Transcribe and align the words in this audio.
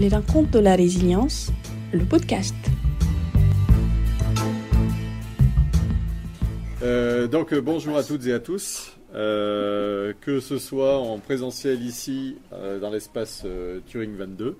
Les 0.00 0.08
rencontres 0.08 0.50
de 0.50 0.58
la 0.58 0.74
résilience, 0.74 1.52
le 1.92 2.04
podcast. 2.04 2.56
Euh, 6.82 7.28
donc 7.28 7.52
euh, 7.52 7.60
bonjour 7.60 7.96
à 7.96 8.02
toutes 8.02 8.26
et 8.26 8.32
à 8.32 8.40
tous. 8.40 8.96
Euh, 9.14 10.12
que 10.20 10.40
ce 10.40 10.58
soit 10.58 10.98
en 10.98 11.20
présentiel 11.20 11.80
ici 11.80 12.36
dans 12.80 12.90
l'espace 12.90 13.46
Turing 13.86 14.16
22, 14.16 14.56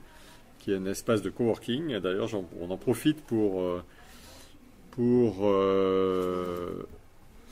qui 0.60 0.70
est 0.70 0.76
un 0.76 0.86
espace 0.86 1.20
de 1.20 1.30
coworking. 1.30 1.98
D'ailleurs, 1.98 2.30
on 2.60 2.70
en 2.70 2.76
profite 2.76 3.20
pour, 3.22 3.60
pour 4.92 5.52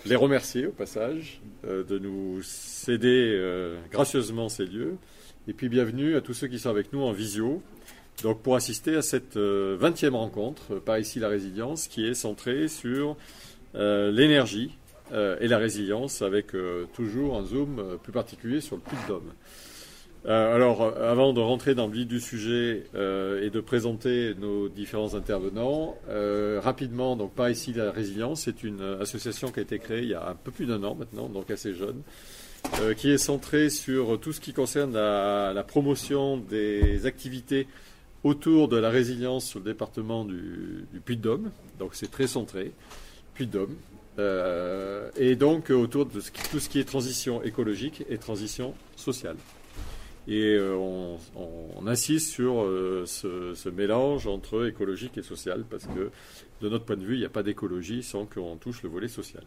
les 0.06 0.14
remercier 0.14 0.68
au 0.68 0.72
passage 0.72 1.42
de 1.64 1.98
nous 1.98 2.40
céder 2.42 3.74
gracieusement 3.90 4.48
ces 4.48 4.66
lieux. 4.66 4.96
Et 5.48 5.54
puis 5.54 5.68
bienvenue 5.68 6.14
à 6.14 6.20
tous 6.20 6.34
ceux 6.34 6.46
qui 6.46 6.60
sont 6.60 6.70
avec 6.70 6.92
nous 6.92 7.00
en 7.00 7.10
visio. 7.10 7.60
Donc 8.22 8.40
pour 8.42 8.56
assister 8.56 8.94
à 8.94 9.02
cette 9.02 9.36
20e 9.36 10.10
rencontre 10.10 10.76
par 10.76 10.98
ici 10.98 11.18
la 11.18 11.28
résilience 11.28 11.88
qui 11.88 12.06
est 12.06 12.14
centrée 12.14 12.68
sur 12.68 13.16
euh, 13.74 14.10
l'énergie 14.10 14.70
euh, 15.12 15.36
et 15.40 15.48
la 15.48 15.56
résilience 15.56 16.20
avec 16.20 16.54
euh, 16.54 16.84
toujours 16.92 17.38
un 17.38 17.44
zoom 17.44 17.98
plus 18.02 18.12
particulier 18.12 18.60
sur 18.60 18.76
le 18.76 18.82
puits 18.82 18.98
d'homme. 19.08 19.32
alors, 20.26 20.82
avant 20.82 21.32
de 21.32 21.40
rentrer 21.40 21.74
dans 21.74 21.86
le 21.86 21.94
vif 21.94 22.06
du 22.06 22.20
sujet 22.20 22.84
et 22.94 23.50
de 23.50 23.60
présenter 23.60 24.34
nos 24.38 24.68
différents 24.68 25.16
intervenants, 25.16 25.96
rapidement, 26.60 27.16
donc 27.16 27.34
par 27.34 27.50
ici 27.50 27.72
la 27.72 27.90
résilience, 27.90 28.42
c'est 28.42 28.62
une 28.62 28.82
association 29.00 29.50
qui 29.50 29.58
a 29.58 29.62
été 29.62 29.80
créée 29.80 30.02
il 30.02 30.10
y 30.10 30.14
a 30.14 30.28
un 30.28 30.36
peu 30.36 30.52
plus 30.52 30.66
d'un 30.66 30.84
an 30.84 30.94
maintenant, 30.94 31.28
donc 31.28 31.50
assez 31.50 31.74
jeune, 31.74 32.02
qui 32.96 33.10
est 33.10 33.18
centrée 33.18 33.68
sur 33.68 34.20
tout 34.20 34.32
ce 34.32 34.40
qui 34.40 34.52
concerne 34.52 34.92
la, 34.92 35.64
promotion 35.66 36.36
des 36.36 37.04
activités 37.04 37.66
autour 38.24 38.68
de 38.68 38.76
la 38.76 38.90
résilience 38.90 39.44
sur 39.44 39.58
le 39.58 39.66
département 39.66 40.24
du, 40.24 40.86
Puy-de-Dôme. 41.04 41.50
Donc 41.78 41.94
c'est 41.94 42.10
très 42.10 42.26
centré 42.26 42.72
d'hommes. 43.46 43.76
Euh, 44.18 45.10
et 45.16 45.36
donc 45.36 45.70
autour 45.70 46.06
de 46.06 46.20
tout 46.50 46.60
ce 46.60 46.68
qui 46.68 46.78
est 46.78 46.84
transition 46.84 47.42
écologique 47.42 48.04
et 48.08 48.18
transition 48.18 48.74
sociale. 48.96 49.36
Et 50.28 50.54
euh, 50.54 50.76
on, 50.76 51.86
insiste 51.86 52.28
sur 52.30 52.62
euh, 52.62 53.04
ce, 53.06 53.68
mélange 53.68 54.26
entre 54.28 54.68
écologique 54.68 55.18
et 55.18 55.22
social, 55.22 55.64
parce 55.68 55.86
que 55.86 56.10
de 56.60 56.68
notre 56.68 56.84
point 56.84 56.96
de 56.96 57.04
vue, 57.04 57.14
il 57.14 57.18
n'y 57.18 57.24
a 57.24 57.30
pas 57.30 57.42
d'écologie 57.42 58.02
sans 58.02 58.24
qu'on 58.26 58.56
touche 58.56 58.82
le 58.82 58.88
volet 58.88 59.08
social. 59.08 59.42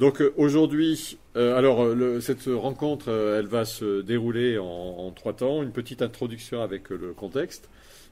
Donc 0.00 0.20
aujourd'hui, 0.36 1.18
alors 1.36 1.86
cette 2.20 2.46
rencontre, 2.46 3.10
elle 3.10 3.46
va 3.46 3.64
se 3.64 4.00
dérouler 4.00 4.58
en, 4.58 5.12
trois 5.12 5.34
temps. 5.34 5.62
Une 5.62 5.70
petite 5.70 6.02
introduction 6.02 6.62
avec 6.62 6.88
le 6.88 7.12
contexte, 7.12 7.68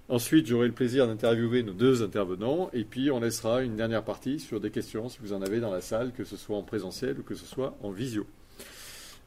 Ensuite, 0.09 0.47
j'aurai 0.47 0.67
le 0.67 0.73
plaisir 0.73 1.07
d'interviewer 1.07 1.63
nos 1.63 1.73
deux 1.73 2.03
intervenants 2.03 2.71
et 2.73 2.85
puis 2.85 3.11
on 3.11 3.21
laissera 3.21 3.63
une 3.63 3.77
dernière 3.77 4.05
partie 4.05 4.41
sur 4.41 4.61
des 4.61 4.71
questions 4.71 5.09
si 5.09 5.19
vous 5.23 5.33
en 5.33 5.43
avez 5.43 5.61
dans 5.61 5.71
la 5.71 5.81
salle, 5.81 6.13
que 6.13 6.25
ce 6.25 6.37
soit 6.37 6.57
en 6.57 6.63
présentiel 6.63 7.19
ou 7.21 7.23
que 7.23 7.35
ce 7.35 7.47
soit 7.47 7.77
en 7.83 7.91
visio. 7.91 8.27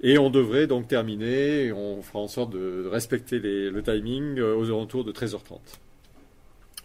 Et 0.01 0.17
on 0.17 0.29
devrait 0.29 0.67
donc 0.67 0.87
terminer, 0.87 1.71
on 1.71 2.01
fera 2.01 2.19
en 2.19 2.27
sorte 2.27 2.51
de 2.51 2.87
respecter 2.87 3.39
le 3.39 3.81
timing 3.81 4.39
euh, 4.39 4.55
aux 4.55 4.65
alentours 4.65 5.05
de 5.05 5.11
13h30. 5.11 5.59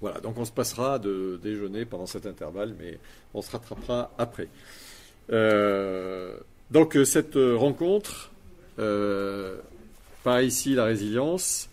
Voilà, 0.00 0.20
donc 0.20 0.38
on 0.38 0.44
se 0.44 0.52
passera 0.52 0.98
de 0.98 1.38
déjeuner 1.42 1.84
pendant 1.84 2.06
cet 2.06 2.24
intervalle, 2.24 2.74
mais 2.78 2.98
on 3.34 3.42
se 3.42 3.50
rattrapera 3.50 4.12
après. 4.16 4.48
Euh, 5.30 6.36
donc 6.70 6.96
cette 7.05 7.34
rencontre, 7.34 8.30
euh, 8.78 9.56
par 10.22 10.41
ici 10.41 10.74
la 10.74 10.84
résilience, 10.84 11.69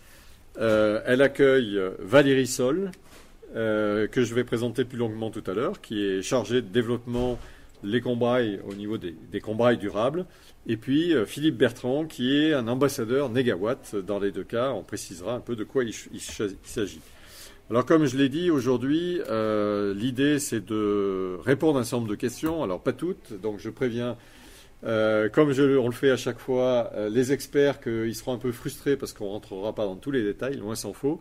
euh, 0.60 1.00
elle 1.06 1.22
accueille 1.22 1.80
Valérie 2.00 2.46
Sol, 2.46 2.90
euh, 3.54 4.06
que 4.08 4.24
je 4.24 4.34
vais 4.34 4.44
présenter 4.44 4.84
plus 4.84 4.98
longuement 4.98 5.30
tout 5.30 5.44
à 5.46 5.54
l'heure, 5.54 5.80
qui 5.80 6.04
est 6.04 6.22
chargée 6.22 6.62
de 6.62 6.68
développement 6.68 7.38
les 7.84 8.00
combrailles 8.00 8.60
au 8.68 8.74
niveau 8.74 8.98
des, 8.98 9.14
des 9.30 9.40
combrailles 9.40 9.78
durables. 9.78 10.26
Et 10.66 10.76
puis 10.76 11.14
euh, 11.14 11.24
Philippe 11.24 11.56
Bertrand, 11.56 12.06
qui 12.06 12.36
est 12.36 12.52
un 12.52 12.66
ambassadeur 12.66 13.30
négawatt. 13.30 13.94
Dans 13.94 14.18
les 14.18 14.32
deux 14.32 14.44
cas, 14.44 14.72
on 14.72 14.82
précisera 14.82 15.34
un 15.34 15.40
peu 15.40 15.54
de 15.54 15.64
quoi 15.64 15.84
il, 15.84 15.94
s'agit. 16.20 17.00
Alors 17.70 17.86
comme 17.86 18.06
je 18.06 18.16
l'ai 18.16 18.28
dit 18.28 18.50
aujourd'hui, 18.50 19.20
l'idée 19.94 20.38
c'est 20.38 20.64
de 20.64 21.36
répondre 21.44 21.78
à 21.78 21.82
un 21.82 21.84
certain 21.84 21.98
nombre 21.98 22.10
de 22.10 22.16
questions. 22.16 22.64
Alors 22.64 22.80
pas 22.80 22.94
toutes, 22.94 23.38
donc 23.40 23.58
je 23.58 23.70
préviens 23.70 24.16
euh, 24.84 25.28
comme 25.28 25.52
je, 25.52 25.76
on 25.76 25.86
le 25.86 25.92
fait 25.92 26.10
à 26.10 26.16
chaque 26.16 26.38
fois, 26.38 26.90
euh, 26.94 27.08
les 27.08 27.32
experts 27.32 27.80
qu'ils 27.80 28.14
seront 28.14 28.32
un 28.32 28.38
peu 28.38 28.52
frustrés 28.52 28.96
parce 28.96 29.12
qu'on 29.12 29.28
rentrera 29.28 29.74
pas 29.74 29.84
dans 29.84 29.96
tous 29.96 30.10
les 30.10 30.22
détails, 30.22 30.56
loin 30.56 30.74
s'en 30.74 30.92
faut. 30.92 31.20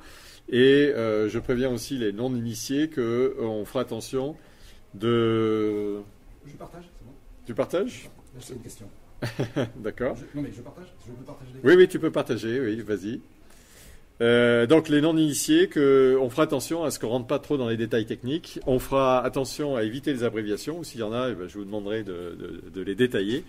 Et 0.49 0.93
euh, 0.95 1.27
je 1.27 1.39
préviens 1.39 1.71
aussi 1.71 1.97
les 1.97 2.11
non-initiés 2.11 2.89
qu'on 2.89 3.65
fera 3.65 3.81
attention 3.81 4.35
de. 4.93 5.97
Je 6.45 6.53
partage, 6.53 6.85
c'est 6.97 7.05
bon? 7.05 7.13
Tu 7.45 7.53
partages 7.53 8.09
C'est 8.39 8.53
une 8.53 8.61
question. 8.61 8.89
D'accord. 9.77 10.15
Non 10.35 10.43
mais 10.43 10.51
je 10.55 10.61
partage, 10.61 10.93
je 11.05 11.11
peux 11.11 11.23
partager. 11.23 11.51
Oui, 11.63 11.73
oui, 11.75 11.87
tu 11.87 11.99
peux 11.99 12.11
partager, 12.11 12.59
oui, 12.59 12.81
vas-y. 12.81 13.21
Euh, 14.19 14.65
donc 14.65 14.89
les 14.89 15.01
non-initiés, 15.01 15.69
on 15.75 16.29
fera 16.29 16.43
attention 16.43 16.83
à 16.83 16.91
ce 16.91 16.99
qu'on 16.99 17.09
rentre 17.09 17.27
pas 17.27 17.39
trop 17.39 17.57
dans 17.57 17.69
les 17.69 17.77
détails 17.77 18.05
techniques. 18.05 18.59
On 18.65 18.79
fera 18.79 19.23
attention 19.23 19.75
à 19.75 19.83
éviter 19.83 20.13
les 20.13 20.23
abréviations. 20.23 20.83
S'il 20.83 21.01
y 21.01 21.03
en 21.03 21.13
a, 21.13 21.29
eh 21.29 21.35
ben, 21.35 21.47
je 21.47 21.57
vous 21.57 21.65
demanderai 21.65 22.03
de, 22.03 22.81
les 22.81 22.95
détailler 22.95 23.43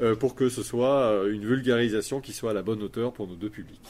euh, 0.00 0.14
pour 0.14 0.34
que 0.34 0.48
ce 0.48 0.62
soit 0.62 1.02
euh, 1.02 1.32
une 1.32 1.44
vulgarisation 1.44 2.20
qui 2.20 2.32
soit 2.32 2.50
à 2.50 2.54
la 2.54 2.62
bonne 2.62 2.82
hauteur 2.82 3.12
pour 3.12 3.26
nos 3.26 3.34
deux 3.34 3.50
publics. 3.50 3.80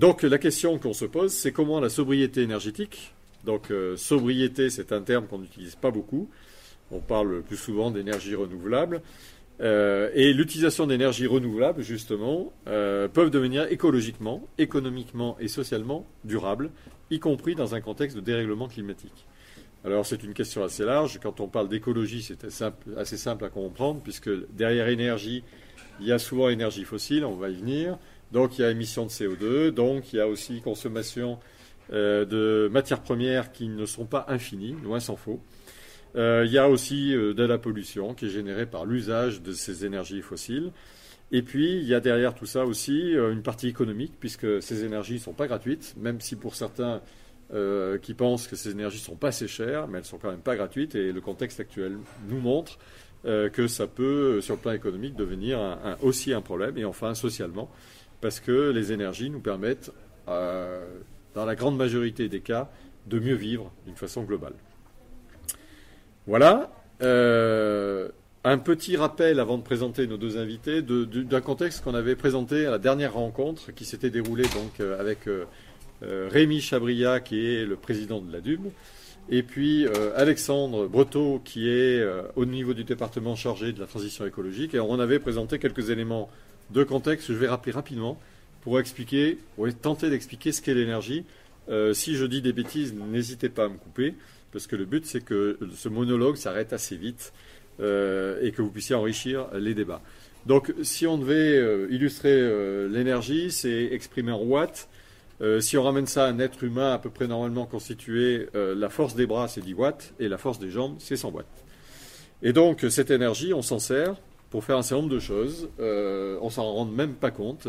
donc 0.00 0.22
la 0.22 0.38
question 0.38 0.78
qu'on 0.78 0.94
se 0.94 1.04
pose, 1.04 1.32
c'est 1.32 1.52
comment 1.52 1.80
la 1.80 1.88
sobriété 1.88 2.42
énergétique. 2.42 3.12
Donc 3.44 3.72
sobriété, 3.96 4.68
c'est 4.68 4.92
un 4.92 5.00
terme 5.00 5.26
qu'on 5.26 5.38
n'utilise 5.38 5.74
pas 5.74 5.90
beaucoup. 5.90 6.28
On 6.92 6.98
parle 6.98 7.42
plus 7.42 7.56
souvent 7.56 7.90
d'énergie 7.90 8.34
renouvelable. 8.34 9.00
Euh, 9.60 10.10
et 10.14 10.32
l'utilisation 10.32 10.86
d'énergie 10.86 11.26
renouvelable, 11.26 11.82
justement, 11.82 12.52
euh, 12.66 13.08
peuvent 13.08 13.30
devenir 13.30 13.70
écologiquement, 13.70 14.46
économiquement 14.56 15.36
et 15.38 15.48
socialement 15.48 16.06
durables, 16.24 16.70
y 17.10 17.18
compris 17.18 17.54
dans 17.54 17.74
un 17.74 17.80
contexte 17.80 18.16
de 18.16 18.22
dérèglement 18.22 18.68
climatique. 18.68 19.26
Alors 19.84 20.04
c'est 20.06 20.22
une 20.22 20.34
question 20.34 20.62
assez 20.62 20.84
large. 20.84 21.20
Quand 21.22 21.40
on 21.40 21.48
parle 21.48 21.68
d'écologie, 21.68 22.22
c'est 22.22 22.44
assez 22.96 23.16
simple 23.16 23.44
à 23.44 23.48
comprendre, 23.48 24.00
puisque 24.02 24.30
derrière 24.54 24.88
énergie, 24.88 25.42
il 26.00 26.06
y 26.06 26.12
a 26.12 26.18
souvent 26.18 26.48
énergie 26.48 26.84
fossile, 26.84 27.24
on 27.24 27.36
va 27.36 27.50
y 27.50 27.56
venir. 27.56 27.98
Donc 28.32 28.58
il 28.58 28.62
y 28.62 28.64
a 28.64 28.70
émission 28.70 29.04
de 29.04 29.10
CO2, 29.10 29.70
donc 29.70 30.12
il 30.12 30.16
y 30.16 30.20
a 30.20 30.28
aussi 30.28 30.60
consommation 30.60 31.38
euh, 31.92 32.24
de 32.24 32.68
matières 32.70 33.02
premières 33.02 33.52
qui 33.52 33.68
ne 33.68 33.84
sont 33.84 34.06
pas 34.06 34.24
infinies, 34.28 34.76
loin 34.84 35.00
s'en 35.00 35.16
faut. 35.16 35.40
Euh, 36.16 36.44
il 36.46 36.52
y 36.52 36.58
a 36.58 36.68
aussi 36.68 37.14
euh, 37.14 37.34
de 37.34 37.44
la 37.44 37.58
pollution 37.58 38.14
qui 38.14 38.26
est 38.26 38.30
générée 38.30 38.66
par 38.66 38.84
l'usage 38.84 39.42
de 39.42 39.52
ces 39.52 39.84
énergies 39.84 40.22
fossiles. 40.22 40.72
Et 41.32 41.42
puis, 41.42 41.76
il 41.76 41.84
y 41.84 41.94
a 41.94 42.00
derrière 42.00 42.34
tout 42.34 42.46
ça 42.46 42.64
aussi 42.64 43.14
euh, 43.16 43.32
une 43.32 43.42
partie 43.42 43.68
économique, 43.68 44.14
puisque 44.18 44.60
ces 44.62 44.84
énergies 44.84 45.14
ne 45.14 45.18
sont 45.20 45.32
pas 45.32 45.46
gratuites, 45.46 45.94
même 45.96 46.20
si 46.20 46.36
pour 46.36 46.54
certains 46.54 47.00
qui 48.02 48.14
pensent 48.14 48.46
que 48.46 48.54
ces 48.54 48.70
énergies 48.70 48.98
ne 48.98 49.04
sont 49.06 49.16
pas 49.16 49.28
assez 49.28 49.48
chères, 49.48 49.88
mais 49.88 49.98
elles 49.98 50.04
ne 50.04 50.06
sont 50.06 50.18
quand 50.18 50.30
même 50.30 50.38
pas 50.38 50.54
gratuites, 50.54 50.94
et 50.94 51.10
le 51.10 51.20
contexte 51.20 51.58
actuel 51.58 51.98
nous 52.28 52.38
montre 52.38 52.78
que 53.24 53.66
ça 53.66 53.88
peut, 53.88 54.40
sur 54.40 54.54
le 54.54 54.60
plan 54.60 54.70
économique, 54.70 55.16
devenir 55.16 55.58
aussi 56.00 56.32
un 56.32 56.42
problème, 56.42 56.78
et 56.78 56.84
enfin 56.84 57.12
socialement, 57.14 57.68
parce 58.20 58.38
que 58.38 58.70
les 58.70 58.92
énergies 58.92 59.30
nous 59.30 59.40
permettent, 59.40 59.90
dans 60.28 61.44
la 61.44 61.56
grande 61.56 61.76
majorité 61.76 62.28
des 62.28 62.40
cas, 62.40 62.70
de 63.08 63.18
mieux 63.18 63.34
vivre 63.34 63.72
d'une 63.84 63.96
façon 63.96 64.22
globale. 64.22 64.54
Voilà. 66.30 66.70
Euh, 67.02 68.08
un 68.44 68.58
petit 68.58 68.96
rappel 68.96 69.40
avant 69.40 69.58
de 69.58 69.64
présenter 69.64 70.06
nos 70.06 70.16
deux 70.16 70.38
invités 70.38 70.80
d'un 70.80 71.40
contexte 71.40 71.82
qu'on 71.82 71.96
avait 71.96 72.14
présenté 72.14 72.66
à 72.66 72.70
la 72.70 72.78
dernière 72.78 73.14
rencontre 73.14 73.72
qui 73.72 73.84
s'était 73.84 74.10
déroulée 74.10 74.44
donc 74.44 74.78
euh, 74.78 75.00
avec 75.00 75.26
euh, 75.26 75.44
Rémi 76.30 76.60
Chabria 76.60 77.18
qui 77.18 77.44
est 77.44 77.64
le 77.64 77.74
président 77.74 78.20
de 78.20 78.32
la 78.32 78.40
DUM 78.40 78.70
et 79.28 79.42
puis 79.42 79.88
Alexandre 80.14 80.86
Breteau 80.86 81.42
qui 81.44 81.68
est 81.68 82.00
au 82.36 82.44
niveau 82.46 82.74
du 82.74 82.84
département 82.84 83.34
chargé 83.34 83.72
de 83.72 83.80
la 83.80 83.86
transition 83.86 84.24
écologique 84.24 84.74
et 84.74 84.78
on 84.78 85.00
avait 85.00 85.18
présenté 85.18 85.58
quelques 85.58 85.90
éléments 85.90 86.30
de 86.70 86.84
contexte 86.84 87.26
que 87.26 87.32
je 87.32 87.38
vais 87.38 87.48
rappeler 87.48 87.72
rapidement 87.72 88.20
pour 88.60 88.78
expliquer, 88.78 89.36
pour 89.56 89.66
tenter 89.82 90.10
d'expliquer 90.10 90.52
ce 90.52 90.62
qu'est 90.62 90.74
l'énergie. 90.74 91.24
si 91.92 92.14
je 92.14 92.24
dis 92.24 92.40
des 92.40 92.52
bêtises, 92.52 92.94
n'hésitez 92.94 93.48
pas 93.48 93.64
à 93.64 93.68
me 93.68 93.78
couper 93.78 94.14
parce 94.52 94.66
que 94.66 94.76
le 94.76 94.84
but, 94.84 95.06
c'est 95.06 95.24
que 95.24 95.58
ce 95.74 95.88
monologue 95.88 96.36
s'arrête 96.36 96.72
assez 96.72 96.96
vite 96.96 97.32
euh, 97.80 98.38
et 98.42 98.52
que 98.52 98.62
vous 98.62 98.70
puissiez 98.70 98.94
enrichir 98.94 99.46
les 99.54 99.74
débats. 99.74 100.02
Donc, 100.46 100.72
si 100.82 101.06
on 101.06 101.18
devait 101.18 101.56
euh, 101.56 101.86
illustrer 101.90 102.32
euh, 102.32 102.88
l'énergie, 102.88 103.50
c'est 103.50 103.88
exprimé 103.92 104.32
en 104.32 104.42
watts. 104.42 104.88
si 105.60 105.78
on 105.78 105.82
ramène 105.82 106.06
ça 106.06 106.26
à 106.26 106.28
un 106.28 106.38
être 106.38 106.64
humain 106.64 106.92
à 106.92 106.98
peu 106.98 107.10
près 107.10 107.26
normalement 107.26 107.64
constitué, 107.64 108.48
la 108.54 108.90
force 108.90 109.14
des 109.14 109.26
bras, 109.26 109.48
c'est 109.48 109.62
10 109.62 109.72
watts, 109.72 110.12
et 110.18 110.28
la 110.28 110.36
force 110.36 110.58
des 110.58 110.70
jambes, 110.70 110.96
c'est 110.98 111.16
100 111.16 111.30
watts. 111.30 111.46
Et 112.42 112.52
donc, 112.52 112.84
cette 112.90 113.10
énergie, 113.10 113.54
on 113.54 113.62
s'en 113.62 113.78
sert 113.78 114.16
pour 114.50 114.64
faire 114.64 114.76
un 114.76 114.82
certain 114.82 115.02
nombre 115.02 115.14
de 115.14 115.20
choses. 115.20 115.70
Euh, 115.78 116.36
on 116.42 116.50
s'en 116.50 116.64
rend 116.64 116.84
même 116.84 117.14
pas 117.14 117.30
compte. 117.30 117.66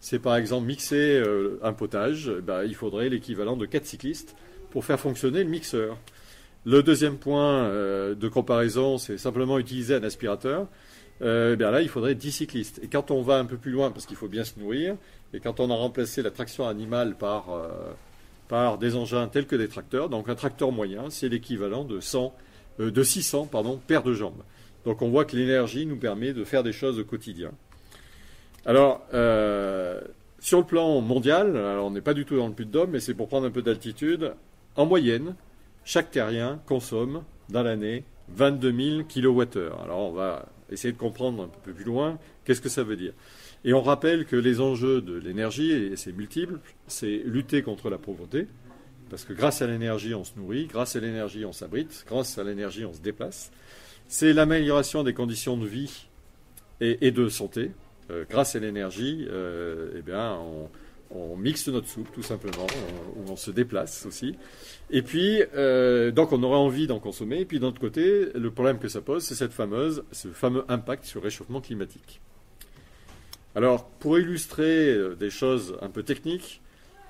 C'est 0.00 0.18
par 0.18 0.34
exemple 0.34 0.66
mixer 0.66 1.22
un 1.62 1.72
potage, 1.72 2.32
ben, 2.42 2.64
il 2.64 2.74
faudrait 2.74 3.08
l'équivalent 3.08 3.56
de 3.56 3.66
4 3.66 3.86
cyclistes 3.86 4.34
pour 4.74 4.84
faire 4.84 4.98
fonctionner 4.98 5.42
le 5.42 5.48
mixeur. 5.48 5.96
Le 6.66 6.82
deuxième 6.82 7.16
point 7.16 7.70
de 7.70 8.28
comparaison, 8.28 8.98
c'est 8.98 9.18
simplement 9.18 9.58
utiliser 9.58 9.94
un 9.94 10.02
aspirateur. 10.02 10.66
Eh 11.20 11.54
bien 11.56 11.70
là, 11.70 11.80
il 11.80 11.88
faudrait 11.88 12.16
10 12.16 12.32
cyclistes. 12.32 12.80
Et 12.82 12.88
quand 12.88 13.12
on 13.12 13.22
va 13.22 13.38
un 13.38 13.44
peu 13.44 13.56
plus 13.56 13.70
loin, 13.70 13.92
parce 13.92 14.04
qu'il 14.04 14.16
faut 14.16 14.26
bien 14.26 14.42
se 14.42 14.58
nourrir, 14.58 14.96
et 15.32 15.38
quand 15.38 15.60
on 15.60 15.70
a 15.70 15.74
remplacé 15.74 16.22
la 16.22 16.32
traction 16.32 16.66
animale 16.66 17.14
par, 17.14 17.44
par 18.48 18.78
des 18.78 18.96
engins 18.96 19.28
tels 19.28 19.46
que 19.46 19.56
des 19.56 19.68
tracteurs, 19.68 20.08
donc 20.08 20.28
un 20.28 20.34
tracteur 20.34 20.72
moyen, 20.72 21.08
c'est 21.08 21.28
l'équivalent 21.28 21.84
de, 21.84 22.00
100, 22.00 22.34
de 22.80 23.02
600 23.02 23.46
pardon, 23.46 23.80
paires 23.86 24.02
de 24.02 24.12
jambes. 24.12 24.42
Donc 24.84 25.02
on 25.02 25.08
voit 25.08 25.24
que 25.24 25.36
l'énergie 25.36 25.86
nous 25.86 25.96
permet 25.96 26.32
de 26.32 26.44
faire 26.44 26.64
des 26.64 26.72
choses 26.72 26.98
au 26.98 27.04
quotidien. 27.04 27.52
Alors, 28.66 29.02
euh, 29.14 30.00
sur 30.44 30.58
le 30.58 30.66
plan 30.66 31.00
mondial, 31.00 31.56
alors 31.56 31.86
on 31.86 31.90
n'est 31.90 32.02
pas 32.02 32.12
du 32.12 32.26
tout 32.26 32.36
dans 32.36 32.48
le 32.48 32.52
Puy-de-Dôme, 32.52 32.90
mais 32.90 33.00
c'est 33.00 33.14
pour 33.14 33.28
prendre 33.28 33.46
un 33.46 33.50
peu 33.50 33.62
d'altitude. 33.62 34.32
En 34.76 34.86
moyenne, 34.86 35.34
chaque 35.84 36.10
terrien 36.10 36.60
consomme 36.66 37.22
dans 37.48 37.62
l'année 37.62 38.04
22 38.28 38.72
000 38.72 39.02
kWh. 39.04 39.72
Alors 39.82 40.10
on 40.10 40.12
va 40.12 40.48
essayer 40.70 40.92
de 40.92 40.98
comprendre 40.98 41.44
un 41.44 41.48
peu 41.48 41.72
plus 41.72 41.84
loin 41.84 42.18
qu'est-ce 42.44 42.60
que 42.60 42.68
ça 42.68 42.82
veut 42.82 42.96
dire. 42.96 43.12
Et 43.64 43.72
on 43.72 43.82
rappelle 43.82 44.26
que 44.26 44.36
les 44.36 44.60
enjeux 44.60 45.00
de 45.00 45.14
l'énergie, 45.14 45.72
et 45.72 45.96
c'est 45.96 46.12
multiple, 46.12 46.58
c'est 46.86 47.22
lutter 47.24 47.62
contre 47.62 47.88
la 47.88 47.98
pauvreté, 47.98 48.46
parce 49.10 49.24
que 49.24 49.32
grâce 49.32 49.62
à 49.62 49.66
l'énergie 49.66 50.14
on 50.14 50.24
se 50.24 50.32
nourrit, 50.36 50.66
grâce 50.66 50.96
à 50.96 51.00
l'énergie 51.00 51.44
on 51.44 51.52
s'abrite, 51.52 52.04
grâce 52.06 52.36
à 52.38 52.44
l'énergie 52.44 52.84
on 52.84 52.92
se 52.92 53.00
déplace 53.00 53.50
c'est 54.08 54.32
l'amélioration 54.32 55.02
des 55.02 55.14
conditions 55.14 55.56
de 55.56 55.66
vie 55.66 56.06
et, 56.80 57.10
de 57.10 57.28
santé. 57.28 57.70
Euh, 58.10 58.24
grâce 58.28 58.54
à 58.54 58.58
l'énergie, 58.58 59.26
euh, 59.30 59.92
eh 59.96 60.02
bien, 60.02 60.34
on, 60.34 60.68
mixe 61.36 61.68
notre 61.68 61.88
soupe 61.88 62.10
tout 62.12 62.22
simplement, 62.22 62.66
on, 63.26 63.32
on 63.32 63.36
se 63.36 63.50
déplace 63.50 64.06
aussi. 64.06 64.36
Et 64.90 65.02
puis, 65.02 65.42
euh, 65.54 66.10
donc 66.10 66.32
on 66.32 66.42
aurait 66.42 66.58
envie 66.58 66.86
d'en 66.86 67.00
consommer. 67.00 67.40
Et 67.40 67.44
puis 67.44 67.60
d'un 67.60 67.68
autre 67.68 67.80
côté, 67.80 68.28
le 68.34 68.50
problème 68.50 68.78
que 68.78 68.88
ça 68.88 69.00
pose, 69.00 69.24
c'est 69.24 69.34
cette 69.34 69.52
fameuse, 69.52 70.04
ce 70.12 70.28
fameux 70.28 70.64
impact 70.68 71.04
sur 71.04 71.20
le 71.20 71.24
réchauffement 71.24 71.60
climatique. 71.60 72.20
Alors, 73.54 73.86
pour 73.86 74.18
illustrer 74.18 74.98
des 75.18 75.30
choses 75.30 75.76
un 75.80 75.88
peu 75.88 76.02
techniques, 76.02 76.60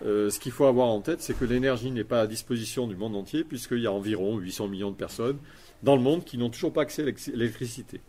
ce 0.03 0.39
qu'il 0.39 0.53
faut 0.53 0.67
avoir 0.67 0.89
en 0.89 1.01
tête, 1.01 1.23
c'est 1.23 1.33
que 1.33 1.47
l'énergie 1.47 1.91
n'est 1.91 2.05
pas 2.05 2.21
à 2.21 2.27
disposition 2.27 2.87
du 2.87 2.97
monde 2.97 3.17
entier, 3.17 3.45
puisqu'il 3.45 3.79
y 3.79 3.87
a 3.87 3.93
environ 3.93 4.37
800 4.37 4.69
millions 4.69 4.91
de 4.91 4.97
personnes 4.97 5.39
dans 5.85 5.95
le 5.95 6.03
monde 6.03 6.25
qui 6.25 6.39
n'ont 6.39 6.51
toujours 6.51 6.73
pas 6.73 6.83
accès 6.83 7.03
à 7.03 7.07
l'électricité. 7.33 8.01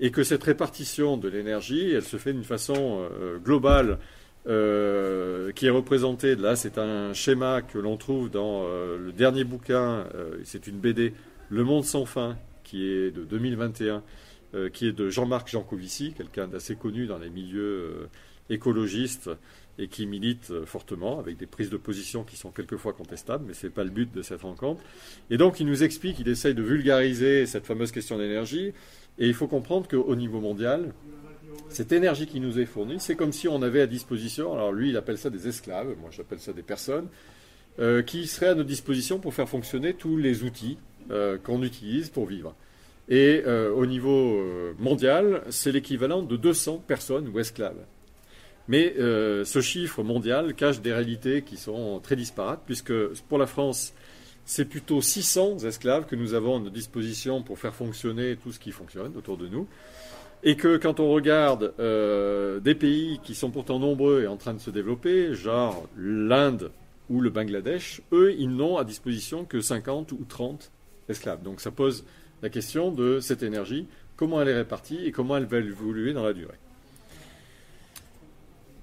Et 0.00 0.10
que 0.10 0.22
cette 0.22 0.44
répartition 0.44 1.16
de 1.16 1.28
l'énergie, 1.28 1.90
elle 1.90 2.04
se 2.04 2.16
fait 2.16 2.32
d'une 2.32 2.44
façon 2.44 3.08
euh, 3.12 3.38
globale, 3.38 3.98
euh, 4.48 5.52
qui 5.52 5.66
est 5.66 5.70
représentée, 5.70 6.34
là 6.36 6.56
c'est 6.56 6.78
un 6.78 7.12
schéma 7.12 7.62
que 7.62 7.78
l'on 7.78 7.96
trouve 7.96 8.30
dans 8.30 8.64
euh, 8.64 8.98
le 8.98 9.12
dernier 9.12 9.44
bouquin, 9.44 10.06
c'est 10.44 10.66
une 10.66 10.78
BD, 10.78 11.12
Le 11.50 11.64
Monde 11.64 11.84
sans 11.84 12.06
fin, 12.06 12.36
qui 12.64 12.86
est 12.86 13.10
de 13.10 13.24
2021, 13.24 14.02
qui 14.72 14.88
est 14.88 14.92
de 14.92 15.10
Jean-Marc 15.10 15.48
Jancovici, 15.48 16.14
quelqu'un 16.16 16.48
d'assez 16.48 16.76
connu 16.76 17.06
dans 17.06 17.18
les 17.18 17.30
milieux 17.30 18.08
écologistes 18.50 19.30
et 19.78 19.88
qui 19.88 20.06
milite 20.06 20.50
euh, 20.50 20.66
fortement, 20.66 21.18
avec 21.18 21.36
des 21.36 21.46
prises 21.46 21.70
de 21.70 21.76
position 21.76 22.24
qui 22.24 22.36
sont 22.36 22.50
quelquefois 22.50 22.92
contestables, 22.92 23.44
mais 23.46 23.54
ce 23.54 23.66
n'est 23.66 23.72
pas 23.72 23.84
le 23.84 23.90
but 23.90 24.12
de 24.12 24.22
cette 24.22 24.42
rencontre. 24.42 24.82
Et 25.30 25.36
donc 25.36 25.60
il 25.60 25.66
nous 25.66 25.84
explique, 25.84 26.18
il 26.18 26.28
essaye 26.28 26.54
de 26.54 26.62
vulgariser 26.62 27.46
cette 27.46 27.64
fameuse 27.64 27.92
question 27.92 28.18
d'énergie, 28.18 28.72
et 29.18 29.26
il 29.26 29.34
faut 29.34 29.46
comprendre 29.46 29.88
qu'au 29.88 30.16
niveau 30.16 30.40
mondial, 30.40 30.92
cette 31.68 31.92
énergie 31.92 32.26
qui 32.26 32.40
nous 32.40 32.58
est 32.58 32.66
fournie, 32.66 32.96
c'est 32.98 33.16
comme 33.16 33.32
si 33.32 33.48
on 33.48 33.62
avait 33.62 33.80
à 33.80 33.86
disposition, 33.86 34.52
alors 34.52 34.72
lui 34.72 34.90
il 34.90 34.96
appelle 34.96 35.18
ça 35.18 35.30
des 35.30 35.48
esclaves, 35.48 35.94
moi 36.00 36.10
j'appelle 36.10 36.40
ça 36.40 36.52
des 36.52 36.62
personnes, 36.62 37.08
euh, 37.78 38.02
qui 38.02 38.26
seraient 38.26 38.48
à 38.48 38.54
notre 38.54 38.68
disposition 38.68 39.18
pour 39.18 39.34
faire 39.34 39.48
fonctionner 39.48 39.94
tous 39.94 40.16
les 40.16 40.42
outils 40.42 40.78
euh, 41.10 41.38
qu'on 41.38 41.62
utilise 41.62 42.10
pour 42.10 42.26
vivre. 42.26 42.54
Et 43.10 43.42
au 43.46 43.86
niveau 43.86 44.38
mondial, 44.78 45.42
c'est 45.48 45.72
l'équivalent 45.72 46.22
de 46.22 46.36
200 46.36 46.84
personnes 46.86 47.26
ou 47.28 47.38
esclaves. 47.38 47.78
Mais 48.68 48.94
euh, 48.98 49.46
ce 49.46 49.62
chiffre 49.62 50.02
mondial 50.02 50.54
cache 50.54 50.80
des 50.82 50.92
réalités 50.92 51.42
qui 51.42 51.56
sont 51.56 52.00
très 52.00 52.16
disparates, 52.16 52.60
puisque 52.66 52.92
pour 53.28 53.38
la 53.38 53.46
France, 53.46 53.94
c'est 54.44 54.66
plutôt 54.66 55.00
600 55.00 55.60
esclaves 55.60 56.04
que 56.04 56.16
nous 56.16 56.34
avons 56.34 56.56
à 56.56 56.58
notre 56.58 56.74
disposition 56.74 57.42
pour 57.42 57.58
faire 57.58 57.74
fonctionner 57.74 58.36
tout 58.36 58.52
ce 58.52 58.58
qui 58.58 58.70
fonctionne 58.70 59.16
autour 59.16 59.38
de 59.38 59.48
nous. 59.48 59.66
Et 60.44 60.56
que 60.56 60.76
quand 60.76 61.00
on 61.00 61.10
regarde 61.10 61.74
euh, 61.80 62.60
des 62.60 62.74
pays 62.74 63.20
qui 63.24 63.34
sont 63.34 63.50
pourtant 63.50 63.78
nombreux 63.78 64.22
et 64.22 64.26
en 64.26 64.36
train 64.36 64.54
de 64.54 64.60
se 64.60 64.70
développer, 64.70 65.34
genre 65.34 65.88
l'Inde 65.96 66.70
ou 67.10 67.20
le 67.20 67.30
Bangladesh, 67.30 68.02
eux, 68.12 68.32
ils 68.38 68.50
n'ont 68.50 68.76
à 68.76 68.84
disposition 68.84 69.44
que 69.44 69.60
50 69.60 70.12
ou 70.12 70.24
30 70.28 70.70
esclaves. 71.08 71.42
Donc 71.42 71.60
ça 71.60 71.70
pose 71.70 72.04
la 72.42 72.50
question 72.50 72.92
de 72.92 73.18
cette 73.18 73.42
énergie, 73.42 73.86
comment 74.16 74.40
elle 74.40 74.48
est 74.48 74.56
répartie 74.56 75.04
et 75.04 75.12
comment 75.12 75.36
elle 75.36 75.46
va 75.46 75.58
évoluer 75.58 76.12
dans 76.12 76.22
la 76.22 76.32
durée. 76.32 76.58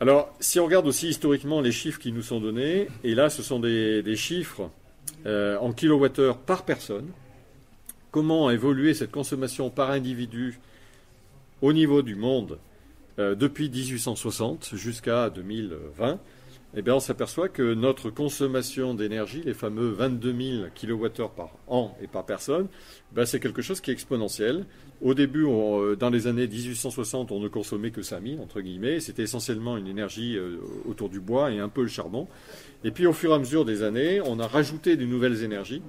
Alors, 0.02 0.34
si 0.42 0.60
on 0.60 0.66
regarde 0.66 0.88
aussi 0.88 1.08
historiquement 1.08 1.62
les 1.62 1.72
chiffres 1.72 2.00
qui 2.00 2.12
nous 2.12 2.22
sont 2.22 2.42
donnés, 2.42 2.90
et 3.06 3.16
là, 3.16 3.30
ce 3.30 3.42
sont 3.42 3.62
des, 3.62 4.16
chiffres 4.18 4.70
euh, 5.26 5.58
en 5.60 5.72
kilowattheure 5.72 6.38
par 6.38 6.66
personne, 6.66 7.08
comment 8.12 8.48
a 8.48 8.54
évolué 8.54 8.94
cette 8.94 9.12
consommation 9.12 9.70
par 9.70 9.92
individu 9.92 10.60
au 11.62 11.74
niveau 11.74 12.02
du 12.02 12.16
monde 12.16 12.60
euh, 13.20 13.36
depuis 13.36 13.70
1860 13.70 14.72
jusqu'à 14.76 15.30
2020, 15.30 16.20
eh 16.78 16.82
bien, 16.82 16.96
on 16.96 17.00
s'aperçoit 17.00 17.48
que 17.48 17.74
notre 17.74 18.10
consommation 18.10 18.94
d'énergie, 18.94 19.42
les 19.46 19.54
fameux 19.54 19.92
22 19.92 20.36
000 20.38 20.64
kWh 20.76 21.30
par 21.34 21.52
an 21.68 21.96
et 22.02 22.08
par 22.08 22.26
personne, 22.26 22.68
ben, 23.14 23.26
c'est 23.26 23.40
quelque 23.40 23.62
chose 23.62 23.80
qui 23.80 23.92
est 23.92 23.94
exponentiel. 23.94 24.66
Au 25.02 25.14
début, 25.14 25.46
euh, 25.48 25.96
dans 25.96 26.10
les 26.10 26.28
années 26.28 26.48
1860, 26.48 27.32
on 27.32 27.40
ne 27.40 27.48
consommait 27.48 27.92
que 27.92 28.02
5 28.02 28.22
000, 28.22 28.42
entre 28.42 28.60
guillemets. 28.60 29.00
C'était 29.00 29.24
essentiellement 29.24 29.78
une 29.78 29.88
énergie 29.88 30.36
euh, 30.36 30.58
autour 30.86 31.08
du 31.08 31.22
bois 31.22 31.50
et 31.52 31.60
un 31.60 31.70
peu 31.70 31.82
le 31.82 31.88
charbon. 31.88 32.28
Et 32.84 32.92
puis, 32.92 33.06
au 33.06 33.14
fur 33.14 33.32
et 33.32 33.36
à 33.36 33.40
mesure 33.40 33.64
des 33.64 33.82
années, 33.82 34.20
on 34.20 34.38
a 34.40 34.48
rajouté 34.48 34.98
de 34.98 35.06
nouvelles 35.06 35.44
énergies. 35.44 35.82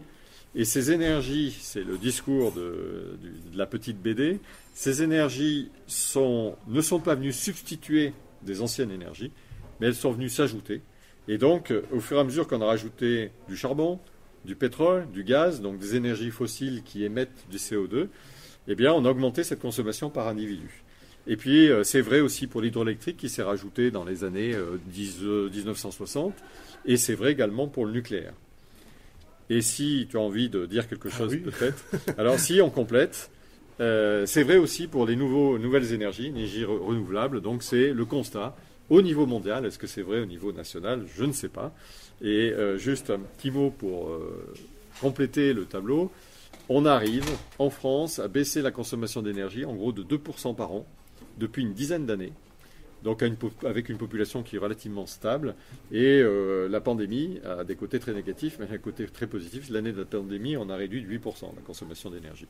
Et 0.54 0.64
ces 0.64 0.90
énergies, 0.90 1.56
c'est 1.60 1.84
le 1.84 1.98
discours 1.98 2.52
de, 2.52 3.18
la 3.54 3.66
petite 3.66 4.00
BD, 4.00 4.40
ces 4.74 5.02
énergies 5.02 5.70
ne 5.88 6.80
sont 6.80 7.00
pas 7.00 7.14
venues 7.14 7.32
substituer 7.32 8.14
des 8.42 8.62
anciennes 8.62 8.90
énergies, 8.90 9.32
mais 9.80 9.88
elles 9.88 9.94
sont 9.94 10.12
venues 10.12 10.30
s'ajouter. 10.30 10.80
Et 11.28 11.38
donc, 11.38 11.74
au 11.92 12.00
fur 12.00 12.16
et 12.16 12.20
à 12.20 12.24
mesure 12.24 12.46
qu'on 12.46 12.62
a 12.62 12.66
rajouté 12.66 13.32
du 13.48 13.56
charbon, 13.56 13.98
du 14.44 14.54
pétrole, 14.54 15.10
du 15.12 15.24
gaz, 15.24 15.60
donc 15.60 15.78
des 15.78 15.96
énergies 15.96 16.30
fossiles 16.30 16.82
qui 16.84 17.04
émettent 17.04 17.44
du 17.50 17.58
CO2, 17.58 18.08
eh 18.68 18.74
bien, 18.74 18.92
on 18.92 19.04
a 19.04 19.10
augmenté 19.10 19.44
cette 19.44 19.60
consommation 19.60 20.08
par 20.08 20.28
individu. 20.28 20.84
Et 21.26 21.36
puis, 21.36 21.68
euh, 21.68 21.82
c'est 21.82 22.00
vrai 22.00 22.20
aussi 22.20 22.46
pour 22.46 22.60
l'hydroélectrique 22.60 23.16
qui 23.16 23.28
s'est 23.28 23.42
rajouté 23.42 23.90
dans 23.90 24.04
les 24.04 24.24
années 24.24 24.54
1960, 24.94 26.32
euh, 26.32 26.40
et 26.84 26.96
c'est 26.96 27.14
vrai 27.14 27.32
également 27.32 27.66
pour 27.66 27.84
le 27.84 27.92
nucléaire. 27.92 28.32
Et 29.48 29.62
si 29.62 30.06
tu 30.10 30.16
as 30.16 30.20
envie 30.20 30.48
de 30.48 30.66
dire 30.66 30.88
quelque 30.88 31.08
ah 31.12 31.16
chose, 31.16 31.36
peut-être, 31.36 31.84
alors 32.18 32.38
si 32.38 32.60
on 32.60 32.70
complète, 32.70 33.30
euh, 33.80 34.26
c'est 34.26 34.42
vrai 34.42 34.56
aussi 34.56 34.86
pour 34.86 35.06
les 35.06 35.16
nouveaux, 35.16 35.58
nouvelles 35.58 35.92
énergies, 35.92 36.26
énergies 36.26 36.64
renouvelables, 36.64 37.40
donc 37.40 37.62
c'est 37.62 37.92
le 37.92 38.04
constat 38.04 38.56
au 38.90 39.02
niveau 39.02 39.26
mondial. 39.26 39.66
Est-ce 39.66 39.78
que 39.78 39.86
c'est 39.86 40.02
vrai 40.02 40.20
au 40.20 40.26
niveau 40.26 40.52
national? 40.52 41.04
Je 41.16 41.24
ne 41.24 41.32
sais 41.32 41.48
pas. 41.48 41.72
Et 42.22 42.52
euh, 42.52 42.78
juste 42.78 43.10
un 43.10 43.18
petit 43.18 43.50
mot 43.50 43.70
pour 43.70 44.08
euh, 44.08 44.54
compléter 45.00 45.52
le 45.52 45.64
tableau. 45.64 46.10
On 46.68 46.86
arrive 46.86 47.28
en 47.58 47.70
France 47.70 48.18
à 48.18 48.28
baisser 48.28 48.62
la 48.62 48.70
consommation 48.70 49.22
d'énergie 49.22 49.64
en 49.64 49.74
gros 49.74 49.92
de 49.92 50.02
2% 50.02 50.56
par 50.56 50.72
an 50.72 50.86
depuis 51.38 51.62
une 51.62 51.74
dizaine 51.74 52.06
d'années. 52.06 52.32
Donc 53.06 53.22
avec 53.64 53.88
une 53.88 53.98
population 53.98 54.42
qui 54.42 54.56
est 54.56 54.58
relativement 54.58 55.06
stable. 55.06 55.54
Et 55.92 56.20
euh, 56.20 56.68
la 56.68 56.80
pandémie 56.80 57.38
a 57.44 57.62
des 57.62 57.76
côtés 57.76 58.00
très 58.00 58.12
négatifs, 58.12 58.56
mais 58.58 58.66
un 58.68 58.78
côté 58.78 59.06
très 59.06 59.28
positif. 59.28 59.70
L'année 59.70 59.92
de 59.92 60.00
la 60.00 60.06
pandémie, 60.06 60.56
on 60.56 60.68
a 60.70 60.74
réduit 60.74 61.02
de 61.02 61.16
8% 61.16 61.54
la 61.54 61.62
consommation 61.62 62.10
d'énergie 62.10 62.48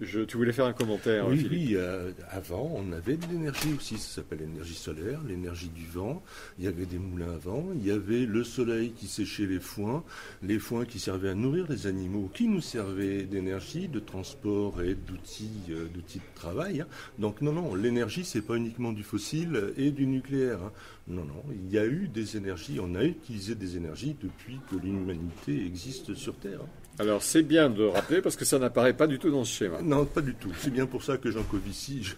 tu 0.00 0.36
voulais 0.36 0.52
faire 0.52 0.66
un 0.66 0.72
commentaire 0.72 1.28
Oui, 1.28 1.46
oui. 1.50 1.72
Euh, 1.74 2.12
avant, 2.30 2.72
on 2.74 2.92
avait 2.92 3.16
de 3.16 3.26
l'énergie 3.26 3.72
aussi. 3.76 3.98
Ça 3.98 4.16
s'appelle 4.16 4.40
l'énergie 4.40 4.74
solaire, 4.74 5.20
l'énergie 5.26 5.68
du 5.68 5.86
vent. 5.86 6.22
Il 6.58 6.64
y 6.64 6.68
avait 6.68 6.86
des 6.86 6.98
moulins 6.98 7.32
à 7.32 7.38
vent. 7.38 7.68
Il 7.74 7.86
y 7.86 7.90
avait 7.90 8.26
le 8.26 8.44
soleil 8.44 8.92
qui 8.92 9.06
séchait 9.06 9.46
les 9.46 9.60
foins, 9.60 10.04
les 10.42 10.58
foins 10.58 10.84
qui 10.84 10.98
servaient 10.98 11.30
à 11.30 11.34
nourrir 11.34 11.66
les 11.68 11.86
animaux, 11.86 12.30
qui 12.32 12.48
nous 12.48 12.60
servaient 12.60 13.24
d'énergie, 13.24 13.88
de 13.88 14.00
transport 14.00 14.82
et 14.82 14.94
d'outils, 14.94 15.50
euh, 15.70 15.86
d'outils 15.92 16.18
de 16.18 16.34
travail. 16.34 16.80
Hein. 16.80 16.86
Donc 17.18 17.40
non, 17.40 17.52
non, 17.52 17.74
l'énergie, 17.74 18.24
c'est 18.24 18.42
pas 18.42 18.56
uniquement 18.56 18.92
du 18.92 19.02
fossile 19.02 19.72
et 19.76 19.90
du 19.90 20.06
nucléaire. 20.06 20.62
Hein. 20.62 20.72
Non, 21.08 21.24
non, 21.24 21.42
il 21.52 21.72
y 21.72 21.78
a 21.78 21.84
eu 21.84 22.08
des 22.08 22.36
énergies, 22.36 22.78
on 22.80 22.94
a 22.94 23.04
utilisé 23.04 23.54
des 23.54 23.76
énergies 23.76 24.16
depuis 24.22 24.60
que 24.70 24.76
l'humanité 24.76 25.66
existe 25.66 26.14
sur 26.14 26.36
Terre. 26.36 26.60
Alors 26.98 27.22
c'est 27.22 27.42
bien 27.42 27.70
de 27.70 27.84
rappeler 27.84 28.20
parce 28.20 28.36
que 28.36 28.44
ça 28.44 28.58
n'apparaît 28.58 28.92
pas 28.92 29.06
du 29.06 29.18
tout 29.18 29.30
dans 29.30 29.44
ce 29.44 29.56
schéma. 29.56 29.80
Non, 29.82 30.04
pas 30.04 30.20
du 30.20 30.34
tout. 30.34 30.50
C'est 30.58 30.72
bien 30.72 30.86
pour 30.86 31.02
ça 31.02 31.16
que 31.16 31.30
Jean 31.30 31.42
Covici, 31.42 32.02
je, 32.02 32.14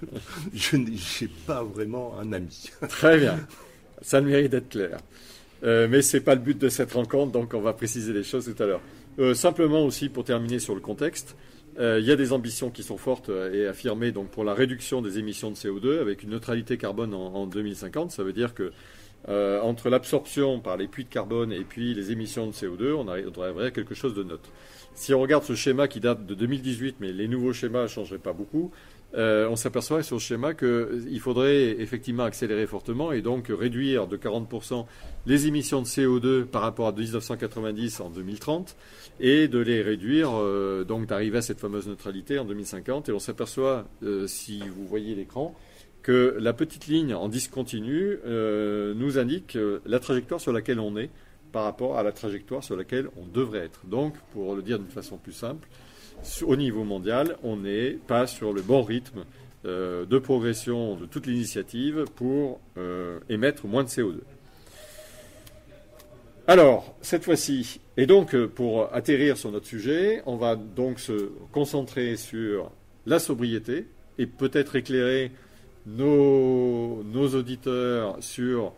je 0.52 0.76
n'ai 0.76 1.30
pas 1.46 1.62
vraiment 1.62 2.18
un 2.18 2.32
ami. 2.32 2.70
Très 2.88 3.18
bien. 3.18 3.38
Ça 4.02 4.20
le 4.20 4.26
mérite 4.26 4.50
d'être 4.50 4.68
clair. 4.68 4.98
Euh, 5.62 5.88
mais 5.88 6.02
ce 6.02 6.16
n'est 6.16 6.22
pas 6.22 6.34
le 6.34 6.40
but 6.40 6.58
de 6.58 6.68
cette 6.68 6.92
rencontre, 6.92 7.32
donc 7.32 7.54
on 7.54 7.60
va 7.60 7.72
préciser 7.72 8.12
les 8.12 8.24
choses 8.24 8.52
tout 8.54 8.62
à 8.62 8.66
l'heure. 8.66 8.82
Euh, 9.18 9.32
simplement 9.32 9.84
aussi, 9.84 10.08
pour 10.08 10.24
terminer 10.24 10.58
sur 10.58 10.74
le 10.74 10.80
contexte, 10.80 11.36
euh, 11.78 11.98
il 12.00 12.06
y 12.06 12.12
a 12.12 12.16
des 12.16 12.32
ambitions 12.32 12.70
qui 12.70 12.82
sont 12.82 12.98
fortes 12.98 13.30
et 13.52 13.66
affirmées 13.66 14.12
donc, 14.12 14.28
pour 14.28 14.44
la 14.44 14.54
réduction 14.54 15.00
des 15.00 15.18
émissions 15.18 15.50
de 15.50 15.56
CO2 15.56 16.00
avec 16.00 16.22
une 16.22 16.30
neutralité 16.30 16.76
carbone 16.76 17.14
en, 17.14 17.34
en 17.34 17.46
2050. 17.46 18.10
Ça 18.10 18.22
veut 18.22 18.32
dire 18.32 18.54
que 18.54 18.72
euh, 19.28 19.60
entre 19.60 19.90
l'absorption 19.90 20.60
par 20.60 20.76
les 20.76 20.88
puits 20.88 21.04
de 21.04 21.08
carbone 21.08 21.52
et 21.52 21.64
puis 21.64 21.94
les 21.94 22.12
émissions 22.12 22.46
de 22.46 22.52
CO2, 22.52 22.92
on 22.92 23.08
arriverait 23.08 23.66
à 23.66 23.70
quelque 23.70 23.94
chose 23.94 24.14
de 24.14 24.22
neutre. 24.22 24.50
Si 24.94 25.12
on 25.12 25.20
regarde 25.20 25.44
ce 25.44 25.54
schéma 25.54 25.88
qui 25.88 26.00
date 26.00 26.24
de 26.24 26.34
2018, 26.34 26.96
mais 27.00 27.12
les 27.12 27.26
nouveaux 27.26 27.52
schémas 27.52 27.82
ne 27.82 27.88
changeraient 27.88 28.18
pas 28.18 28.32
beaucoup, 28.32 28.70
euh, 29.16 29.48
on 29.48 29.54
s'aperçoit 29.54 30.02
sur 30.02 30.20
ce 30.20 30.26
schéma 30.26 30.54
qu'il 30.54 31.20
faudrait 31.20 31.80
effectivement 31.80 32.24
accélérer 32.24 32.66
fortement 32.66 33.12
et 33.12 33.22
donc 33.22 33.46
réduire 33.48 34.08
de 34.08 34.16
40% 34.16 34.86
les 35.26 35.46
émissions 35.46 35.80
de 35.80 35.86
CO2 35.86 36.44
par 36.44 36.62
rapport 36.62 36.88
à 36.88 36.92
1990 36.92 38.00
en 38.00 38.10
2030 38.10 38.76
et 39.20 39.46
de 39.46 39.58
les 39.58 39.82
réduire, 39.82 40.30
euh, 40.34 40.84
donc 40.84 41.06
d'arriver 41.06 41.38
à 41.38 41.42
cette 41.42 41.60
fameuse 41.60 41.86
neutralité 41.86 42.38
en 42.38 42.44
2050. 42.44 43.08
Et 43.08 43.12
on 43.12 43.20
s'aperçoit, 43.20 43.86
euh, 44.02 44.26
si 44.26 44.60
vous 44.60 44.84
voyez 44.86 45.14
l'écran, 45.14 45.54
que 46.04 46.37
la 46.38 46.52
petite 46.52 46.87
ligne 46.87 47.14
en 47.14 47.28
discontinu 47.28 48.18
euh, 48.26 48.92
nous 48.94 49.18
indique 49.18 49.56
euh, 49.56 49.80
la 49.87 49.99
trajectoire 49.99 50.38
sur 50.38 50.52
laquelle 50.52 50.78
on 50.78 50.99
est 50.99 51.08
par 51.50 51.64
rapport 51.64 51.99
à 51.99 52.02
la 52.02 52.12
trajectoire 52.12 52.62
sur 52.62 52.76
laquelle 52.76 53.08
on 53.16 53.26
devrait 53.26 53.61
être. 53.61 53.87
Donc, 53.87 54.14
pour 54.32 54.54
le 54.54 54.61
dire 54.61 54.78
d'une 54.78 54.90
façon 54.90 55.16
plus 55.16 55.32
simple, 55.32 55.66
au 56.42 56.56
niveau 56.56 56.84
mondial, 56.84 57.37
on 57.42 57.56
n'est 57.56 57.92
pas 57.92 58.26
sur 58.26 58.52
le 58.52 58.61
bon 58.61 58.82
rythme 58.82 59.25
euh, 59.64 60.04
de 60.04 60.18
progression 60.18 60.94
de 60.96 61.06
toute 61.06 61.26
l'initiative 61.26 62.04
pour 62.16 62.61
émettre 63.30 63.66
moins 63.66 63.82
de 63.82 63.88
CO2. 63.88 64.18
Alors, 66.46 66.94
cette 67.00 67.25
fois-ci, 67.25 67.80
et 67.96 68.04
donc 68.04 68.37
pour 68.37 68.92
atterrir 68.92 69.38
sur 69.38 69.50
notre 69.50 69.66
sujet, 69.66 70.23
on 70.26 70.37
va 70.37 70.56
donc 70.56 71.00
se 71.00 71.30
concentrer 71.50 72.16
sur 72.16 72.70
la 73.06 73.18
sobriété 73.18 73.87
et 74.18 74.26
peut-être 74.26 74.76
éclairer 74.76 75.32
nos, 75.86 77.02
auditeurs 77.34 78.16
sur 78.20 78.72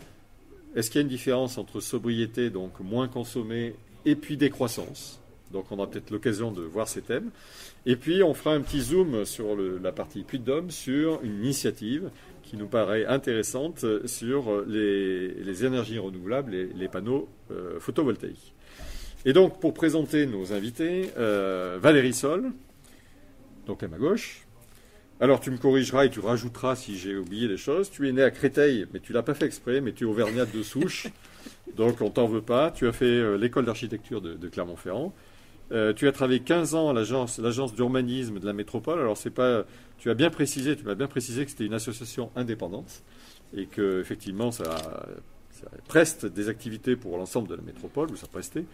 est-ce 0.75 0.91
qu'il 0.91 1.01
y 1.01 1.03
a 1.03 1.03
une 1.03 1.09
différence 1.09 1.59
entre 1.59 1.81
sobriété, 1.81 2.51
donc 2.51 2.81
moins 2.81 3.09
consommer, 3.09 3.75
et 4.05 4.15
puis 4.15 4.37
décroissance. 4.37 5.21
Donc 5.53 5.71
on 5.71 5.79
aura 5.79 5.89
peut-être 5.89 6.11
l'occasion 6.11 6.51
de 6.51 6.63
voir 6.63 6.89
ces 6.89 7.03
thèmes. 7.03 7.31
Et 7.87 7.97
puis 7.97 8.23
on 8.23 8.35
fera 8.35 8.55
un 8.55 8.61
petit 8.61 8.81
zoom 8.81 9.25
sur 9.25 9.57
la 9.57 9.93
partie 9.93 10.23
Puy 10.23 10.39
de 10.39 10.45
Dôme 10.45 10.71
sur 10.71 11.21
une 11.23 11.37
initiative 11.45 12.11
qui 12.43 12.57
nous 12.57 12.67
paraît 12.67 13.07
intéressante 13.07 13.85
sur 14.07 14.65
les, 14.67 15.29
les 15.29 15.65
énergies 15.65 15.99
renouvelables 15.99 16.55
et 16.55 16.69
les 16.75 16.89
panneaux 16.89 17.29
euh, 17.51 17.81
photovoltaïques. 17.81 18.55
Et 19.25 19.33
donc 19.33 19.61
pour 19.61 19.75
présenter 19.75 20.27
nos 20.27 20.53
invités, 20.53 21.11
euh, 21.17 21.79
Valérie 21.81 22.13
Sol, 22.13 22.53
donc 23.67 23.83
à 23.83 23.89
ma 23.89 23.99
gauche. 23.99 24.46
Alors 25.19 25.41
tu 25.41 25.51
me 25.51 25.57
corrigeras 25.57 26.05
et 26.05 26.11
tu 26.11 26.21
rajouteras 26.21 26.77
si 26.77 26.99
j'ai 26.99 27.17
oublié 27.17 27.49
des 27.49 27.57
choses. 27.57 27.91
Tu 27.91 28.09
es 28.09 28.13
né 28.13 28.23
à 28.23 28.31
Créteil, 28.31 28.87
mais 28.93 29.01
tu 29.01 29.15
l'as 29.15 29.23
pas 29.23 29.33
fait 29.33 29.47
exprès, 29.47 29.81
mais 29.81 29.93
tu 29.93 30.05
es 30.05 30.07
auvergnate 30.07 30.55
de 30.55 30.63
souche, 30.63 31.07
donc 31.77 32.03
on 32.03 32.11
t'en 32.11 32.27
veut 32.27 32.43
pas. 32.43 32.71
Tu 32.71 32.87
as 32.87 32.93
fait 32.93 33.07
euh, 33.07 33.37
l'école 33.37 33.65
d'architecture 33.65 34.21
de, 34.21 34.35
de 34.35 34.49
Clermont-Ferrand. 34.49 35.15
Euh, 35.73 35.95
tu 35.95 36.07
as 36.07 36.13
travaillé 36.13 36.41
15 36.41 36.75
ans 36.75 36.91
à 36.91 36.93
l'agence, 36.93 37.39
l'agence 37.39 37.75
d'urbanisme 37.75 38.39
de 38.39 38.47
la 38.47 38.53
métropole. 38.53 39.01
Alors 39.01 39.17
c'est 39.17 39.31
pas, 39.31 39.65
tu 39.99 40.11
as 40.11 40.15
bien 40.15 40.29
précisé, 40.29 40.77
tu 40.77 40.85
m'as 40.85 40.95
bien 40.95 41.09
précisé 41.09 41.45
que 41.45 41.51
c'était 41.51 41.65
une 41.65 41.75
association 41.75 42.31
indépendante 42.37 43.03
et 43.57 43.67
que 43.67 44.01
effectivement 44.01 44.51
ça, 44.51 44.77
ça 45.51 45.67
preste 45.89 46.27
des 46.27 46.49
activités 46.49 46.95
pour 46.95 47.17
l'ensemble 47.17 47.49
de 47.49 47.55
la 47.55 47.63
métropole 47.63 48.11
ou 48.11 48.17
ça 48.17 48.27
prestait. 48.27 48.65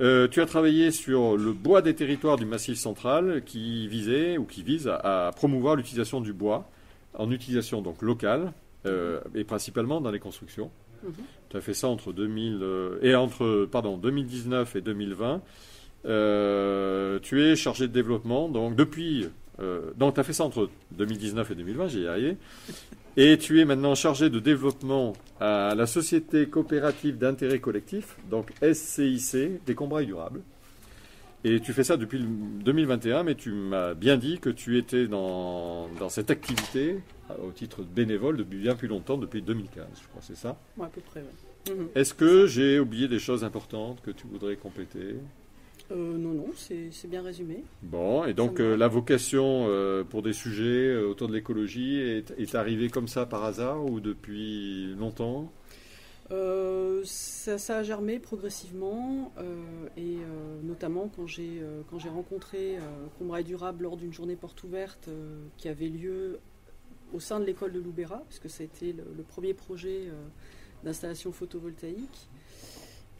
Euh, 0.00 0.26
tu 0.26 0.40
as 0.40 0.46
travaillé 0.46 0.90
sur 0.90 1.36
le 1.36 1.52
bois 1.52 1.80
des 1.80 1.94
territoires 1.94 2.36
du 2.36 2.46
Massif 2.46 2.76
central 2.76 3.42
qui 3.44 3.86
visait 3.86 4.38
ou 4.38 4.44
qui 4.44 4.62
vise 4.62 4.88
à, 4.88 5.28
à 5.28 5.32
promouvoir 5.32 5.76
l'utilisation 5.76 6.20
du 6.20 6.32
bois 6.32 6.68
en 7.14 7.30
utilisation 7.30 7.80
donc 7.80 8.02
locale 8.02 8.52
euh, 8.86 9.20
et 9.34 9.44
principalement 9.44 10.00
dans 10.00 10.10
les 10.10 10.18
constructions. 10.18 10.70
Mhm. 11.02 11.12
Tu 11.50 11.56
as 11.56 11.60
fait 11.60 11.74
ça 11.74 11.88
entre 11.88 12.12
2000 12.12 12.58
euh, 12.62 12.98
et 13.02 13.14
entre 13.14 13.66
pardon 13.70 13.96
2019 13.96 14.76
et 14.76 14.80
2020. 14.80 15.42
Euh, 16.06 17.18
tu 17.22 17.42
es 17.42 17.56
chargé 17.56 17.88
de 17.88 17.92
développement 17.92 18.48
donc 18.48 18.76
depuis 18.76 19.28
euh, 19.60 19.92
donc 19.96 20.14
tu 20.14 20.20
as 20.20 20.24
fait 20.24 20.32
ça 20.32 20.44
entre 20.44 20.68
2019 20.92 21.50
et 21.50 21.54
2020, 21.54 21.88
j'ai 21.88 22.00
y 22.00 22.06
arrivé. 22.06 22.36
Et 23.16 23.38
tu 23.38 23.60
es 23.60 23.64
maintenant 23.64 23.94
chargé 23.94 24.28
de 24.28 24.40
développement 24.40 25.12
à 25.40 25.74
la 25.76 25.86
Société 25.86 26.48
coopérative 26.48 27.16
d'intérêt 27.16 27.60
collectif, 27.60 28.16
donc 28.28 28.52
SCIC, 28.60 29.64
des 29.64 29.74
Combrailles 29.74 30.06
durables. 30.06 30.40
Et 31.46 31.60
tu 31.60 31.74
fais 31.74 31.84
ça 31.84 31.98
depuis 31.98 32.18
le 32.18 32.26
2021, 32.64 33.22
mais 33.22 33.34
tu 33.34 33.52
m'as 33.52 33.92
bien 33.92 34.16
dit 34.16 34.38
que 34.38 34.48
tu 34.48 34.78
étais 34.78 35.06
dans, 35.06 35.88
dans 36.00 36.08
cette 36.08 36.30
activité 36.30 37.00
euh, 37.30 37.34
au 37.46 37.50
titre 37.50 37.82
de 37.82 37.88
bénévole 37.88 38.38
depuis 38.38 38.58
bien 38.58 38.74
plus 38.74 38.88
longtemps, 38.88 39.18
depuis 39.18 39.42
2015, 39.42 39.84
je 40.02 40.08
crois, 40.08 40.22
c'est 40.22 40.36
ça? 40.36 40.58
Ouais, 40.78 40.86
à 40.86 40.88
peu 40.88 41.02
près. 41.02 41.22
Est-ce 41.94 42.14
que 42.14 42.46
j'ai 42.46 42.80
oublié 42.80 43.08
des 43.08 43.18
choses 43.18 43.44
importantes 43.44 44.00
que 44.02 44.10
tu 44.10 44.26
voudrais 44.26 44.56
compléter? 44.56 45.16
Euh, 45.90 46.16
non, 46.16 46.32
non, 46.32 46.46
c'est 46.54 47.08
bien 47.08 47.22
résumé. 47.22 47.62
Bon, 47.82 48.24
et 48.24 48.32
donc 48.32 48.58
euh, 48.58 48.74
la 48.74 48.88
vocation 48.88 49.66
euh, 49.68 50.02
pour 50.02 50.22
des 50.22 50.32
sujets 50.32 50.96
autour 50.96 51.28
de 51.28 51.34
l'écologie 51.34 51.98
est, 51.98 52.32
est 52.38 52.54
arrivée 52.54 52.88
comme 52.88 53.06
ça 53.06 53.26
par 53.26 53.44
hasard 53.44 53.84
ou 53.84 54.00
depuis 54.00 54.94
longtemps? 54.98 55.52
Ça, 57.04 57.58
ça 57.58 57.76
a 57.76 57.82
germé 57.82 58.18
progressivement 58.18 59.30
et 59.96 60.16
notamment 60.62 61.10
quand 61.14 61.26
j'ai 61.26 62.08
rencontré 62.08 62.78
Combraille 63.18 63.44
Durable 63.44 63.84
lors 63.84 63.96
d'une 63.96 64.12
journée 64.12 64.34
porte 64.34 64.64
ouverte 64.64 65.10
qui 65.58 65.68
avait 65.68 65.90
lieu 65.90 66.40
au 67.12 67.20
sein 67.20 67.38
de 67.38 67.44
l'école 67.44 67.72
de 67.72 67.78
Loubera, 67.78 68.24
puisque 68.28 68.48
ça 68.48 68.62
a 68.62 68.64
été 68.64 68.92
le, 68.94 69.04
le 69.16 69.22
premier 69.22 69.52
projet 69.54 70.08
d'installation 70.82 71.30
photovoltaïque. 71.30 72.28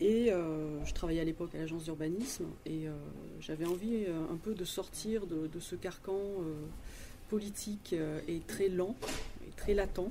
Et 0.00 0.32
euh, 0.32 0.84
je 0.84 0.92
travaillais 0.92 1.20
à 1.20 1.24
l'époque 1.24 1.54
à 1.54 1.58
l'agence 1.58 1.84
d'urbanisme 1.84 2.46
et 2.66 2.88
euh, 2.88 2.92
j'avais 3.40 3.64
envie 3.64 4.04
euh, 4.08 4.32
un 4.32 4.36
peu 4.36 4.54
de 4.54 4.64
sortir 4.64 5.26
de, 5.26 5.48
ce 5.60 5.76
carcan 5.76 6.18
politique 7.30 7.94
et 8.28 8.40
très 8.40 8.68
lent 8.68 8.96
et 9.46 9.50
très 9.56 9.74
latent 9.74 10.10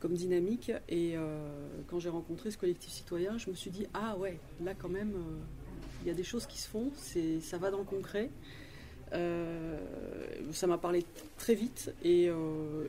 comme 0.00 0.14
dynamique. 0.14 0.72
Et 0.88 1.14
quand 1.88 1.98
j'ai 2.00 2.10
rencontré 2.10 2.50
ce 2.50 2.58
collectif 2.58 2.92
citoyen, 2.92 3.38
je 3.38 3.50
me 3.50 3.54
suis 3.54 3.70
dit 3.70 3.86
ah 3.94 4.16
ouais, 4.18 4.38
là 4.62 4.74
quand 4.74 4.88
même, 4.88 5.14
il 6.02 6.08
y 6.08 6.10
a 6.10 6.14
des 6.14 6.24
choses 6.24 6.46
qui 6.46 6.58
se 6.58 6.68
font, 6.68 6.90
ça 7.40 7.58
va 7.58 7.70
dans 7.70 7.78
le 7.78 7.84
concret. 7.84 8.30
Ça 10.52 10.66
m'a 10.66 10.78
parlé 10.78 11.04
très 11.38 11.54
vite 11.54 11.94
et, 12.04 12.28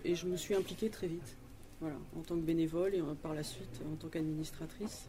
et 0.03 0.15
je 0.15 0.25
me 0.25 0.35
suis 0.35 0.53
impliquée 0.53 0.89
très 0.89 1.07
vite, 1.07 1.37
voilà, 1.79 1.97
en 2.17 2.21
tant 2.21 2.35
que 2.35 2.41
bénévole 2.41 2.95
et 2.95 3.01
par 3.21 3.33
la 3.33 3.43
suite 3.43 3.81
en 3.91 3.95
tant 3.95 4.09
qu'administratrice. 4.09 5.07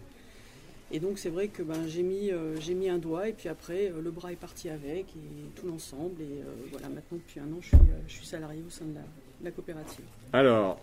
Et 0.93 1.01
donc 1.01 1.19
c'est 1.19 1.31
vrai 1.31 1.49
que 1.49 1.63
ben, 1.63 1.87
j'ai 1.89 2.03
mis, 2.03 2.31
euh, 2.31 2.59
j'ai 2.61 2.75
mis 2.75 2.89
un 2.89 2.99
doigt 2.99 3.29
et 3.29 3.33
puis 3.33 3.49
après 3.49 3.91
euh, 3.91 4.01
le 4.01 4.11
bras 4.13 4.33
est 4.33 4.37
parti 4.37 4.69
avec 4.69 5.07
et 5.17 5.51
tout 5.57 5.67
l'ensemble. 5.67 6.23
Et 6.23 6.43
euh, 6.43 6.45
voilà, 6.71 6.89
maintenant 6.89 7.19
depuis 7.19 7.41
un 7.41 7.53
an, 7.53 7.59
je 7.61 7.69
suis, 7.69 7.79
je 8.07 8.13
suis 8.13 8.27
salarié 8.27 8.63
au 8.65 8.71
sein 8.71 8.85
de 8.85 8.95
la, 8.95 9.01
de 9.01 9.45
la 9.45 9.51
coopérative. 9.51 10.05
Alors, 10.33 10.79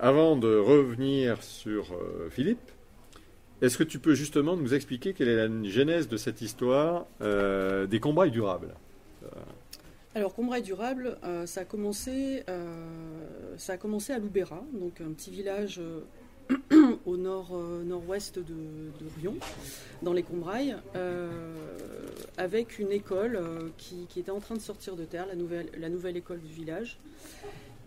avant 0.00 0.36
de 0.36 0.56
revenir 0.56 1.42
sur 1.42 1.96
Philippe, 2.30 2.70
est-ce 3.62 3.78
que 3.78 3.84
tu 3.84 3.98
peux 3.98 4.14
justement 4.14 4.56
nous 4.56 4.74
expliquer 4.74 5.12
quelle 5.12 5.28
est 5.28 5.48
la 5.48 5.68
genèse 5.68 6.08
de 6.08 6.16
cette 6.16 6.40
histoire 6.40 7.06
des 7.20 8.00
combrailles 8.00 8.30
durables? 8.30 8.74
Alors, 10.14 10.34
Combraille 10.34 10.62
Durable, 10.62 11.18
ça, 11.46 11.62
a 11.62 11.64
commencé, 11.64 12.42
ça 13.56 13.74
a 13.74 13.76
commencé 13.76 14.12
à 14.12 14.18
Loubera, 14.18 14.62
donc 14.72 15.00
un 15.00 15.12
petit 15.12 15.30
village 15.30 15.80
au 17.06 17.16
nord, 17.16 17.50
euh, 17.54 17.84
de, 17.84 19.20
Rion, 19.20 19.36
dans 20.02 20.12
les 20.12 20.22
Combrailles, 20.22 20.76
euh, 20.96 21.30
avec 22.36 22.78
une 22.78 22.92
école 22.92 23.36
euh, 23.36 23.68
qui, 23.78 24.06
était 24.18 24.30
en 24.30 24.40
train 24.40 24.56
de 24.56 24.60
sortir 24.60 24.96
de 24.96 25.04
terre, 25.04 25.26
la 25.26 25.88
nouvelle, 25.88 26.16
école 26.16 26.40
du 26.40 26.52
village, 26.52 26.98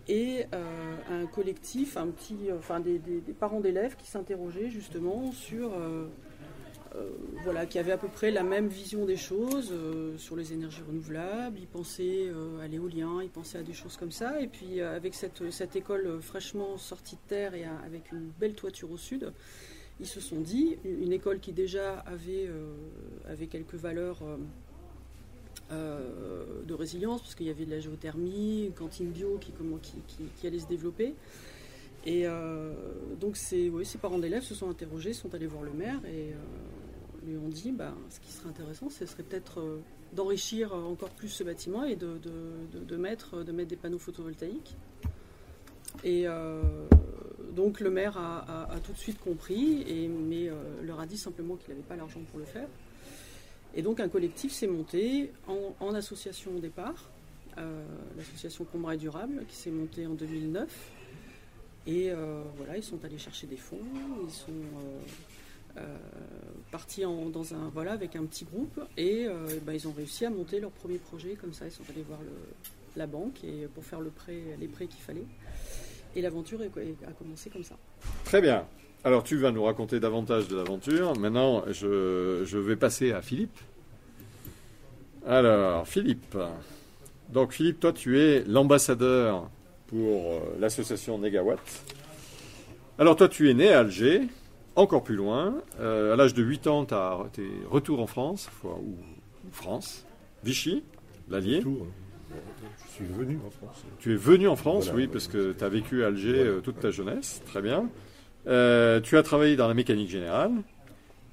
et 0.08 0.46
un 0.52 1.28
collectif, 1.28 1.96
un 1.96 2.08
petit, 2.08 2.50
enfin 2.58 2.80
des, 2.80 3.00
parents 3.40 3.60
d'élèves 3.60 3.96
qui 3.96 4.08
s'interrogeaient 4.08 4.72
justement 4.72 5.32
sur 5.32 5.72
voilà, 7.43 7.65
qui 7.65 7.79
avait 7.79 7.91
à 7.91 7.98
peu 7.98 8.08
près 8.08 8.31
la 8.31 8.43
même 8.43 8.67
vision 8.67 9.05
des 9.05 9.15
choses 9.15 9.69
euh, 9.72 10.17
sur 10.17 10.36
les 10.36 10.53
énergies 10.53 10.81
renouvelables. 10.88 11.58
Ils 11.60 11.67
pensaient 11.67 12.27
euh, 12.27 12.60
à 12.60 12.67
l'éolien, 12.67 13.22
ils 13.22 13.29
pensaient 13.29 13.60
à 13.60 13.63
des 13.63 13.74
choses 13.74 13.96
comme 13.98 14.12
ça. 14.12 14.41
Et 14.41 14.48
puis 14.48 14.81
avec 14.81 15.13
cette, 15.13 15.75
école 15.75 16.22
fraîchement 16.22 16.77
sortie 16.77 17.15
de 17.15 17.22
terre 17.27 17.53
et 17.53 17.63
avec 17.63 18.12
une 18.12 18.31
belle 18.39 18.53
toiture 18.53 18.91
au 18.91 18.98
sud, 18.98 19.31
ils 20.00 20.08
se 20.08 20.19
sont 20.19 20.39
dit, 20.39 20.77
une 20.84 21.12
école 21.12 21.39
qui 21.39 21.51
déjà 21.51 22.00
avait, 22.00 22.50
quelques 23.50 23.75
valeurs 23.75 24.19
de 25.72 26.74
résilience, 26.74 27.22
parce 27.22 27.36
qu'il 27.36 27.48
y 27.48 27.50
avait 27.50 27.65
de 27.65 27.72
la 27.72 27.79
géothermie, 27.79 28.65
une 28.65 28.74
cantine 28.74 29.10
bio 29.10 29.38
qui, 29.39 29.51
qui, 30.08 30.24
qui 30.38 30.48
allait 30.48 30.60
se 30.60 30.67
développer. 30.67 31.15
Et 32.05 32.25
donc 33.19 33.36
ces, 33.36 33.69
oui, 33.69 33.86
parents 34.01 34.19
d'élèves 34.19 34.43
se 34.43 34.55
sont 34.55 34.69
interrogés, 34.69 35.13
sont 35.13 35.34
allés 35.36 35.48
voir 35.48 35.63
le 35.63 35.74
maire 35.74 36.00
et 36.05 36.34
lui 37.26 37.38
ont 37.38 37.50
dit 37.50 37.72
bah, 37.72 37.94
ce 38.10 38.20
qui 38.20 38.32
serait 38.32 38.50
intéressant, 38.50 38.90
ce 38.90 39.06
serait 39.06 39.24
peut-être 39.24 39.60
euh, 39.60 39.80
d'enrichir 40.14 40.74
encore 40.74 41.10
plus 41.10 41.30
ce 41.30 41.44
bâtiment 41.44 41.84
et 41.84 41.96
de, 41.96 42.08
mettre, 42.98 43.44
de 43.44 43.52
mettre 43.52 43.70
des 43.70 43.76
panneaux 43.76 44.00
photovoltaïques. 44.00 44.76
Et 46.04 46.28
euh, 46.28 46.62
donc 47.56 47.80
le 47.80 47.90
maire 47.90 48.18
a, 48.18 48.76
tout 48.84 48.94
de 48.94 48.98
suite 48.98 49.20
compris, 49.20 49.84
et, 49.88 50.08
mais 50.08 50.50
euh, 50.50 50.54
leur 50.84 51.00
a 51.00 51.06
dit 51.06 51.18
simplement 51.18 51.56
qu'il 51.56 51.70
n'avait 51.70 51.86
pas 51.86 51.96
l'argent 51.96 52.22
pour 52.32 52.40
le 52.40 52.46
faire. 52.46 52.68
Et 53.76 53.82
donc 53.82 54.00
un 54.00 54.10
collectif 54.10 54.52
s'est 54.52 54.68
monté 54.68 55.32
en, 55.48 55.94
association 55.94 56.56
au 56.56 56.60
départ, 56.60 57.10
l'association 58.18 58.66
Combray 58.66 58.98
Durable, 58.98 59.44
qui 59.48 59.56
s'est 59.56 59.70
montée 59.70 60.08
en 60.08 60.14
2009. 60.14 60.92
Et 61.86 62.12
voilà, 62.58 62.78
ils 62.78 62.84
sont 62.84 63.04
allés 63.06 63.20
chercher 63.20 63.46
des 63.46 63.58
fonds, 63.58 63.78
ils 64.26 64.34
sont 64.34 64.54
euh, 65.79 65.98
partis 66.71 67.01
dans 67.01 67.53
un 67.53 67.69
voilà 67.74 67.93
avec 67.93 68.15
un 68.15 68.25
petit 68.25 68.45
groupe 68.45 68.79
et 68.98 69.25
euh, 69.25 69.48
bah, 69.65 69.74
ils 69.74 69.88
ont 69.88 69.93
réussi 69.93 70.25
à 70.25 70.29
monter 70.29 70.59
leur 70.59 70.71
premier 70.71 70.98
projet 70.98 71.36
comme 71.39 71.53
ça 71.53 71.65
ils 71.65 71.71
sont 71.71 71.83
allés 71.89 72.03
voir 72.07 72.19
la 72.95 73.07
banque 73.07 73.43
et 73.43 73.67
pour 73.74 73.83
faire 73.83 74.01
le 74.01 74.09
prêt 74.09 74.41
les 74.59 74.67
prêts 74.67 74.88
qu'il 74.88 75.01
fallait 75.01 75.25
et 76.15 76.21
l'aventure 76.21 76.59
a 76.62 77.12
commencé 77.12 77.50
comme 77.50 77.63
ça. 77.63 77.75
Très 78.25 78.41
bien. 78.41 78.65
Alors 79.03 79.24
tu 79.24 79.38
vas 79.38 79.51
nous 79.51 79.63
raconter 79.63 80.00
davantage 80.00 80.48
de 80.48 80.57
l'aventure. 80.57 81.17
Maintenant, 81.17 81.63
je, 81.67 82.43
je, 82.45 82.57
vais 82.57 82.75
passer 82.75 83.12
à 83.12 83.21
Philippe. 83.21 83.57
Alors, 85.25 85.88
Philippe. 85.88 86.36
Donc 87.29 87.53
Philippe, 87.53 87.79
toi 87.79 87.93
tu 87.93 88.19
es 88.19 88.43
l'ambassadeur 88.45 89.50
pour 89.88 90.33
euh, 90.33 90.39
l'association 90.59 91.19
Negawatt. 91.19 91.59
Alors 92.98 93.15
toi 93.15 93.29
tu 93.29 93.50
es 93.50 93.53
né 93.53 93.71
à 93.71 93.79
Alger, 93.79 94.24
encore 94.76 95.04
plus 95.04 95.16
loin. 95.16 95.56
Euh, 95.80 96.14
à 96.14 96.16
l'âge 96.16 96.34
de 96.34 96.44
8 96.44 96.68
ans, 96.68 96.86
tu 96.86 96.94
as 96.94 97.18
tes 97.34 97.50
retours 97.70 98.00
en 98.00 98.08
France, 98.08 98.50
ou, 98.64 98.96
France, 99.52 100.06
Vichy, 100.44 100.84
l'Allier. 101.30 101.64
Hein. 101.66 102.36
Je 102.86 102.92
suis 102.92 103.06
venu 103.06 103.40
en 103.46 103.50
France. 103.50 103.84
Tu 104.00 104.14
es 104.14 104.16
venu 104.16 104.48
en 104.48 104.56
France, 104.56 104.92
oui, 104.94 105.08
parce 105.08 105.28
que 105.28 105.54
tu 105.54 105.64
as 105.64 105.70
vécu 105.70 106.04
à 106.04 106.08
Alger 106.08 106.40
euh, 106.40 106.60
toute 106.60 106.80
ta 106.80 106.92
jeunesse. 106.92 107.42
Très 107.46 107.62
bien. 107.62 107.90
Euh, 108.48 109.00
tu 109.02 109.18
as 109.18 109.24
travaillé 109.24 109.56
dans 109.56 109.68
la 109.68 109.74
mécanique 109.74 110.10
générale. 110.10 110.52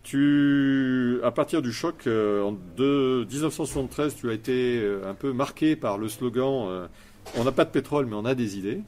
Tu, 0.03 1.19
à 1.25 1.33
partir 1.33 1.63
du 1.63 1.73
choc 1.73 2.07
en 2.07 2.53
1973, 2.79 4.15
tu 4.15 4.31
as 4.31 4.35
été 4.35 4.81
un 5.05 5.15
peu 5.15 5.33
marqué 5.33 5.75
par 5.75 5.99
le 5.99 6.07
slogan 6.07 6.89
On 7.37 7.43
n'a 7.43 7.51
pas 7.51 7.65
de 7.65 7.71
pétrole, 7.71 8.07
mais 8.07 8.15
on 8.15 8.25
a 8.25 8.37
des 8.37 8.57
idées. 8.57 8.83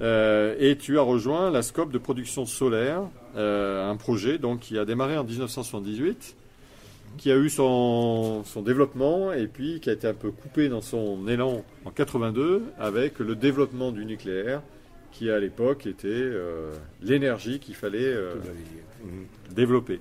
Euh, 0.00 0.54
et 0.58 0.76
tu 0.76 0.98
as 0.98 1.02
rejoint 1.02 1.50
la 1.50 1.62
scope 1.62 1.90
de 1.90 1.98
production 1.98 2.46
solaire, 2.46 3.02
euh, 3.36 3.90
un 3.90 3.96
projet 3.96 4.38
donc, 4.38 4.60
qui 4.60 4.78
a 4.78 4.84
démarré 4.84 5.18
en 5.18 5.24
1978, 5.24 6.36
qui 7.16 7.32
a 7.32 7.36
eu 7.36 7.48
son, 7.48 8.44
son, 8.44 8.62
développement 8.62 9.32
et 9.32 9.48
puis 9.48 9.80
qui 9.80 9.90
a 9.90 9.92
été 9.92 10.06
un 10.06 10.14
peu 10.14 10.30
coupé 10.30 10.68
dans 10.68 10.82
son 10.82 11.26
élan 11.26 11.64
en 11.84 11.90
82 11.90 12.62
avec 12.78 13.18
le 13.18 13.34
développement 13.34 13.90
du 13.90 14.04
nucléaire, 14.04 14.62
qui 15.10 15.30
à 15.30 15.40
l'époque 15.40 15.86
était 15.86 16.06
euh, 16.08 16.72
l'énergie 17.02 17.58
qu'il 17.58 17.74
fallait 17.74 18.14
développer. 19.50 20.00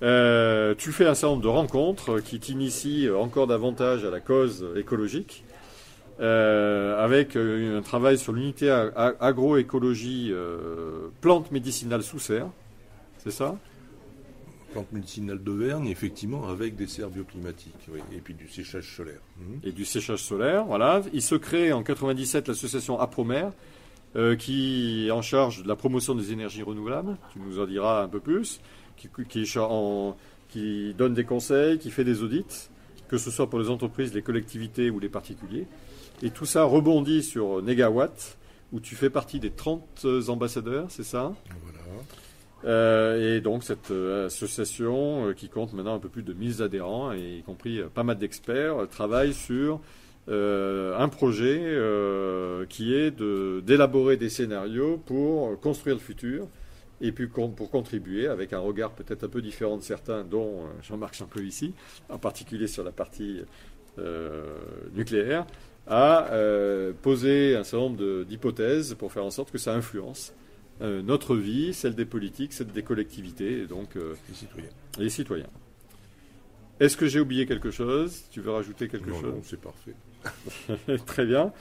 tu 0.00 0.92
fais 0.92 1.06
un 1.06 1.14
certain 1.14 1.28
nombre 1.28 1.42
de 1.42 1.48
rencontres 1.48 2.20
qui 2.20 2.38
t'initient 2.38 3.14
encore 3.14 3.46
davantage 3.46 4.04
à 4.04 4.10
la 4.10 4.20
cause 4.20 4.66
écologique. 4.76 5.45
Euh, 6.18 7.04
avec 7.04 7.36
euh, 7.36 7.78
un 7.78 7.82
travail 7.82 8.16
sur 8.16 8.32
l'unité 8.32 8.70
agroécologie 9.20 10.30
euh, 10.32 11.08
plantes 11.20 11.52
médicinales 11.52 12.02
sous 12.02 12.18
serre, 12.18 12.48
c'est 13.18 13.30
ça? 13.30 13.58
Plantes 14.72 14.90
médicinales 14.92 15.40
d'Auvergne, 15.40 15.88
effectivement, 15.88 16.48
avec 16.48 16.74
des 16.74 16.86
serres 16.86 17.10
bioclimatiques, 17.10 17.88
et 18.14 18.20
puis 18.20 18.32
du 18.32 18.48
séchage 18.48 18.96
solaire. 18.96 19.20
Mhm. 19.38 19.60
Et 19.64 19.72
du 19.72 19.84
séchage 19.84 20.22
solaire, 20.22 20.64
voilà. 20.64 21.02
Il 21.12 21.20
se 21.20 21.34
crée 21.34 21.72
en 21.74 21.82
97 21.82 22.48
l'association 22.48 22.98
Apromer, 22.98 23.48
qui 24.38 25.08
est 25.08 25.10
en 25.10 25.20
charge 25.20 25.62
de 25.62 25.68
la 25.68 25.76
promotion 25.76 26.14
des 26.14 26.32
énergies 26.32 26.62
renouvelables, 26.62 27.18
tu 27.34 27.38
nous 27.38 27.60
en 27.60 27.66
diras 27.66 28.02
un 28.02 28.08
peu 28.08 28.20
plus, 28.20 28.62
qui, 28.96 29.10
qui 30.48 30.94
donne 30.94 31.12
des 31.12 31.24
conseils, 31.24 31.78
qui 31.78 31.90
fait 31.90 32.04
des 32.04 32.22
audits, 32.22 32.70
que 33.08 33.18
ce 33.18 33.30
soit 33.30 33.50
pour 33.50 33.58
les 33.58 33.68
entreprises, 33.68 34.14
les 34.14 34.22
collectivités 34.22 34.88
ou 34.88 34.98
les 34.98 35.10
particuliers. 35.10 35.66
Et 36.22 36.30
tout 36.30 36.46
ça 36.46 36.64
rebondit 36.64 37.22
sur 37.22 37.62
Negawatt, 37.62 38.38
où 38.72 38.80
tu 38.80 38.94
fais 38.94 39.10
partie 39.10 39.40
des 39.40 39.50
30 39.50 40.06
ambassadeurs, 40.28 40.86
c'est 40.90 41.04
ça? 41.04 41.34
Voilà. 41.62 41.76
Euh, 42.64 43.36
et 43.36 43.40
donc 43.40 43.62
cette 43.62 43.90
euh, 43.90 44.26
association, 44.26 45.28
euh, 45.28 45.32
qui 45.34 45.48
compte 45.48 45.72
maintenant 45.72 45.94
un 45.94 45.98
peu 45.98 46.08
plus 46.08 46.22
de 46.22 46.32
1000 46.32 46.62
adhérents, 46.62 47.12
et 47.12 47.38
y 47.38 47.42
compris 47.42 47.80
pas 47.94 48.02
mal 48.02 48.18
d'experts, 48.18 48.88
travaille 48.90 49.34
sur 49.34 49.80
un 50.28 51.08
projet 51.08 51.60
qui 52.68 52.92
est 52.92 53.12
d'élaborer 53.62 54.16
des 54.16 54.28
scénarios 54.28 55.00
pour 55.06 55.60
construire 55.60 55.94
le 55.94 56.00
futur 56.00 56.48
et 57.00 57.12
puis 57.12 57.28
pour 57.28 57.70
contribuer 57.70 58.26
avec 58.26 58.52
un 58.52 58.58
regard 58.58 58.90
peut-être 58.90 59.22
un 59.22 59.28
peu 59.28 59.40
différent 59.40 59.76
de 59.76 59.82
certains, 59.82 60.24
dont 60.24 60.64
Jean-Marc 60.82 61.16
ici, 61.44 61.74
en 62.08 62.18
particulier 62.18 62.66
sur 62.66 62.82
la 62.82 62.90
partie 62.90 63.40
nucléaire, 64.96 65.46
à 65.86 66.28
euh, 66.32 66.92
poser 67.02 67.56
un 67.56 67.64
certain 67.64 67.84
nombre 67.84 68.24
d'hypothèses 68.24 68.94
pour 68.94 69.12
faire 69.12 69.24
en 69.24 69.30
sorte 69.30 69.50
que 69.52 69.58
ça 69.58 69.74
influence 69.74 70.32
euh, 70.82 71.00
notre 71.02 71.36
vie, 71.36 71.72
celle 71.72 71.94
des 71.94 72.04
politiques, 72.04 72.52
celle 72.52 72.66
des 72.68 72.82
collectivités, 72.82 73.62
et 73.62 73.66
donc 73.66 73.96
euh, 73.96 74.14
les 74.28 74.34
citoyens. 74.34 74.68
Les 74.98 75.08
citoyens. 75.08 75.46
Est-ce 76.80 76.96
que 76.96 77.06
j'ai 77.06 77.20
oublié 77.20 77.46
quelque 77.46 77.70
chose? 77.70 78.24
Tu 78.30 78.40
veux 78.40 78.50
rajouter 78.50 78.88
quelque 78.88 79.10
chose 79.10 79.22
Non, 79.22 79.42
c'est 79.42 79.60
parfait. 79.60 79.94
Très 81.06 81.24
bien. 81.24 81.52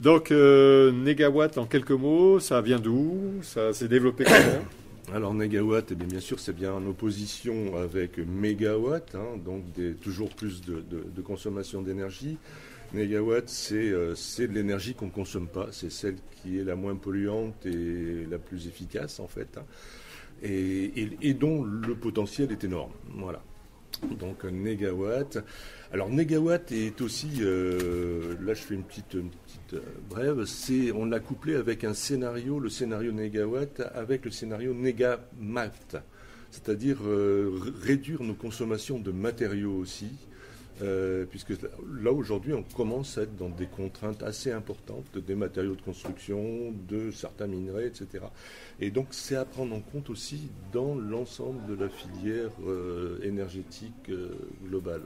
Donc, 0.00 0.32
Négawatt, 0.32 1.56
en 1.58 1.66
quelques 1.66 1.92
mots, 1.92 2.40
ça 2.40 2.60
vient 2.60 2.80
d'où? 2.80 3.34
Ça 3.42 3.72
s'est 3.72 3.86
développé 3.86 4.24
comment? 4.24 4.64
Alors 5.14 5.34
Négawatt, 5.34 5.92
eh 5.92 5.94
bien, 5.94 6.18
sûr, 6.18 6.40
c'est 6.40 6.56
bien 6.56 6.72
en 6.72 6.84
opposition 6.86 7.76
avec 7.76 8.18
mégawatt, 8.18 9.14
hein, 9.14 9.38
donc 9.44 9.70
des, 9.72 9.92
toujours 9.92 10.30
plus 10.30 10.62
de, 10.62 10.82
de 10.90 11.22
consommation 11.22 11.82
d'énergie. 11.82 12.38
Mégawatt, 12.94 13.52
euh, 13.72 14.14
c'est 14.14 14.46
de 14.46 14.52
l'énergie 14.52 14.94
qu'on 14.94 15.06
ne 15.06 15.10
consomme 15.10 15.48
pas. 15.48 15.68
C'est 15.72 15.90
celle 15.90 16.16
qui 16.40 16.58
est 16.58 16.64
la 16.64 16.76
moins 16.76 16.94
polluante 16.94 17.66
et 17.66 18.24
la 18.30 18.38
plus 18.38 18.68
efficace, 18.68 19.18
en 19.18 19.26
fait. 19.26 19.58
Hein. 19.58 19.64
Et, 20.42 21.34
dont 21.34 21.64
le 21.64 21.94
potentiel 21.94 22.52
est 22.52 22.62
énorme. 22.64 22.92
Voilà. 23.16 23.42
Donc, 24.18 24.44
négawatt. 24.44 25.38
Alors, 25.92 26.08
négawatt 26.08 26.70
est 26.70 27.00
aussi. 27.00 27.28
Euh, 27.40 28.34
là, 28.42 28.54
je 28.54 28.62
fais 28.62 28.74
une 28.74 28.84
petite, 28.84 29.08
petite 29.08 29.74
euh, 29.74 29.80
brève. 30.08 30.44
On 30.94 31.06
l'a 31.06 31.20
couplé 31.20 31.56
avec 31.56 31.82
un 31.82 31.94
scénario, 31.94 32.60
le 32.60 32.68
scénario 32.68 33.10
négawatt, 33.10 33.80
avec 33.94 34.24
le 34.24 34.30
scénario 34.30 34.72
négamat. 34.72 35.72
C'est-à-dire 36.52 36.98
réduire 37.82 38.22
nos 38.22 38.34
consommations 38.34 39.00
de 39.00 39.10
matériaux 39.10 39.74
aussi 39.74 40.10
euh, 40.82 41.24
puisque 41.24 41.52
là 42.02 42.10
aujourd'hui 42.10 42.52
on 42.52 42.64
commence 42.64 43.16
à 43.16 43.22
être 43.22 43.36
dans 43.36 43.48
des 43.48 43.66
contraintes 43.66 44.24
assez 44.24 44.50
importantes 44.50 45.18
des 45.18 45.36
matériaux 45.36 45.76
de 45.76 45.82
construction, 45.82 46.74
de 46.88 47.12
certains 47.12 47.46
minerais, 47.46 47.86
etc. 47.86 48.24
Et 48.80 48.90
donc 48.90 49.08
c'est 49.12 49.36
à 49.36 49.44
prendre 49.44 49.74
en 49.74 49.80
compte 49.80 50.10
aussi 50.10 50.50
dans 50.72 50.96
l'ensemble 50.96 51.64
de 51.66 51.80
la 51.80 51.88
filière 51.88 52.50
euh, 52.66 53.20
énergétique 53.22 54.08
euh, 54.08 54.30
globale. 54.64 55.02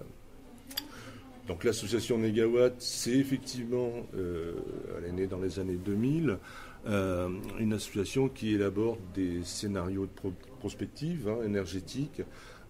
Donc 1.49 1.65
l'association 1.65 2.17
Negawatt, 2.19 2.75
c'est 2.79 3.13
effectivement, 3.13 3.91
elle 4.13 5.05
est 5.07 5.13
née 5.13 5.27
dans 5.27 5.39
les 5.39 5.59
années 5.59 5.79
2000, 5.83 6.37
une 6.85 7.73
association 7.73 8.29
qui 8.29 8.53
élabore 8.53 8.99
des 9.15 9.43
scénarios 9.45 10.05
de 10.05 10.31
prospective 10.59 11.27
hein, 11.27 11.39
énergétique 11.47 12.21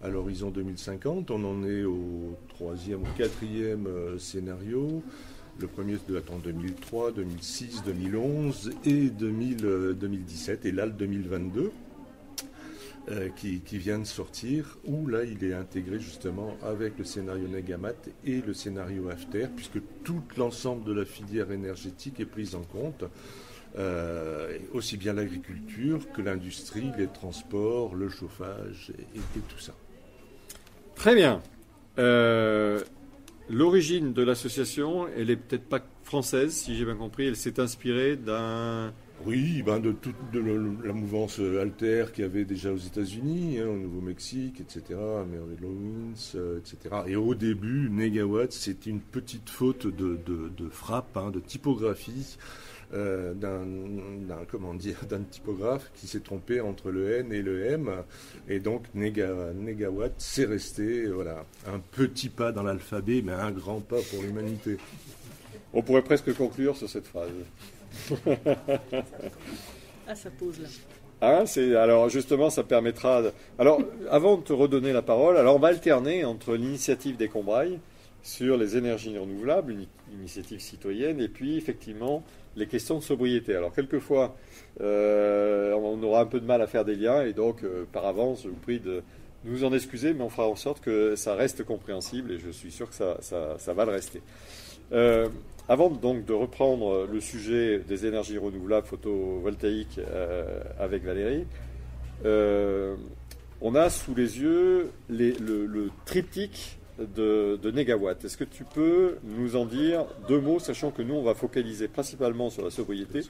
à 0.01 0.09
l'horizon 0.09 0.49
2050. 0.49 1.31
On 1.31 1.43
en 1.43 1.63
est 1.63 1.83
au 1.83 2.37
troisième 2.47 3.01
ou 3.01 3.07
quatrième 3.17 3.87
euh, 3.87 4.17
scénario. 4.17 5.03
Le 5.59 5.67
premier 5.67 5.97
date 6.07 6.29
en 6.29 6.37
2003, 6.37 7.11
2006, 7.11 7.83
2011 7.85 8.71
et 8.85 9.09
2017, 9.09 10.65
et 10.65 10.71
là 10.71 10.85
le 10.85 10.93
2022. 10.93 11.71
euh, 13.11 13.29
qui, 13.35 13.59
vient 13.77 13.97
de 13.97 14.05
sortir, 14.05 14.77
où 14.85 15.07
là 15.07 15.23
il 15.23 15.43
est 15.43 15.53
intégré 15.53 15.99
justement 15.99 16.55
avec 16.61 16.97
le 16.97 17.03
scénario 17.03 17.47
Negamat 17.47 17.93
et 18.23 18.41
le 18.41 18.53
scénario 18.53 19.09
After, 19.09 19.47
puisque 19.55 19.79
tout 20.03 20.21
l'ensemble 20.37 20.83
de 20.83 20.93
la 20.93 21.05
filière 21.05 21.51
énergétique 21.51 22.19
est 22.19 22.25
prise 22.25 22.55
en 22.55 22.61
compte. 22.61 23.03
Euh, 23.77 24.57
aussi 24.73 24.97
bien 24.97 25.13
l'agriculture 25.13 26.11
que 26.11 26.21
l'industrie, 26.21 26.91
les 26.97 27.07
transports, 27.07 27.95
le 27.95 28.09
chauffage 28.09 28.91
et 29.15 29.39
tout 29.47 29.59
ça. 29.59 29.73
Très 30.99 31.15
bien. 31.15 31.41
Euh, 31.97 32.81
L'origine 33.49 34.13
de 34.13 34.21
l'association, 34.21 35.07
elle 35.17 35.31
est 35.31 35.35
peut-être 35.37 35.63
pas 35.67 35.79
française, 36.03 36.53
si 36.53 36.75
j'ai 36.75 36.85
bien 36.85 36.95
compris. 36.95 37.25
Elle 37.25 37.35
s'est 37.35 37.59
inspirée 37.59 38.15
d'un. 38.15 38.93
Oui, 39.25 39.63
ben 39.63 39.79
de 39.79 39.91
toute 39.91 40.15
la 40.85 40.93
mouvance 40.93 41.39
euh, 41.39 41.61
Alter 41.61 42.05
qu'il 42.13 42.23
y 42.23 42.25
avait 42.25 42.45
déjà 42.45 42.71
aux 42.71 42.77
États-Unis, 42.77 43.59
hein, 43.59 43.67
au 43.67 43.75
Nouveau-Mexique, 43.77 44.61
etc., 44.61 44.97
Owens, 44.99 46.33
euh, 46.35 46.59
etc. 46.59 46.95
Et 47.07 47.15
au 47.15 47.33
début, 47.33 47.89
Negawatt, 47.89 48.51
c'était 48.51 48.89
une 48.91 49.01
petite 49.01 49.49
faute 49.49 49.87
de, 49.87 50.19
de- 50.25 50.49
de 50.55 50.69
frappe, 50.69 51.17
hein, 51.17 51.31
de 51.31 51.39
typographie 51.39 52.37
euh, 52.93 53.33
d'un 53.33 53.65
comment 54.49 54.73
dire 54.73 54.97
d'un 55.09 55.21
typographe 55.21 55.91
qui 55.95 56.07
s'est 56.07 56.21
trompé 56.21 56.59
entre 56.61 56.89
le 56.91 57.17
N 57.19 57.31
et 57.33 57.41
le 57.41 57.65
M, 57.65 57.89
et 58.47 58.59
donc 58.59 58.83
Nega, 58.95 59.53
Negawatt, 59.55 60.13
c'est 60.17 60.45
resté 60.45 61.05
voilà 61.07 61.45
un 61.67 61.79
petit 61.79 62.29
pas 62.29 62.51
dans 62.51 62.63
l'alphabet, 62.63 63.21
mais 63.23 63.33
un 63.33 63.51
grand 63.51 63.79
pas 63.79 63.99
pour 64.11 64.23
l'humanité. 64.23 64.77
On 65.73 65.81
pourrait 65.83 66.01
presque 66.03 66.33
conclure 66.35 66.75
sur 66.75 66.89
cette 66.89 67.05
phrase. 67.05 67.29
Ah, 70.07 70.15
ça 70.15 70.29
pose 70.31 70.59
là. 70.59 70.67
Hein, 71.21 71.45
c'est, 71.45 71.75
alors 71.75 72.09
justement, 72.09 72.49
ça 72.49 72.63
permettra. 72.63 73.21
de- 73.21 73.31
Alors, 73.57 73.81
avant 74.09 74.37
de 74.37 74.41
te 74.43 74.53
redonner 74.53 74.93
la 74.93 75.01
parole, 75.01 75.37
alors 75.37 75.55
on 75.55 75.59
va 75.59 75.67
alterner 75.67 76.23
entre 76.25 76.55
l'initiative 76.55 77.17
des 77.17 77.27
Combrailles 77.27 77.79
sur 78.23 78.57
les 78.57 78.77
énergies 78.77 79.17
renouvelables, 79.17 79.71
une 79.73 79.85
initiative 80.19 80.59
citoyenne, 80.59 81.19
et 81.21 81.27
puis 81.29 81.57
effectivement 81.57 82.23
les 82.59 82.67
questions 82.67 82.97
de 82.99 83.03
sobriété. 83.03 83.55
Alors 83.55 83.73
quelquefois, 83.73 84.35
euh, 84.81 85.73
on 85.73 86.01
aura 86.03 86.21
un 86.21 86.25
peu 86.25 86.39
de 86.39 86.45
mal 86.45 86.61
à 86.61 86.67
faire 86.67 86.85
des 86.85 86.95
liens, 86.95 87.23
et 87.23 87.33
donc 87.33 87.63
euh, 87.63 87.85
par 87.91 88.05
avance, 88.05 88.43
je 88.43 88.49
vous 88.49 88.55
prie 88.55 88.79
de 88.79 89.01
nous 89.45 89.63
en 89.63 89.73
excuser, 89.73 90.13
mais 90.13 90.21
on 90.23 90.29
fera 90.29 90.47
en 90.47 90.55
sorte 90.55 90.81
que 90.81 91.15
ça 91.15 91.33
reste 91.33 91.63
compréhensible, 91.63 92.33
et 92.33 92.37
je 92.37 92.49
suis 92.51 92.71
sûr 92.71 92.89
que 92.89 92.95
ça, 92.95 93.17
ça- 93.21 93.55
ça 93.57 93.73
va 93.73 93.85
le 93.85 93.91
rester. 93.91 94.21
Euh, 94.91 95.29
avant 95.67 95.89
donc 95.89 96.25
de 96.25 96.33
reprendre 96.33 97.07
le 97.11 97.19
sujet 97.21 97.79
des 97.79 98.05
énergies 98.05 98.37
renouvelables 98.37 98.87
photovoltaïques 98.87 99.99
avec 100.79 101.03
Valérie, 101.03 101.45
on 103.61 103.75
a 103.75 103.89
sous 103.89 104.15
les 104.15 104.39
yeux 104.39 104.89
les- 105.09 105.33
le, 105.33 105.65
le 105.65 105.89
triptyque 106.05 106.78
de, 106.99 107.59
de 107.61 107.71
Négawatt. 107.71 108.23
Est-ce 108.23 108.37
que 108.37 108.43
tu 108.43 108.63
peux 108.63 109.17
nous 109.23 109.55
en 109.55 109.65
dire 109.65 110.05
deux 110.27 110.39
mots, 110.39 110.59
sachant 110.59 110.91
que 110.91 111.01
nous, 111.01 111.15
on 111.15 111.23
va 111.23 111.33
focaliser 111.33 111.87
principalement 111.87 112.49
sur 112.49 112.63
la 112.63 112.71
sobriété 112.71 113.21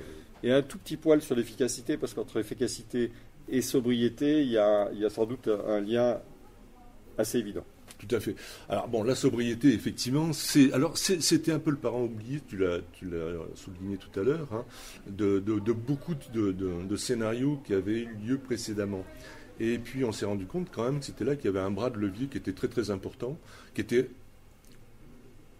et 0.44 0.52
un 0.52 0.62
tout 0.62 0.78
petit 0.78 0.98
poil 0.98 1.22
sur 1.22 1.36
l'efficacité, 1.36 1.98
parce 1.98 2.14
qu'entre 2.14 2.38
efficacité 2.40 3.12
et 3.48 3.62
sobriété, 3.62 4.42
il 4.42 4.52
y 4.52 4.58
a 4.58 4.90
sans 5.10 5.26
doute 5.26 5.50
un 5.68 5.82
lien 5.82 6.20
assez 7.18 7.38
évident. 7.38 7.66
Tout 8.00 8.16
à 8.16 8.20
fait. 8.20 8.36
Alors 8.70 8.88
bon, 8.88 9.04
la 9.04 9.14
sobriété, 9.14 9.74
effectivement, 9.74 10.32
c'est 10.34 10.72
alors 10.72 10.98
c'était 10.98 11.52
un 11.52 11.60
peu 11.60 11.70
le 11.70 11.78
parent 11.78 12.04
oublié, 12.04 12.42
tu 12.48 12.58
l'as 12.58 12.80
souligné 13.56 13.98
tout 13.98 14.20
à 14.20 14.24
l'heure, 14.24 14.48
hein, 14.54 14.66
de, 15.08 15.40
beaucoup 15.74 16.16
de 16.34 16.96
scénarios 16.96 17.62
qui 17.66 17.74
avaient 17.74 18.00
eu 18.00 18.18
lieu 18.26 18.38
précédemment. 18.38 19.04
Et 19.60 19.78
puis 19.78 20.06
on 20.06 20.12
s'est 20.12 20.26
rendu 20.26 20.46
compte 20.46 20.70
quand 20.72 20.84
même 20.84 21.00
que 21.00 21.06
c'était 21.06 21.26
là 21.26 21.36
qu'il 21.36 21.46
y 21.46 21.48
avait 21.50 21.60
un 21.60 21.72
bras 21.72 21.90
de 21.90 21.98
levier 21.98 22.28
qui 22.28 22.38
était 22.38 22.54
très 22.54 22.70
très 22.70 22.92
important, 22.92 23.38
qui 23.76 23.82
était 23.82 24.10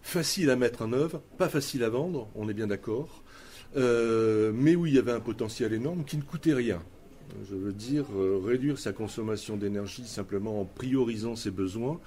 facile 0.02 0.50
à 0.50 0.56
mettre 0.56 0.82
en 0.82 0.94
œuvre, 0.94 1.22
pas 1.38 1.50
facile 1.50 1.84
à 1.84 1.90
vendre, 1.90 2.30
on 2.36 2.48
est 2.48 2.54
bien 2.54 2.68
d'accord, 2.68 3.24
euh, 3.76 4.52
mais 4.54 4.76
où 4.76 4.86
il 4.86 4.96
y 4.96 4.98
avait 4.98 5.12
un 5.12 5.20
potentiel 5.20 5.74
énorme 5.74 6.06
qui 6.06 6.18
ne 6.18 6.22
coûtait 6.22 6.54
rien. 6.54 6.82
Je 7.48 7.56
veux 7.56 7.74
dire, 7.74 8.06
euh, 8.16 8.40
réduire 8.44 8.80
sa 8.80 8.92
consommation 8.92 9.56
d'énergie 9.56 10.06
simplement 10.06 10.62
en 10.62 10.66
priorisant 10.66 11.36
ses 11.36 11.52
besoins, 11.52 12.00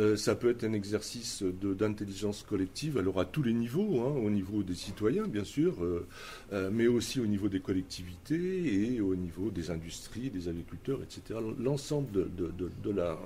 euh, 0.00 0.16
ça 0.16 0.34
peut 0.34 0.50
être 0.50 0.64
un 0.64 0.72
exercice 0.72 1.42
d'intelligence 1.44 2.42
collective, 2.42 2.98
alors 2.98 3.20
à 3.20 3.24
tous 3.24 3.42
les 3.44 3.52
niveaux, 3.52 4.00
hein, 4.00 4.12
au 4.24 4.30
niveau 4.30 4.62
des 4.64 4.74
citoyens 4.74 5.28
bien 5.28 5.44
sûr, 5.44 5.76
euh, 5.84 6.70
mais 6.72 6.88
aussi 6.88 7.20
au 7.20 7.26
niveau 7.26 7.48
des 7.48 7.60
collectivités 7.60 8.94
et 8.94 9.00
au 9.00 9.14
niveau 9.14 9.50
des 9.50 9.70
industries, 9.70 10.30
des 10.30 10.48
agriculteurs, 10.48 11.00
etc. 11.02 11.38
L'ensemble 11.60 12.10
de, 12.10 12.24
de- 12.36 12.52
de- 12.82 12.90
la, 12.90 13.18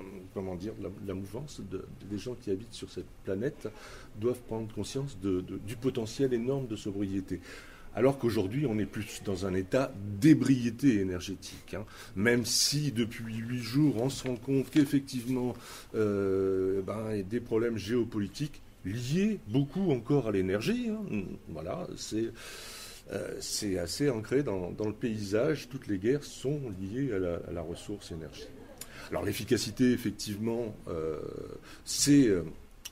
la, 1.07 1.13
mouvance 1.15 1.61
de- 1.71 1.85
des 2.09 2.17
gens 2.19 2.35
qui 2.35 2.51
habitent 2.51 2.73
sur 2.73 2.89
cette 2.91 3.09
planète 3.23 3.67
doivent 4.21 4.41
prendre 4.47 4.71
conscience 4.73 5.17
du 5.19 5.75
potentiel 5.75 6.33
énorme 6.33 6.67
de 6.67 6.75
sobriété. 6.75 7.41
Alors 7.95 8.17
qu'aujourd'hui, 8.17 8.65
on 8.65 8.77
est 8.77 8.85
plus 8.85 9.21
dans 9.25 9.45
un 9.45 9.53
état 9.53 9.91
d'ébriété 10.21 10.99
énergétique. 10.99 11.73
hein. 11.73 11.85
Même 12.15 12.45
si 12.45 12.91
depuis 12.91 13.35
huit 13.35 13.61
jours, 13.61 14.01
on 14.01 14.09
se 14.09 14.27
rend 14.27 14.35
compte 14.35 14.69
qu'effectivement, 14.69 15.55
euh, 15.95 16.81
ben, 16.81 17.23
des 17.27 17.39
problèmes 17.39 17.77
géopolitiques 17.77 18.61
liés 18.85 19.39
beaucoup 19.47 19.91
encore 19.91 20.27
à 20.27 20.31
l'énergie. 20.31 20.89
hein. 20.89 21.23
Voilà, 21.49 21.87
c'est 21.97 22.31
euh, 23.11 23.35
c'est 23.39 23.79
assez 23.79 24.07
ancré 24.07 24.43
dans, 24.43 24.71
le 24.85 24.93
paysage. 24.93 25.67
Toutes 25.67 25.87
les 25.87 25.97
guerres 25.97 26.23
sont 26.23 26.61
liées 26.79 27.11
à 27.11 27.51
la, 27.51 27.61
ressource 27.61 28.11
énergie. 28.11 28.47
Alors 29.09 29.25
l'efficacité, 29.25 29.91
effectivement, 29.91 30.75
euh, 30.87 31.17
c'est 31.85 32.29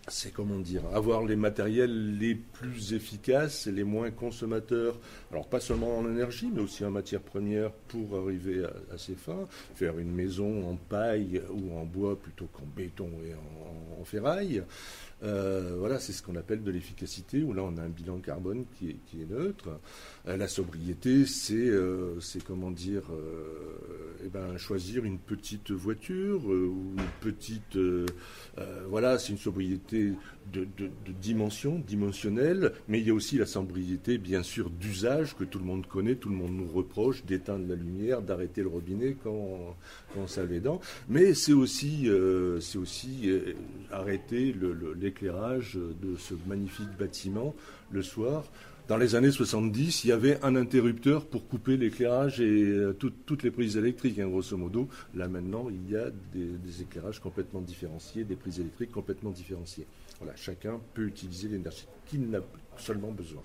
c'est 0.08 0.32
comment 0.32 0.60
dire, 0.60 0.82
avoir 0.94 1.26
les 1.26 1.36
matériels 1.36 2.18
les 2.18 2.36
plus 2.36 2.94
efficaces 2.94 3.68
et 3.68 3.72
les 3.72 3.84
moins 3.84 4.10
consommateurs. 4.12 4.98
Alors 5.32 5.48
pas 5.48 5.60
seulement 5.60 5.98
en 5.98 6.10
énergie, 6.10 6.50
mais 6.54 6.62
aussi 6.62 6.86
en 6.86 6.92
matières 6.92 7.22
premières 7.22 7.72
pour 7.72 8.18
arriver 8.18 8.64
à, 8.64 8.94
à 8.94 8.98
ses 8.98 9.16
fins. 9.16 9.48
Faire 9.76 10.00
une 10.00 10.12
maison 10.12 10.70
en 10.70 10.76
paille 10.76 11.42
ou 11.52 11.78
en 11.78 11.86
bois 11.86 12.20
plutôt 12.20 12.48
qu'en 12.54 12.66
béton 12.76 13.10
et 13.26 13.34
en 14.00 14.04
ferraille. 14.06 14.64
Euh, 15.24 15.76
voilà, 15.80 16.00
c'est 16.00 16.14
ce 16.14 16.22
qu'on 16.22 16.36
appelle 16.36 16.64
de 16.64 16.70
l'efficacité, 16.72 17.42
où 17.42 17.54
là 17.54 17.64
on 17.64 17.76
a 17.78 17.82
un 17.82 17.90
bilan 17.90 18.20
carbone 18.20 18.66
qui 18.78 18.90
est, 18.92 18.98
qui 19.08 19.22
est 19.22 19.26
neutre. 19.26 19.80
Euh, 20.28 20.38
la 20.38 20.48
sobriété, 20.48 21.26
c'est, 21.26 21.56
euh, 21.56 22.20
comment 22.46 22.70
dire, 22.72 23.04
eh 24.24 24.30
ben, 24.30 24.58
choisir 24.58 25.06
une 25.06 25.18
petite 25.18 25.72
voiture 25.72 26.46
ou 26.46 26.94
une 26.98 27.04
petite, 27.22 27.78
voilà, 28.90 29.18
c'est 29.18 29.32
une 29.32 29.38
sobriété 29.38 30.14
de, 30.54 30.68
dimension, 31.22 31.80
dimensionnelle, 31.80 32.74
mais 32.88 33.00
il 33.00 33.08
y 33.08 33.10
a 33.10 33.14
aussi 33.14 33.38
la 33.38 33.46
sobriété, 33.46 34.18
bien 34.18 34.44
sûr, 34.44 34.70
d'usage 34.70 35.36
que 35.36 35.44
tout 35.44 35.60
le 35.60 35.66
monde 35.66 35.88
connaît, 35.88 36.16
tout 36.16 36.30
le 36.30 36.36
monde 36.36 36.54
nous 36.56 36.68
reproche 36.68 37.26
d'éteindre 37.26 37.68
la 37.68 37.76
lumière, 37.76 38.22
d'arrêter 38.22 38.62
le 38.62 38.70
robinet 38.70 39.16
quand, 39.24 39.76
quand 40.14 40.26
on 40.40 40.46
les 40.46 40.60
dents. 40.60 40.80
Mais 41.10 41.34
c'est 41.34 41.54
aussi, 41.54 42.10
aussi 42.78 43.30
arrêter 43.92 44.54
le- 44.54 44.94
l'éclairage 45.08 45.76
de 45.76 46.16
ce 46.18 46.34
magnifique 46.48 46.90
bâtiment 47.00 47.56
le 47.92 48.02
soir. 48.04 48.44
Dans 48.90 48.98
les 48.98 49.16
années 49.16 49.32
70, 49.32 50.04
il 50.06 50.08
y 50.08 50.12
avait 50.14 50.42
un 50.46 50.56
interrupteur 50.56 51.26
pour 51.26 51.48
couper 51.48 51.76
l'éclairage 51.76 52.40
et 52.40 52.64
euh, 52.70 52.94
tout- 52.94 53.12
toutes 53.26 53.44
les 53.44 53.52
prises 53.52 53.76
électriques, 53.76 54.18
hein, 54.20 54.28
grosso 54.30 54.56
modo. 54.56 54.88
Là 55.14 55.28
maintenant, 55.28 55.68
il 55.70 55.92
y 55.92 55.98
a 55.98 56.10
des, 56.34 56.82
éclairages 56.82 57.20
complètement 57.20 57.60
différenciés, 57.62 58.24
des 58.24 58.38
prises 58.38 58.60
électriques 58.62 58.92
complètement 58.92 59.32
différenciées. 59.32 59.88
Chacun 60.36 60.80
peut 60.94 61.06
utiliser 61.06 61.50
l'énergie 61.50 61.86
qu'il 62.06 62.30
n'a 62.30 62.40
seulement 62.78 63.12
besoin. 63.12 63.42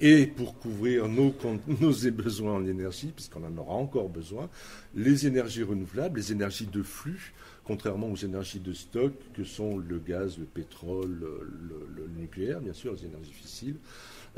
Et 0.00 0.26
pour 0.26 0.58
couvrir 0.58 1.08
nos 1.08 1.32
besoins 2.12 2.54
en 2.54 2.64
énergie, 2.64 3.12
puisqu'on 3.14 3.44
en 3.44 3.56
aura 3.58 3.74
encore 3.74 4.08
besoin, 4.08 4.48
les 4.94 5.26
énergies 5.26 5.64
renouvelables, 5.64 6.18
les 6.18 6.32
énergies 6.32 6.66
de 6.66 6.82
flux, 6.82 7.32
contrairement 7.64 8.08
aux 8.08 8.16
énergies 8.16 8.60
de 8.60 8.72
stock 8.72 9.12
que 9.34 9.44
sont 9.44 9.78
le 9.78 9.98
gaz, 9.98 10.38
le 10.38 10.44
pétrole, 10.44 11.18
le, 11.20 12.08
nucléaire, 12.18 12.60
bien 12.60 12.72
sûr, 12.72 12.94
les 12.94 13.06
énergies 13.06 13.32
fossiles, 13.32 13.76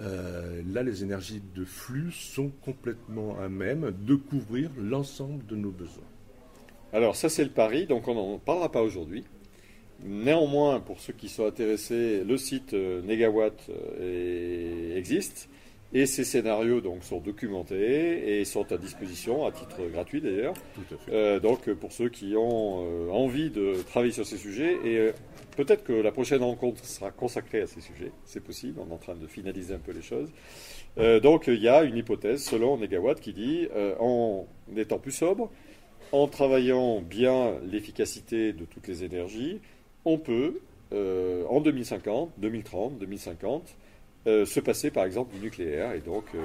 euh, 0.01 0.63
là, 0.73 0.83
les 0.83 1.03
énergies 1.03 1.43
de 1.55 1.65
flux 1.65 2.13
sont 2.13 2.51
complètement 2.63 3.39
à 3.39 3.49
même 3.49 3.93
de 4.07 4.15
couvrir 4.15 4.71
l'ensemble 4.79 5.45
de 5.47 5.57
nos 5.57 5.71
besoins. 5.71 6.05
Alors 6.93 7.17
ça 7.17 7.31
c'est 7.31 7.45
le 7.45 7.51
pari, 7.51 7.87
donc 7.87 8.07
on 8.07 8.15
n'en 8.15 8.39
parlera 8.39 8.71
pas 8.71 8.83
aujourd'hui. 8.83 9.25
Néanmoins, 10.05 10.81
pour 10.81 11.01
ceux 11.01 11.13
qui 11.13 11.29
sont 11.29 11.47
intéressés, 11.47 12.23
le 12.25 12.37
site 12.37 12.75
euh, 12.75 13.01
Negawatt 13.03 13.71
euh, 13.71 14.97
existe 14.97 15.49
et 15.95 16.07
ces 16.07 16.25
scénarios 16.25 16.81
donc 16.81 17.05
sont 17.05 17.21
documentés 17.21 18.39
et 18.39 18.45
sont 18.45 18.71
à 18.73 18.79
disposition 18.79 19.45
à 19.47 19.53
titre 19.53 19.77
gratuit 19.93 20.21
d'ailleurs. 20.21 20.55
Euh, 21.11 21.39
donc 21.39 21.71
pour 21.75 21.93
ceux 21.93 22.09
qui 22.09 22.35
ont 22.37 22.85
euh, 22.85 23.11
envie 23.11 23.51
de 23.51 23.75
travailler 23.87 24.13
sur 24.13 24.27
ces 24.27 24.39
sujets 24.39 24.79
et 24.85 24.99
euh, 24.99 25.13
peut-être 25.57 25.85
que 25.85 25.93
la 25.93 26.11
prochaine 26.11 26.43
rencontre 26.43 26.85
sera 26.85 27.11
consacrée 27.11 27.61
à 27.61 27.67
ces 27.67 27.81
sujets, 27.81 28.13
c'est 28.25 28.43
possible, 28.43 28.81
on 28.81 28.91
est 28.91 28.95
en 28.95 28.99
train 28.99 29.15
de 29.15 29.27
finaliser 29.27 29.75
un 29.75 29.79
peu 29.79 29.93
les 29.93 30.03
choses. 30.03 30.31
Donc 31.23 31.47
il 31.47 31.63
y 31.63 31.69
a 31.69 31.85
une 31.85 31.97
hypothèse 31.97 32.43
selon 32.43 32.77
Negawatt 32.77 33.19
qui 33.19 33.33
dit 33.33 33.67
en 33.99 34.47
étant 34.77 34.99
plus 34.99 35.13
sobre, 35.13 35.51
en 36.13 36.27
travaillant 36.27 37.01
bien 37.01 37.55
l'efficacité 37.65 38.53
de 38.53 38.67
toutes 38.67 38.89
les 38.89 39.03
énergies, 39.03 39.61
on 40.05 40.19
peut, 40.19 40.61
en 40.93 41.61
2050, 41.63 42.33
2030, 42.37 42.99
2050, 42.99 43.75
euh, 44.27 44.47
se 44.47 44.61
passer 44.61 44.91
par 44.91 45.05
exemple 45.05 45.35
du 45.35 45.41
nucléaire. 45.41 45.93
Et 45.93 46.01
donc, 46.01 46.25
euh, 46.35 46.39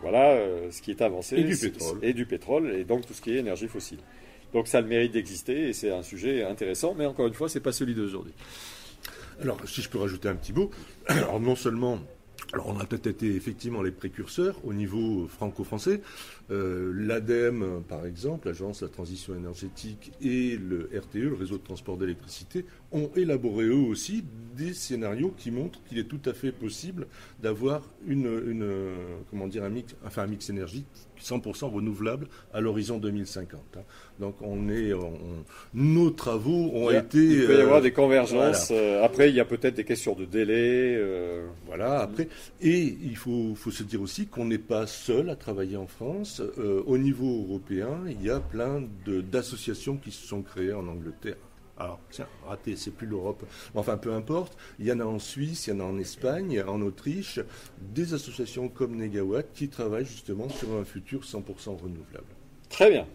voilà 0.00 0.32
euh, 0.32 0.70
ce 0.70 0.80
qui 0.80 0.90
est 0.90 1.02
avancé. 1.02 1.36
Et 1.36 1.44
du 1.44 1.56
pétrole. 1.56 1.98
Et 2.02 2.12
du 2.12 2.26
pétrole, 2.26 2.70
et 2.72 2.84
donc 2.84 3.06
tout 3.06 3.14
ce 3.14 3.20
qui 3.20 3.32
est 3.32 3.38
énergie 3.38 3.68
fossile. 3.68 3.98
Donc 4.52 4.68
ça 4.68 4.78
a 4.78 4.80
le 4.80 4.86
mérite 4.86 5.12
d'exister, 5.12 5.68
et 5.68 5.72
c'est 5.72 5.90
un 5.90 6.02
sujet 6.02 6.44
intéressant, 6.44 6.94
mais 6.96 7.06
encore 7.06 7.26
une 7.26 7.34
fois, 7.34 7.48
c'est 7.48 7.60
pas 7.60 7.72
celui 7.72 7.94
d'aujourd'hui. 7.94 8.32
Alors, 9.42 9.58
si 9.66 9.82
je 9.82 9.88
peux 9.88 9.98
rajouter 9.98 10.28
un 10.28 10.36
petit 10.36 10.52
mot, 10.52 10.70
alors 11.06 11.40
non 11.40 11.56
seulement, 11.56 11.98
alors 12.54 12.68
on 12.68 12.78
a 12.78 12.86
peut-être 12.86 13.08
été 13.08 13.34
effectivement 13.34 13.82
les 13.82 13.90
précurseurs 13.90 14.64
au 14.64 14.72
niveau 14.72 15.26
franco-français, 15.26 16.00
euh, 16.52 16.92
l'ADEME 16.94 17.82
par 17.88 18.06
exemple, 18.06 18.46
l'Agence 18.46 18.80
de 18.80 18.86
la 18.86 18.92
transition 18.92 19.34
énergétique 19.34 20.12
et 20.20 20.56
le 20.56 20.88
RTE, 20.96 21.16
le 21.16 21.34
réseau 21.34 21.58
de 21.58 21.64
transport 21.64 21.96
d'électricité, 21.96 22.64
ont 22.92 23.10
élaboré 23.16 23.64
eux 23.64 23.74
aussi 23.74 24.24
des 24.56 24.72
scénarios 24.72 25.34
qui 25.36 25.50
montrent 25.50 25.82
qu'il 25.82 25.98
est 25.98 26.04
tout 26.04 26.20
à 26.26 26.32
fait 26.32 26.52
possible 26.52 27.08
d'avoir 27.42 27.82
une, 28.06 28.26
une, 28.46 28.62
euh, 28.62 29.16
comment 29.30 29.46
un 29.46 29.68
mix, 29.68 29.96
enfin 30.06 30.22
un 30.22 30.28
mix 30.28 30.48
énergie 30.48 30.84
100% 31.24 31.70
renouvelable 31.72 32.28
à 32.52 32.60
l'horizon 32.60 32.98
2050. 32.98 33.60
hein. 33.76 33.80
Donc 34.20 34.36
on 34.42 34.68
est, 34.68 34.92
on- 34.92 35.18
nos 35.74 36.10
travaux 36.10 36.70
ont 36.74 36.90
Il 36.90 36.94
y 36.94 36.96
a- 36.96 37.00
été. 37.00 37.18
Il 37.18 37.46
peut 37.46 37.52
y 37.54 37.56
euh, 37.56 37.62
avoir 37.62 37.80
des 37.82 37.92
convergences. 37.92 38.68
euh, 38.70 39.02
après, 39.02 39.30
il 39.30 39.34
y 39.34 39.40
a 39.40 39.44
peut-être 39.44 39.74
des 39.74 39.84
questions 39.84 40.14
de 40.14 40.24
délai. 40.24 40.94
euh, 40.96 41.46
Voilà, 41.66 42.00
après, 42.00 42.28
et 42.60 42.96
il 43.02 43.16
faut, 43.16 43.54
faut 43.56 43.70
se 43.72 43.82
dire 43.82 44.00
aussi 44.00 44.26
qu'on 44.26 44.44
n'est 44.44 44.58
pas 44.58 44.86
seul 44.86 45.28
à 45.30 45.36
travailler 45.36 45.76
en 45.76 45.86
France. 45.86 46.40
Euh, 46.58 46.82
au 46.86 46.98
niveau 46.98 47.44
européen, 47.48 48.00
il 48.08 48.22
y 48.24 48.30
a 48.30 48.38
plein 48.40 48.82
d'associations 49.06 49.96
qui 49.96 50.10
se 50.12 50.26
sont 50.26 50.42
créées 50.42 50.72
en 50.72 50.86
Angleterre. 50.86 51.36
Alors, 51.76 51.98
tiens, 52.10 52.28
raté, 52.46 52.76
c'est 52.76 52.92
plus 52.92 53.06
l'Europe. 53.06 53.44
Enfin, 53.74 53.96
peu 53.96 54.12
importe. 54.12 54.56
Il 54.78 54.86
y 54.86 54.92
en 54.92 55.00
a 55.00 55.04
en 55.04 55.18
Suisse, 55.18 55.66
il 55.66 55.70
y 55.70 55.72
en 55.76 55.80
a 55.80 55.84
en 55.84 55.98
Espagne, 55.98 56.62
en 56.66 56.80
Autriche, 56.82 57.40
des 57.80 58.14
associations 58.14 58.68
comme 58.68 58.96
Negawatt 58.96 59.46
qui 59.54 59.68
travaillent 59.68 60.06
justement 60.06 60.48
sur 60.48 60.72
un 60.76 60.84
futur 60.84 61.22
100% 61.24 61.76
renouvelable. 61.76 62.26
Très 62.68 62.90
bien. 62.90 63.06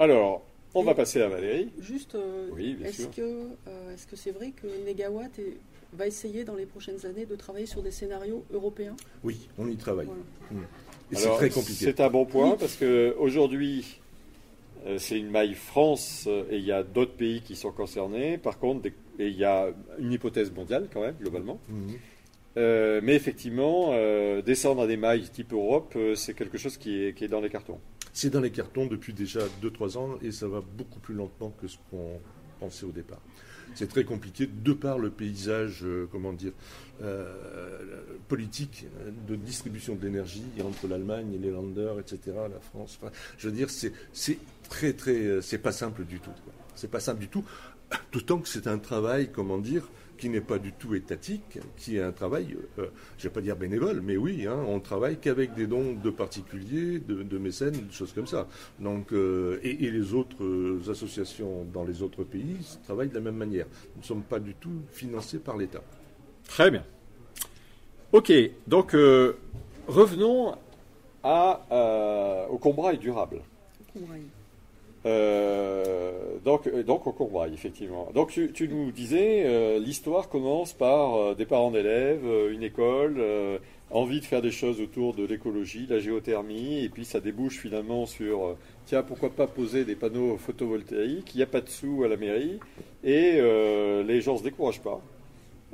Alors, 0.00 0.42
on 0.74 0.82
Et- 0.82 0.86
va 0.86 0.94
passer 0.94 1.22
à 1.22 1.28
Valérie. 1.28 1.70
Juste, 1.80 2.16
euh, 2.16 2.48
Oui, 2.52 2.74
bien 2.74 2.88
est-ce 2.88 3.02
sûr. 3.02 3.10
que 3.12 3.20
euh, 3.68 3.94
est-ce 3.94 4.06
que 4.08 4.16
c'est 4.16 4.32
vrai 4.32 4.50
que 4.50 4.66
Negawatt 4.86 5.38
est- 5.38 5.56
va 5.92 6.06
essayer 6.06 6.42
dans 6.44 6.54
les 6.56 6.66
prochaines 6.66 7.04
années 7.06 7.26
de 7.26 7.36
travailler 7.36 7.66
sur 7.66 7.82
des 7.82 7.90
scénarios 7.92 8.44
européens? 8.52 8.96
Oui, 9.22 9.48
on 9.58 9.68
y 9.68 9.76
travaille. 9.76 10.06
Voilà. 10.50 10.66
Et 11.12 11.16
c'est 11.16 11.28
très 11.30 11.50
compliqué. 11.50 11.84
C'est 11.84 12.00
un 12.00 12.10
bon 12.10 12.24
point 12.24 12.50
Oui. 12.52 12.56
parce 12.58 12.74
que 12.76 13.14
aujourd'hui, 13.18 13.84
euh, 13.84 14.09
c'est 14.98 15.18
une 15.18 15.30
maille 15.30 15.54
France 15.54 16.24
euh, 16.26 16.44
et 16.50 16.58
il 16.58 16.64
y 16.64 16.72
a 16.72 16.82
d'autres 16.82 17.14
pays 17.14 17.40
qui 17.42 17.56
sont 17.56 17.72
concernés. 17.72 18.38
Par 18.38 18.58
contre, 18.58 18.82
des- 18.82 18.94
et 19.18 19.28
il 19.28 19.36
y 19.36 19.44
a 19.44 19.68
une 19.98 20.12
hypothèse 20.12 20.50
mondiale 20.52 20.88
quand 20.92 21.02
même, 21.02 21.14
globalement. 21.20 21.60
Mhm. 21.68 21.96
Euh, 22.56 23.00
mais 23.02 23.14
effectivement, 23.14 23.90
euh, 23.92 24.42
descendre 24.42 24.82
à 24.82 24.86
des 24.86 24.96
mailles 24.96 25.28
type 25.28 25.52
Europe, 25.52 25.92
euh, 25.96 26.14
c'est 26.14 26.34
quelque 26.34 26.58
chose 26.58 26.76
qui 26.76 27.04
est, 27.04 27.14
qui 27.16 27.24
est 27.24 27.28
dans 27.28 27.40
les 27.40 27.50
cartons. 27.50 27.78
C'est 28.12 28.30
dans 28.30 28.40
les 28.40 28.50
cartons 28.50 28.86
depuis 28.86 29.12
déjà 29.12 29.40
2-3 29.62 29.96
ans 29.98 30.18
et 30.22 30.32
ça 30.32 30.48
va 30.48 30.60
beaucoup 30.60 30.98
plus 30.98 31.14
lentement 31.14 31.50
que 31.60 31.68
ce 31.68 31.76
qu'on 31.90 32.18
pensait 32.58 32.86
au 32.86 32.90
départ. 32.90 33.20
C'est 33.76 33.88
très 33.88 34.02
compliqué 34.02 34.48
de 34.48 34.72
par 34.72 34.98
le 34.98 35.10
paysage, 35.10 35.84
euh, 35.84 36.08
comment 36.10 36.32
dire, 36.32 36.50
euh, 37.02 38.02
politique 38.28 38.84
euh, 39.00 39.10
de 39.28 39.36
distribution 39.36 39.94
de 39.94 40.04
l'énergie 40.04 40.42
entre 40.66 40.88
l'Allemagne 40.88 41.32
et 41.34 41.38
les 41.38 41.50
Länder, 41.50 41.92
etc., 42.00 42.18
la 42.52 42.58
France. 42.60 42.98
Enfin, 43.00 43.12
je 43.38 43.48
veux 43.48 43.54
dire, 43.54 43.70
c'est 43.70 43.92
très 44.70 44.94
très, 44.94 45.16
euh, 45.16 45.40
c'est 45.42 45.58
pas 45.58 45.72
simple 45.72 46.04
du 46.04 46.18
tout. 46.20 46.30
C'est 46.74 46.90
pas 46.90 47.00
simple 47.00 47.20
du 47.20 47.28
tout. 47.28 47.44
D'autant 48.12 48.38
que 48.38 48.48
c'est 48.48 48.66
un 48.66 48.78
travail, 48.78 49.30
comment 49.30 49.58
dire, 49.58 49.86
qui 50.16 50.28
n'est 50.28 50.40
pas 50.40 50.58
du 50.58 50.72
tout 50.72 50.94
étatique, 50.94 51.58
qui 51.76 51.96
est 51.96 52.02
un 52.02 52.12
travail, 52.12 52.56
euh, 52.78 52.86
je 53.18 53.24
vais 53.24 53.32
pas 53.32 53.40
dire 53.40 53.56
bénévole, 53.56 54.00
mais 54.02 54.16
oui, 54.16 54.46
hein, 54.46 54.58
on 54.68 54.78
travaille 54.78 55.18
qu'avec 55.18 55.54
des 55.54 55.66
dons 55.66 55.94
de 55.94 56.10
particuliers, 56.10 56.98
de, 57.00 57.22
de 57.22 57.38
mécènes, 57.38 57.72
des 57.72 57.92
choses 57.92 58.12
comme 58.12 58.26
ça. 58.26 58.46
Donc, 58.78 59.12
euh, 59.12 59.58
et, 59.62 59.84
et 59.84 59.90
les 59.90 60.14
autres 60.14 60.44
euh, 60.44 60.80
associations 60.90 61.66
dans 61.72 61.84
les 61.84 62.02
autres 62.02 62.24
pays 62.24 62.56
travaillent 62.84 63.08
de 63.08 63.14
la 63.14 63.20
même 63.20 63.36
manière. 63.36 63.66
Nous 63.96 64.02
ne 64.02 64.06
sommes 64.06 64.22
pas 64.22 64.38
du 64.38 64.54
tout 64.54 64.82
financés 64.92 65.38
par 65.38 65.56
l'État. 65.56 65.82
Très 66.46 66.70
bien. 66.70 66.84
Ok, 68.12 68.32
donc 68.66 68.94
euh, 68.94 69.38
revenons 69.86 70.56
à, 71.22 71.64
euh, 71.70 72.46
au 72.48 72.58
Combraille 72.58 72.98
durable. 72.98 73.40
Combray. 73.92 74.22
Euh, 75.06 76.12
donc, 76.44 76.66
euh, 76.66 76.82
donc 76.82 77.06
au 77.06 77.12
Courbraille, 77.12 77.54
effectivement. 77.54 78.08
Donc 78.14 78.32
tu, 78.32 78.68
nous 78.68 78.92
disais, 78.92 79.44
euh, 79.46 79.78
l'histoire 79.78 80.28
commence 80.28 80.72
par 80.72 81.34
des 81.36 81.46
parents 81.46 81.70
d'élèves, 81.70 82.24
une 82.50 82.62
école, 82.62 83.22
envie 83.90 84.20
de 84.20 84.24
faire 84.24 84.42
des 84.42 84.50
choses 84.50 84.80
autour 84.80 85.14
de 85.14 85.24
l'écologie, 85.24 85.86
la 85.88 85.98
géothermie, 85.98 86.84
et 86.84 86.88
puis 86.88 87.04
ça 87.04 87.20
débouche 87.20 87.58
finalement 87.58 88.06
sur, 88.06 88.56
tiens, 88.86 89.02
pourquoi 89.02 89.30
pas 89.30 89.46
poser 89.46 89.84
des 89.84 89.96
panneaux 89.96 90.36
photovoltaïques, 90.36 91.34
il 91.34 91.38
n'y 91.38 91.42
a 91.42 91.46
pas 91.46 91.60
de 91.60 91.68
sous 91.68 92.04
à 92.04 92.08
la 92.08 92.16
mairie, 92.16 92.60
et 93.02 93.40
les 94.06 94.20
gens 94.20 94.34
ne 94.34 94.38
se 94.38 94.44
découragent 94.44 94.82
pas, 94.82 95.00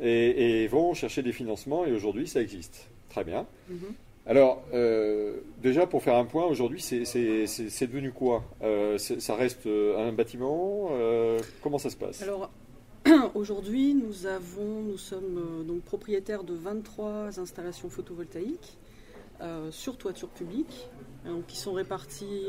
et, 0.00 0.66
vont 0.68 0.94
chercher 0.94 1.22
des 1.22 1.32
financements, 1.32 1.84
et 1.84 1.92
aujourd'hui 1.92 2.26
ça 2.26 2.40
existe. 2.40 2.88
Très 3.10 3.24
bien. 3.24 3.46
Mhm. 3.68 3.94
Alors, 4.28 4.64
euh, 4.74 5.36
déjà 5.62 5.86
pour 5.86 6.02
faire 6.02 6.16
un 6.16 6.24
point, 6.24 6.44
aujourd'hui, 6.46 6.80
c'est- 6.80 7.86
devenu 7.86 8.10
quoi? 8.10 8.42
Euh, 8.62 8.98
Ça 8.98 9.36
reste 9.36 9.66
euh, 9.66 10.08
un 10.08 10.12
bâtiment? 10.12 10.90
Comment 11.62 11.78
ça 11.78 11.90
se 11.90 11.96
passe? 11.96 12.22
Alors 12.22 12.50
aujourd'hui, 13.34 13.94
nous 13.94 14.12
nous 14.82 14.98
sommes 14.98 15.64
donc 15.66 15.82
propriétaires 15.82 16.42
de 16.42 16.54
23 16.54 17.38
installations 17.38 17.88
photovoltaïques 17.88 18.76
sur 19.70 19.96
toiture 19.96 20.28
publique, 20.28 20.88
donc, 21.24 21.46
qui 21.46 21.56
sont 21.56 21.74
réparties 21.74 22.46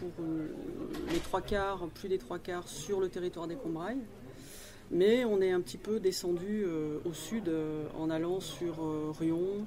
pour 0.00 0.24
les 1.12 1.20
trois 1.20 1.42
quarts, 1.42 1.86
plus 1.94 2.08
des 2.08 2.18
trois 2.18 2.40
quarts 2.40 2.66
sur 2.66 2.98
le 2.98 3.08
territoire 3.08 3.46
des 3.46 3.54
Combrailles. 3.54 4.02
Mais 4.90 5.24
on 5.24 5.40
est 5.42 5.52
un 5.52 5.60
petit 5.60 5.76
peu 5.78 6.00
descendu 6.00 6.64
au 7.04 7.12
sud 7.12 7.52
en 7.96 8.10
allant 8.10 8.40
sur 8.40 8.76
Rion, 9.20 9.64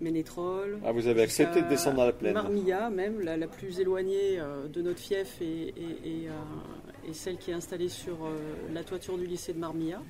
Ménétrol, 0.00 0.78
Ah, 0.84 0.92
vous 0.92 1.06
avez 1.08 1.22
accepté 1.22 1.60
de 1.62 1.68
descendre 1.68 1.96
dans 1.96 2.04
la 2.06 2.12
plaine 2.12 2.34
Marmilla, 2.34 2.88
même, 2.90 3.20
la, 3.20 3.36
la 3.36 3.48
plus 3.48 3.80
éloignée 3.80 4.38
euh, 4.38 4.68
de 4.68 4.80
notre 4.80 5.00
fief 5.00 5.40
et, 5.40 5.44
et- 5.44 5.72
et, 6.04 6.28
euh, 6.28 7.08
et 7.08 7.12
celle 7.12 7.36
qui 7.36 7.50
est 7.50 7.54
installée 7.54 7.88
sur 7.88 8.14
euh, 8.24 8.36
la 8.72 8.84
toiture 8.84 9.18
du 9.18 9.26
lycée 9.26 9.52
de 9.52 9.58
Marmilla. 9.58 10.00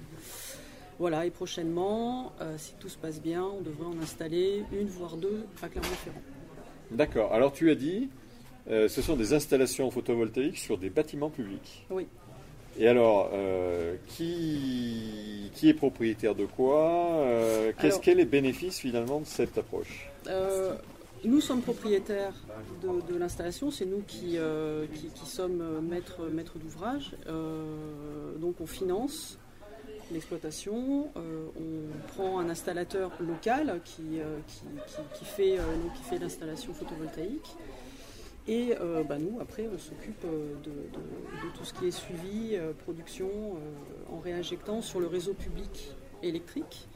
Voilà, 0.99 1.25
et 1.27 1.31
prochainement, 1.31 2.33
si 2.57 2.75
tout 2.81 2.89
se 2.89 2.99
passe 2.99 3.23
bien, 3.23 3.45
on 3.45 3.61
devrait 3.61 3.87
en 3.87 4.03
installer 4.03 4.65
une, 4.73 4.89
voire 4.89 5.17
deux 5.17 5.45
à 5.63 5.69
Clermont-Ferrand. 5.69 6.21
D'accord. 6.91 7.33
Alors 7.33 7.53
tu 7.53 7.71
as 7.71 7.77
dit, 7.77 8.09
ce 8.69 9.01
sont 9.01 9.15
des 9.15 9.33
installations 9.33 9.89
photovoltaïques 9.93 10.59
sur 10.59 10.77
des 10.77 10.91
bâtiments 10.91 11.31
publics. 11.31 11.87
Oui. 11.91 12.09
Et 12.79 12.87
alors, 12.87 13.31
euh, 13.33 13.97
qui, 14.07 15.51
qui 15.55 15.69
est 15.69 15.75
propriétaire 15.75 16.35
de 16.35 16.47
quoi 16.47 16.89
Euh, 17.17 17.73
Qu'est-ce 17.81 17.99
qu'est 17.99 18.15
les 18.15 18.25
bénéfices 18.25 18.79
finalement 18.79 19.21
de 19.21 19.27
cette 19.27 19.59
approche? 19.59 20.09
Euh, 20.29 20.75
nous 21.25 21.41
sommes 21.41 21.63
propriétaires 21.63 22.35
de, 22.83 23.13
de 23.13 23.19
l'installation, 23.19 23.73
c'est 23.73 23.85
nous 23.85 24.03
qui, 24.07 24.35
euh, 24.37 24.87
qui, 24.95 25.09
qui 25.09 25.27
sommes 25.27 25.81
maîtres, 25.83 26.29
maîtres 26.33 26.59
d'ouvrage. 26.59 27.17
Donc 28.37 28.61
on 28.61 28.67
finance 28.67 29.39
l'exploitation, 30.13 31.09
on 31.17 32.07
prend 32.15 32.39
un 32.39 32.49
installateur 32.49 33.11
local 33.21 33.81
qui, 33.85 34.21
qui, 34.47 34.61
qui- 34.87 35.19
qui 35.19 35.25
fait, 35.25 35.57
fait 36.09 36.19
l'installation 36.19 36.73
photovoltaïque. 36.73 37.51
Et 38.49 38.75
euh, 38.81 39.05
bah, 39.05 39.19
nous, 39.19 39.39
après, 39.41 39.69
on 39.73 39.79
s'occupe 39.79 40.25
euh, 40.25 40.55
de, 40.65 40.71
tout 41.55 41.65
ce 41.65 41.75
qui 41.75 41.87
est 41.87 41.91
suivi, 41.91 42.55
euh, 42.55 42.73
production, 42.73 43.29
en 44.11 44.19
réinjectant 44.19 44.81
sur 44.81 45.01
le 45.01 45.07
réseau 45.07 45.35
public 45.35 45.95
électrique. 46.23 46.89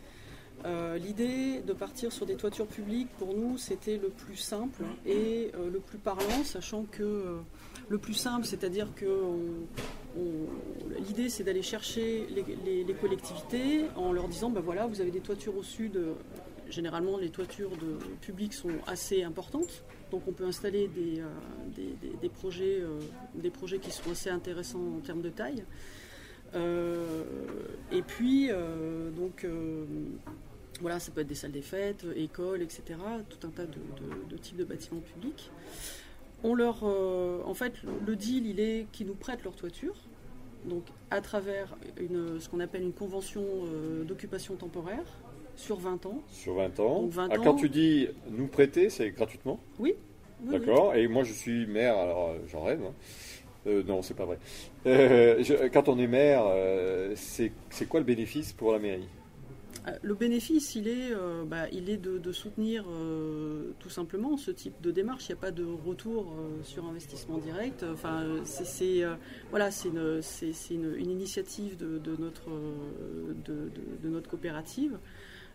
L'idée 0.64 1.60
de 1.60 1.72
partir 1.72 2.12
sur 2.12 2.24
des 2.24 2.36
toitures 2.36 2.68
publiques, 2.68 3.08
pour 3.18 3.34
nous, 3.34 3.58
c'était 3.58 3.96
le 3.96 4.10
plus 4.10 4.36
simple 4.36 4.84
et 5.04 5.50
le 5.56 5.80
plus 5.80 5.98
parlant, 5.98 6.44
sachant 6.44 6.84
que 6.84 7.38
le 7.88 7.98
plus 7.98 8.14
simple, 8.14 8.46
c'est-à-dire 8.46 8.94
que 8.94 9.24
l'idée, 11.04 11.28
c'est 11.30 11.42
d'aller 11.42 11.62
chercher 11.62 12.28
les, 12.28 12.94
collectivités 12.94 13.86
en 13.96 14.12
leur 14.12 14.28
disant, 14.28 14.50
ben 14.50 14.60
voilà, 14.60 14.86
vous 14.86 15.00
avez 15.00 15.10
des 15.10 15.20
toitures 15.20 15.56
au 15.56 15.64
sud. 15.64 15.98
Généralement, 16.70 17.18
les 17.18 17.30
toitures 17.30 17.72
publiques 18.20 18.54
sont 18.54 18.70
assez 18.86 19.24
importantes, 19.24 19.82
donc 20.12 20.22
on 20.28 20.32
peut 20.32 20.44
installer 20.44 20.88
des, 20.88 21.20
euh, 21.20 21.26
euh, 21.78 23.00
des 23.34 23.50
projets 23.50 23.78
qui 23.78 23.90
sont 23.90 24.10
assez 24.10 24.30
intéressants 24.30 24.96
en 24.98 25.00
termes 25.00 25.22
de 25.22 25.30
taille. 25.30 25.64
Euh, 26.54 27.24
et 27.90 28.02
puis, 28.02 28.50
donc, 29.16 29.46
voilà, 30.80 31.00
ça 31.00 31.10
peut 31.10 31.22
être 31.22 31.26
des 31.26 31.34
salles 31.34 31.52
des 31.52 31.62
fêtes, 31.62 32.04
écoles, 32.14 32.62
etc., 32.62 32.82
tout 33.28 33.46
un 33.46 33.50
tas 33.50 33.64
de, 33.66 34.36
types 34.36 34.58
de 34.58 34.64
bâtiments 34.64 35.00
publics. 35.00 35.50
On 36.44 36.54
leur, 36.54 36.84
en 36.84 37.54
fait, 37.54 37.74
le 38.06 38.14
deal, 38.14 38.46
il 38.46 38.60
est 38.60 38.86
qu'ils 38.92 39.06
nous 39.06 39.14
prêtent 39.14 39.44
leur 39.44 39.56
toiture, 39.56 39.94
donc 40.66 40.84
à 41.10 41.22
travers 41.22 41.74
ce 41.96 42.48
qu'on 42.50 42.60
appelle 42.60 42.82
une 42.82 42.92
convention 42.92 43.42
d'occupation 44.04 44.56
temporaire 44.56 45.06
sur 45.62 45.78
20 45.78 46.06
ans. 46.06 46.20
Sur 46.30 46.54
20 46.54 46.80
ans. 46.80 47.02
Donc 47.02 47.10
20 47.12 47.28
Ah, 47.30 47.38
ans. 47.38 47.42
quand 47.42 47.54
tu 47.54 47.68
dis 47.68 48.08
nous 48.30 48.46
prêter, 48.48 48.90
c'est 48.90 49.10
gratuitement 49.10 49.60
Oui. 49.78 49.94
oui, 50.44 50.58
D'accord. 50.58 50.94
Et 50.94 51.06
moi, 51.08 51.22
je 51.22 51.32
suis 51.32 51.66
maire, 51.66 51.96
alors 51.96 52.30
euh, 52.30 52.38
j'en 52.50 52.64
rêve. 52.64 52.80
hein. 52.86 52.92
Euh, 53.68 53.82
non, 53.84 54.02
c'est 54.02 54.14
pas 54.14 54.24
vrai. 54.24 54.38
Euh, 54.86 55.36
je- 55.42 55.68
quand 55.68 55.88
on 55.88 55.96
est 55.98 56.08
maire, 56.08 56.42
euh, 56.46 57.12
c'est 57.14 57.52
quoi 57.88 58.00
le 58.00 58.06
bénéfice 58.06 58.52
pour 58.52 58.72
la 58.72 58.80
mairie? 58.80 59.06
Euh, 59.86 59.92
Le 60.02 60.14
bénéfice, 60.14 60.74
il 60.76 60.86
est, 60.88 61.10
bah, 61.46 61.66
il 61.72 61.88
est 61.90 61.96
de, 61.96 62.18
de 62.18 62.32
soutenir 62.32 62.84
tout 63.80 63.88
simplement 63.90 64.36
ce 64.36 64.50
type 64.52 64.80
de 64.80 64.90
démarche. 64.90 65.28
Il 65.28 65.32
n'y 65.32 65.38
a 65.38 65.40
pas 65.40 65.50
de 65.52 65.64
retour 65.64 66.34
sur 66.64 66.84
investissement 66.86 67.38
direct. 67.38 67.84
Enfin, 67.92 68.24
c'est 68.44 69.02
voilà, 69.50 69.70
c'est 69.70 69.88
une, 69.88 70.20
une, 70.70 70.94
une 70.98 71.10
initiative 71.10 71.76
de, 71.76 71.98
de 71.98 72.16
notre, 72.16 72.48
de 73.46 74.08
notre 74.08 74.28
coopérative. 74.30 74.98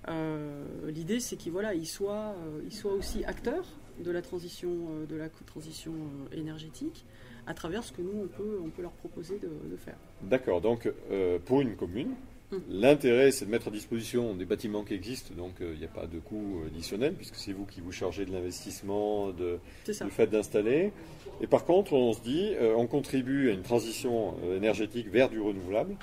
Euh, 0.10 0.64
L'idée, 0.88 1.20
c'est 1.20 1.36
qu'ils 1.36 1.52
voilà, 1.52 1.74
ils 1.74 1.88
soient, 1.88 2.36
euh, 2.38 2.62
ils 2.66 2.74
soient 2.74 2.94
aussi 2.94 3.26
acteurs 3.26 3.66
de 4.04 4.12
la 4.12 4.22
transition, 4.22 4.70
euh, 4.92 5.06
de 5.06 5.16
la 5.16 5.30
transition 5.30 5.94
énergétique 6.32 7.06
à 7.46 7.54
travers 7.54 7.84
ce 7.84 7.92
que 7.92 8.02
nous 8.02 8.24
on 8.24 8.28
peut, 8.28 8.60
on 8.64 8.70
peut 8.70 8.82
leur 8.82 8.92
proposer 8.92 9.40
de, 9.40 9.48
de 9.48 9.78
faire. 9.78 9.98
D'accord. 10.22 10.62
Donc, 10.62 10.92
euh, 11.12 11.40
pour 11.44 11.62
une 11.62 11.76
commune, 11.76 12.14
Mm. 12.50 12.58
l'intérêt, 12.70 13.32
c'est 13.32 13.46
de 13.46 13.52
mettre 13.52 13.68
à 13.68 13.72
disposition 13.72 14.34
des 14.34 14.46
bâtiments 14.46 14.84
qui 14.84 14.94
existent. 14.94 15.34
Donc, 15.36 15.60
euh, 15.60 15.72
il 15.74 15.80
n'y 15.80 15.86
a 15.86 15.90
pas 15.90 16.08
de 16.08 16.18
coût 16.20 16.62
additionnel, 16.66 17.14
puisque 17.14 17.36
c'est 17.36 17.52
vous 17.52 17.66
qui 17.66 17.82
vous 17.82 17.92
chargez 17.92 18.26
de 18.26 18.32
l'investissement, 18.32 19.32
de, 19.32 19.60
du 19.86 20.10
fait 20.12 20.28
d'installer. 20.28 20.94
Et 21.42 21.48
par 21.48 21.66
contre, 21.66 21.92
on 21.94 22.14
se 22.14 22.22
dit, 22.22 22.54
euh, 22.56 22.74
on 22.78 22.88
contribue 22.88 23.50
à 23.50 23.54
une 23.54 23.64
transition 23.64 24.36
énergétique 24.56 25.10
vers 25.10 25.30
du 25.30 25.42
renouvelable 25.42 25.98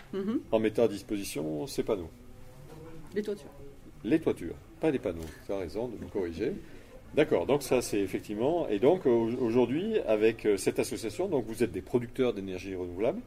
en 0.52 0.58
mettant 0.58 0.82
à 0.84 0.88
disposition 0.88 1.66
ces 1.66 1.82
panneaux. 1.82 2.10
Les 3.14 3.22
toitures. 3.22 3.50
Les 4.04 4.20
toitures, 4.20 4.54
pas 4.80 4.90
les 4.90 4.98
panneaux. 4.98 5.20
Tu 5.46 5.52
as 5.52 5.58
raison 5.58 5.88
de 5.88 5.96
me 5.96 6.08
corriger. 6.10 6.52
D'accord, 7.14 7.46
donc 7.46 7.62
ça 7.62 7.80
c'est 7.80 8.00
effectivement. 8.00 8.68
Et 8.68 8.78
donc 8.78 9.06
au- 9.06 9.28
aujourd'hui, 9.40 9.98
avec 10.00 10.44
euh, 10.46 10.56
cette 10.56 10.78
association, 10.78 11.28
donc 11.28 11.46
vous 11.46 11.62
êtes 11.62 11.72
des 11.72 11.80
producteurs 11.82 12.32
d'énergie 12.34 12.74
renouvelable. 12.74 13.20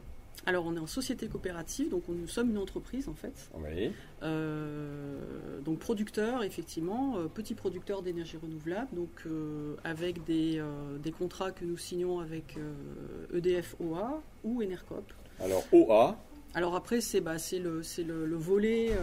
Alors, 0.46 0.64
on 0.66 0.76
est 0.76 0.78
en 0.78 0.86
société 0.86 1.26
coopérative, 1.26 1.90
donc 1.90 2.04
on- 2.08 2.12
nous 2.12 2.28
sommes 2.28 2.50
une 2.50 2.58
entreprise 2.58 3.08
en 3.08 3.14
fait. 3.14 3.50
Oui. 3.58 3.90
Euh, 4.22 5.60
donc 5.64 5.78
producteur, 5.78 6.42
effectivement, 6.44 7.16
euh, 7.18 7.26
petit 7.26 7.54
producteur 7.54 8.02
d'énergie 8.02 8.36
renouvelable, 8.36 8.88
donc 8.94 9.10
euh, 9.26 9.74
avec 9.84 10.24
des, 10.24 10.58
euh, 10.58 10.96
des 11.02 11.10
contrats 11.10 11.50
que 11.50 11.64
nous 11.64 11.76
signons 11.76 12.20
avec 12.20 12.56
euh, 12.56 13.36
EDF 13.38 13.74
OA 13.80 14.22
ou 14.44 14.62
Enercop. 14.62 15.12
Alors 15.40 15.64
OA, 15.72 16.16
Alors 16.54 16.74
après, 16.74 17.00
c'est 17.00 17.20
bah, 17.20 17.38
c'est 17.38 17.58
le, 17.58 17.82
c'est 17.82 18.02
le, 18.02 18.26
le 18.26 18.36
volet 18.36 18.92
euh, 18.92 18.98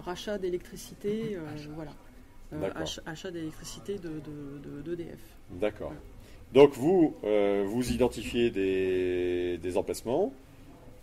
rachat 0.00 0.38
d'électricité, 0.38 1.36
euh, 1.36 1.40
voilà. 1.74 1.92
Euh, 2.52 2.68
ach- 2.74 3.00
achat 3.06 3.30
d'électricité 3.30 3.98
de, 3.98 4.20
de, 4.20 4.58
de- 4.58 4.82
d'EDF. 4.82 5.38
d'accord. 5.50 5.92
Donc 6.52 6.74
vous, 6.74 7.14
vous 7.22 7.92
identifiez 7.92 8.50
des, 8.50 9.58
des 9.62 9.76
emplacements 9.76 10.32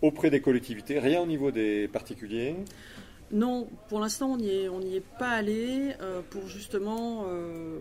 auprès 0.02 0.30
des 0.30 0.40
collectivités, 0.40 0.98
rien 0.98 1.22
au 1.22 1.26
niveau 1.26 1.50
des 1.50 1.88
particuliers? 1.88 2.54
Non, 3.30 3.68
pour 3.88 4.00
l'instant, 4.00 4.32
on 4.32 4.36
n'y 4.38 4.48
est, 4.96 5.00
pas 5.18 5.30
allé 5.30 5.92
euh, 6.00 6.22
pour 6.30 6.48
justement 6.48 7.24
euh, 7.28 7.78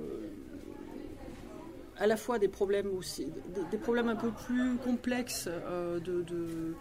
à 1.97 2.07
la 2.07 2.17
fois 2.17 2.37
des 2.39 2.47
problèmes 2.47 2.87
aussi, 2.95 3.25
des, 3.55 3.63
des 3.63 3.77
problèmes 3.77 4.09
un 4.09 4.15
peu 4.15 4.31
plus 4.31 4.77
complexes 4.77 5.47
euh, 5.47 5.99
de, 5.99 6.21
de, 6.21 6.75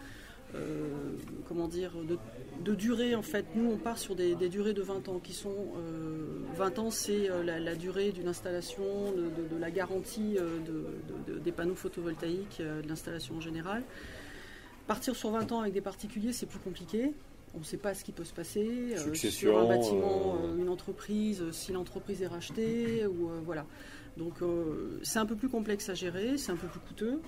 comment 1.47 1.67
dire, 1.67 1.91
de, 2.07 2.17
de 2.63 2.75
durée 2.75 3.15
en 3.15 3.21
fait. 3.21 3.45
Nous, 3.55 3.69
on 3.71 3.77
part 3.77 3.97
sur 3.97 4.15
des, 4.15 4.35
des 4.35 4.49
durées 4.49 4.73
de 4.73 4.81
20 4.81 5.07
ans 5.09 5.19
qui 5.19 5.33
sont 5.33 5.53
euh, 5.77 6.39
20 6.55 6.79
ans, 6.79 6.91
c'est 6.91 7.29
euh, 7.29 7.43
la, 7.43 7.59
la 7.59 7.75
durée 7.75 8.11
d'une 8.11 8.27
installation, 8.27 9.11
de, 9.11 9.23
de- 9.41 9.47
de 9.55 9.59
la 9.59 9.71
garantie 9.71 10.37
euh, 10.37 10.57
de- 10.59 10.85
de- 11.27 11.33
de- 11.33 11.39
des 11.39 11.51
panneaux 11.51 11.75
photovoltaïques, 11.75 12.57
euh, 12.61 12.81
de 12.81 12.87
l'installation 12.87 13.35
en 13.35 13.41
général. 13.41 13.83
Partir 14.87 15.15
sur 15.15 15.31
20 15.31 15.51
ans 15.51 15.59
avec 15.61 15.73
des 15.73 15.81
particuliers, 15.81 16.31
c'est 16.33 16.45
plus 16.45 16.59
compliqué. 16.59 17.13
On 17.53 17.59
ne 17.59 17.63
sait 17.63 17.77
pas 17.77 17.93
ce 17.93 18.03
qui 18.03 18.11
peut 18.11 18.23
se 18.23 18.33
passer 18.33 18.93
euh, 18.93 18.97
sur 19.31 19.57
un 19.59 19.65
bâtiment, 19.67 20.37
euh, 20.43 20.47
euh, 20.47 20.57
une 20.57 20.69
entreprise, 20.69 21.41
euh, 21.41 21.51
si 21.51 21.71
l'entreprise 21.71 22.21
est 22.21 22.27
rachetée 22.27 23.05
ou 23.05 23.29
euh, 23.29 23.39
voilà. 23.43 23.65
Donc 24.17 24.41
euh, 24.41 24.99
c'est 25.03 25.19
un 25.19 25.25
peu 25.25 25.35
plus 25.35 25.49
complexe 25.49 25.89
à 25.89 25.93
gérer, 25.93 26.37
c'est 26.37 26.51
un 26.51 26.55
peu 26.55 26.67
plus 26.67 26.79
coûteux. 26.79 27.19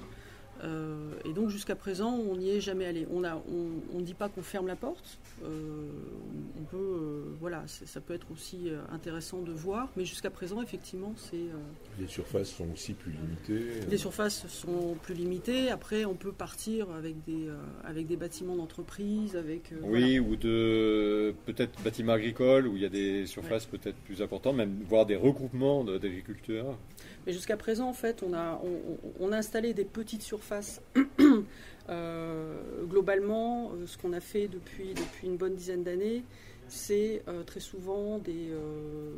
Euh, 0.63 1.11
et 1.25 1.31
donc 1.33 1.49
jusqu'à 1.49 1.75
présent, 1.75 2.13
on 2.13 2.35
n'y 2.35 2.49
est 2.49 2.59
jamais 2.61 2.85
allé. 2.85 3.07
On 3.11 3.19
ne 3.21 4.01
dit 4.03 4.13
pas 4.13 4.27
qu'on 4.29 4.41
ferme 4.41 4.67
la 4.67 4.75
porte. 4.75 5.17
Euh, 5.45 5.87
on 6.59 6.63
peut, 6.63 6.77
euh, 6.77 7.21
voilà, 7.39 7.63
c'est- 7.67 7.85
ça 7.87 8.01
peut 8.01 8.13
être 8.13 8.27
aussi 8.31 8.69
intéressant 8.91 9.39
de 9.41 9.51
voir. 9.53 9.87
Mais 9.95 10.03
jusqu'à 10.05 10.29
présent, 10.29 10.61
effectivement, 10.61 11.13
c'est 11.15 11.37
euh, 11.37 11.57
Les 11.99 12.07
surfaces 12.07 12.49
sont 12.49 12.67
aussi 12.73 12.93
plus 12.93 13.11
limitées. 13.11 13.79
les 13.89 13.97
surfaces 13.97 14.47
sont 14.47 14.95
plus 15.01 15.13
limitées. 15.13 15.69
Après, 15.69 16.03
on 16.05 16.15
peut 16.15 16.31
partir 16.33 16.89
avec 16.91 17.15
des, 17.25 17.47
euh, 17.47 17.55
avec 17.85 18.07
des 18.07 18.17
bâtiments 18.17 18.55
d'entreprise, 18.57 19.35
avec. 19.37 19.71
euh, 19.71 19.77
Oui, 19.83 20.19
ou 20.19 20.35
de 20.35 21.33
peut-être 21.45 21.81
bâtiments 21.83 22.13
agricoles 22.13 22.67
où 22.67 22.75
il 22.75 22.81
y 22.81 22.85
a 22.85 22.89
des 22.89 23.25
surfaces 23.25 23.65
peut-être 23.65 23.97
plus 24.05 24.21
importantes, 24.21 24.55
même 24.57 24.75
voire 24.87 25.05
des 25.05 25.15
regroupements 25.15 25.83
d'agriculteurs. 25.85 26.77
Mais 27.27 27.33
jusqu'à 27.33 27.57
présent, 27.57 27.87
en 27.89 27.93
fait, 27.93 28.23
on 28.23 28.33
a, 28.33 28.59
on, 28.63 28.67
on- 28.67 29.27
on 29.27 29.31
a 29.31 29.37
installé 29.37 29.73
des 29.73 29.85
petites 29.85 30.21
surfaces. 30.23 30.81
Euh, 31.89 32.83
globalement, 32.85 33.71
euh, 33.71 33.87
ce 33.87 33.97
qu'on 33.97 34.13
a 34.13 34.19
fait 34.19 34.47
depuis, 34.47 34.93
depuis 34.93 35.25
une 35.25 35.37
bonne 35.37 35.55
dizaine 35.55 35.83
d'années, 35.83 36.23
c'est 36.67 37.23
euh, 37.27 37.41
très 37.41 37.59
souvent 37.61 38.19
des, 38.19 38.49
euh, 38.51 39.15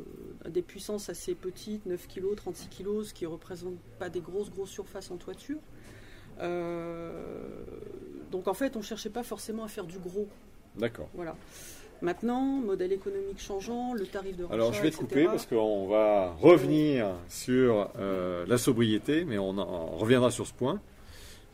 des 0.48 0.62
puissances 0.62 1.10
assez 1.10 1.34
petites, 1.34 1.84
9 1.84 2.08
kg, 2.08 2.34
36 2.34 2.68
kg, 2.68 3.02
ce 3.02 3.12
qui 3.12 3.24
ne 3.24 3.28
représente 3.28 3.74
pas 3.98 4.08
des 4.08 4.20
grosses, 4.20 4.50
grosses 4.50 4.70
surfaces 4.70 5.10
en 5.10 5.16
toiture. 5.18 5.58
Euh, 6.40 7.42
donc 8.30 8.48
en 8.48 8.54
fait, 8.54 8.74
on 8.76 8.78
ne 8.78 8.84
cherchait 8.84 9.10
pas 9.10 9.22
forcément 9.22 9.64
à 9.64 9.68
faire 9.68 9.84
du 9.84 9.98
gros. 9.98 10.28
D'accord. 10.76 11.10
Voilà. 11.12 11.36
Maintenant, 12.02 12.42
modèle 12.42 12.92
économique 12.92 13.38
changeant, 13.40 13.94
le 13.94 14.04
tarif 14.06 14.36
de 14.36 14.42
rachat, 14.42 14.54
Alors 14.54 14.72
je 14.72 14.82
vais 14.82 14.90
te 14.90 14.96
etc. 14.96 15.06
couper 15.06 15.24
parce 15.26 15.46
qu'on 15.46 15.86
va 15.86 16.32
revenir 16.40 17.06
sur 17.28 17.88
euh, 17.98 18.44
la 18.48 18.58
sobriété, 18.58 19.24
mais 19.24 19.38
on, 19.38 19.56
en- 19.56 19.96
reviendra 19.96 20.32
sur 20.32 20.46
ce 20.46 20.52
point. 20.52 20.80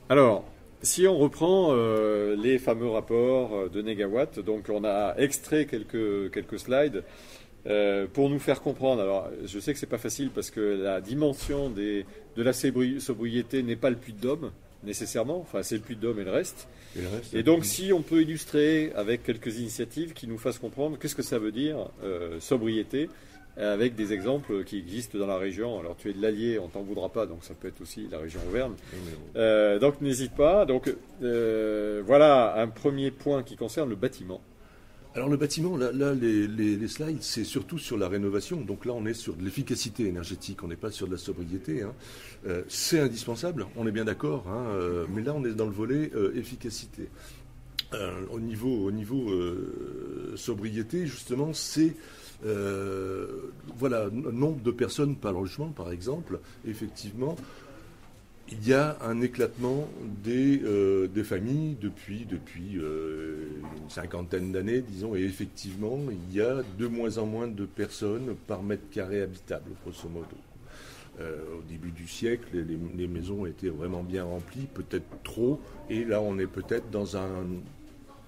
Alors, 0.09 0.45
si 0.81 1.07
on 1.07 1.19
reprend 1.19 1.69
euh, 1.73 2.35
les 2.37 2.59
fameux 2.59 2.89
rapports 2.89 3.55
euh, 3.55 3.69
de 3.69 3.83
négawatts, 3.83 4.39
donc 4.41 4.71
on 4.71 4.85
a 4.85 5.15
extrait 5.19 5.67
quelques, 5.67 6.33
quelques 6.33 6.59
slides 6.59 7.05
euh, 7.67 8.07
pour 8.11 8.31
nous 8.31 8.39
faire 8.39 8.63
comprendre. 8.63 9.03
Alors, 9.03 9.29
je 9.45 9.59
sais 9.59 9.75
que 9.75 9.79
c'est 9.79 9.87
pas 9.87 9.99
facile 9.99 10.31
parce 10.31 10.51
que 10.51 10.61
la 10.61 11.03
dimension 11.03 11.69
des, 11.69 12.07
de 12.37 12.43
la 12.43 12.53
sobri- 12.53 13.01
sobriété 13.01 13.63
n'est 13.63 13.77
pas 13.77 13.91
le 13.91 13.97
puits 13.97 14.15
de 14.15 14.21
Dôme 14.21 14.51
nécessairement. 14.83 15.41
Enfin, 15.41 15.63
c'est 15.63 15.77
le 15.77 15.83
puits 15.83 15.97
de 15.97 16.01
Dôme 16.01 16.21
et 16.21 16.25
le 16.25 16.31
reste. 16.31 16.69
Et, 16.97 17.03
le 17.03 17.09
reste, 17.09 17.35
Et 17.35 17.43
donc, 17.43 17.65
si 17.65 17.93
on 17.93 18.03
peut 18.03 18.23
illustrer 18.23 18.93
avec 18.95 19.23
quelques 19.23 19.59
initiatives 19.59 20.13
qui 20.13 20.27
nous 20.27 20.39
fassent 20.39 20.59
comprendre 20.59 20.99
qu'est-ce 20.99 21.17
que 21.17 21.23
ça 21.23 21.39
veut 21.39 21.53
dire 21.53 21.89
euh, 22.03 22.41
sobriété, 22.41 23.09
avec 23.59 23.95
des 23.97 24.13
exemples 24.13 24.63
qui 24.65 24.79
existent 24.79 25.19
dans 25.19 25.27
la 25.27 25.37
région. 25.37 25.81
Alors, 25.81 25.97
tu 25.97 26.11
es 26.11 26.13
de 26.13 26.23
l'Allier, 26.23 26.59
on 26.59 26.69
t'en 26.69 26.83
voudra 26.83 27.09
pas, 27.09 27.27
donc 27.27 27.43
ça 27.43 27.55
peut 27.55 27.69
être 27.69 27.81
aussi 27.81 28.07
la 28.11 28.19
région 28.19 28.41
Auvergne. 28.49 28.75
Euh, 29.37 29.79
donc, 29.79 30.01
n'hésite 30.01 30.35
pas. 30.35 30.65
Donc, 30.65 30.95
euh, 31.23 32.03
voilà 32.07 32.57
un 32.57 32.69
premier 32.69 33.11
point 33.11 33.43
qui 33.43 33.57
concerne 33.57 33.89
le 33.89 33.97
bâtiment. 33.97 34.41
Alors 35.15 35.29
le 35.29 35.37
bâtiment, 35.37 35.77
là, 35.77 36.13
les, 36.15 36.89
slides, 36.89 37.23
c'est 37.23 37.45
surtout 37.45 37.79
sur 37.79 37.97
la 37.97 38.09
rénovation. 38.09 38.61
Donc 38.61 38.85
là, 38.85 38.93
on 38.93 39.07
est 39.07 39.15
sur 39.15 39.35
de 39.35 39.43
l'efficacité 39.43 40.07
énergétique, 40.07 40.63
on 40.63 40.69
n'est 40.69 40.77
pas 40.77 40.91
sur 40.91 41.07
de 41.07 41.13
la 41.13 41.19
sobriété. 41.19 41.83
hein. 41.83 41.95
Euh, 42.47 42.63
c'est 42.69 43.01
indispensable, 43.01 43.67
on 43.77 43.87
est 43.87 43.91
bien 43.91 44.05
d'accord, 44.05 44.47
hein, 44.49 44.67
euh, 44.69 45.07
mais 45.13 45.23
là, 45.23 45.35
on 45.35 45.45
est 45.45 45.55
dans 45.55 45.67
le 45.67 45.73
volet 45.73 46.11
euh, 46.15 46.37
efficacité. 46.37 47.09
Au 48.31 48.39
niveau, 48.39 48.85
au 48.85 48.91
niveau 48.91 49.33
sobriété, 50.37 51.07
justement, 51.07 51.55
c'est 51.55 51.97
voilà, 52.43 54.11
nombre 54.11 54.63
de 54.63 54.71
personnes 54.71 55.17
par 55.17 55.33
logement, 55.33 55.69
par 55.69 55.91
exemple. 55.91 56.39
Effectivement, 56.67 57.35
il 58.51 58.67
y 58.67 58.75
a 58.75 58.97
un 59.03 59.21
éclatement 59.21 59.89
des, 60.23 60.63
euh, 60.65 61.09
familles 61.25 61.77
depuis, 61.81 62.27
euh, 62.77 63.49
une 63.77 63.91
cinquantaine 63.91 64.53
d'années, 64.53 64.81
disons, 64.81 65.15
et 65.15 65.21
effectivement, 65.21 65.99
il 66.11 66.37
y 66.37 66.41
a 66.41 66.63
de 66.79 66.87
moins 66.87 67.19
en 67.19 67.27
moins 67.27 67.49
de 67.49 67.67
personnes 67.67 68.35
par 68.47 68.63
mètre 68.63 68.89
carré 68.91 69.23
habitable, 69.23 69.71
grosso 69.83 70.09
modo. 70.09 70.27
Euh, 71.21 71.59
au 71.59 71.63
début 71.69 71.91
du 71.91 72.07
siècle, 72.07 72.65
les 72.97 73.09
maisons 73.09 73.45
étaient 73.45 73.69
vraiment 73.69 74.03
bien 74.03 74.25
remplies, 74.25 74.69
peut-être 74.73 75.23
trop, 75.25 75.61
et 75.91 76.05
là, 76.05 76.23
on 76.23 76.39
est 76.39 76.47
peut-être 76.47 76.91
dans 76.91 77.17
un 77.17 77.45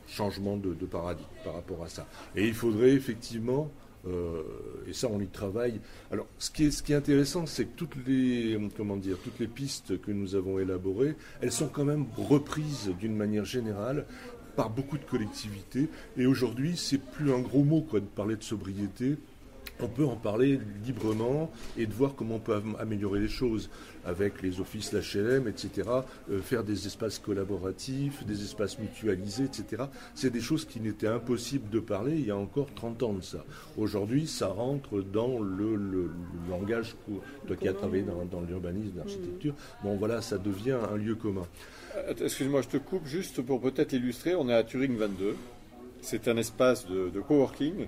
changement 0.08 0.56
de, 0.56 0.74
de 0.74 0.86
paradigme 0.86 1.28
par 1.44 1.54
rapport 1.54 1.84
à 1.84 1.88
ça. 1.88 2.06
Et 2.34 2.46
il 2.46 2.54
faudrait 2.54 2.90
effectivement 2.90 3.70
Euh, 4.06 4.42
et 4.86 4.92
ça, 4.92 5.08
on 5.10 5.20
y 5.20 5.26
travaille. 5.26 5.80
Alors, 6.10 6.26
ce 6.38 6.50
qui 6.50 6.64
est, 6.64 6.70
ce 6.70 6.82
qui 6.82 6.92
est 6.92 6.96
intéressant, 6.96 7.46
c'est 7.46 7.64
que 7.66 7.76
toutes 7.76 7.96
les, 8.06 8.58
comment 8.76 8.96
dire, 8.96 9.18
toutes 9.22 9.38
les 9.38 9.46
pistes 9.46 10.00
que 10.00 10.10
nous 10.10 10.34
avons 10.34 10.58
élaborées, 10.58 11.16
elles 11.40 11.52
sont 11.52 11.68
quand 11.68 11.84
même 11.84 12.06
reprises 12.16 12.90
d'une 12.98 13.16
manière 13.16 13.44
générale 13.44 14.06
par 14.56 14.70
beaucoup 14.70 14.98
de 14.98 15.04
collectivités. 15.04 15.88
Et 16.16 16.26
aujourd'hui, 16.26 16.76
c'est 16.76 16.98
plus 16.98 17.32
un 17.32 17.40
gros 17.40 17.64
mot 17.64 17.82
quoi, 17.82 18.00
de 18.00 18.06
parler 18.06 18.36
de 18.36 18.42
sobriété 18.42 19.16
on 19.82 19.88
peut 19.88 20.04
en 20.04 20.16
parler 20.16 20.60
librement 20.84 21.50
et 21.76 21.86
de 21.86 21.92
voir 21.92 22.14
comment 22.14 22.36
on 22.36 22.40
peut 22.40 22.60
améliorer 22.78 23.20
les 23.20 23.28
choses 23.28 23.70
avec 24.04 24.42
les 24.42 24.60
offices, 24.60 24.92
l'HLM, 24.92 25.48
etc. 25.48 25.88
Euh, 26.30 26.40
faire 26.40 26.64
des 26.64 26.86
espaces 26.86 27.18
collaboratifs, 27.18 28.24
des 28.24 28.42
espaces 28.42 28.78
mutualisés, 28.78 29.44
etc. 29.44 29.84
C'est 30.14 30.30
des 30.30 30.40
choses 30.40 30.64
qui 30.64 30.80
n'étaient 30.80 31.06
impossibles 31.06 31.68
de 31.70 31.80
parler 31.80 32.16
il 32.16 32.26
y 32.26 32.30
a 32.30 32.36
encore 32.36 32.68
30 32.74 33.02
ans 33.02 33.12
de 33.12 33.22
ça. 33.22 33.44
Aujourd'hui, 33.76 34.26
ça 34.26 34.48
rentre 34.48 35.02
dans 35.02 35.38
le, 35.40 36.10
langage, 36.48 36.96
toi 37.46 37.56
qui 37.56 37.68
as 37.68 37.72
travaillé 37.72 38.02
dans, 38.02 38.40
l'urbanisme, 38.40 38.96
l'architecture, 38.96 39.54
bon 39.82 39.96
voilà, 39.96 40.22
ça 40.22 40.38
devient 40.38 40.78
un 40.90 40.96
lieu 40.96 41.14
commun. 41.14 41.46
Euh, 41.96 42.14
excuse-moi, 42.20 42.62
je 42.62 42.68
te 42.68 42.76
coupe 42.78 43.06
juste 43.06 43.42
pour 43.42 43.60
peut-être 43.60 43.92
illustrer. 43.92 44.34
On 44.34 44.48
est 44.48 44.54
à 44.54 44.62
Turing 44.62 44.96
22. 44.96 45.36
C'est 46.00 46.28
un 46.28 46.36
espace 46.38 46.86
de 46.86 47.20
coworking 47.20 47.86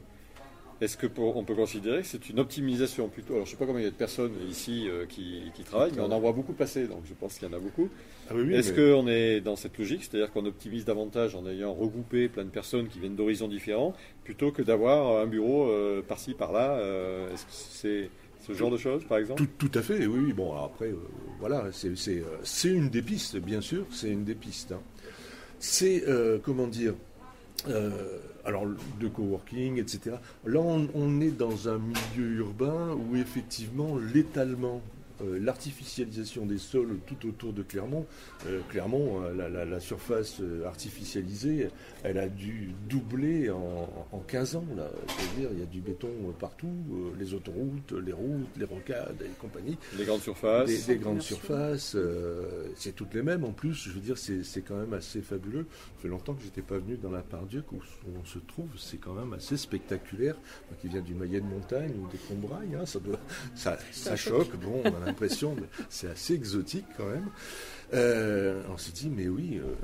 est-ce 0.83 0.97
qu'on 0.97 1.45
peut 1.45 1.55
considérer 1.55 2.01
que 2.01 2.07
c'est 2.07 2.29
une 2.29 2.41
optimisation 2.41 3.09
plutôt? 3.09 3.35
Alors, 3.35 3.47
je 3.47 3.51
ne 3.51 3.57
sais 3.57 3.59
pas 3.59 3.67
combien 3.67 3.83
il 3.83 3.85
y 3.85 3.89
a 3.89 3.91
de 3.91 3.97
personnes 3.97 4.33
ici 4.49 4.89
euh, 4.89 5.07
qui, 5.07 5.53
travaillent, 5.65 5.93
mais 5.95 6.03
on 6.03 6.11
en 6.11 6.19
voit 6.19 6.33
beaucoup 6.33 6.55
passer, 6.55 6.89
donc 6.89 7.03
je 7.05 7.15
pense 7.15 7.39
qu'il 7.39 7.49
y 7.49 7.51
en 7.51 7.57
a 7.57 7.61
beaucoup. 7.61 7.89
Ah 8.29 8.35
Est-ce 8.35 8.73
qu'on 8.73 9.07
est 9.07 9.41
dans 9.41 9.55
cette 9.55 9.79
logique, 9.79 10.03
c'est-à-dire 10.03 10.33
qu'on 10.33 10.45
optimise 10.45 10.85
davantage 10.85 11.37
en 11.37 11.47
ayant 11.47 11.73
regroupé 11.73 12.29
plein 12.29 12.45
de 12.45 12.51
personnes 12.51 12.89
qui 12.89 12.99
viennent 12.99 13.15
d'horizons 13.15 13.49
différents, 13.49 13.95
plutôt 14.25 14.51
que 14.51 14.63
d'avoir 14.63 15.21
un 15.21 15.27
bureau 15.27 15.71
euh, 15.71 16.03
par-ci, 16.03 16.35
par-là 16.35 16.73
euh, 16.73 17.33
Est-ce 17.33 17.45
que 17.45 17.51
c'est 17.53 18.11
ce 18.45 18.53
genre 18.53 18.73
de 18.73 18.77
choses, 18.77 19.05
par 19.05 19.19
exemple? 19.19 19.45
Tout, 19.59 19.71
à 19.75 19.83
fait, 19.83 20.05
oui. 20.07 20.33
Bon, 20.33 20.53
après, 20.57 20.93
voilà, 21.39 21.67
c'est 21.73 22.69
une 22.69 22.89
des 22.89 23.03
pistes, 23.03 23.37
bien 23.37 23.61
sûr, 23.61 23.87
c'est 23.91 24.11
une 24.11 24.25
des 24.25 24.35
pistes. 24.35 24.73
Hein. 24.73 24.81
C'est, 25.61 26.05
comment 26.43 26.67
dire, 26.67 26.95
alors 28.45 28.67
de 29.01 29.09
coworking, 29.09 29.79
etc. 29.79 30.17
Là, 30.45 30.61
on, 30.61 31.21
est 31.21 31.31
dans 31.31 31.69
un 31.69 31.79
milieu 31.79 32.39
urbain 32.39 32.91
où 32.91 33.17
effectivement 33.17 33.97
l'étalement 34.13 34.81
euh, 35.23 35.39
l'artificialisation 35.39 36.47
des 36.47 36.59
sols 36.59 36.99
tout 37.07 37.29
autour 37.29 37.53
de 37.53 37.63
Clermont. 37.63 38.07
Euh, 38.47 38.61
Clermont, 38.71 39.23
euh, 39.23 39.67
la, 39.67 39.81
surface 39.81 40.41
artificialisée, 40.65 41.69
elle 42.03 42.19
a 42.19 42.29
dû 42.29 42.73
doubler 42.89 43.51
en, 43.51 44.19
15 44.29 44.57
ans. 44.57 44.65
C'est-à-dire, 45.09 45.51
il 45.53 45.61
y 45.61 45.63
a 45.63 45.67
du 45.67 45.81
béton 45.81 46.09
partout, 46.39 46.73
les 47.19 47.35
autoroutes, 47.35 47.93
les 47.93 48.13
routes, 48.13 48.57
les 48.57 48.65
rocades 48.65 49.21
et 49.23 49.31
compagnie. 49.41 49.77
Les 49.99 50.05
grandes 50.05 50.21
surfaces. 50.21 50.87
Des, 50.87 50.97
grandes 50.97 51.23
surfaces, 51.23 51.97
c'est 52.77 52.95
toutes 52.95 53.15
les 53.15 53.23
mêmes 53.23 53.45
en 53.45 53.53
plus. 53.53 53.75
Je 53.75 53.91
veux 53.91 54.01
dire, 54.01 54.17
c'est 54.19 54.63
quand 54.63 54.77
même 54.77 54.95
assez 54.95 55.21
fabuleux. 55.21 55.67
Ça 55.71 56.03
fait 56.03 56.09
longtemps 56.09 56.35
que 56.35 56.43
j'étais 56.43 56.63
pas 56.63 56.79
venu 56.79 56.97
dans 56.97 57.11
la 57.11 57.23
Pardieu 57.23 57.65
où 57.73 57.79
on 58.21 58.25
se 58.25 58.39
trouve. 58.39 58.69
C'est 58.77 58.99
quand 58.99 59.15
même 59.15 59.33
assez 59.33 59.57
spectaculaire. 59.57 60.37
qui 60.81 60.89
vient 60.89 61.03
du 61.03 61.15
Maillet 61.15 61.41
de 61.41 61.47
Montagne 61.47 61.93
ou 61.99 62.09
des 62.09 62.19
Combrailles, 62.19 62.75
hein, 62.75 62.87
ça, 62.87 63.01
doit, 63.01 63.19
ça, 63.55 63.79
ça, 63.91 64.17
choque. 64.17 64.57
Bon, 64.57 64.83
l'impression, 65.13 65.57
c'est 65.89 66.09
assez 66.09 66.35
exotique 66.35 66.87
quand 66.97 67.07
même. 67.07 67.29
Euh, 67.95 68.63
on 68.73 68.79
s'est 68.79 68.93
dit, 68.93 69.11
mais 69.15 69.29
oui, 69.29 69.61
euh, 69.63 69.75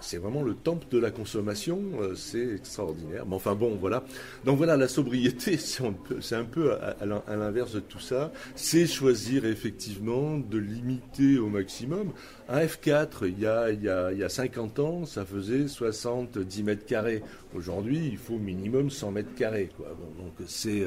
c'est 0.00 0.18
vraiment 0.18 0.42
le 0.42 0.54
temple 0.54 0.86
de 0.90 0.98
la 0.98 1.10
consommation, 1.10 1.80
euh, 1.98 2.14
c'est 2.14 2.56
extraordinaire. 2.56 3.24
Mais 3.26 3.36
enfin 3.36 3.54
bon, 3.54 3.76
voilà. 3.80 4.04
Donc 4.44 4.58
voilà, 4.58 4.76
la 4.76 4.86
sobriété, 4.86 5.56
c'est 6.20 6.34
un 6.34 6.44
peu 6.44 6.74
à, 6.74 7.06
l'inverse 7.06 7.72
de 7.72 7.80
tout 7.80 8.00
ça. 8.00 8.32
C'est 8.54 8.86
choisir 8.86 9.46
effectivement 9.46 10.36
de 10.36 10.58
limiter 10.58 11.38
au 11.38 11.48
maximum. 11.48 12.12
Un 12.50 12.66
F4, 12.66 13.26
il 13.26 13.40
y, 13.40 13.46
a, 13.46 13.70
il, 13.70 13.82
y 13.82 13.88
a, 13.88 14.12
il 14.12 14.18
y 14.18 14.24
a 14.24 14.28
50 14.28 14.78
ans, 14.80 15.06
ça 15.06 15.24
faisait 15.24 15.66
70 15.66 16.62
mètres 16.64 16.84
carrés. 16.84 17.22
Aujourd'hui, 17.54 18.08
il 18.12 18.18
faut 18.18 18.38
minimum 18.38 18.90
100 18.90 19.10
mètres 19.10 19.34
carrés. 19.34 19.70
Donc 19.78 20.34
c'est, 20.46 20.82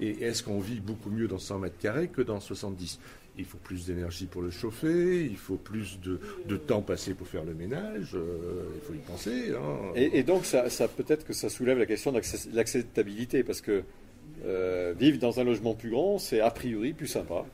et 0.00 0.24
est-ce 0.24 0.42
qu'on 0.42 0.60
vit 0.60 0.80
beaucoup 0.80 1.10
mieux 1.10 1.28
dans 1.28 1.38
100 1.38 1.58
mètres 1.58 1.78
carrés 1.78 2.08
que 2.08 2.22
dans 2.22 2.40
70 2.40 2.98
il 3.36 3.44
faut 3.44 3.58
plus 3.58 3.86
d'énergie 3.86 4.26
pour 4.26 4.42
le 4.42 4.50
chauffer, 4.50 5.24
il 5.24 5.36
faut 5.36 5.56
plus 5.56 5.98
de, 6.00 6.56
temps 6.56 6.82
passé 6.82 7.14
pour 7.14 7.26
faire 7.26 7.44
le 7.44 7.54
ménage, 7.54 8.14
euh, 8.14 8.64
il 8.76 8.80
faut 8.86 8.94
y 8.94 8.98
penser. 8.98 9.52
Hein. 9.52 9.92
Et, 9.96 10.22
donc, 10.22 10.44
ça, 10.44 10.68
peut-être 10.88 11.26
que 11.26 11.32
ça 11.32 11.48
soulève 11.48 11.78
la 11.78 11.86
question 11.86 12.12
de 12.12 12.20
l'acceptabilité, 12.52 13.42
parce 13.42 13.60
que 13.60 13.82
euh, 14.44 14.94
vivre 14.98 15.18
dans 15.18 15.40
un 15.40 15.44
logement 15.44 15.74
plus 15.74 15.90
grand, 15.90 16.18
c'est 16.18 16.40
a 16.40 16.50
priori 16.50 16.92
plus 16.92 17.06
sympa, 17.06 17.44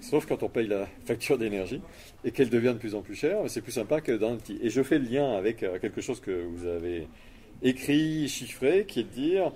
sauf 0.00 0.26
quand 0.26 0.42
on 0.42 0.48
paye 0.48 0.66
la 0.66 0.88
facture 1.04 1.38
d'énergie 1.38 1.80
et 2.24 2.30
qu'elle 2.32 2.50
devient 2.50 2.72
de 2.74 2.78
plus 2.78 2.94
en 2.94 3.02
plus 3.02 3.14
chère, 3.14 3.42
mais 3.42 3.48
c'est 3.48 3.62
plus 3.62 3.72
sympa 3.72 4.00
que 4.00 4.12
dans 4.12 4.32
un 4.32 4.36
petit. 4.36 4.58
Et 4.62 4.70
je 4.70 4.82
fais 4.82 4.98
le 4.98 5.08
lien 5.08 5.32
avec 5.32 5.62
euh, 5.62 5.78
quelque 5.78 6.00
chose 6.00 6.20
que 6.20 6.30
vous 6.30 6.66
avez 6.66 7.06
écrit, 7.62 8.28
chiffré, 8.28 8.86
qui 8.86 9.00
est 9.00 9.04
de 9.04 9.08
dire 9.08 9.52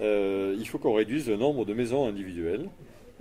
il 0.00 0.66
faut 0.66 0.78
qu'on 0.78 0.94
réduise 0.94 1.28
le 1.28 1.36
nombre 1.36 1.64
de 1.64 1.74
maisons 1.74 2.06
individuelles 2.06 2.68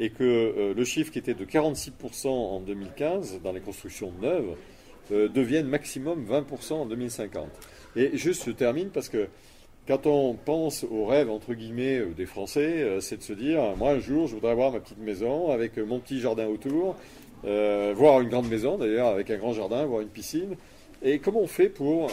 et 0.02 0.10
que 0.10 0.24
euh, 0.24 0.74
le 0.74 0.84
chiffre 0.84 1.12
qui 1.12 1.20
était 1.20 1.36
de 1.36 1.45
46% 1.45 2.28
en 2.28 2.60
2015 2.60 3.39
dans 3.43 3.52
les 3.52 3.62
constructions 3.62 4.12
neuves 4.20 4.56
euh, 5.12 5.30
devienne 5.30 5.68
maximum 5.68 6.26
20% 6.26 6.74
en 6.74 6.86
2050. 6.88 7.47
Et 7.95 8.18
juste, 8.18 8.45
je 8.47 8.52
termine 8.52 8.89
parce 8.89 9.10
que 9.10 9.28
quand 9.88 10.08
on 10.08 10.34
pense 10.34 10.86
au 10.89 11.06
rêve, 11.06 11.30
entre 11.30 11.54
guillemets, 11.54 11.99
euh, 11.99 12.14
des 12.18 12.26
Français, 12.26 12.97
c'est 12.99 13.18
de 13.18 13.22
se 13.22 13.34
dire, 13.34 13.62
moi 13.78 13.91
un 13.91 13.99
jour, 13.99 14.28
je 14.28 14.34
voudrais 14.34 14.52
avoir 14.52 14.72
ma 14.72 14.80
petite 14.80 14.97
maison 14.97 15.52
avec 15.52 15.78
mon 15.78 15.99
petit 15.99 16.20
jardin 16.20 16.47
autour, 16.47 16.95
voir 17.43 18.22
une 18.22 18.30
grande 18.30 18.49
maison 18.49 18.80
d'ailleurs, 18.80 19.08
avec 19.08 19.30
un 19.30 19.38
grand 19.38 19.54
jardin, 19.54 19.86
voir 19.86 20.02
une 20.02 20.10
piscine. 20.10 20.56
Et 21.04 21.20
comment 21.20 21.41
on 21.41 21.47
fait 21.47 21.70
pour 21.70 22.10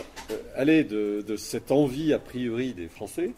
aller 0.55 0.85
de, 0.85 1.25
de, 1.27 1.37
cette 1.37 1.71
envie 1.71 2.13
a 2.13 2.19
priori 2.19 2.75
des 2.75 2.89
Français 2.89 3.33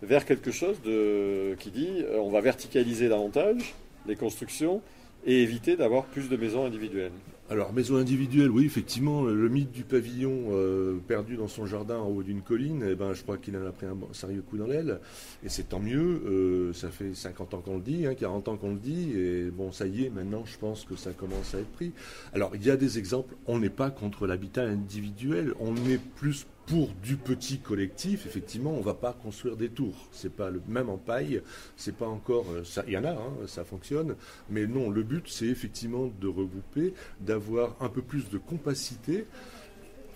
vers 0.00 0.24
quelque 0.24 0.50
chose 0.50 0.80
de, 0.82 1.54
qui 1.60 1.70
dit 1.70 2.04
on 2.18 2.30
va 2.30 2.40
verticaliser 2.40 3.08
davantage 3.08 3.74
les 4.06 4.16
constructions 4.16 4.82
et 5.24 5.42
éviter 5.42 5.76
d'avoir 5.76 6.04
plus 6.06 6.28
de 6.28 6.36
maisons 6.36 6.64
individuelles. 6.64 7.12
Alors, 7.50 7.72
maison 7.72 7.96
individuelle, 7.96 8.50
oui, 8.50 8.64
effectivement, 8.64 9.24
le 9.24 9.48
mythe 9.48 9.72
du 9.72 9.82
pavillon 9.82 10.46
euh, 10.52 10.98
perdu 11.06 11.36
dans 11.36 11.48
son 11.48 11.66
jardin 11.66 11.98
en 11.98 12.08
haut 12.08 12.22
d'une 12.22 12.40
colline, 12.40 12.82
eh 12.88 12.94
ben, 12.94 13.12
je 13.12 13.22
crois 13.22 13.36
qu'il 13.36 13.56
en 13.56 13.66
a 13.66 13.72
pris 13.72 13.84
un 13.84 13.96
sérieux 14.12 14.42
coup 14.42 14.56
dans 14.56 14.66
l'aile, 14.66 15.00
et 15.44 15.50
c'est 15.50 15.68
tant 15.68 15.80
mieux, 15.80 16.22
euh, 16.24 16.72
ça 16.72 16.88
fait 16.88 17.14
50 17.14 17.52
ans 17.52 17.60
qu'on 17.60 17.76
le 17.76 17.82
dit, 17.82 18.06
40 18.18 18.48
hein, 18.48 18.52
ans 18.52 18.56
qu'on 18.56 18.70
le 18.70 18.78
dit, 18.78 19.12
et 19.14 19.50
bon, 19.50 19.70
ça 19.70 19.86
y 19.86 20.04
est, 20.04 20.08
maintenant, 20.08 20.44
je 20.46 20.56
pense 20.56 20.84
que 20.84 20.96
ça 20.96 21.10
commence 21.12 21.54
à 21.54 21.58
être 21.58 21.72
pris. 21.72 21.92
Alors, 22.32 22.52
il 22.54 22.64
y 22.64 22.70
a 22.70 22.76
des 22.76 22.98
exemples, 22.98 23.34
on 23.46 23.58
n'est 23.58 23.70
pas 23.70 23.90
contre 23.90 24.26
l'habitat 24.26 24.62
individuel, 24.62 25.52
on 25.60 25.76
est 25.90 26.00
plus 26.16 26.46
pour 26.66 26.90
du 27.02 27.16
petit 27.16 27.58
collectif, 27.58 28.26
effectivement, 28.26 28.72
on 28.72 28.78
ne 28.78 28.84
va 28.84 28.94
pas 28.94 29.12
construire 29.12 29.56
des 29.56 29.68
tours. 29.68 30.08
C'est 30.12 30.32
pas 30.32 30.50
le 30.50 30.62
même 30.68 30.88
en 30.88 30.98
paille, 30.98 31.42
c'est 31.76 31.96
pas 31.96 32.06
encore. 32.06 32.46
Euh, 32.50 32.62
il 32.86 32.92
y 32.92 32.98
en 32.98 33.04
a, 33.04 33.12
hein, 33.12 33.32
ça 33.46 33.64
fonctionne, 33.64 34.14
mais 34.50 34.66
non. 34.66 34.90
Le 34.90 35.02
but, 35.02 35.28
c'est 35.28 35.46
effectivement 35.46 36.10
de 36.20 36.28
regrouper, 36.28 36.94
d'avoir 37.20 37.76
un 37.80 37.88
peu 37.88 38.02
plus 38.02 38.28
de 38.30 38.38
compacité 38.38 39.26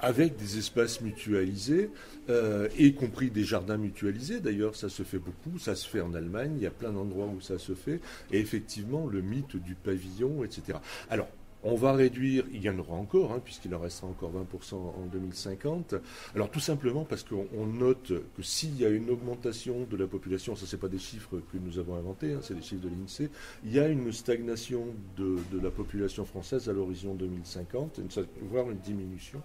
avec 0.01 0.37
des 0.37 0.59
espaces 0.59 1.01
mutualisés, 1.01 1.91
euh, 2.29 2.69
y 2.79 2.95
compris 2.95 3.31
des 3.31 3.45
jardins 3.45 3.79
mutualisés. 3.79 4.41
D'ailleurs, 4.41 4.77
ça 4.77 4.89
se 4.89 5.03
fait 5.03 5.19
beaucoup, 5.19 5.59
ça 5.59 5.75
se 5.75 5.89
fait 5.89 6.01
en 6.01 6.15
Allemagne, 6.15 6.53
il 6.57 6.63
y 6.63 6.67
a 6.67 6.71
plein 6.71 6.93
d'endroits 6.93 7.27
où 7.27 7.41
ça 7.41 7.59
se 7.59 7.75
fait, 7.75 8.01
et 8.31 8.39
effectivement, 8.39 9.07
le 9.07 9.21
mythe 9.21 9.57
du 9.57 9.75
pavillon, 9.75 10.45
etc. 10.45 10.79
Alors, 11.09 11.29
on 11.67 11.75
va 11.75 11.93
réduire, 11.93 12.45
il 12.53 12.63
y 12.63 12.71
en 12.71 12.79
aura 12.79 12.95
encore, 12.95 13.33
hein, 13.33 13.41
puisqu'il 13.45 13.75
en 13.75 13.81
restera 13.81 14.07
encore 14.07 14.33
20% 14.33 14.75
en 14.75 15.07
2050. 15.13 15.97
Alors 16.35 16.49
tout 16.49 16.61
simplement 16.61 17.05
parce 17.05 17.25
qu'on 17.25 17.67
note 17.67 18.13
que 18.37 18.43
s'il 18.43 18.79
y 18.81 18.85
a 18.85 18.89
une 18.89 19.11
augmentation 19.11 19.85
de 19.91 19.97
la 19.97 20.07
population, 20.07 20.55
ça 20.55 20.65
c'est 20.67 20.77
pas 20.77 20.89
des 20.89 20.99
chiffres 20.99 21.41
que 21.53 21.59
nous 21.59 21.79
avons 21.79 21.97
inventés, 21.97 22.35
hein, 22.35 22.39
c'est 22.43 22.55
des 22.55 22.63
chiffres 22.63 22.83
de 22.83 22.89
l'INSEE, 22.89 23.31
il 23.65 23.73
y 23.73 23.81
a 23.81 23.89
une 23.89 24.13
stagnation 24.13 24.87
de, 25.17 25.37
la 25.61 25.71
population 25.71 26.25
française 26.25 26.69
à 26.69 26.73
l'horizon 26.73 27.15
2050, 27.15 28.01
voire 28.43 28.71
une 28.71 28.79
diminution. 28.79 29.43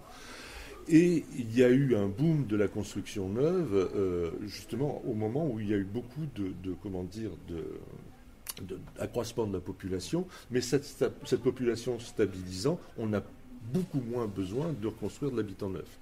Et 0.88 1.24
il 1.38 1.56
y 1.56 1.62
a 1.62 1.68
eu 1.68 1.94
un 1.96 2.08
boom 2.08 2.46
de 2.46 2.56
la 2.56 2.68
construction 2.68 3.28
neuve, 3.28 3.90
euh, 3.94 4.30
justement 4.42 5.02
au 5.06 5.14
moment 5.14 5.48
où 5.48 5.60
il 5.60 5.70
y 5.70 5.74
a 5.74 5.76
eu 5.76 5.84
beaucoup 5.84 6.26
de, 6.34 6.52
de 6.62 6.74
comment 6.82 7.04
dire, 7.04 7.30
de, 7.48 7.64
d'accroissement 8.98 9.46
de 9.46 9.54
la 9.54 9.60
population, 9.60 10.26
mais 10.50 10.60
cette, 10.60 10.84
cette, 10.84 11.42
population 11.42 11.98
stabilisant, 11.98 12.78
on 12.98 13.12
a 13.12 13.22
beaucoup 13.72 14.00
moins 14.00 14.26
besoin 14.26 14.72
de 14.72 14.86
reconstruire 14.88 15.32
de 15.32 15.36
l'habitant 15.36 15.70
neuf. 15.70 15.98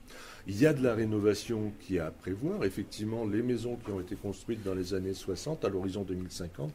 Il 0.46 0.58
y 0.58 0.66
a 0.66 0.72
de 0.72 0.82
la 0.82 0.94
rénovation 0.94 1.72
qui 1.80 1.96
est 1.96 2.00
à 2.00 2.10
prévoir. 2.10 2.64
Effectivement, 2.64 3.26
les 3.26 3.42
maisons 3.42 3.76
qui 3.76 3.90
ont 3.90 4.00
été 4.00 4.16
construites 4.16 4.62
dans 4.64 4.74
les 4.74 4.94
années 4.94 5.14
60, 5.14 5.64
à 5.64 5.68
l'horizon 5.68 6.02
2050, 6.02 6.72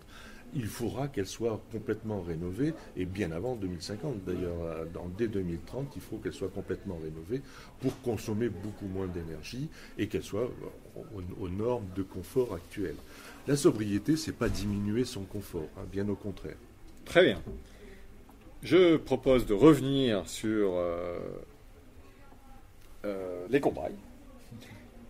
il 0.53 0.67
faudra 0.67 1.07
qu'elle 1.07 1.27
soit 1.27 1.61
complètement 1.71 2.21
rénovée, 2.21 2.73
et 2.95 3.05
bien 3.05 3.31
avant 3.31 3.55
2050 3.55 4.23
d'ailleurs, 4.25 4.61
euh, 4.61 4.85
dès 5.17 5.27
2030, 5.27 5.93
il 5.95 6.01
faut 6.01 6.17
qu'elle 6.17 6.33
soit 6.33 6.49
complètement 6.49 6.97
rénovée 7.03 7.41
pour 7.79 7.99
consommer 8.01 8.49
beaucoup 8.49 8.87
moins 8.87 9.07
d'énergie 9.07 9.69
et 9.97 10.07
qu'elle 10.07 10.23
soit 10.23 10.49
euh, 10.97 11.21
aux 11.39 11.49
normes 11.49 11.87
de 11.95 12.03
confort 12.03 12.53
actuelles. 12.53 12.95
La 13.47 13.55
sobriété, 13.55 14.15
c'est 14.17 14.35
pas 14.35 14.49
diminuer 14.49 15.05
son 15.05 15.23
confort, 15.23 15.67
hein, 15.77 15.83
bien 15.91 16.07
au 16.09 16.15
contraire. 16.15 16.55
Très 17.05 17.23
bien. 17.23 17.41
Je 18.63 18.97
propose 18.97 19.45
de 19.45 19.53
revenir 19.53 20.27
sur 20.27 20.73
euh, 20.75 21.19
euh, 23.05 23.45
les 23.49 23.59
combrailles 23.59 23.93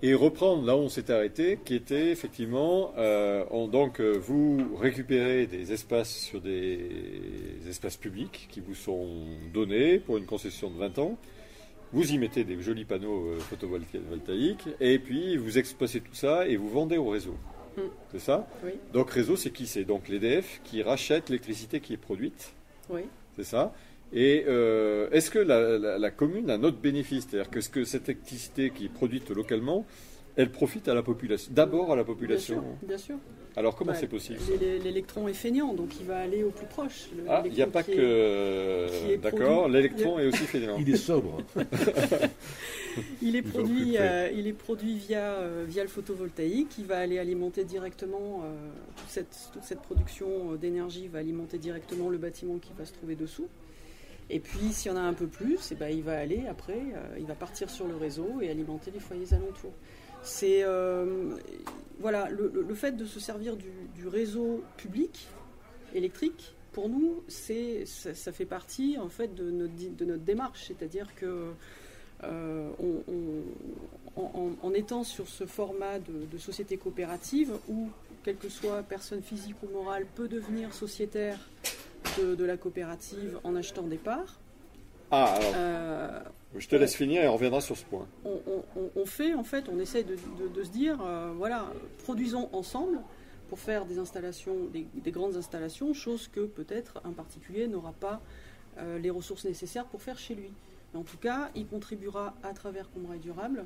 et 0.02 0.14
reprendre 0.14 0.66
là 0.66 0.76
où 0.76 0.82
on 0.82 0.90
s'est 0.90 1.10
arrêté, 1.10 1.58
qui 1.64 1.74
était 1.76 2.12
effectivement, 2.12 2.92
euh, 2.98 3.46
on- 3.50 3.68
donc 3.70 4.02
vous 4.02 4.76
récupérez 4.76 5.48
des 5.48 5.72
espaces 5.72 6.14
sur 6.14 6.42
des 6.42 6.90
espaces 7.70 7.96
publics 7.96 8.48
qui 8.52 8.60
vous 8.60 8.76
sont 8.76 9.08
donnés 9.54 10.00
pour 10.00 10.18
une 10.18 10.26
concession 10.26 10.70
de 10.70 10.78
20 10.78 11.00
ans. 11.00 11.18
Vous 11.94 12.12
y 12.12 12.18
mettez 12.18 12.44
des 12.44 12.62
jolis 12.62 12.84
panneaux 12.84 13.38
photovoltaïques 13.40 14.68
et 14.82 15.00
puis 15.00 15.38
vous 15.38 15.58
exploitez 15.58 16.02
tout 16.02 16.14
ça 16.14 16.46
et 16.46 16.58
vous 16.58 16.68
vendez 16.70 16.98
au 16.98 17.08
réseau. 17.10 17.36
Mm. 17.78 17.82
C'est 18.12 18.20
ça 18.20 18.48
Oui. 18.64 18.72
Donc 18.94 19.10
réseau, 19.12 19.36
c'est 19.36 19.52
qui 19.52 19.68
C'est 19.68 19.84
donc 19.84 20.08
l'EDF 20.08 20.62
qui 20.64 20.82
rachète 20.84 21.30
l'électricité 21.30 21.80
qui 21.80 21.94
est 21.94 21.98
produite. 21.98 22.54
Oui. 22.90 23.02
C'est 23.36 23.44
ça. 23.44 23.74
Et 24.14 24.46
euh, 24.48 25.10
est-ce 25.12 25.30
que 25.32 25.40
la, 25.40 25.78
la- 25.78 25.98
la 25.98 26.12
commune 26.12 26.50
a 26.50 26.54
un 26.54 26.64
autre 26.64 26.78
bénéfice 26.78 27.28
C'est-à-dire 27.30 27.50
que, 27.50 27.60
ce 27.60 27.70
que 27.70 27.84
cette 27.84 28.08
électricité 28.08 28.70
qui 28.70 28.86
est 28.86 28.90
produite 28.94 29.30
localement, 29.32 29.86
elle 30.38 30.52
profite 30.52 30.88
à 30.88 30.94
la 30.94 31.02
population, 31.04 31.52
d'abord 31.54 31.92
à 31.92 31.96
la 31.96 32.04
Bien 32.04 32.14
population. 32.14 32.56
sûr, 32.56 32.88
bien 32.88 32.98
sûr. 32.98 33.16
Alors 33.58 33.76
comment 33.78 33.94
Bah, 33.94 33.98
c'est 33.98 34.08
possible 34.08 34.38
L'électron 34.84 35.30
est 35.30 35.34
feignant, 35.34 35.74
donc 35.74 35.98
il 36.02 36.06
va 36.06 36.18
aller 36.18 36.44
au 36.44 36.50
plus 36.50 36.66
proche. 36.66 37.08
Le- 37.16 37.24
Ah, 37.30 37.42
il 37.46 37.54
n'y 37.54 37.62
a 37.62 37.68
pas 37.68 37.84
que. 37.84 38.88
est 39.12 39.18
D'accord, 39.18 39.70
l'électron 39.70 40.20
est 40.20 40.28
aussi 40.28 40.44
fainéant. 40.44 40.76
Il 40.78 40.90
est 40.90 40.98
sobre. 40.98 41.38
Il 43.22 43.36
est 43.36 43.42
produit, 43.42 43.98
euh, 43.98 44.30
il 44.34 44.48
est 44.48 44.54
produit 44.54 44.96
via, 44.96 45.34
euh, 45.34 45.66
via 45.68 45.84
le 45.84 45.90
photovoltaïque. 45.90 46.78
Il 46.78 46.86
va 46.86 46.98
aller 47.00 47.20
alimenter 47.20 47.66
directement 47.66 48.42
euh, 48.46 48.54
toute, 48.96 49.10
cette, 49.10 49.38
toute 49.52 49.64
cette 49.64 49.82
production 49.82 50.54
euh, 50.54 50.56
d'énergie 50.58 51.10
va 51.10 51.20
alimenter 51.20 51.58
directement 51.58 52.08
le 52.10 52.18
bâtiment 52.18 52.58
qui 52.58 52.72
va 52.78 52.86
se 52.86 52.94
trouver 52.94 53.16
dessous. 53.16 53.48
Et 54.30 54.40
puis, 54.40 54.72
s'il 54.72 54.92
y 54.92 54.94
en 54.94 54.98
a 54.98 55.02
un 55.02 55.14
peu 55.14 55.28
plus, 55.28 55.58
eh 55.72 55.76
ben, 55.76 55.90
il 55.90 56.04
va 56.04 56.18
aller 56.18 56.44
après, 56.50 56.74
euh, 56.96 57.18
il 57.20 57.26
va 57.26 57.36
partir 57.36 57.70
sur 57.70 57.86
le 57.86 57.98
réseau 57.98 58.40
et 58.42 58.50
alimenter 58.50 58.92
les 58.92 59.00
foyers 59.02 59.34
alentours. 59.34 59.74
C'est 60.26 60.64
euh, 60.64 61.36
voilà 62.00 62.30
le, 62.30 62.74
fait 62.74 62.94
de 62.94 63.06
se 63.06 63.20
servir 63.20 63.56
du, 63.56 64.08
réseau 64.08 64.64
public 64.78 65.28
électrique. 65.94 66.56
Pour 66.74 66.90
nous, 66.90 67.24
c'est 67.28 67.86
ça, 67.86 68.34
fait 68.34 68.46
partie 68.46 68.98
en 69.00 69.08
fait 69.08 69.34
de 69.34 69.50
notre, 69.50 69.74
de 69.96 70.06
notre 70.06 70.24
démarche, 70.24 70.66
c'est-à-dire 70.68 71.16
que 71.16 71.54
euh, 72.24 72.70
en, 74.16 74.74
étant 74.74 75.04
sur 75.04 75.28
ce 75.28 75.46
format 75.46 76.00
de, 76.00 76.38
société 76.38 76.78
coopérative 76.78 77.54
où, 77.70 77.90
quelle 78.24 78.38
que 78.38 78.50
soit 78.50 78.84
personne 78.84 79.22
physique 79.22 79.56
ou 79.64 79.68
morale, 79.68 80.06
peut 80.16 80.28
devenir 80.28 80.74
sociétaire 80.74 81.40
de 82.20 82.44
la 82.44 82.58
coopérative 82.58 83.40
en 83.44 83.56
achetant 83.56 83.84
des 83.84 83.98
parts, 83.98 84.40
Ah, 85.12 85.26
alors, 85.36 85.52
euh, 85.56 86.20
je 86.58 86.68
te 86.68 86.76
laisse 86.76 86.96
finir 86.96 87.24
et 87.24 87.28
on 87.28 87.34
reviendra 87.34 87.62
sur 87.62 87.78
ce 87.78 87.86
point. 87.86 88.08
on, 88.26 88.40
on- 88.48 88.64
on- 88.80 88.90
on 88.96 89.06
fait 89.06 89.34
en 89.34 89.44
fait, 89.44 89.70
on 89.70 89.80
essaie 89.80 90.04
de, 90.04 90.16
de- 90.40 90.48
de 90.48 90.64
se 90.64 90.70
dire, 90.70 91.00
euh, 91.04 91.32
voilà, 91.36 91.68
produisons 92.04 92.50
ensemble 92.54 93.00
pour 93.50 93.60
faire 93.60 93.86
des 93.86 94.00
installations, 94.00 94.56
des, 94.74 94.88
des 94.96 95.12
grandes 95.12 95.36
installations, 95.36 95.94
chose 95.94 96.28
que 96.28 96.42
peut-être 96.42 97.02
un 97.06 97.12
particulier 97.12 97.68
n'aura 97.68 97.94
pas 97.94 98.20
euh, 98.80 98.98
les 98.98 99.10
ressources 99.12 99.46
nécessaires 99.46 99.86
pour 99.86 100.02
faire 100.02 100.18
chez 100.18 100.34
lui. 100.36 100.52
Mais 100.94 101.00
en 101.00 101.04
tout 101.04 101.18
cas, 101.18 101.50
il 101.56 101.68
contribuera 101.68 102.34
à 102.44 102.54
travers 102.54 102.90
Combraille 102.92 103.20
Durable 103.20 103.66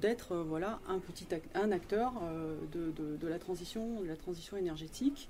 d'être 0.00 0.34
voilà 0.34 0.80
un 0.88 0.98
petit 0.98 1.24
un 1.54 1.70
acteur 1.70 2.14
de, 2.72 2.90
de- 2.90 3.16
de 3.16 3.28
la 3.28 3.38
transition, 3.38 4.00
de 4.00 4.06
la 4.08 4.16
transition 4.16 4.56
énergétique 4.56 5.28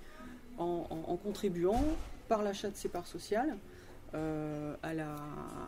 en, 0.56 0.86
en- 0.88 1.12
en 1.12 1.16
contribuant 1.16 1.82
par 2.28 2.42
l'achat 2.42 2.70
de 2.70 2.76
ses 2.76 2.88
parts 2.88 3.06
sociales 3.06 3.58
euh, 4.14 4.74
à, 4.82 4.94
la, 4.94 5.14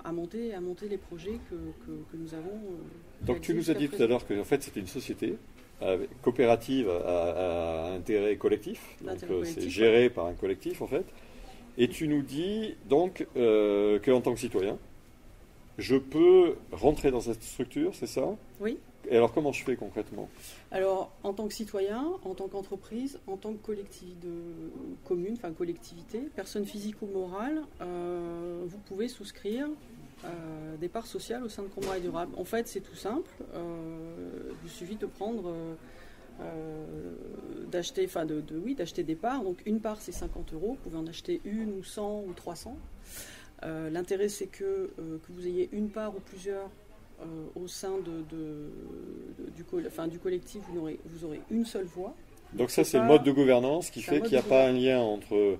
à, 0.04 0.12
monter, 0.12 0.54
à 0.54 0.60
monter 0.60 0.88
les 0.88 0.96
projets 0.98 1.38
que, 1.50 1.54
que- 1.54 2.02
que 2.10 2.16
nous 2.16 2.34
avons. 2.34 2.48
euh, 2.50 3.26
Donc 3.26 3.40
tu 3.40 3.54
nous 3.54 3.70
as 3.70 3.74
dit 3.74 3.88
tout 3.88 4.02
à 4.02 4.06
l'heure 4.06 4.26
que 4.26 4.38
en 4.40 4.44
fait 4.44 4.62
c'était 4.62 4.80
une 4.80 4.86
société 4.86 5.36
avec- 5.80 6.08
coopérative 6.22 6.88
à, 6.88 7.88
à 7.88 7.92
intérêt 7.92 8.36
collectif. 8.36 8.96
Donc 9.02 9.22
euh, 9.30 9.44
c'est 9.44 9.68
géré 9.68 10.10
par 10.10 10.26
un 10.26 10.34
collectif 10.34 10.80
en 10.82 10.86
fait. 10.86 11.04
Et 11.78 11.88
tu 11.88 12.08
nous 12.08 12.22
dis 12.22 12.74
donc 12.88 13.26
euh, 13.36 13.98
qu'en 14.00 14.20
tant 14.20 14.34
que 14.34 14.40
citoyen, 14.40 14.78
je 15.78 15.96
peux 15.96 16.56
rentrer 16.72 17.10
dans 17.10 17.20
cette 17.20 17.42
structure, 17.42 17.94
c'est 17.94 18.06
ça? 18.06 18.24
Oui. 18.60 18.78
Et 19.08 19.16
alors 19.16 19.32
comment 19.32 19.52
je 19.52 19.64
fais 19.64 19.76
concrètement? 19.76 20.28
Alors, 20.70 21.10
en 21.24 21.32
tant 21.32 21.48
que 21.48 21.54
citoyen, 21.54 22.06
en 22.24 22.34
tant 22.34 22.48
qu'entreprise, 22.48 23.18
en 23.26 23.36
tant 23.36 23.52
que 23.52 23.58
collectivité 23.64 24.28
commune, 25.04 25.34
enfin 25.34 25.52
collectivité, 25.52 26.20
personne 26.36 26.64
physique 26.66 27.00
ou 27.02 27.06
morale, 27.06 27.62
euh, 27.80 28.62
vous 28.66 28.78
pouvez 28.78 29.08
souscrire 29.08 29.68
euh, 30.24 30.76
des 30.76 30.88
parts 30.88 31.06
sociales 31.06 31.42
au 31.42 31.48
sein 31.48 31.62
de 31.62 31.68
Combraille 31.68 32.02
Durable. 32.02 32.32
En 32.36 32.44
fait, 32.44 32.68
c'est 32.68 32.80
tout 32.80 32.94
simple. 32.94 33.30
Euh, 33.54 34.50
il 34.64 34.70
suffit 34.70 34.96
de 34.96 35.06
prendre, 35.06 35.54
d'acheter, 37.70 38.04
enfin 38.06 38.24
de, 38.26 38.40
de- 38.40 38.58
oui, 38.58 38.74
d'acheter 38.74 39.02
des 39.02 39.14
parts. 39.14 39.42
Donc 39.42 39.58
une 39.66 39.80
part 39.80 40.00
c'est 40.00 40.12
50 40.12 40.52
euros. 40.54 40.70
Vous 40.70 40.90
pouvez 40.90 40.96
en 40.98 41.06
acheter 41.06 41.40
une 41.44 41.72
ou 41.78 41.84
100 41.84 42.24
ou 42.28 42.32
300. 42.34 42.76
Euh, 43.62 43.90
L'intérêt 43.90 44.28
c'est 44.28 44.46
que, 44.46 44.90
vous 45.28 45.46
ayez 45.46 45.68
une 45.72 45.90
part 45.90 46.14
ou 46.16 46.20
plusieurs 46.20 46.68
au 47.54 47.66
sein 47.68 47.98
de, 47.98 48.22
de- 48.30 48.70
de- 49.38 49.50
du, 49.56 49.64
col- 49.64 49.84
enfin, 49.86 50.08
du 50.08 50.18
collectif, 50.18 50.62
vous 50.70 50.80
aurez, 50.80 50.98
vous 51.04 51.24
aurez 51.24 51.40
une 51.50 51.64
seule 51.64 51.84
voix. 51.86 52.14
Donc 52.52 52.70
ça 52.70 52.82
C'est 52.82 52.98
le 52.98 53.04
mode 53.04 53.22
de 53.22 53.30
gouvernance 53.30 53.90
qui 53.90 54.02
fait 54.02 54.20
qu'il 54.22 54.32
n'y 54.32 54.36
a 54.36 54.42
pas 54.42 54.66
un 54.66 54.72
lien 54.72 55.00
entre 55.00 55.34
de- 55.34 55.58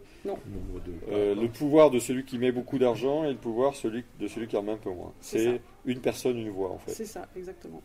euh, 1.12 1.34
le 1.36 1.48
pouvoir 1.48 1.90
de 1.90 2.00
celui 2.00 2.24
qui 2.24 2.36
met 2.38 2.50
beaucoup 2.50 2.78
d'argent 2.78 3.22
et 3.24 3.30
le 3.30 3.36
pouvoir 3.38 3.76
celui, 3.76 4.04
de 4.18 4.26
celui 4.26 4.48
qui 4.48 4.56
en 4.56 4.62
met 4.62 4.72
un 4.72 4.76
peu 4.76 4.90
moins. 4.90 5.12
C'est 5.20 5.60
une 5.86 6.00
personne, 6.00 6.36
une 6.38 6.50
voix 6.50 6.70
en 6.70 6.78
fait. 6.78 6.90
C'est 6.92 7.04
ça, 7.04 7.28
exactement. 7.36 7.80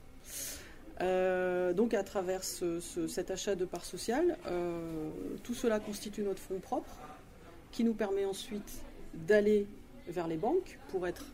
Euh, 1.02 1.74
donc 1.74 1.94
à 1.94 2.04
travers 2.04 2.44
ce- 2.44 2.80
ce- 2.80 3.08
cet 3.08 3.30
achat 3.30 3.56
de 3.56 3.66
parts 3.66 3.84
sociales, 3.86 4.38
euh, 4.48 5.10
tout 5.44 5.54
cela 5.54 5.80
constitue 5.80 6.22
notre 6.24 6.40
fonds 6.40 6.60
propre 6.60 6.98
qui 7.72 7.84
nous 7.84 7.94
permet 7.94 8.24
ensuite 8.26 8.82
d'aller 9.14 9.68
vers 10.08 10.28
les 10.28 10.38
banques 10.38 10.80
pour 10.90 11.06
être 11.06 11.26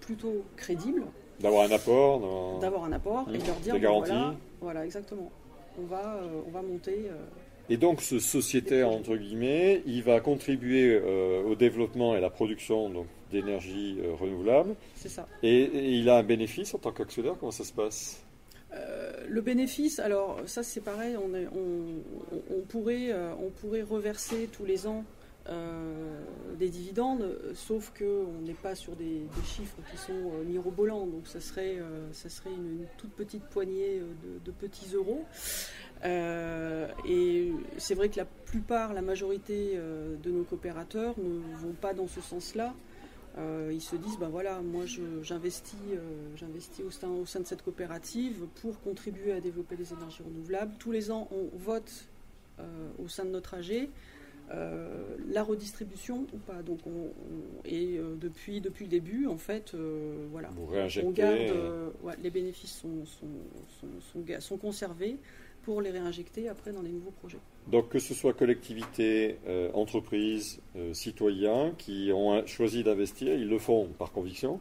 plutôt 0.00 0.44
crédible, 0.56 1.04
D'avoir 1.40 1.64
un 1.64 1.72
apport, 1.72 2.58
d'avoir 2.60 2.84
un 2.84 2.92
apport 2.92 3.26
et 3.34 3.38
de 3.38 3.46
leur 3.46 3.56
dire 3.56 3.74
bon, 3.80 3.98
voilà, 3.98 4.34
voilà, 4.60 4.84
exactement. 4.84 5.30
On 5.80 5.86
va, 5.86 6.16
euh, 6.22 6.40
on 6.46 6.50
va 6.50 6.62
monter. 6.62 7.06
euh, 7.08 7.14
Et 7.70 7.76
donc 7.76 8.00
ce 8.02 8.18
sociétaire, 8.18 8.90
entre 8.90 9.16
guillemets, 9.16 9.82
il 9.86 10.02
va 10.02 10.20
contribuer 10.20 11.00
euh, 11.02 11.42
au 11.42 11.54
développement 11.54 12.14
et 12.14 12.18
à 12.18 12.20
la 12.20 12.30
production 12.30 12.92
d'énergie 13.32 13.98
renouvelable. 14.20 14.74
c'est 14.94 15.08
ça. 15.08 15.26
Et, 15.42 15.62
et 15.62 15.90
il 15.92 16.08
a 16.10 16.18
un 16.18 16.22
bénéfice 16.22 16.74
en 16.74 16.78
tant 16.78 16.92
qu'actionnaire, 16.92 17.34
comment 17.40 17.50
ça 17.52 17.64
se 17.64 17.72
passe? 17.72 18.22
Le 19.28 19.40
bénéfice, 19.40 19.98
alors 19.98 20.38
ça 20.46 20.62
c'est 20.62 20.80
pareil, 20.80 21.16
on, 21.16 21.34
est- 21.34 21.46
on- 21.48 22.36
on- 22.36 22.56
on 22.56 22.60
pourrait, 22.62 23.10
on 23.42 23.48
pourrait 23.50 23.82
reverser 23.82 24.48
tous 24.52 24.64
les 24.64 24.86
ans 24.86 25.04
euh, 25.48 26.22
des 26.56 26.68
dividendes, 26.68 27.36
sauf 27.54 27.92
qu'on 27.98 28.42
n'est 28.42 28.54
pas 28.54 28.76
sur 28.76 28.94
des, 28.94 29.22
chiffres 29.44 29.78
qui 29.90 29.96
sont 29.96 30.12
euh, 30.12 30.44
mirobolants, 30.44 31.06
donc 31.06 31.26
ça 31.26 31.40
serait, 31.40 31.78
euh, 31.80 32.12
ça 32.12 32.28
serait 32.28 32.50
une, 32.50 32.86
toute 32.96 33.10
petite 33.10 33.42
poignée 33.46 34.00
de, 34.44 34.50
petits 34.52 34.94
euros. 34.94 35.24
Et 36.04 37.52
c'est 37.78 37.94
vrai 37.94 38.08
que 38.08 38.18
la 38.18 38.24
plupart, 38.24 38.94
la 38.94 39.02
majorité 39.02 39.76
de 39.76 40.30
nos 40.30 40.44
coopérateurs 40.44 41.14
ne 41.18 41.56
vont 41.56 41.72
pas 41.72 41.94
dans 41.94 42.06
ce 42.06 42.20
sens-là. 42.20 42.74
Ils 43.70 43.80
se 43.80 43.96
disent, 43.96 44.18
ben 44.18 44.28
voilà, 44.28 44.60
moi 44.60 44.84
j'investis, 45.22 45.78
j'investis 46.36 46.84
au 46.84 46.90
sein, 46.90 47.08
au 47.08 47.24
sein 47.24 47.40
de 47.40 47.46
cette 47.46 47.62
coopérative 47.62 48.46
pour 48.60 48.80
contribuer 48.80 49.32
à 49.32 49.40
développer 49.40 49.76
les 49.76 49.92
énergies 49.92 50.22
renouvelables. 50.22 50.74
Tous 50.78 50.92
les 50.92 51.10
ans, 51.10 51.28
on 51.30 51.56
vote 51.56 52.08
au 52.98 53.08
sein 53.08 53.24
de 53.24 53.30
notre 53.30 53.54
AG 53.54 53.88
euh, 54.54 55.16
la 55.28 55.42
redistribution 55.42 56.26
ou 56.32 56.38
pas. 56.38 56.62
Donc, 56.62 56.80
on, 56.86 56.90
on- 56.90 57.62
et 57.64 57.96
euh, 57.96 58.16
depuis, 58.20 58.60
depuis 58.60 58.84
le 58.84 58.90
début, 58.90 59.26
en 59.26 59.38
fait, 59.38 59.72
euh, 59.74 60.26
voilà, 60.30 60.50
on 61.02 61.10
garde, 61.10 61.38
ouais, 62.02 62.14
les 62.22 62.30
bénéfices 62.30 62.74
sont, 62.78 63.04
sont, 63.06 64.40
sont, 64.40 64.56
conservés 64.58 65.16
pour 65.62 65.80
les 65.80 65.90
réinjecter 65.90 66.48
après 66.48 66.72
dans 66.72 66.82
les 66.82 66.90
nouveaux 66.90 67.12
projets. 67.12 67.38
Donc 67.68 67.88
que 67.88 67.98
ce 67.98 68.14
soit 68.14 68.32
collectivité, 68.32 69.36
entreprise, 69.74 70.60
citoyens 70.92 71.72
qui 71.78 72.10
ont 72.12 72.44
choisi 72.46 72.82
d'investir, 72.82 73.34
ils 73.34 73.48
le 73.48 73.58
font 73.58 73.88
par 73.98 74.10
conviction. 74.12 74.60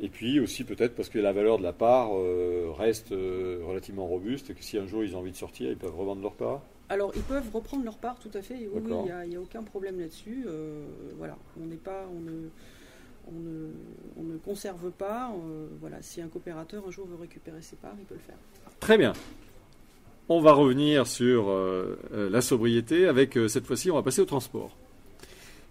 Et 0.00 0.08
puis 0.08 0.40
aussi 0.40 0.64
peut-être 0.64 0.94
parce 0.96 1.08
que 1.08 1.18
la 1.18 1.32
valeur 1.32 1.58
de 1.58 1.62
la 1.62 1.72
part 1.72 2.10
reste 2.76 3.10
relativement 3.10 4.06
robuste 4.06 4.50
et 4.50 4.54
que 4.54 4.62
si 4.64 4.76
un 4.76 4.86
jour 4.86 5.04
ils 5.04 5.14
ont 5.14 5.20
envie 5.20 5.30
de 5.30 5.36
sortir, 5.36 5.70
ils 5.70 5.76
peuvent 5.76 5.96
revendre 5.96 6.20
leur 6.22 6.34
part. 6.34 6.62
Alors, 6.90 7.12
ils 7.14 7.22
peuvent 7.22 7.48
reprendre 7.54 7.84
leur 7.84 7.96
part, 7.96 8.18
tout 8.18 8.30
à 8.34 8.42
fait. 8.42 8.68
Oui, 8.72 8.82
il 9.24 9.30
n'y 9.30 9.36
a, 9.36 9.40
aucun 9.40 9.62
problème 9.62 10.00
là-dessus. 10.00 10.44
Euh, 10.44 10.82
voilà, 11.16 11.38
on 11.62 11.66
n'est 11.66 11.76
pas, 11.76 12.04
on 12.12 12.20
ne, 12.20 12.48
on 13.28 13.38
ne, 13.38 13.68
on 14.18 14.22
ne 14.24 14.36
conserve 14.38 14.90
pas. 14.90 15.30
euh, 15.30 15.68
voilà, 15.80 16.02
si 16.02 16.20
un 16.20 16.26
coopérateur 16.26 16.82
un 16.88 16.90
jour 16.90 17.06
veut 17.06 17.16
récupérer 17.20 17.62
ses 17.62 17.76
parts, 17.76 17.94
il 17.96 18.04
peut 18.06 18.16
le 18.16 18.20
faire. 18.20 18.34
Très 18.80 18.98
bien. 18.98 19.12
On 20.28 20.40
va 20.40 20.52
revenir 20.52 21.06
sur 21.06 21.48
euh, 21.48 21.96
la 22.12 22.40
sobriété 22.40 23.06
avec 23.06 23.38
cette 23.46 23.66
fois-ci, 23.66 23.92
on 23.92 23.94
va 23.94 24.02
passer 24.02 24.20
au 24.20 24.26
transport. 24.26 24.76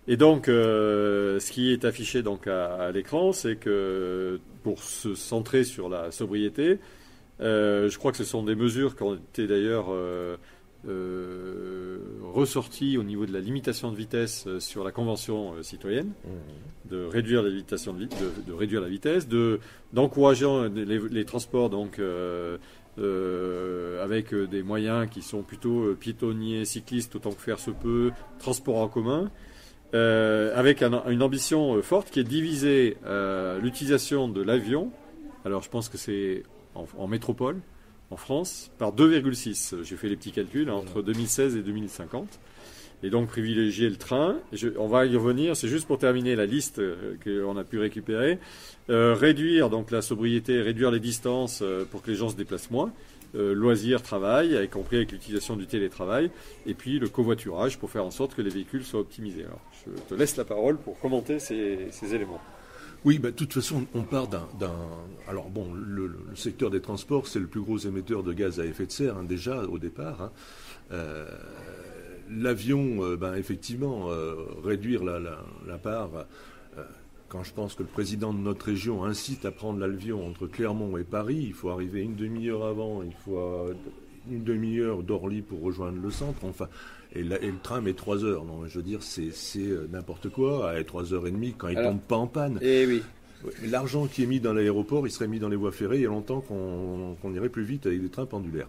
Et 0.07 0.15
donc, 0.15 0.45
ce 0.47 1.51
qui 1.51 1.74
est 1.74 1.84
affiché 1.84 2.24
donc 2.24 2.47
à, 2.47 2.76
à 2.76 2.91
l'écran, 2.91 3.34
c'est 3.34 3.57
que 3.57 4.39
pour 4.63 4.82
se 4.82 5.15
centrer 5.15 5.65
sur 5.65 5.89
la 5.89 6.11
sobriété, 6.11 6.80
je 7.39 7.97
crois 7.97 8.11
que 8.11 8.17
ce 8.17 8.24
sont 8.24 8.41
des 8.41 8.55
mesures 8.55 8.95
qui 8.95 9.03
ont 9.03 9.15
été 9.15 9.45
d'ailleurs 9.45 9.93
euh, 10.88 11.99
ressorties 12.34 12.97
au 12.97 13.03
niveau 13.03 13.25
de 13.25 13.34
la 13.34 13.39
limitation 13.39 13.91
de 13.91 13.97
vitesse 13.97 14.45
euh, 14.47 14.59
sur 14.59 14.84
la 14.84 14.91
convention 14.91 15.53
euh, 15.55 15.63
citoyenne 15.63 16.11
de 16.89 17.03
réduire 17.05 17.43
la 17.43 17.49
limitation 17.49 17.93
de, 17.93 17.99
de, 18.05 18.07
de 18.47 18.53
réduire 18.53 18.82
la 18.82 18.88
vitesse, 18.89 19.27
de 19.27 19.59
d'encourager 19.93 20.47
les, 20.73 20.99
les 20.99 21.25
transports 21.25 21.69
donc 21.69 21.99
euh, 21.99 22.57
avec 24.03 24.34
des 24.34 24.63
moyens 24.63 25.09
qui 25.09 25.21
sont 25.21 25.41
plutôt 25.41 25.93
piétonniers, 25.95 26.65
cyclistes 26.65 27.15
autant 27.15 27.32
que 27.32 27.41
faire 27.41 27.59
se 27.59 27.71
peut, 27.71 28.11
transport 28.39 28.77
en 28.77 28.88
commun, 28.88 29.32
avec 29.93 30.82
un- 30.82 31.03
une 31.09 31.23
ambition 31.23 31.82
forte 31.82 32.09
qui 32.11 32.19
est 32.19 32.23
de 32.23 32.30
diviser 32.30 32.97
euh, 33.05 33.59
l'utilisation 33.59 34.27
de 34.27 34.41
l'avion. 34.41 34.91
Alors 35.45 35.61
je 35.63 35.69
pense 35.69 35.89
que 35.89 35.97
c'est 35.97 36.43
en, 36.75 36.86
en 36.97 37.07
métropole, 37.07 37.57
en 38.12 38.18
France, 38.18 38.72
par 38.78 38.91
2,6. 38.93 39.84
J'ai 39.84 39.95
fait 39.95 40.10
les 40.10 40.16
petits 40.16 40.32
calculs 40.32 40.70
entre 40.70 41.01
2016 41.01 41.55
et 41.55 41.62
2050 41.62 42.39
et 43.01 43.10
donc 43.10 43.28
privilégier 43.30 43.89
le 43.89 43.95
train. 43.95 44.38
Je- 44.51 44.70
on 44.78 44.88
va 44.88 45.05
y 45.05 45.16
revenir, 45.16 45.55
c'est 45.55 45.68
juste 45.70 45.88
pour 45.88 45.97
terminer 45.99 46.36
la 46.36 46.45
liste 46.45 46.80
euh, 46.80 47.16
qu'on 47.24 47.55
a 47.57 47.64
pu 47.64 47.80
récupérer. 47.80 48.39
Euh, 48.89 49.14
réduire 49.14 49.70
donc 49.70 49.91
la 49.91 50.01
sobriété, 50.01 50.62
réduire 50.62 50.91
les 50.91 50.99
distances 50.99 51.60
euh, 51.62 51.86
pour 51.86 52.01
que 52.01 52.10
les 52.12 52.18
gens 52.18 52.30
se 52.30 52.36
déplacent 52.36 52.72
moins. 52.72 52.91
Euh, 53.36 53.53
loisirs, 53.53 54.01
travail, 54.01 54.60
y 54.62 54.68
compris 54.70 54.95
avec 54.97 55.12
l'utilisation 55.12 55.55
du 55.55 55.68
télétravail, 55.68 56.32
et 56.66 56.74
puis 56.74 56.97
le 56.97 57.07
covoiturage 57.10 57.78
pour 57.78 57.91
faire 57.91 58.03
en 58.03 58.10
sorte 58.10 58.34
que 58.34 58.41
les 58.41 58.49
véhicules 58.49 58.84
soient 58.84 59.01
optimisés. 59.01 59.43
Alors, 59.45 59.62
je 59.86 59.91
te 60.10 60.16
laisse 60.16 60.36
la 60.36 60.45
parole 60.45 60.78
pour 60.78 60.99
commenter 60.99 61.38
ces, 61.38 61.89
ces 61.91 62.16
éléments. 62.16 62.41
Oui, 63.06 63.18
bah, 63.18 63.32
de 63.32 63.36
toute 63.36 63.54
façon, 63.54 63.86
on 63.93 64.04
part 64.04 64.28
d'un. 64.28 64.47
Alors, 65.28 65.50
bon, 65.50 65.74
le, 65.74 66.08
le 66.08 66.36
secteur 66.36 66.70
des 66.70 66.82
transports, 66.82 67.28
c'est 67.28 67.39
le 67.39 67.47
plus 67.47 67.62
gros 67.62 67.78
émetteur 67.78 68.24
de 68.24 68.34
gaz 68.34 68.60
à 68.60 68.66
effet 68.66 68.86
de 68.86 68.91
serre, 68.91 69.18
hein, 69.18 69.24
déjà, 69.24 69.64
au 69.64 69.80
départ. 69.80 70.22
hein. 70.22 70.32
Euh, 70.91 71.28
L'avion, 72.32 73.04
euh, 73.04 73.16
ben, 73.18 73.34
effectivement, 73.36 74.12
euh, 74.12 74.36
réduire 74.64 75.04
la, 75.04 75.20
la- 75.20 75.43
la 75.68 75.78
part. 75.80 76.10
quand 77.28 77.43
je 77.43 77.54
pense 77.54 77.74
que 77.76 77.84
le 77.84 77.89
président 77.89 78.34
de 78.34 78.39
notre 78.39 78.66
région 78.66 79.04
incite 79.04 79.45
à 79.45 79.52
prendre 79.52 79.80
l'avion 79.80 80.28
entre 80.28 80.45
Clermont 80.47 80.97
et 80.97 81.04
Paris, 81.04 81.43
il 81.47 81.54
faut 81.54 81.70
arriver 81.70 82.02
une 82.02 82.16
demi-heure 82.16 82.66
avant, 82.66 83.02
il 83.04 83.14
faut 83.14 83.39
une 84.32 84.43
demi-heure 84.43 85.03
d'Orly 85.03 85.41
pour 85.41 85.61
rejoindre 85.61 85.99
le 86.01 86.11
centre. 86.11 86.43
Enfin, 86.43 86.67
et, 87.13 87.23
la- 87.23 87.41
et 87.41 87.47
le 87.51 87.57
train 87.61 87.82
met 87.82 87.93
trois 87.93 88.23
heures. 88.23 88.45
Non, 88.45 88.65
je 88.67 88.77
veux 88.77 88.84
dire, 88.84 89.01
c'est 89.03 89.32
c'est, 89.32 89.59
euh, 89.67 89.88
n'importe 89.91 90.30
quoi. 90.30 90.69
À 90.71 90.84
trois 90.84 91.13
heures 91.13 91.27
et 91.27 91.32
demie, 91.32 91.53
quand 91.57 91.67
il 91.69 91.77
Alors- 91.77 91.91
tombe 91.91 92.01
pas 92.01 92.15
en 92.17 92.27
panne. 92.27 92.59
Et 92.61 92.86
oui. 92.86 93.01
Ouais, 93.43 93.51
mais 93.61 93.67
L'argent 93.69 94.05
qui 94.07 94.23
est 94.23 94.25
mis 94.25 94.39
dans 94.41 94.53
l'aéroport, 94.53 95.07
il 95.07 95.11
serait 95.11 95.27
mis 95.27 95.39
dans 95.39 95.47
les 95.49 95.55
voies 95.55 95.71
ferrées 95.71 95.97
il 95.97 96.01
y 96.03 96.05
a 96.05 96.09
longtemps 96.09 96.41
qu'on 96.41 97.15
qu'on 97.21 97.34
irait 97.34 97.47
plus 97.49 97.63
vite 97.63 97.86
avec 97.86 98.01
des 98.01 98.09
trains 98.09 98.25
pendulaires. 98.25 98.67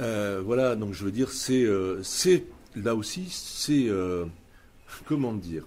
Euh, 0.00 0.40
voilà, 0.44 0.74
donc 0.76 0.94
je 0.94 1.04
veux 1.04 1.10
dire, 1.12 1.30
c'est 1.30 1.64
euh, 1.64 2.02
c'est- 2.02 2.44
là 2.76 2.94
aussi, 2.94 3.26
c'est 3.30 3.88
euh, 3.88 4.24
comment 5.06 5.32
dire. 5.34 5.66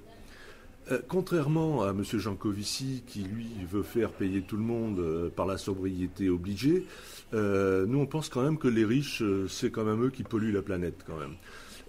Euh, 0.92 1.00
contrairement 1.08 1.84
à 1.84 1.92
M. 1.92 2.04
Jancovici, 2.04 3.04
qui 3.08 3.20
lui 3.20 3.48
veut 3.72 3.84
faire 3.84 4.10
payer 4.10 4.42
tout 4.42 4.58
le 4.58 4.64
monde 4.64 5.00
euh, 5.00 5.30
par 5.30 5.46
la 5.46 5.58
sobriété 5.58 6.30
obligée, 6.30 6.86
euh, 7.34 7.86
nous 7.88 8.00
on 8.00 8.06
pense 8.06 8.28
quand 8.30 8.42
même 8.42 8.58
que 8.58 8.68
les 8.68 8.84
riches, 8.84 9.24
c'est 9.48 9.72
quand 9.72 9.86
même 9.86 10.04
eux 10.04 10.10
qui 10.10 10.24
polluent 10.24 10.52
la 10.52 10.62
planète 10.62 11.04
quand 11.08 11.18
même. 11.18 11.36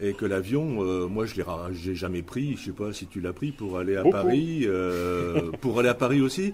Et 0.00 0.12
que 0.12 0.26
l'avion, 0.26 1.08
moi 1.08 1.24
je 1.24 1.36
l'ai 1.36 1.94
jamais 1.94 2.22
pris, 2.22 2.56
je 2.56 2.64
sais 2.64 2.72
pas 2.72 2.92
si 2.92 3.06
tu 3.06 3.20
l'as 3.20 3.32
pris 3.32 3.52
pour 3.52 3.78
aller 3.78 3.94
à 3.94 4.02
Beaucoup. 4.02 4.16
Paris, 4.16 4.66
pour 5.60 5.78
aller 5.78 5.88
à 5.88 5.94
Paris 5.94 6.20
aussi. 6.20 6.52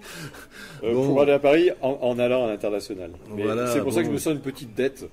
Bon. 0.83 1.07
Pour 1.07 1.21
aller 1.21 1.31
à 1.31 1.39
Paris 1.39 1.71
en, 1.81 1.97
en 2.01 2.19
allant 2.19 2.45
à 2.45 2.51
l'international. 2.51 3.11
Voilà, 3.29 3.65
c'est 3.65 3.81
pour 3.81 3.93
ça 3.93 4.01
que 4.01 4.07
je 4.09 4.13
me 4.13 4.19
sens 4.19 4.33
une 4.33 4.41
petite 4.41 4.75
dette. 4.75 5.09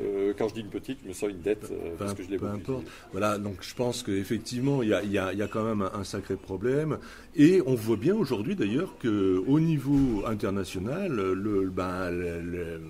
Euh, 0.00 0.32
quand 0.38 0.48
je 0.48 0.54
dis 0.54 0.60
une 0.60 0.68
petite, 0.68 0.98
je 1.02 1.08
me 1.08 1.12
sens 1.12 1.28
une 1.30 1.40
dette 1.40 1.68
euh, 1.72 1.94
parce 1.98 2.14
que 2.14 2.22
je 2.22 2.30
l'ai 2.30 2.36
peu 2.38 2.46
importe. 2.46 2.86
Voilà, 3.12 3.36
donc 3.38 3.56
je 3.62 3.74
pense 3.74 4.02
qu'effectivement, 4.02 4.82
il 4.82 4.90
y 4.90 4.94
a, 4.94 5.02
il 5.02 5.10
y 5.10 5.18
a- 5.18 5.32
il 5.32 5.38
y 5.38 5.42
a 5.42 5.48
quand 5.48 5.64
même 5.64 5.82
un, 5.82 5.90
un 5.98 6.04
sacré 6.04 6.36
problème. 6.36 6.98
Et 7.34 7.60
on 7.66 7.74
voit 7.74 7.96
bien 7.96 8.14
aujourd'hui 8.14 8.54
d'ailleurs 8.54 8.94
qu'au 9.02 9.60
niveau 9.60 10.24
international, 10.26 11.12
le, 11.12 11.68
ben, 11.70 12.10
le- 12.10 12.40
le- 12.40 12.80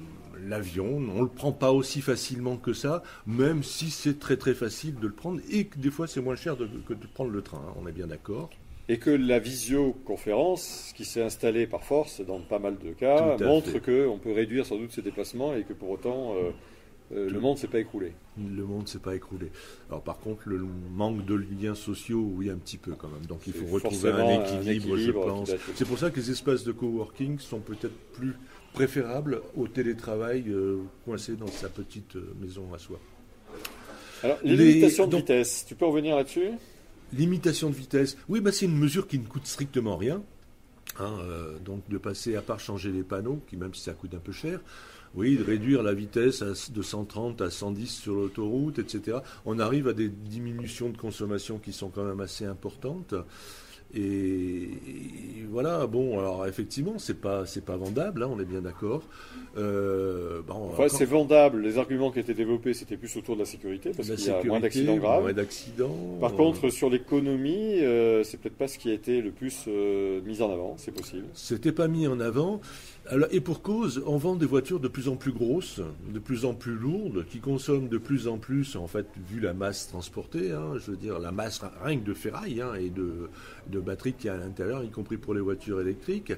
l'avion, 0.47 0.87
on 0.97 1.01
ne 1.01 1.21
le 1.23 1.29
prend 1.29 1.53
pas 1.53 1.73
aussi 1.73 2.01
facilement 2.01 2.57
que 2.57 2.73
ça, 2.73 3.03
même 3.27 3.63
si 3.63 3.91
c'est 3.91 4.19
très 4.19 4.37
très 4.37 4.55
facile 4.55 4.95
de 5.01 5.07
le 5.07 5.13
prendre 5.13 5.41
et 5.51 5.65
que 5.67 5.79
des 5.79 5.91
fois 5.91 6.07
c'est 6.07 6.21
moins 6.21 6.37
cher 6.37 6.57
de- 6.57 6.69
que 6.87 6.95
de 6.95 7.07
prendre 7.13 7.31
le 7.31 7.43
train, 7.43 7.59
hein, 7.69 7.75
on 7.83 7.87
est 7.89 7.93
bien 7.93 8.07
d'accord. 8.07 8.51
Et 8.91 8.99
que 8.99 9.11
la 9.11 9.39
visioconférence, 9.39 10.93
qui 10.97 11.05
s'est 11.05 11.23
installée 11.23 11.67
par 11.67 11.85
force 11.85 12.21
dans 12.21 12.41
pas 12.41 12.59
mal 12.59 12.77
de 12.79 12.93
cas, 12.93 13.37
montre 13.47 13.79
qu'on 13.81 14.19
peut 14.19 14.33
réduire 14.33 14.65
sans 14.67 14.77
doute 14.77 14.93
ses 14.93 15.03
déplacements 15.03 15.55
et 15.55 15.63
que 15.65 15.73
pour 15.73 15.91
autant 15.91 16.35
euh, 16.37 16.51
euh, 17.13 17.31
le 17.31 17.41
monde 17.41 17.57
ne 17.57 17.61
s'est 17.61 17.69
pas 17.69 17.79
écroulé. 17.81 18.13
Le 18.37 18.65
monde 18.65 18.87
s'est 18.89 18.99
pas 18.99 19.15
écroulé. 19.15 19.51
Alors 19.89 20.03
par 20.03 20.19
contre, 20.19 20.43
le 20.47 20.61
manque 20.95 21.25
de 21.25 21.35
liens 21.35 21.75
sociaux, 21.75 22.21
oui, 22.37 22.51
un 22.51 22.57
petit 22.57 22.77
peu 22.79 22.93
quand 22.93 23.09
même. 23.09 23.25
Donc 23.27 23.47
il 23.47 23.53
faut 23.53 23.67
retrouver 23.67 24.11
un 24.11 24.17
un 24.17 24.61
équilibre, 24.63 24.97
je 24.97 25.11
pense. 25.13 25.51
C'est 25.75 25.87
pour 25.87 25.99
ça 25.99 26.11
que 26.11 26.17
les 26.21 26.31
espaces 26.31 26.65
de 26.65 26.73
coworking 26.73 27.39
sont 27.39 27.61
peut-être 27.61 27.97
plus 28.13 28.35
préférables 28.75 29.41
au 29.57 29.67
télétravail 29.67 30.45
euh, 30.49 30.79
coincé 31.05 31.35
dans 31.37 31.47
sa 31.49 31.69
petite 31.69 32.17
euh, 32.17 32.35
maison 32.41 32.73
à 32.75 32.79
soi. 32.79 33.01
Alors, 34.23 34.39
les, 34.45 34.57
Les- 34.57 34.67
limitations 34.69 35.07
de 35.07 35.13
donc- 35.13 35.21
vitesse, 35.21 35.65
tu 35.67 35.75
peux 35.75 35.87
revenir 35.87 36.17
là-dessus? 36.17 36.51
Limitation 37.13 37.71
de 37.71 37.75
vitesse. 37.75 38.19
Oui, 38.29 38.41
bah, 38.41 38.53
c'est 38.53 38.67
une 38.67 38.77
mesure 38.77 39.07
qui 39.09 39.19
ne 39.19 39.25
coûte 39.25 39.47
strictement 39.47 39.97
rien. 39.97 40.23
Hein, 40.99 41.17
euh, 41.23 41.59
donc 41.61 41.89
de 41.89 41.97
passer, 41.99 42.35
à 42.37 42.43
part 42.43 42.59
changer 42.61 42.91
les 42.91 43.03
panneaux, 43.05 43.41
qui 43.49 43.57
même 43.57 43.73
si 43.75 43.83
ça 43.83 43.93
coûte 43.93 44.15
un 44.15 44.19
peu 44.19 44.33
cher, 44.33 44.61
oui, 45.15 45.37
de 45.37 45.45
réduire 45.45 45.83
la 45.83 45.95
vitesse 45.95 46.43
à- 46.43 46.53
de 46.73 46.83
130 46.83 47.41
à 47.41 47.51
110 47.51 47.89
sur 47.89 48.15
l'autoroute, 48.15 48.79
etc. 48.79 49.19
On 49.47 49.59
arrive 49.59 49.89
à 49.89 49.93
des 49.93 50.09
diminutions 50.09 50.91
de 50.91 50.97
consommation 50.97 51.59
qui 51.59 51.73
sont 51.73 51.89
quand 51.89 52.05
même 52.05 52.21
assez 52.21 52.45
importantes. 52.45 53.15
Et, 53.95 54.69
voilà, 55.51 55.87
bon, 55.87 56.19
alors 56.19 56.47
effectivement, 56.47 56.99
c'est 56.99 57.21
pas, 57.21 57.47
c'est 57.47 57.65
pas 57.65 57.77
vendable, 57.77 58.23
hein, 58.23 58.29
on 58.31 58.39
est 58.39 58.45
bien 58.45 58.61
d'accord. 58.61 59.03
Euh, 59.57 60.43
bon, 60.47 60.71
c'est 60.89 61.07
vendable. 61.07 61.63
Les 61.63 61.79
arguments 61.79 62.11
qui 62.11 62.21
étaient 62.21 62.35
développés, 62.35 62.75
c'était 62.75 62.99
plus 62.99 63.17
autour 63.17 63.35
de 63.35 63.41
la 63.41 63.47
sécurité, 63.47 63.93
parce 63.97 64.11
qu'il 64.11 64.27
y 64.27 64.31
a 64.31 64.45
moins 64.45 64.61
d'accidents 64.61 64.97
graves. 64.97 65.23
moins 65.23 65.33
d'accidents. 65.33 66.19
Par 66.21 66.35
euh, 66.35 66.37
contre, 66.37 66.69
sur 66.69 66.91
l'économie, 66.91 67.81
euh, 67.81 68.23
c'est 68.25 68.37
peut-être 68.39 68.59
pas 68.59 68.69
ce 68.69 68.79
qui 68.79 68.91
a 68.91 68.93
été 68.93 69.23
le 69.23 69.31
plus 69.31 69.65
euh, 69.69 70.21
mis 70.21 70.43
en 70.43 70.53
avant, 70.53 70.75
c'est 70.77 70.93
possible. 70.93 71.25
C'était 71.33 71.73
pas 71.73 71.89
mis 71.89 72.07
en 72.07 72.21
avant. 72.21 72.61
Et 73.31 73.41
pour 73.41 73.63
cause, 73.63 74.03
on 74.07 74.19
vend 74.19 74.37
des 74.37 74.45
voitures 74.45 74.81
de 74.81 74.89
plus 74.89 75.09
en 75.09 75.17
plus 75.17 75.33
grosses, 75.33 75.81
de 76.13 76.19
plus 76.19 76.45
en 76.45 76.53
plus 76.53 76.75
lourdes, 76.75 77.25
qui 77.27 77.41
consomment 77.41 77.89
de 77.89 77.97
plus 77.97 78.29
en 78.29 78.37
plus, 78.37 78.77
en 78.77 78.87
fait, 78.87 79.07
vu 79.31 79.41
la 79.41 79.55
masse 79.55 79.89
transportée, 79.89 80.53
hein, 80.53 80.75
je 80.77 80.91
veux 80.91 80.97
dire, 80.97 81.19
la 81.19 81.33
masse 81.33 81.63
rien 81.83 81.99
que 81.99 82.05
de 82.05 82.13
ferraille 82.13 82.61
hein, 82.61 82.75
et 82.75 82.91
de, 82.91 83.31
de 83.69 83.81
batterie 83.81 84.13
qu'il 84.13 84.27
y 84.27 84.29
a 84.29 84.35
à 84.35 84.37
l'intérieur, 84.37 84.85
y 84.85 84.91
compris 84.91 85.17
pour 85.17 85.33
les 85.33 85.41
voitures 85.41 85.81
électriques. 85.81 86.33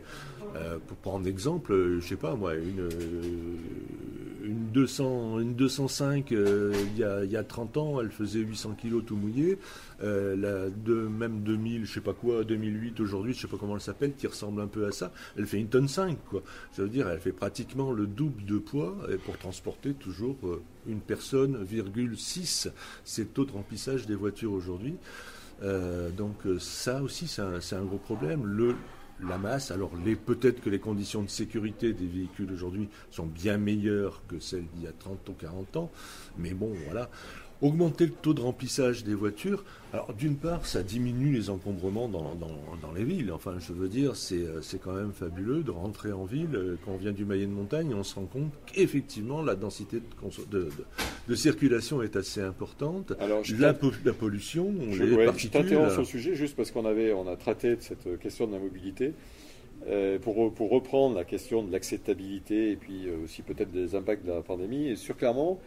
Euh, 0.57 0.79
pour 0.87 0.97
prendre 0.97 1.27
exemple, 1.27 1.73
euh, 1.73 2.01
je 2.01 2.09
sais 2.09 2.17
pas 2.17 2.35
moi, 2.35 2.55
une, 2.55 2.81
euh, 2.81 3.57
une, 4.45 4.71
200, 4.73 5.41
une 5.41 5.55
205, 5.55 6.33
euh, 6.33 6.73
il 6.93 6.99
y, 6.99 7.05
a, 7.05 7.25
y 7.25 7.37
a 7.37 7.45
30 7.45 7.77
ans, 7.77 8.01
elle 8.01 8.11
faisait 8.11 8.41
800 8.41 8.75
kilos 8.75 9.05
tout 9.05 9.17
mouillé. 9.17 9.59
La 10.03 10.67
même 10.87 11.43
2000, 11.43 11.85
je 11.85 11.93
sais 11.93 12.01
pas 12.01 12.15
quoi, 12.15 12.43
2008 12.43 13.01
aujourd'hui, 13.01 13.35
je 13.35 13.43
sais 13.43 13.49
pas 13.49 13.59
comment 13.59 13.75
elle 13.75 13.83
s'appelle, 13.83 14.15
qui 14.15 14.27
ressemble 14.27 14.61
un 14.61 14.67
peu 14.67 14.87
à 14.87 14.93
ça, 14.93 15.13
elle 15.37 15.47
fait 15.47 15.59
une 15.59 15.69
tonne 15.69 15.89
5, 15.89 16.17
quoi. 16.29 16.43
Ça 16.73 16.83
veut 16.83 16.89
dire, 16.89 17.09
elle 17.09 17.21
fait 17.21 17.33
pratiquement 17.33 17.93
le 17.93 18.07
double 18.07 18.45
de 18.45 18.59
poids 18.59 18.97
pour 19.25 19.39
transporter 19.39 19.95
toujours 19.95 20.37
euh, 20.45 20.63
une 20.87 21.01
personne, 21.01 21.63
virgule 21.63 22.19
6. 22.19 22.69
C'est 23.05 23.23
le 23.23 23.29
taux 23.29 23.45
de 23.45 23.53
remplissage 23.53 24.07
des 24.07 24.15
voitures 24.15 24.53
aujourd'hui. 24.53 24.97
Euh, 25.63 26.11
donc 26.11 26.47
euh, 26.47 26.59
ça 26.59 27.03
aussi, 27.03 27.29
c'est 27.29 27.43
un, 27.43 27.61
un 27.73 27.85
gros 27.85 27.99
problème. 27.99 28.45
Le, 28.47 28.75
la 29.23 29.39
masse, 29.39 29.71
alors 29.71 29.91
peut-être 30.25 30.63
que 30.63 30.71
les 30.71 30.79
conditions 30.79 31.23
de 31.23 31.29
sécurité 31.29 31.93
des 31.93 32.07
véhicules 32.07 32.51
aujourd'hui 32.53 32.89
sont 33.11 33.27
bien 33.27 33.59
meilleures 33.59 34.23
que 34.29 34.39
celles 34.39 34.67
d'il 34.75 34.85
y 34.85 34.87
a 34.87 34.93
30 34.93 35.29
ou 35.29 35.33
40 35.35 35.77
ans, 35.77 35.91
mais 36.39 36.55
bon, 36.55 36.73
voilà. 36.87 37.11
Augmenter 37.63 38.07
le 38.07 38.13
taux 38.13 38.33
de 38.33 38.41
remplissage 38.41 39.05
des 39.05 39.13
voitures, 39.13 39.65
alors 39.93 40.15
d'une 40.15 40.37
part, 40.37 40.65
ça 40.65 40.83
diminue 40.83 41.31
les 41.33 41.51
encombrements 41.51 42.09
dans, 42.09 42.35
dans, 42.35 42.49
dans 42.81 42.93
les 42.95 43.05
villes. 43.05 43.31
Enfin, 43.33 43.57
je 43.59 43.75
veux 43.75 43.89
dire, 43.89 44.17
c'est, 44.17 44.37
euh, 44.37 44.63
c'est 44.63 44.81
quand 44.81 44.95
même 44.95 45.13
fabuleux 45.13 45.63
de 45.63 45.71
rentrer 45.71 46.11
en 46.13 46.25
ville. 46.25 46.55
euh, 46.55 46.77
Quand 46.85 46.93
on 46.93 46.97
vient 46.97 47.13
du 47.13 47.27
Maillet 47.27 47.45
de 47.45 47.51
montagne, 47.53 47.93
on 47.95 48.03
se 48.03 48.15
rend 48.15 48.25
compte 48.25 48.51
qu'effectivement, 48.73 49.43
la 49.43 49.57
densité 49.57 49.97
de, 49.99 50.27
conso- 50.27 50.49
de, 50.49 50.61
de- 50.61 50.71
de 51.29 51.35
circulation 51.35 52.03
est 52.03 52.17
assez 52.17 52.41
importante. 52.41 53.13
Alors, 53.21 53.43
La, 53.59 53.75
po- 53.75 53.93
la 54.07 54.15
pollution, 54.15 54.73
je, 54.91 55.05
les 55.05 55.17
ouais, 55.17 55.27
particules. 55.27 55.69
sur 55.69 55.99
le 55.99 56.05
sujet 56.05 56.35
juste 56.35 56.57
parce 56.57 56.71
qu'on 56.71 56.87
avait, 56.87 57.13
on 57.13 57.29
a 57.29 57.37
traité 57.37 57.77
de 57.77 57.83
cette 57.83 58.19
question 58.21 58.47
de 58.47 58.53
la 58.53 58.59
mobilité. 58.59 59.13
Euh, 59.89 60.19
pour, 60.19 60.53
pour 60.53 60.71
reprendre 60.71 61.15
la 61.17 61.25
question 61.25 61.63
de 61.65 61.73
l'acceptabilité 61.73 62.71
et 62.73 62.77
puis 62.77 63.07
euh, 63.09 63.25
aussi 63.25 63.41
peut-être 63.41 63.71
des 63.71 63.95
impacts 63.95 64.27
de 64.27 64.31
la 64.31 64.43
pandémie, 64.43 64.89
et 64.89 64.97
sur 64.97 65.17
Clermont, 65.17 65.59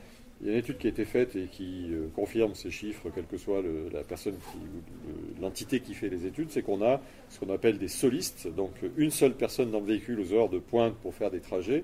il 0.43 0.47
y 0.47 0.49
a 0.49 0.53
une 0.53 0.59
étude 0.59 0.77
qui 0.77 0.87
a 0.87 0.89
été 0.89 1.05
faite 1.05 1.35
et 1.37 1.45
qui 1.49 1.87
euh, 1.91 2.07
confirme 2.15 2.53
ces 2.53 2.69
chiffres, 2.69 3.09
quelle 3.15 3.25
que 3.25 3.37
soit 3.37 3.61
le- 3.61 3.87
la 3.93 4.03
personne, 4.03 4.35
ou 4.55 5.41
l'entité 5.41 5.79
qui 5.79 5.93
fait 5.93 6.09
les 6.09 6.25
études, 6.25 6.49
c'est 6.51 6.61
qu'on 6.61 6.81
a 6.83 6.99
ce 7.29 7.39
qu'on 7.39 7.51
appelle 7.53 7.77
des 7.77 7.87
solistes, 7.87 8.47
donc 8.53 8.71
une 8.97 9.09
seule 9.11 9.33
personne 9.33 9.71
dans 9.71 9.79
le 9.79 9.85
véhicule 9.85 10.19
aux 10.19 10.33
heures 10.33 10.49
de 10.49 10.59
pointe 10.59 10.95
pour 11.01 11.13
faire 11.15 11.31
des 11.31 11.39
trajets, 11.39 11.83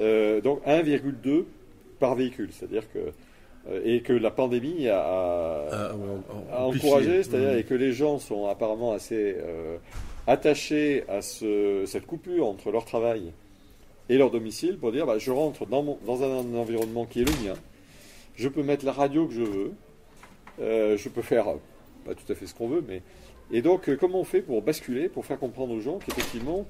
euh, 0.00 0.40
donc 0.42 0.60
1,2 0.66 1.46
par 1.98 2.14
véhicule, 2.14 2.50
c'est-à-dire 2.52 2.84
que 2.92 2.98
euh, 3.70 3.80
et 3.82 4.02
que 4.02 4.12
la 4.12 4.30
pandémie 4.30 4.88
a, 4.88 5.00
a- 5.00 5.66
à- 5.72 5.86
à- 5.86 5.94
à 6.52 6.64
amplifier. 6.66 6.88
encourager, 6.90 7.22
c'est-à-dire 7.22 7.52
Mhm. 7.52 7.58
et 7.58 7.62
que 7.64 7.72
les 7.74 7.92
gens 7.94 8.18
sont 8.18 8.46
apparemment 8.46 8.92
assez 8.92 9.36
euh, 9.38 9.78
attachés 10.26 11.04
à 11.08 11.22
ce- 11.22 11.84
cette 11.86 12.04
coupure 12.06 12.46
entre 12.46 12.70
leur 12.70 12.84
travail 12.84 13.32
et 14.10 14.18
leur 14.18 14.30
domicile 14.30 14.76
pour 14.76 14.92
dire 14.92 15.06
bah, 15.06 15.16
je 15.18 15.30
rentre 15.30 15.64
dans, 15.66 15.82
mon- 15.82 15.98
dans 16.06 16.22
un, 16.22 16.54
environnement 16.54 17.06
qui 17.06 17.22
est 17.22 17.24
le 17.24 17.32
mien, 17.48 17.54
je 18.36 18.48
peux 18.48 18.62
mettre 18.62 18.84
la 18.84 18.92
radio 18.92 19.26
que 19.26 19.34
je 19.34 19.42
veux, 19.42 19.72
euh, 20.60 20.96
je 20.96 21.08
peux 21.08 21.22
faire 21.22 21.48
euh, 21.48 21.56
pas 22.04 22.14
tout 22.14 22.30
à 22.30 22.34
fait 22.34 22.46
ce 22.46 22.54
qu'on 22.54 22.68
veut, 22.68 22.84
mais 22.86 23.02
et 23.50 23.62
donc 23.62 23.88
euh, 23.88 23.96
comment 23.96 24.20
on 24.20 24.24
fait 24.24 24.42
pour 24.42 24.62
basculer, 24.62 25.08
pour 25.08 25.26
faire 25.26 25.38
comprendre 25.38 25.74
aux 25.74 25.80
gens 25.80 25.98
qu'effectivement 25.98 26.66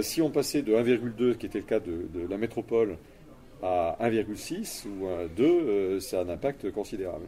si 0.00 0.22
on 0.22 0.30
passait 0.30 0.62
de 0.62 0.74
1,2 0.74 1.36
qui 1.36 1.44
était 1.44 1.58
le 1.58 1.64
cas 1.66 1.80
de, 1.80 2.08
la 2.30 2.38
métropole 2.38 2.96
à 3.62 3.96
1,6 4.00 4.86
ou 4.86 5.06
à 5.06 5.26
2, 5.28 5.44
euh, 5.44 6.00
ça 6.00 6.20
a 6.20 6.24
un 6.24 6.28
impact 6.28 6.70
considérable? 6.72 7.26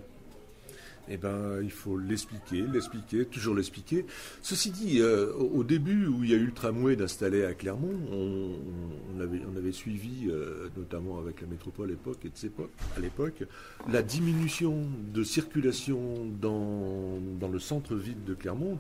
Eh 1.11 1.16
ben, 1.16 1.61
il 1.62 1.70
faut 1.70 1.96
l'expliquer, 1.98 2.62
l'expliquer, 2.72 3.24
toujours 3.24 3.54
l'expliquer. 3.54 4.04
Ceci 4.42 4.70
dit, 4.70 5.00
euh, 5.00 5.32
au 5.32 5.64
début 5.64 6.06
où 6.06 6.22
il 6.22 6.30
y 6.30 6.34
a 6.34 6.36
eu 6.36 6.46
le 6.46 6.52
tramway 6.52 6.96
d'installer 6.96 7.44
à 7.44 7.54
Clermont, 7.54 7.94
on, 8.12 9.20
avait, 9.20 9.72
suivi, 9.72 10.28
euh, 10.28 10.68
notamment 10.76 11.18
avec 11.18 11.40
la 11.40 11.46
métropole 11.46 11.86
à 11.88 11.90
l'époque 11.90 12.18
et 12.24 12.28
de 12.28 12.36
ses 12.36 12.50
à 12.96 13.00
l'époque, 13.00 13.44
la 13.90 14.02
diminution 14.02 14.86
de 15.12 15.22
circulation 15.22 16.26
dans, 16.40 17.18
dans 17.40 17.48
le 17.48 17.59
centre-ville 17.59 18.22
de 18.24 18.34
Clermont 18.34 18.78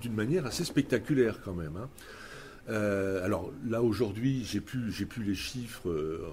d'une 0.00 0.14
manière 0.14 0.46
assez 0.46 0.64
spectaculaire 0.64 1.40
quand 1.42 1.54
même. 1.54 1.76
hein. 1.76 1.88
Euh, 2.70 3.24
alors 3.24 3.50
là 3.68 3.82
aujourd'hui, 3.82 4.44
j'ai 4.44 4.60
plus 4.60 4.92
j'ai 4.92 5.04
plus 5.04 5.24
les 5.24 5.34
chiffres 5.34 5.88
euh, 5.88 6.24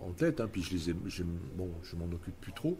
en, 0.00 0.10
tête, 0.12 0.40
hein, 0.40 0.48
puis 0.50 0.62
je 0.62 0.70
les 0.74 0.90
ai, 0.90 0.94
bon, 0.94 1.70
je 1.82 1.96
m'en 1.96 2.06
occupe 2.06 2.38
plus 2.40 2.52
trop, 2.52 2.78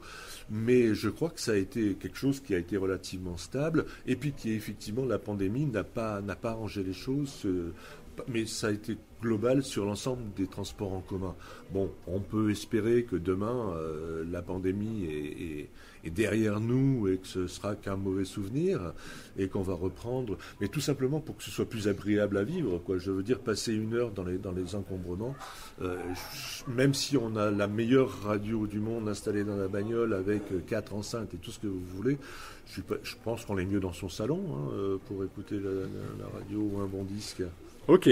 mais 0.51 0.95
je 0.95 1.09
crois 1.11 1.29
que 1.31 1.41
ça 1.41 1.53
a 1.53 1.57
été 1.57 1.95
quelque 1.95 2.17
chose 2.17 2.41
qui 2.41 2.55
a 2.55 2.59
été 2.59 2.77
relativement 2.77 3.37
stable, 3.37 3.85
et 4.07 4.17
puis 4.17 4.33
qui 4.33 4.53
effectivement 4.53 5.05
la 5.05 5.19
pandémie 5.19 5.67
n'a 5.67 5.85
pas 5.85 6.23
n'a 6.23 6.37
pas 6.37 6.51
arrangé 6.53 6.83
les 6.83 6.95
choses, 6.95 7.43
euh, 7.45 7.73
mais 8.29 8.47
ça 8.47 8.69
a 8.69 8.71
été 8.71 8.97
global 9.21 9.63
sur 9.63 9.85
l'ensemble 9.85 10.23
des 10.35 10.47
transports 10.47 10.93
en 10.93 11.01
commun. 11.01 11.35
Bon, 11.73 11.91
on 12.07 12.21
peut 12.21 12.51
espérer 12.51 13.05
que 13.05 13.17
demain 13.17 13.75
la 14.31 14.43
pandémie 14.43 15.05
est- 15.05 15.69
est 16.05 16.11
derrière 16.11 16.61
nous 16.61 17.09
et 17.09 17.19
que 17.19 17.27
ce 17.27 17.47
sera 17.47 17.75
qu'un 17.75 17.97
mauvais 17.97 18.25
souvenir 18.25 18.93
et 19.37 19.49
qu'on 19.49 19.63
va 19.63 19.75
reprendre, 19.75 20.37
mais 20.61 20.69
tout 20.69 20.81
simplement 20.81 21.21
pour 21.21 21.37
que 21.37 21.43
ce 21.43 21.51
soit 21.51 21.69
plus 21.69 21.89
agréable 21.89 22.37
à 22.37 22.45
vivre. 22.45 22.79
Quoi. 22.79 22.99
Je 22.99 23.11
veux 23.11 23.23
dire, 23.23 23.39
passer 23.41 23.73
une 23.73 23.95
heure 23.95 24.11
dans 24.11 24.25
les, 24.25 24.39
dans 24.39 24.53
les 24.53 24.75
encombrements, 24.75 25.35
euh, 25.81 25.97
même 26.69 26.95
si 26.95 27.17
on 27.17 27.37
a 27.37 27.51
la 27.51 27.67
meilleure 27.67 28.23
radio 28.23 28.67
du 28.67 28.81
monde 28.81 29.09
installée 29.09 29.45
dans 29.45 29.57
la 29.57 29.69
bagnole 29.69 30.15
avec 30.15 30.43
euh, 30.53 30.61
quatre 30.67 30.95
enceintes 30.95 31.35
et 31.35 31.39
tout 31.39 31.51
ce 31.51 31.59
que 31.59 31.67
vous 31.67 31.85
voulez, 31.97 32.19
je, 32.67 32.81
pense 33.25 33.45
qu'on 33.45 33.59
est 33.59 33.67
mieux 33.67 33.81
dans 33.81 33.93
son 33.93 34.09
salon 34.09 34.41
hein, 34.55 34.73
euh, 34.75 34.97
pour 35.07 35.25
écouter 35.25 35.57
la 35.57 36.27
radio 36.39 36.61
ou 36.61 36.81
un 36.81 36.87
bon 36.87 37.05
disque. 37.05 37.43
Ok. 37.89 38.09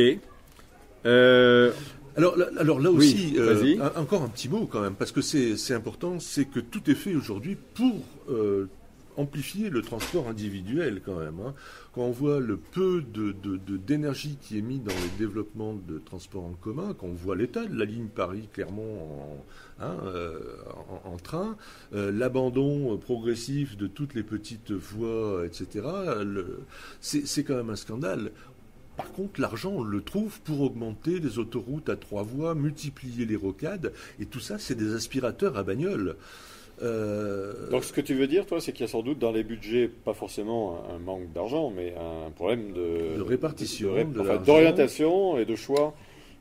Euh, 1.07 1.73
Alors 2.17 2.37
là, 2.37 2.47
alors 2.59 2.81
là 2.81 2.91
Oui, 2.91 2.97
aussi, 2.99 3.35
euh, 3.39 3.77
encore 3.97 4.23
un 4.23 4.29
petit 4.29 4.49
mot 4.49 4.67
quand 4.67 4.81
même, 4.81 4.95
parce 4.95 5.13
que 5.13 5.21
c'est 5.23 5.75
important, 5.75 6.19
c'est 6.21 6.45
que 6.45 6.61
tout 6.61 6.91
est 6.91 6.95
fait 6.95 7.15
aujourd'hui 7.15 7.57
pour 7.75 8.03
euh, 8.29 8.67
amplifier 9.17 9.71
le 9.71 9.83
transport 9.83 10.29
individuel 10.29 11.03
quand 11.05 11.17
même. 11.19 11.39
hein. 11.45 11.55
Quand 11.93 12.03
on 12.03 12.11
voit 12.13 12.39
le 12.39 12.57
peu 12.57 13.03
de- 13.03 13.33
de- 13.33 13.57
de- 13.57 13.77
d'énergie 13.77 14.39
qui 14.41 14.57
est 14.57 14.63
mis 14.63 14.79
dans 14.79 14.95
le 14.95 15.19
développement 15.19 15.75
de 15.75 15.99
transport 15.99 16.45
en 16.45 16.53
commun, 16.53 16.95
quand 16.99 17.07
on 17.09 17.13
voit 17.15 17.35
l'état 17.37 17.65
de 17.67 17.77
la 17.77 17.85
ligne 17.85 18.07
Paris-Clermont 18.07 18.83
en, 19.81 19.85
hein, 19.85 19.97
euh, 20.05 20.39
en- 21.05 21.11
en 21.15 21.17
train, 21.17 21.57
euh, 21.93 22.13
l'abandon 22.13 22.95
euh, 22.95 22.97
progressif 22.99 23.77
de 23.77 23.89
toutes 23.89 24.15
les 24.15 24.23
petites 24.23 24.71
voies, 24.71 25.45
etc., 25.45 25.85
c'est 27.01 27.45
quand 27.45 27.57
même 27.57 27.71
un 27.71 27.77
scandale. 27.77 28.31
Par 29.03 29.13
contre, 29.13 29.41
l'argent, 29.41 29.73
on 29.77 29.83
le 29.83 30.03
trouve 30.03 30.41
pour 30.43 30.61
augmenter 30.63 31.21
les 31.21 31.39
autoroutes 31.39 31.89
à 31.89 31.97
trois 31.97 32.23
voies, 32.23 32.55
multiplier 32.55 33.25
les 33.25 33.37
rocades, 33.37 33.93
et 34.21 34.27
tout 34.27 34.41
ça, 34.41 34.59
c'est 34.59 34.75
des 34.75 34.95
aspirateurs 34.95 35.57
à 35.57 35.63
bagnole. 35.63 36.17
Euh, 36.83 37.69
donc 37.71 37.85
ce 37.85 37.93
que 37.93 38.01
tu 38.01 38.15
veux 38.15 38.27
dire, 38.27 38.47
toi, 38.47 38.61
c'est 38.61 38.73
qu'il 38.73 38.83
y 38.83 38.89
a 38.89 38.93
sans 38.93 39.03
doute 39.03 39.19
dans 39.19 39.33
les 39.33 39.43
budgets, 39.45 39.87
pas 39.89 40.15
forcément 40.15 40.83
un 40.95 40.99
manque 40.99 41.31
d'argent, 41.33 41.71
mais 41.75 41.95
un 42.27 42.31
problème 42.31 42.73
de, 42.73 43.17
De 43.17 43.23
répartition, 43.23 43.89
de 43.89 43.93
ré- 43.95 44.05
de 44.05 44.21
enfin, 44.21 44.29
l'argent. 44.35 44.45
d'orientation 44.45 45.39
et 45.39 45.45
de 45.45 45.57
choix. 45.57 45.95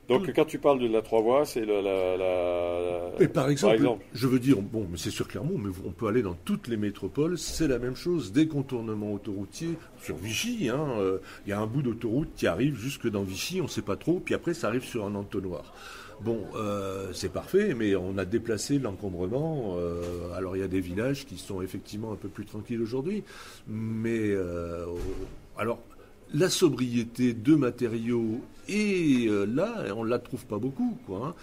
Donc 0.10 0.34
quand 0.36 0.46
tu 0.46 0.58
parles 0.60 0.80
de 0.80 0.88
la 0.88 1.02
trois 1.02 1.22
voies, 1.22 1.46
c'est 1.46 1.66
la, 1.66 1.82
la- 1.82 2.18
la- 2.18 3.12
Et 3.22 3.28
par 3.28 3.50
exemple, 3.50 3.76
exemple. 3.76 4.06
je 4.14 4.28
veux 4.28 4.40
dire, 4.40 4.58
bon, 4.62 4.88
mais 4.92 4.98
c'est 4.98 5.12
sur 5.12 5.28
Clermont, 5.28 5.58
mais 5.58 5.70
on 5.86 5.92
peut 5.92 6.08
aller 6.08 6.22
dans 6.22 6.34
toutes 6.46 6.68
les 6.68 6.78
métropoles, 6.78 7.38
c'est 7.38 7.68
la 7.68 7.80
même 7.80 7.96
chose, 7.96 8.32
des 8.32 8.48
contournements 8.48 9.14
autoroutiers 9.14 9.78
sur 10.02 10.16
Vichy. 10.18 10.70
hein, 10.70 10.88
euh, 11.00 11.20
Il 11.46 11.50
y 11.50 11.54
a 11.54 11.60
un 11.60 11.68
bout 11.68 11.82
d'autoroute 11.82 12.30
qui 12.36 12.48
arrive 12.48 12.76
jusque 12.76 13.08
dans 13.10 13.24
Vichy, 13.24 13.62
on 13.62 13.66
ne 13.66 13.70
sait 13.70 13.82
pas 13.84 13.96
trop, 13.96 14.20
puis 14.20 14.34
après 14.34 14.54
ça 14.54 14.68
arrive 14.68 14.84
sur 14.84 15.06
un 15.06 15.16
entonnoir. 15.16 15.74
Bon, 16.22 16.40
euh, 16.56 17.14
c'est 17.14 17.32
parfait, 17.32 17.74
mais 17.74 17.96
on 17.96 18.18
a 18.18 18.26
déplacé 18.26 18.78
l'encombrement. 18.78 19.76
euh, 19.78 20.02
alors 20.36 20.58
il 20.58 20.60
y 20.60 20.64
a 20.64 20.68
des 20.68 20.82
villages 20.82 21.26
qui 21.26 21.38
sont 21.38 21.62
effectivement 21.62 22.12
un 22.12 22.18
peu 22.18 22.28
plus 22.28 22.46
tranquilles 22.46 22.82
aujourd'hui, 22.82 23.24
mais 23.68 24.32
alors 25.58 25.80
la 26.34 26.50
sobriété 26.50 27.34
de 27.34 27.56
matériaux 27.56 28.42
et 28.70 29.28
euh, 29.28 29.46
là 29.46 29.86
on 29.96 30.04
la 30.04 30.20
trouve 30.20 30.46
pas 30.46 30.58
beaucoup 30.60 30.98
quoi. 31.06 31.28
hein. 31.28 31.36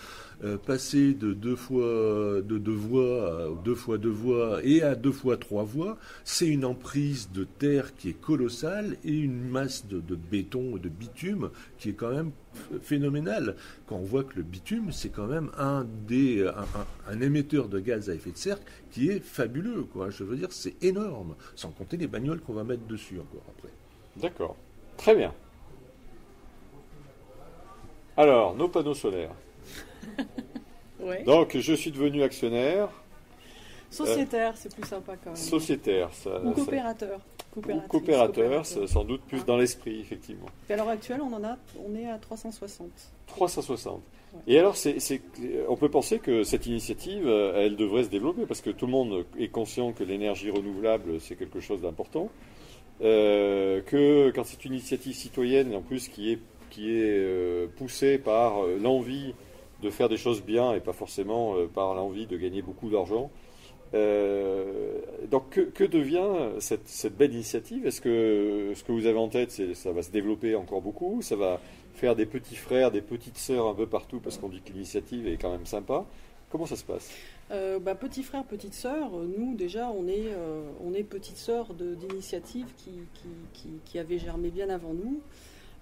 Euh, 0.45 0.59
passer 0.59 1.14
de 1.14 1.33
deux 1.33 1.57
fois 1.57 2.43
de 2.43 2.59
deux 2.59 2.70
voies 2.70 3.47
à 3.47 3.64
deux 3.64 3.74
fois 3.74 3.97
deux 3.97 4.11
voies 4.11 4.61
et 4.62 4.83
à 4.83 4.95
deux 4.95 5.11
fois 5.12 5.39
trois 5.39 5.64
voies, 5.64 5.97
c'est 6.24 6.47
une 6.47 6.66
emprise 6.66 7.31
de 7.33 7.45
terre 7.45 7.95
qui 7.97 8.11
est 8.11 8.20
colossale 8.20 8.99
et 9.03 9.12
une 9.16 9.49
masse 9.49 9.87
de, 9.87 9.99
béton 10.14 10.77
et 10.77 10.81
de 10.81 10.91
bitume 10.91 11.49
qui 11.79 11.89
est 11.89 11.95
quand 11.95 12.11
même 12.11 12.33
ph- 12.53 12.81
phénoménale. 12.83 13.57
Quand 13.87 13.97
on 13.97 14.03
voit 14.05 14.24
que 14.24 14.37
le 14.37 14.43
bitume, 14.43 14.93
c'est 14.93 15.09
quand 15.09 15.27
même 15.27 15.51
un 15.57 15.87
des 16.07 16.47
émetteur 17.22 17.68
de 17.68 17.79
gaz 17.81 18.11
à 18.11 18.14
effet 18.14 18.33
de 18.33 18.37
serre 18.37 18.59
qui 18.91 19.09
est 19.09 19.20
fabuleux 19.24 19.85
quoi. 19.85 20.11
Je 20.11 20.22
veux 20.22 20.37
dire, 20.37 20.49
c'est 20.53 20.74
énorme, 20.85 21.35
sans 21.55 21.70
compter 21.70 21.97
les 21.97 22.09
bagnoles 22.09 22.41
qu'on 22.41 22.53
va 22.53 22.64
mettre 22.64 22.87
dessus 22.87 23.18
encore 23.18 23.45
après. 23.57 23.72
D'accord. 24.20 24.57
Très 24.99 25.14
bien. 25.16 25.33
Alors, 28.17 28.55
nos 28.55 28.69
panneaux 28.69 28.95
solaires. 28.95 29.35
Ouais. 30.99 31.23
Donc, 31.23 31.57
je 31.57 31.73
suis 31.75 31.93
devenu 31.93 32.23
actionnaire, 32.25 32.89
Sociétaire, 33.91 34.55
c'est 34.57 34.75
plus 34.75 34.87
sympa 34.87 35.14
quand 35.23 35.31
même. 35.31 35.37
sociétaire. 35.37 36.09
Ça, 36.12 36.41
Ou 36.43 36.51
coopérateur. 36.53 37.21
coopérateur, 37.55 37.89
coopérateur. 37.89 38.67
c'est 38.67 38.87
sans 38.87 39.05
doute 39.05 39.23
plus 39.23 39.45
dans 39.45 39.57
l'esprit, 39.57 40.01
effectivement. 40.01 40.47
Et 40.69 40.73
à 40.73 40.77
l'heure 40.77 40.89
actuelle, 40.89 41.21
on 41.23 41.33
en 41.33 41.45
a, 41.45 41.57
on 41.87 41.95
est 41.95 42.09
à 42.09 42.19
360. 42.19 42.89
360. 43.29 43.95
Ouais. 44.35 44.41
Et 44.49 44.59
alors, 44.59 44.77
c'est, 44.77 44.99
on 45.69 45.77
peut 45.77 45.89
penser 45.91 46.19
que 46.19 46.43
cette 46.43 46.67
initiative, 46.67 47.27
euh, 47.27 47.64
elle 47.64 47.77
devrait 47.77 48.05
se 48.05 48.09
développer 48.09 48.45
parce 48.47 48.61
que 48.61 48.71
tout 48.71 48.87
le 48.87 48.93
monde 48.93 49.25
est 49.39 49.49
conscient 49.49 49.93
que 49.93 50.03
l'énergie 50.05 50.51
renouvelable, 50.51 51.21
c'est 51.21 51.37
quelque 51.37 51.61
chose 51.61 51.81
d'important. 51.83 52.29
Euh, 53.03 53.83
que 53.83 54.31
quand 54.35 54.45
c'est 54.45 54.64
une 54.64 54.73
initiative 54.73 55.14
citoyenne, 55.14 55.75
en 55.75 55.83
plus 55.83 56.09
qui 56.09 56.33
est, 56.33 56.39
qui 56.77 56.91
est 56.91 57.18
euh, 57.18 57.66
poussée 57.74 58.18
par 58.18 58.62
euh, 58.62 58.79
l'envie 58.79 59.33
de 59.83 59.89
faire 59.89 60.11
des 60.11 60.18
choses 60.18 60.43
bien 60.43 60.74
et 60.74 60.81
pas 60.81 60.93
forcément 60.93 61.57
euh, 61.57 61.66
par 61.66 61.95
l'envie 61.95 62.27
de 62.27 62.37
gagner 62.37 62.61
beaucoup 62.61 62.91
d'argent. 62.91 63.31
Donc, 65.31 65.59
que, 65.72 65.85
devient 65.85 66.29
cette, 66.59 67.16
belle 67.16 67.33
initiative? 67.33 67.87
Est-ce 67.87 68.03
que 68.03 68.72
ce 68.74 68.85
que 68.85 68.93
vous 68.93 69.07
avez 69.07 69.18
en 69.18 69.29
tête, 69.29 69.53
ça 69.74 69.91
va 69.91 70.03
se 70.03 70.11
développer 70.11 70.55
encore 70.55 70.83
beaucoup? 70.83 71.22
Ça 71.22 71.35
va 71.35 71.61
faire 71.95 72.14
des 72.14 72.27
petits 72.27 72.57
frères, 72.57 72.91
des 72.91 73.01
petites 73.01 73.39
sœurs 73.39 73.66
un 73.66 73.74
peu 73.74 73.87
partout 73.87 74.20
parce 74.20 74.37
qu'on 74.37 74.51
dit 74.51 74.61
que 74.61 74.70
l'initiative 74.70 75.27
est 75.27 75.39
quand 75.39 75.51
même 75.51 75.64
sympa? 75.64 76.05
Comment 76.51 76.66
ça 76.66 76.77
se 76.77 76.85
passe? 76.85 77.11
Euh, 77.53 77.79
bah, 77.79 77.95
petit 77.95 78.22
frère, 78.22 78.45
petite 78.45 78.74
sœur, 78.74 79.12
nous 79.39 79.55
déjà 79.55 79.89
on 79.89 80.07
est, 80.09 80.27
euh, 80.27 80.61
on 80.85 80.93
petite 81.05 81.39
sœur 81.39 81.72
d'initiatives 81.72 82.68
qui, 82.77 82.91
qui, 83.55 83.70
qui 83.87 83.99
avaient 83.99 84.18
germé 84.18 84.51
bien 84.51 84.68
avant 84.68 84.93
nous. 84.93 85.22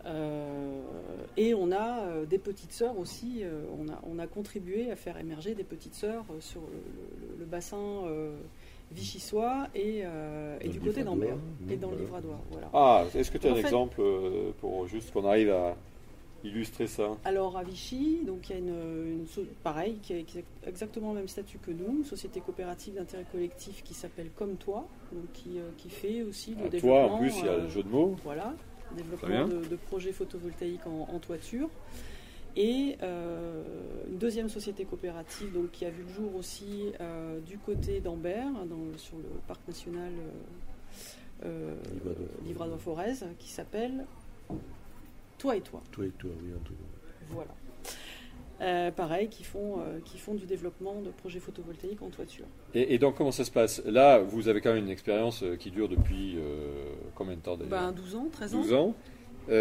Euh, 0.07 0.81
et 1.37 1.55
on 1.55 1.73
a 1.73 2.01
euh, 2.03 2.27
des 2.27 2.39
petites 2.39 2.73
sœurs 2.73 2.99
aussi, 2.99 3.39
euh, 3.43 3.63
on, 3.79 3.89
a, 3.89 3.99
on 4.11 4.19
a 4.19 4.27
contribué 4.27 4.91
à 4.91 4.97
faire 4.97 5.19
émerger 5.19 5.55
des 5.55 5.65
petites 5.65 5.95
sœurs 5.95 6.25
sur 6.41 6.61
le, 6.61 6.67
le- 7.37 7.39
le 7.41 7.45
bassin 7.47 8.03
vichysois 8.93 9.69
et, 9.75 10.05
du 10.69 10.81
côté 10.81 11.03
d'Ambert 11.05 11.37
et 11.71 11.77
dans 11.77 11.91
le 11.91 11.97
voilà. 11.97 12.03
Livradois. 12.05 12.41
Voilà. 12.53 12.69
Ah, 12.73 13.05
est-ce 13.15 13.31
que 13.31 13.39
tu 13.39 13.47
as 13.49 13.53
un 13.53 13.55
fait- 13.55 13.61
exemple 13.63 14.01
pour 14.61 14.87
juste 14.87 15.11
qu'on 15.13 15.25
arrive 15.27 15.51
à 15.51 15.75
illustrer 16.45 16.87
ça? 16.87 17.09
Alors 17.25 17.57
à 17.57 17.65
Vichy, 17.65 18.21
donc 18.27 18.49
il 18.49 18.53
y 18.53 18.55
a 18.57 18.59
une, 18.59 18.69
une 18.69 19.47
pareil 19.65 19.97
qui 20.03 20.13
a 20.13 20.17
exactement 20.69 21.11
le 21.13 21.21
même 21.21 21.29
statut 21.29 21.59
que 21.59 21.71
nous, 21.71 21.97
une 21.99 22.05
société 22.05 22.41
coopérative 22.41 22.95
d'intérêt 22.95 23.25
collectif 23.33 23.83
qui 23.83 23.95
s'appelle 23.95 24.29
Comme 24.37 24.57
Toi, 24.57 24.87
donc 25.13 25.25
qui, 25.33 25.57
qui 25.79 25.89
fait 25.89 26.23
aussi 26.23 26.51
le 26.51 26.57
Ah, 26.59 26.61
Toi, 26.63 26.71
développement. 26.71 27.15
en 27.15 27.19
plus, 27.19 27.39
il 27.41 27.47
y 27.47 27.49
a 27.49 27.57
le 27.57 27.69
jeu 27.69 27.83
de 27.83 27.89
mots. 27.89 28.15
Voilà, 28.23 28.55
développement 28.95 29.47
de, 29.49 29.65
de 29.67 29.77
projets 29.77 30.13
photovoltaïques 30.13 30.87
en, 30.87 31.09
en 31.13 31.19
toiture. 31.19 31.69
Et 32.57 32.97
euh, 33.03 33.63
une 34.09 34.19
deuxième 34.19 34.49
société 34.49 34.85
coopérative 34.85 35.53
donc, 35.53 35.73
qui 35.73 35.85
a 35.85 35.91
vu 35.91 36.03
le 36.05 36.09
jour 36.13 36.37
aussi 36.37 36.93
euh, 37.01 37.41
du 37.41 37.59
côté 37.59 38.01
d'Ambert, 38.01 38.47
dans- 38.67 38.97
sur 38.97 39.17
le 39.19 39.25
parc 39.49 39.67
national 39.67 40.13
euh, 41.45 41.75
Livradois-Forez. 42.47 43.15
Qui 43.39 43.49
s'appelle 43.51 44.07
Toi 45.39 45.57
et 45.57 45.61
Toi. 45.63 45.83
Toi 45.91 46.07
et 46.07 46.11
toi, 46.11 46.31
oui, 46.43 46.51
un 46.55 46.65
truc. 46.65 46.77
Voilà. 47.31 47.51
Euh, 48.61 48.93
pareil, 48.93 49.29
qui 49.29 49.43
font, 49.43 49.81
euh, 49.81 49.99
qui 50.05 50.17
font 50.17 50.35
du 50.35 50.47
développement 50.47 51.01
de 51.03 51.11
projets 51.11 51.41
photovoltaïques 51.41 52.01
en 52.03 52.09
toiture. 52.09 52.45
Et, 52.75 52.95
et 52.95 52.99
donc, 52.99 53.17
comment 53.17 53.33
ça 53.33 53.45
se 53.45 53.51
passe? 53.51 53.83
Là, 53.85 54.21
vous 54.21 54.47
avez 54.49 54.61
quand 54.61 54.73
même 54.73 54.85
une 54.85 54.91
expérience 54.91 55.43
euh, 55.43 55.57
qui 55.57 55.71
dure 55.73 55.89
depuis 55.89 56.37
combien 57.17 57.35
de 57.35 57.41
temps 57.41 57.57
Ben, 57.57 57.91
12 57.93 58.15
ans, 58.15 58.29
13 58.31 58.55
ans. 58.55 58.59
12 58.63 58.73
ans. 58.75 58.95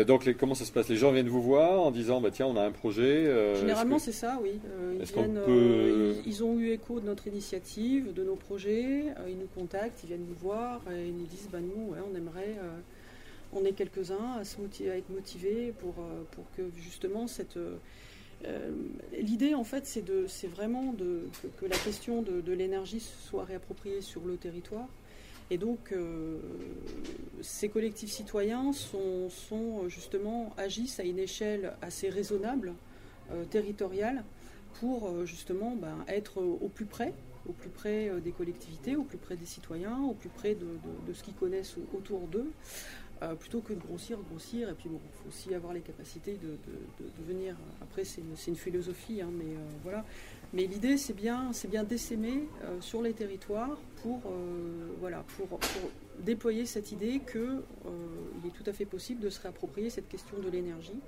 Donc, 0.08 0.24
les- 0.26 0.34
comment 0.36 0.54
ça 0.56 0.64
se 0.64 0.72
passe? 0.72 0.88
Les 0.90 0.96
gens 0.96 1.12
viennent 1.12 1.28
vous 1.28 1.42
voir 1.42 1.82
en 1.82 1.92
disant 1.92 2.22
bah, 2.22 2.30
tiens, 2.32 2.46
on 2.46 2.56
a 2.56 2.62
un 2.62 2.72
projet. 2.72 3.26
Généralement, 3.56 4.00
c'est 4.00 4.12
ça, 4.14 4.40
oui. 4.42 4.52
Ils, 5.00 5.04
viennent, 5.06 5.34
peut- 5.44 5.52
euh, 5.52 6.14
ils, 6.26 6.30
ils 6.32 6.44
ont 6.44 6.58
eu 6.60 6.70
écho 6.70 7.00
de 7.02 7.06
notre 7.06 7.28
initiative, 7.28 8.14
de 8.14 8.24
nos 8.24 8.36
projets. 8.36 9.06
ils 9.28 9.38
nous 9.38 9.50
contactent, 9.56 10.02
ils 10.04 10.08
viennent 10.08 10.26
nous 10.30 10.36
voir 10.36 10.80
et 10.96 11.08
ils 11.08 11.18
nous 11.18 11.26
disent 11.26 11.50
bah, 11.52 11.60
nous, 11.60 11.92
ouais, 11.94 11.98
on 12.10 12.16
aimerait. 12.16 12.56
on 13.54 13.66
est 13.66 13.74
quelques-uns 13.74 14.38
à, 14.40 14.44
se 14.46 14.62
motiver, 14.62 14.92
à 14.92 14.98
être 14.98 15.10
motivés 15.10 15.74
pour, 15.80 15.96
pour 16.32 16.46
que 16.56 16.62
justement 16.80 17.28
cette. 17.28 17.58
Euh, 18.46 18.72
L'idée, 19.20 19.54
en 19.54 19.64
fait, 19.64 19.86
c'est 19.86 20.48
vraiment 20.48 20.94
de, 20.94 21.22
que, 21.58 21.66
la 21.66 21.78
question 21.78 22.22
de, 22.22 22.52
l'énergie 22.54 23.00
soit 23.00 23.46
réappropriée 23.46 24.02
sur 24.02 24.26
le 24.26 24.38
territoire. 24.38 24.88
Et 25.50 25.58
donc, 25.58 25.92
euh, 25.92 26.40
ces 27.42 27.70
collectifs 27.70 28.12
citoyens 28.12 28.72
agissent 30.58 31.00
à 31.00 31.04
une 31.04 31.20
échelle 31.20 31.74
assez 31.82 32.10
raisonnable, 32.10 32.74
euh, 33.32 33.44
territoriale, 33.46 34.24
pour 34.80 35.26
justement 35.26 35.76
ben, 35.76 35.98
être 36.08 36.42
au 36.42 36.68
plus 36.70 36.86
près, 36.86 37.14
au 37.48 37.52
plus 37.52 37.70
près 37.70 38.10
des 38.24 38.32
collectivités, 38.32 38.96
au 38.96 39.04
plus 39.04 39.18
près 39.20 39.36
des 39.36 39.46
citoyens, 39.46 40.00
au 40.02 40.14
plus 40.14 40.30
près 40.30 40.56
de, 40.56 40.66
de- 41.08 41.14
ce 41.14 41.22
qu'ils 41.24 41.36
connaissent 41.36 41.76
au- 41.78 41.98
autour 41.98 42.22
d'eux, 42.28 42.50
euh, 43.22 43.36
plutôt 43.36 43.62
que 43.62 43.74
de 43.74 43.80
grossir, 43.80 44.18
grossir. 44.30 44.70
Et 44.70 44.74
puis 44.74 44.90
bon, 44.90 45.00
il 45.04 45.22
faut 45.22 45.30
aussi 45.30 45.54
avoir 45.54 45.74
les 45.74 45.82
capacités 45.82 46.38
de, 46.42 46.58
venir. 47.26 47.56
Après, 47.82 48.04
c'est 48.04 48.22
une, 48.48 48.56
philosophie, 48.56 49.22
hein, 49.22 49.30
mais 49.32 49.56
euh, 49.56 49.70
voilà. 49.84 50.04
Mais 50.54 50.66
l'idée, 50.66 50.98
c'est 50.98 51.16
bien, 51.16 51.54
c'est 51.54 51.70
bien 51.70 51.84
d'essaimer 51.84 52.48
euh, 52.64 52.80
sur 52.82 53.02
les 53.02 53.14
territoires 53.14 53.78
pour, 54.02 54.22
voilà, 55.00 55.24
pour, 55.38 55.48
pour 55.48 55.60
déployer 56.20 56.66
cette 56.66 56.92
idée 56.92 57.22
qu'il 57.32 57.62
est 58.46 58.54
tout 58.54 58.70
à 58.70 58.74
fait 58.74 58.86
possible 58.86 59.22
de 59.22 59.30
se 59.30 59.42
réapproprier 59.42 59.90
cette 59.90 60.10
question 60.10 60.38
de 60.40 60.50
l'énergie 60.50 61.00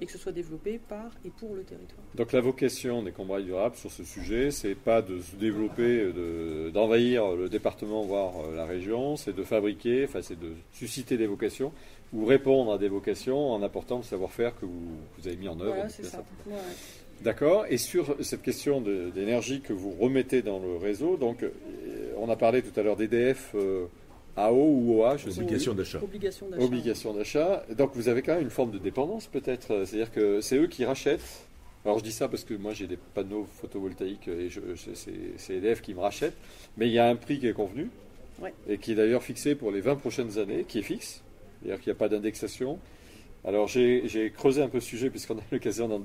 et 0.00 0.06
que 0.06 0.12
ce 0.12 0.18
soit 0.18 0.32
développé 0.32 0.78
par 0.88 1.10
et 1.24 1.30
pour 1.30 1.54
le 1.54 1.62
territoire. 1.62 2.00
Donc, 2.14 2.32
la 2.32 2.40
vocation 2.40 3.02
des 3.02 3.10
combats 3.12 3.40
durables 3.40 3.76
sur 3.76 3.90
ce 3.90 4.04
sujet, 4.04 4.50
c'est 4.50 4.74
pas 4.74 5.02
de 5.02 5.20
se 5.20 5.34
développer, 5.36 6.04
de- 6.12 6.70
d'envahir 6.72 7.32
le 7.34 7.48
département, 7.48 8.02
voire 8.02 8.32
euh, 8.40 8.54
la 8.54 8.64
région, 8.64 9.16
c'est 9.16 9.34
de 9.34 9.42
fabriquer, 9.42 10.04
enfin, 10.04 10.22
c'est 10.22 10.38
de 10.38 10.52
susciter 10.72 11.16
des 11.16 11.26
vocations 11.26 11.72
ou 12.12 12.24
répondre 12.24 12.72
à 12.72 12.78
des 12.78 12.88
vocations 12.88 13.50
en 13.52 13.62
apportant 13.62 13.98
le 13.98 14.02
savoir-faire 14.02 14.58
que 14.58 14.64
vous, 14.66 14.96
vous 15.18 15.26
avez 15.28 15.36
mis 15.36 15.48
en 15.48 15.58
œuvre. 15.60 15.74
Voilà, 15.74 15.88
c'est 15.88 16.04
ça. 16.04 16.24
Ouais, 16.46 16.54
ouais. 16.54 16.58
D'accord. 17.20 17.66
Et 17.68 17.78
sur 17.78 18.16
cette 18.24 18.42
question 18.42 18.80
d'énergie 18.80 19.60
que 19.60 19.72
vous 19.72 19.90
remettez 19.90 20.40
dans 20.42 20.60
le 20.60 20.76
réseau, 20.76 21.16
donc 21.16 21.42
euh, 21.42 21.50
on 22.16 22.28
a 22.30 22.36
parlé 22.36 22.62
tout 22.62 22.78
à 22.78 22.82
l'heure 22.84 22.96
d'EDF 22.96 23.52
euh, 23.56 23.86
AO 24.38 24.54
ou 24.56 25.00
OA, 25.02 25.16
je 25.16 25.30
sais 25.30 25.40
Obligation 25.40 25.74
d'achat. 25.74 25.98
Obligation 26.02 26.48
d'achat. 26.48 26.64
Obligation 26.64 27.12
d'achat. 27.14 27.64
Donc 27.76 27.90
vous 27.94 28.08
avez 28.08 28.22
quand 28.22 28.34
même 28.34 28.42
une 28.44 28.50
forme 28.50 28.70
de 28.70 28.78
dépendance 28.78 29.26
peut-être. 29.26 29.84
C'est-à-dire 29.84 30.12
que 30.12 30.40
c'est 30.40 30.56
eux 30.56 30.66
qui 30.68 30.84
rachètent. 30.84 31.44
Alors 31.84 31.98
je 31.98 32.04
dis 32.04 32.12
ça 32.12 32.28
parce 32.28 32.44
que 32.44 32.54
moi 32.54 32.72
j'ai 32.74 32.86
des 32.86 32.98
panneaux 33.14 33.46
photovoltaïques 33.60 34.28
et 34.28 34.48
je, 34.50 34.60
je- 34.74 34.94
c'est, 35.36 35.54
EDF 35.54 35.80
qui 35.80 35.94
me 35.94 36.00
rachète. 36.00 36.34
Mais 36.76 36.86
il 36.88 36.92
y 36.92 36.98
a 36.98 37.08
un 37.08 37.16
prix 37.16 37.38
qui 37.38 37.46
est 37.48 37.52
convenu 37.52 37.88
Ouais. 38.40 38.52
et 38.68 38.78
qui 38.78 38.92
est 38.92 38.94
d'ailleurs 38.94 39.22
fixé 39.24 39.56
pour 39.56 39.72
les 39.72 39.80
20 39.80 39.96
prochaines 39.96 40.38
années, 40.38 40.64
qui 40.68 40.78
est 40.78 40.82
fixe. 40.82 41.22
C'est-à-dire 41.60 41.80
qu'il 41.82 41.90
n'y 41.90 41.96
a 41.96 41.98
pas 41.98 42.08
d'indexation. 42.08 42.78
Alors 43.44 43.66
j'ai, 43.66 44.32
creusé 44.36 44.62
un 44.62 44.68
peu 44.68 44.78
ce 44.80 44.86
sujet 44.88 45.10
puisqu'on 45.10 45.38
a 45.38 45.42
l'occasion 45.52 45.88
d'en, 45.88 46.00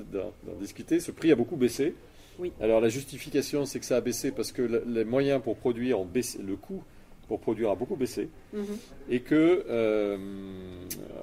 discuter. 0.60 1.00
Ce 1.00 1.12
prix 1.12 1.32
a 1.32 1.36
beaucoup 1.36 1.56
baissé. 1.58 1.94
Oui. 2.40 2.52
Alors 2.62 2.82
la 2.82 2.90
justification 2.90 3.66
c'est 3.66 3.80
que 3.80 3.86
ça 3.86 3.98
a 3.98 4.02
baissé 4.02 4.32
parce 4.32 4.52
que 4.52 4.64
le- 4.64 4.84
les 4.88 5.04
moyens 5.06 5.42
pour 5.44 5.56
produire 5.58 6.00
ont 6.00 6.06
baissé, 6.06 6.40
le 6.42 6.56
coût 6.56 6.82
pour 7.28 7.40
produire 7.40 7.70
a 7.72 7.76
beaucoup 7.76 7.96
baissé 7.96 8.30
Mhm. 8.54 8.66
et 9.10 9.20
que 9.22 9.66
euh, 9.70 10.18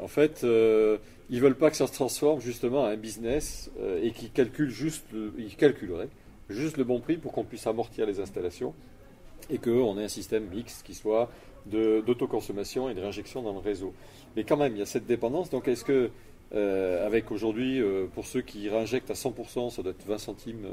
en 0.02 0.08
fait 0.08 0.42
euh, 0.44 0.96
ils 1.28 1.40
veulent 1.40 1.56
pas 1.56 1.70
que 1.70 1.76
ça 1.76 1.86
se 1.86 1.92
transforme 1.92 2.40
justement 2.40 2.82
en 2.82 2.86
un 2.86 2.96
business 2.96 3.70
euh, 3.80 4.00
et 4.02 4.10
qu'ils 4.12 4.30
calculent 4.30 4.70
juste 4.70 5.04
le, 5.12 5.32
ils 5.38 5.54
calculeraient 5.56 6.08
juste 6.48 6.76
le 6.76 6.84
bon 6.84 7.00
prix 7.00 7.16
pour 7.16 7.32
qu'on 7.32 7.44
puisse 7.44 7.66
amortir 7.66 8.06
les 8.06 8.18
installations 8.20 8.74
et 9.50 9.58
qu'on 9.58 9.98
ait 9.98 10.04
un 10.04 10.08
système 10.08 10.46
mixte 10.48 10.84
qui 10.84 10.94
soit 10.94 11.30
d'autoconsommation 11.66 12.88
et 12.88 12.94
de 12.94 13.00
réinjection 13.00 13.42
dans 13.42 13.52
le 13.52 13.58
réseau. 13.58 13.92
Mais 14.36 14.44
quand 14.44 14.56
même, 14.56 14.74
il 14.74 14.78
y 14.78 14.82
a 14.82 14.86
cette 14.86 15.06
dépendance. 15.06 15.50
Donc, 15.50 15.68
est-ce 15.68 15.84
que, 15.84 16.10
euh, 16.54 17.06
avec 17.06 17.30
aujourd'hui, 17.30 17.82
pour 18.14 18.26
ceux 18.26 18.40
qui 18.40 18.68
réinjectent 18.68 19.10
à 19.10 19.14
100%, 19.14 19.70
ça 19.70 19.82
doit 19.82 19.92
être 19.92 20.06
20 20.06 20.18
centimes 20.18 20.66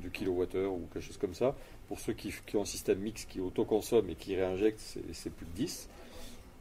du 0.00 0.10
kilowattheure 0.10 0.72
ou 0.72 0.82
quelque 0.92 1.02
chose 1.04 1.16
comme 1.16 1.34
ça. 1.34 1.54
Pour 1.88 2.00
ceux 2.00 2.12
qui, 2.14 2.32
qui 2.46 2.56
ont 2.56 2.62
un 2.62 2.66
système 2.66 2.98
mixte 2.98 3.28
qui 3.28 3.40
autoconsomme 3.40 4.08
et 4.10 4.14
qui 4.14 4.34
réinjectent, 4.36 4.80
c'est- 5.12 5.30
plus 5.30 5.46
de 5.46 5.50
10. 5.52 5.88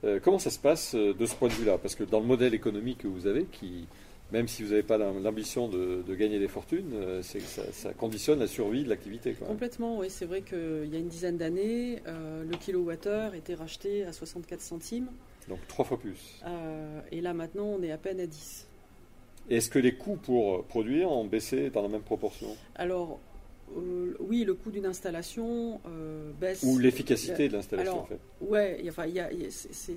Euh, 0.03 0.19
comment 0.21 0.39
ça 0.39 0.49
se 0.49 0.59
passe 0.59 0.95
euh, 0.95 1.13
de 1.13 1.25
ce 1.25 1.33
point 1.35 1.47
de 1.47 1.53
vue-là? 1.53 1.77
Parce 1.77 1.95
que 1.95 2.03
dans 2.03 2.19
le 2.19 2.25
modèle 2.25 2.53
économique 2.53 2.97
que 2.99 3.07
vous 3.07 3.25
avez, 3.25 3.45
qui, 3.45 3.85
même 4.33 4.49
si 4.49 4.61
vous 4.63 4.69
n'avez 4.71 4.83
pas 4.83 4.97
l'am- 4.97 5.23
l'ambition 5.23 5.69
de, 5.69 6.03
de 6.05 6.15
gagner 6.15 6.39
des 6.39 6.49
fortunes, 6.49 6.91
euh, 6.93 7.21
ça, 7.23 7.39
ça 7.71 7.93
conditionne 7.93 8.39
la 8.39 8.47
survie 8.47 8.83
de 8.83 8.89
l'activité. 8.89 9.31
Complètement, 9.33 9.99
oui. 9.99 10.07
C'est 10.09 10.25
vrai 10.25 10.41
qu'il 10.41 10.89
y 10.91 10.95
a 10.95 10.99
une 10.99 11.07
dizaine 11.07 11.37
d'années, 11.37 12.01
euh, 12.07 12.43
le 12.43 12.57
kilowattheure 12.57 13.33
était 13.33 13.55
racheté 13.55 14.03
à 14.03 14.11
64 14.11 14.59
centimes. 14.59 15.07
Donc 15.47 15.59
trois 15.69 15.85
fois 15.85 15.97
plus. 15.99 16.39
euh, 16.45 16.99
et 17.11 17.21
là, 17.21 17.33
maintenant, 17.33 17.65
on 17.65 17.81
est 17.81 17.91
à 17.91 17.97
peine 17.97 18.19
à 18.19 18.25
10. 18.27 18.67
Et 19.49 19.57
Est-ce 19.57 19.69
que 19.69 19.79
les 19.79 19.95
coûts 19.95 20.15
pour 20.17 20.63
produire 20.65 21.11
ont 21.11 21.25
baissé 21.25 21.69
dans 21.69 21.81
la 21.81 21.89
même 21.89 22.01
proportion? 22.01 22.47
Alors, 22.75 23.19
euh, 23.77 24.15
oui, 24.19 24.43
le 24.43 24.53
coût 24.53 24.71
d'une 24.71 24.85
installation 24.85 25.79
euh, 25.87 26.31
baisse. 26.39 26.63
Ou 26.63 26.77
l'efficacité 26.77 27.47
de 27.47 27.53
l'installation 27.53 27.93
en 28.01 28.05
fait 28.05 28.19
a- 28.85 28.89
enfin, 28.89 29.05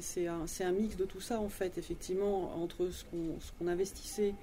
c'est- 0.00 0.26
un, 0.26 0.44
un 0.60 0.72
mix 0.72 0.96
de 0.96 1.04
tout 1.04 1.20
ça 1.20 1.40
en 1.40 1.48
fait, 1.48 1.78
effectivement, 1.78 2.54
entre 2.62 2.88
ce 2.90 3.04
qu'on 3.58 3.66
investissait 3.68 4.34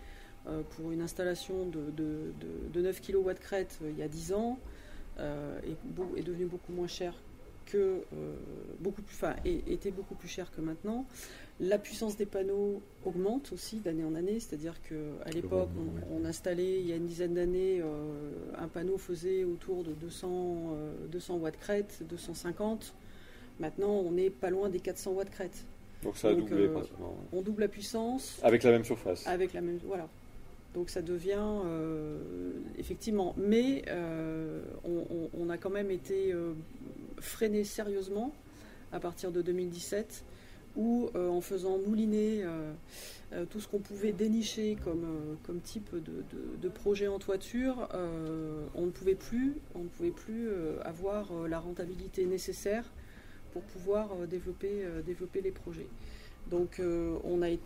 euh, 0.48 0.62
pour 0.76 0.92
une 0.92 1.02
installation 1.02 1.66
de, 1.68 1.80
de, 1.96 2.32
de, 2.42 2.74
de 2.74 2.82
9 2.82 3.02
kW 3.02 3.32
crête 3.40 3.80
il 3.90 3.98
y 3.98 4.04
a 4.04 4.08
10 4.08 4.34
ans 4.34 4.60
est, 5.20 5.76
beau- 5.86 6.12
est 6.18 6.24
devenu 6.24 6.46
beaucoup 6.46 6.74
moins 6.74 6.88
cher 6.88 7.14
que 7.66 8.02
beaucoup 8.80 9.02
plus, 9.02 9.16
enfin, 9.16 9.36
et- 9.46 9.64
était 9.72 9.92
beaucoup 9.92 10.16
plus 10.16 10.28
cher 10.28 10.52
que 10.52 10.60
maintenant. 10.62 11.06
La 11.60 11.78
puissance 11.78 12.18
des 12.18 12.26
panneaux 12.26 12.82
augmente 13.06 13.51
aussi 13.54 13.78
d'année 13.78 14.04
en 14.04 14.16
année, 14.16 14.39
c'est-à-dire 14.39 14.76
qu'à 14.82 15.30
l'époque, 15.32 15.70
on, 16.12 16.22
on 16.22 16.26
installait 16.26 16.80
il 16.80 16.88
y 16.88 16.93
a 16.93 16.95
une 16.95 17.06
dizaine 17.06 17.36
d'années, 17.36 17.80
euh, 17.80 18.32
un 18.58 18.68
panneau 18.68 18.97
faisait 18.97 19.43
autour 19.43 19.84
de 19.84 19.91
200, 19.93 20.28
euh, 20.74 20.93
200 21.12 21.36
watts 21.38 21.58
crête, 21.60 22.01
250. 22.10 22.93
Maintenant, 23.60 23.91
on 23.91 24.18
est 24.18 24.32
pas 24.32 24.49
loin 24.49 24.70
des 24.70 24.80
400 24.80 25.12
watts 25.12 25.30
crête. 25.30 25.64
Donc 26.01 26.18
ça 26.18 26.30
a 26.30 26.34
donc, 26.34 26.49
doublé 26.49 26.66
euh, 26.66 26.74
pratiquement. 26.74 27.16
On 27.32 27.41
double 27.41 27.62
la 27.62 27.68
puissance 27.68 28.39
Avec 28.43 28.64
la 28.64 28.72
même 28.72 28.84
surface. 28.84 29.26
avec 29.28 29.54
la 29.54 29.62
même. 29.62 29.80
Voilà. 29.86 30.10
Donc 30.74 30.89
ça 30.89 31.04
devient 31.04 31.38
euh, 31.66 32.18
effectivement. 32.80 33.36
Mais 33.38 33.84
euh, 33.89 34.64
on, 34.84 35.06
on- 35.10 35.30
on 35.39 35.49
a 35.51 35.58
quand 35.58 35.70
même 35.70 35.91
été 35.91 36.34
euh, 36.34 36.54
freiné 37.20 37.64
sérieusement 37.64 38.34
à 38.91 38.99
partir 38.99 39.32
de 39.32 39.41
2017 39.43 40.24
ou 40.76 41.10
en 41.16 41.42
faisant 41.42 41.78
mouliner 41.78 42.44
tout 43.50 43.60
ce 43.60 43.68
qu'on 43.68 43.80
pouvait 43.80 44.12
dénicher 44.12 44.78
comme, 44.84 45.60
type 45.62 45.92
de, 45.94 46.70
projet 46.70 47.08
en 47.08 47.20
toiture, 47.20 47.88
on 48.74 48.86
ne 48.86 48.92
pouvait 48.92 49.16
plus, 49.16 49.56
on 49.76 49.84
ne 49.84 49.88
pouvait 49.88 50.12
plus 50.12 50.50
avoir 50.84 51.32
la 51.48 51.60
rentabilité 51.60 52.26
nécessaire 52.26 52.86
pour 53.52 53.62
pouvoir 53.62 54.10
développer, 54.28 54.84
les 55.44 55.52
projets. 55.52 55.88
Donc 56.50 56.80
euh, 56.80 57.18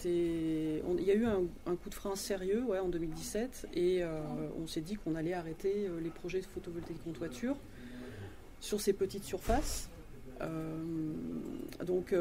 il 0.06 1.04
y 1.04 1.12
a 1.12 1.16
eu 1.16 1.26
un, 1.26 1.76
coup 1.76 1.90
de 1.90 1.96
frein 1.96 2.16
sérieux 2.16 2.66
en 2.80 2.88
2017 2.90 3.68
et 3.74 4.04
euh, 4.04 4.20
on 4.62 4.68
s'est 4.68 4.82
dit 4.82 4.96
qu'on 4.96 5.16
allait 5.16 5.34
arrêter 5.34 5.88
euh, 5.88 6.00
les 6.00 6.10
projets 6.10 6.42
de 6.42 6.46
photovoltaïque 6.46 7.02
en 7.08 7.12
toiture 7.12 7.56
sur 8.60 8.80
ces 8.82 8.94
petites 8.94 9.24
surfaces. 9.24 9.90
Donc 11.86 12.14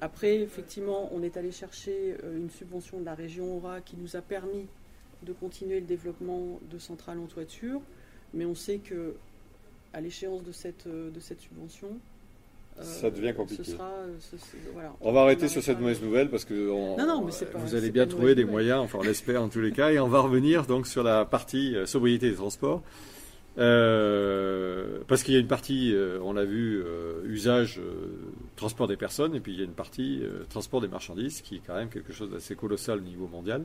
après 0.00 0.40
effectivement 0.40 1.10
on 1.12 1.22
est 1.22 1.36
allé 1.36 1.50
chercher 1.50 2.16
une 2.36 2.50
subvention 2.50 3.00
de 3.00 3.04
la 3.04 3.14
région 3.14 3.56
Aura 3.56 3.80
qui 3.80 3.96
nous 3.96 4.16
a 4.16 4.20
permis 4.20 4.66
de 5.22 5.32
continuer 5.32 5.80
le 5.80 5.86
développement 5.86 6.60
de 6.70 6.78
centrales 6.78 7.18
en 7.18 7.26
toiture, 7.26 7.80
mais 8.34 8.44
on 8.44 8.54
sait 8.54 8.78
que 8.78 9.14
à 9.92 10.00
l'échéance 10.00 10.42
de 10.42 10.52
cette, 10.52 10.86
de 10.88 11.20
cette 11.20 11.40
subvention, 11.40 11.98
ça 12.82 13.10
devient 13.10 13.28
euh, 13.28 13.32
compliqué. 13.32 13.62
Euh, 13.78 14.88
on, 15.00 15.12
va 15.12 15.22
arrêter 15.22 15.48
sur 15.48 15.62
cette 15.62 15.78
mauvaise 15.78 16.02
nouvelle 16.02 16.28
parce 16.28 16.44
que 16.44 16.54
vous 17.54 17.74
allez 17.74 17.90
bien 17.90 18.06
trouver 18.06 18.34
des 18.34 18.44
moyens, 18.44 18.80
enfin 18.80 18.98
on 19.00 19.04
l'espère 19.04 19.42
en 19.42 19.48
tous 19.48 19.60
les 19.60 19.72
cas, 19.72 19.90
et 19.90 20.00
on 20.00 20.08
va 20.08 20.20
revenir 20.20 20.66
donc 20.66 20.86
sur 20.86 21.02
la 21.02 21.24
partie 21.24 21.76
euh, 21.76 21.86
sobriété 21.86 22.30
des 22.30 22.36
transports. 22.36 22.82
Parce 23.56 25.22
qu'il 25.22 25.34
y 25.34 25.36
a 25.36 25.40
une 25.40 25.46
partie, 25.46 25.94
on 26.22 26.32
l'a 26.32 26.44
vu, 26.44 26.82
usage, 27.24 27.80
transport 28.56 28.88
des 28.88 28.96
personnes, 28.96 29.34
et 29.34 29.40
puis 29.40 29.52
il 29.52 29.58
y 29.58 29.62
a 29.62 29.64
une 29.64 29.72
partie 29.72 30.22
transport 30.48 30.80
des 30.80 30.88
marchandises, 30.88 31.40
qui 31.40 31.56
est 31.56 31.62
quand 31.66 31.74
même 31.74 31.88
quelque 31.88 32.12
chose 32.12 32.30
d'assez 32.30 32.56
colossal 32.56 32.98
au 32.98 33.02
niveau 33.02 33.26
mondial, 33.26 33.64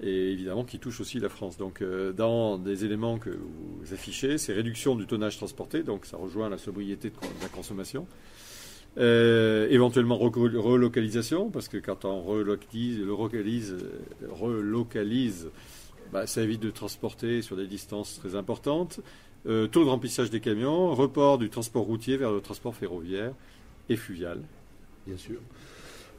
et 0.00 0.32
évidemment 0.32 0.64
qui 0.64 0.78
touche 0.78 1.00
aussi 1.00 1.18
la 1.18 1.28
France. 1.28 1.56
Donc 1.58 1.82
dans 2.16 2.58
des 2.58 2.84
éléments 2.84 3.18
que 3.18 3.30
vous 3.30 3.92
affichez, 3.92 4.38
c'est 4.38 4.52
réduction 4.52 4.94
du 4.94 5.06
tonnage 5.06 5.36
transporté, 5.36 5.82
donc 5.82 6.06
ça 6.06 6.16
rejoint 6.16 6.48
la 6.48 6.58
sobriété 6.58 7.10
de 7.10 7.16
la 7.42 7.48
consommation. 7.48 8.06
Euh, 8.96 9.68
éventuellement 9.70 10.16
relocalisation, 10.18 11.50
parce 11.50 11.68
que 11.68 11.76
quand 11.76 12.04
on 12.04 12.20
relocalise, 12.20 13.00
relocalise, 13.02 13.76
relocalise 14.28 15.50
bah, 16.12 16.26
ça 16.26 16.42
évite 16.42 16.60
de 16.60 16.70
transporter 16.70 17.42
sur 17.42 17.56
des 17.56 17.66
distances 17.66 18.18
très 18.18 18.34
importantes. 18.34 19.00
Euh, 19.46 19.66
taux 19.66 19.84
de 19.84 19.88
remplissage 19.88 20.30
des 20.30 20.40
camions, 20.40 20.94
report 20.94 21.38
du 21.38 21.48
transport 21.48 21.84
routier 21.84 22.16
vers 22.16 22.32
le 22.32 22.40
transport 22.40 22.74
ferroviaire 22.74 23.32
et 23.88 23.96
fluvial. 23.96 24.40
Bien 25.06 25.16
sûr. 25.16 25.38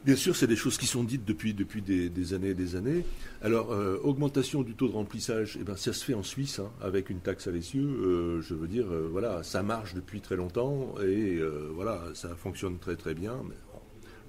Bien 0.04 0.16
sûr, 0.16 0.34
c'est 0.34 0.46
des 0.46 0.56
choses 0.56 0.78
qui 0.78 0.86
sont 0.86 1.04
dites 1.04 1.26
depuis, 1.26 1.52
depuis 1.52 1.82
des, 1.82 2.32
années 2.32 2.50
et 2.50 2.54
des 2.54 2.74
années. 2.74 3.04
Alors, 3.42 3.72
euh, 3.72 4.00
augmentation 4.02 4.62
du 4.62 4.74
taux 4.74 4.88
de 4.88 4.94
remplissage, 4.94 5.58
eh 5.60 5.64
ben, 5.64 5.76
ça 5.76 5.92
se 5.92 6.02
fait 6.02 6.14
en 6.14 6.22
Suisse, 6.22 6.58
hein, 6.58 6.70
avec 6.80 7.10
une 7.10 7.20
taxe 7.20 7.46
à 7.46 7.50
l'essieu. 7.50 7.82
Euh, 7.82 8.40
je 8.40 8.54
veux 8.54 8.66
dire, 8.66 8.86
voilà, 9.10 9.42
ça 9.42 9.62
marche 9.62 9.94
depuis 9.94 10.22
très 10.22 10.36
longtemps 10.36 10.94
et 11.06 11.38
voilà, 11.74 12.02
ça 12.14 12.34
fonctionne 12.34 12.78
très 12.78 12.96
très 12.96 13.12
bien. 13.12 13.36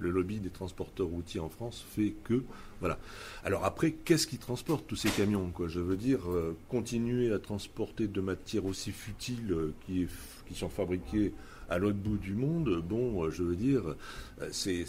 Le 0.02 0.12
lobby 0.12 0.40
des 0.40 0.50
transporteurs 0.50 1.08
routiers 1.08 1.40
en 1.40 1.50
France 1.50 1.86
fait 1.96 2.14
que, 2.24 2.44
voilà. 2.80 3.00
Alors 3.44 3.64
après, 3.64 3.92
qu'est-ce 3.92 4.28
qui 4.28 4.38
transporte 4.38 4.86
tous 4.88 4.96
ces 4.96 5.10
camions 5.10 5.52
Je 5.68 5.80
veux 5.80 5.96
dire, 5.96 6.22
continuer 6.68 7.32
à 7.32 7.40
transporter 7.40 8.08
de 8.08 8.22
matières 8.22 8.66
aussi 8.66 8.92
futiles 8.92 9.56
qui, 9.86 10.08
qui 10.48 10.56
sont 10.56 10.70
fabriquées 10.70 11.34
à 11.70 11.78
l'autre 11.78 11.98
bout 11.98 12.18
du 12.18 12.34
monde, 12.34 12.84
bon, 12.88 13.30
je 13.30 13.44
veux 13.44 13.56
dire, 13.56 13.96
c'est 14.52 14.86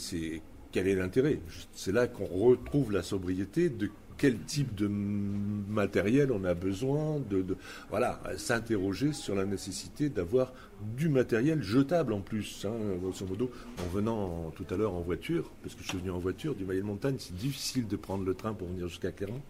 quel 0.72 0.88
est 0.88 0.94
l'intérêt? 0.94 1.38
C'est 1.74 1.92
là 1.92 2.06
qu'on 2.06 2.24
retrouve 2.24 2.92
la 2.92 3.02
sobriété 3.02 3.68
de 3.68 3.90
quel 4.22 4.38
type 4.38 4.76
de 4.76 4.86
matériel 4.86 6.30
on 6.30 6.44
a 6.44 6.54
besoin, 6.54 7.18
de, 7.28 7.44
voilà, 7.90 8.20
s'interroger 8.36 9.12
sur 9.12 9.34
la 9.34 9.44
nécessité 9.44 10.10
d'avoir 10.10 10.52
du 10.96 11.08
matériel 11.08 11.60
jetable 11.60 12.12
en 12.12 12.20
plus. 12.20 12.64
Hein, 12.64 12.98
grosso 13.00 13.26
modo, 13.26 13.50
en 13.84 13.88
venant 13.88 14.52
tout 14.54 14.64
à 14.70 14.76
l'heure 14.76 14.94
en 14.94 15.00
voiture, 15.00 15.50
parce 15.60 15.74
que 15.74 15.82
je 15.82 15.88
suis 15.88 15.98
venu 15.98 16.12
en 16.12 16.20
voiture 16.20 16.54
du 16.54 16.64
de 16.64 16.82
Montagne, 16.82 17.16
c'est 17.18 17.34
difficile 17.34 17.88
de 17.88 17.96
prendre 17.96 18.24
le 18.24 18.34
train 18.34 18.54
pour 18.54 18.68
venir 18.68 18.86
jusqu'à 18.86 19.10
Clermont. 19.10 19.42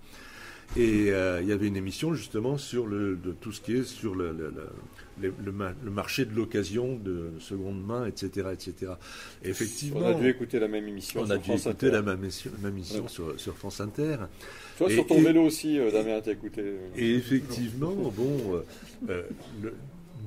Et 0.74 1.10
euh, 1.10 1.40
il 1.42 1.48
y 1.48 1.52
avait 1.52 1.66
une 1.66 1.76
émission 1.76 2.14
justement 2.14 2.56
sur 2.56 2.86
le, 2.86 3.16
de 3.16 3.32
tout 3.32 3.52
ce 3.52 3.60
qui 3.60 3.74
est 3.74 3.84
sur 3.84 4.14
le, 4.14 4.34
le, 5.20 5.90
marché 5.90 6.24
de 6.24 6.34
l'occasion 6.34 6.96
de 6.96 7.32
seconde 7.40 7.84
main, 7.84 8.06
etc., 8.06 8.48
etc. 8.52 8.92
effectivement, 9.44 10.00
on 10.00 10.06
a 10.06 10.14
dû 10.14 10.28
écouter 10.28 10.58
la 10.58 10.68
même 10.68 10.88
émission. 10.88 11.20
On 11.20 11.30
a 11.30 11.36
dû 11.36 11.50
écouter 11.52 11.90
la 11.90 12.00
même 12.00 12.24
émission, 12.64 13.06
sur, 13.06 13.56
France 13.56 13.80
Inter. 13.80 14.16
Toi, 14.78 14.88
sur 14.88 15.06
ton 15.06 15.20
vélo 15.20 15.42
aussi, 15.42 15.78
euh, 15.78 15.90
Damien, 15.90 16.20
t'as 16.22 16.32
écouté. 16.32 16.62
Euh, 16.62 16.88
et 16.96 17.16
effectivement, 17.16 17.92
bon, 17.92 18.62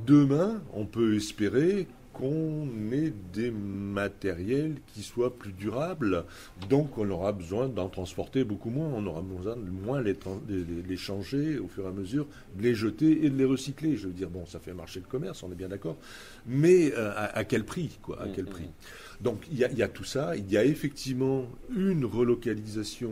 demain, 0.05 0.61
on 0.73 0.85
peut 0.85 1.15
espérer 1.15 1.87
qu'on 2.17 2.67
ait 2.91 3.13
des 3.33 3.51
matériels 3.51 4.75
qui 4.87 5.03
soient 5.03 5.35
plus 5.37 5.51
durables. 5.51 6.23
Donc 6.69 6.97
on 6.97 7.09
aura 7.09 7.33
besoin 7.33 7.67
d'en 7.67 7.89
transporter 7.89 8.43
beaucoup 8.43 8.69
moins. 8.69 8.87
On 8.87 9.05
aura 9.05 9.21
besoin 9.21 9.55
de 9.55 9.69
moins 9.69 10.01
les, 10.01 10.15
les, 10.87 10.97
changer 10.97 11.59
au 11.59 11.67
fur 11.67 11.85
et 11.85 11.87
à 11.87 11.91
mesure, 11.91 12.25
de 12.55 12.63
les 12.63 12.73
jeter 12.73 13.25
et 13.25 13.29
de 13.29 13.37
les 13.37 13.45
recycler. 13.45 13.97
Je 13.97 14.07
veux 14.07 14.13
dire, 14.13 14.29
bon, 14.29 14.45
ça 14.45 14.59
fait 14.59 14.73
marcher 14.73 15.01
le 15.01 15.07
commerce, 15.07 15.43
on 15.43 15.51
est 15.51 15.55
bien 15.55 15.67
d'accord. 15.67 15.97
Mais 16.47 16.93
euh, 16.93 17.11
à, 17.15 17.43
quel 17.43 17.65
prix, 17.65 17.99
quoi 18.01 18.21
À 18.21 18.27
quel 18.29 18.45
mm, 18.45 18.49
prix? 18.49 18.63
Mm. 18.63 19.23
Donc 19.23 19.43
il 19.51 19.57
y, 19.57 19.83
a, 19.83 19.87
tout 19.87 20.03
ça. 20.03 20.35
Il 20.35 20.49
y 20.51 20.57
a 20.57 20.63
effectivement 20.63 21.45
une 21.75 22.05
relocalisation, 22.05 23.11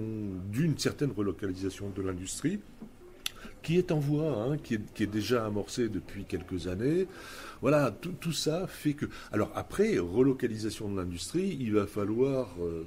d'une 0.51 0.77
certaine 0.77 1.11
relocalisation 1.11 1.89
de 1.95 2.01
l'industrie 2.01 2.59
qui 3.63 3.77
est 3.77 3.91
en 3.91 3.99
voie, 3.99 4.43
hein, 4.43 4.57
qui, 4.57 4.75
est, 4.75 5.07
déjà 5.07 5.45
amorcée 5.45 5.89
depuis 5.89 6.25
quelques 6.25 6.67
années. 6.67 7.07
Voilà, 7.61 7.91
tout, 7.91 8.33
ça 8.33 8.67
fait 8.67 8.93
que. 8.93 9.05
Alors 9.31 9.51
après, 9.55 9.97
relocalisation 9.97 10.89
de 10.89 10.97
l'industrie, 10.97 11.57
il 11.59 11.73
va 11.73 11.87
falloir 11.87 12.49
euh, 12.61 12.85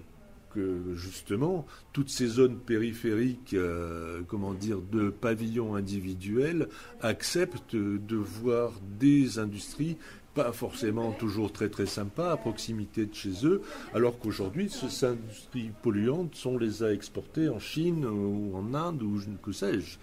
que 0.55 0.95
justement 0.95 1.67
toutes 1.93 2.11
ces 2.11 2.27
zones 2.27 2.59
périphériques, 2.59 3.55
euh, 3.55 4.21
comment 4.29 4.53
dire, 4.53 4.81
de 4.81 5.09
pavillons 5.09 5.75
individuels 5.75 6.69
acceptent 7.01 7.75
de 7.77 8.17
voir 8.17 8.73
des 8.99 9.39
industries 9.39 9.97
pas 10.37 10.53
forcément 10.53 11.13
toujours 11.13 11.51
très 11.51 11.71
très 11.71 11.87
sympas 11.87 12.33
à 12.33 12.37
proximité 12.37 13.07
de 13.07 13.15
chez 13.15 13.47
eux, 13.47 13.63
alors 13.95 14.19
qu'aujourd'hui 14.19 14.69
ces 14.69 15.07
industries 15.07 15.71
polluantes 15.83 16.35
sont 16.35 16.59
les 16.59 16.83
à 16.83 16.93
exporter 16.93 17.49
en 17.49 17.59
Chine 17.59 18.05
ou 18.05 18.55
en 18.55 18.75
Inde 18.75 19.03
ou 19.03 19.19
que 19.43 19.53
sais-je. 19.53 19.97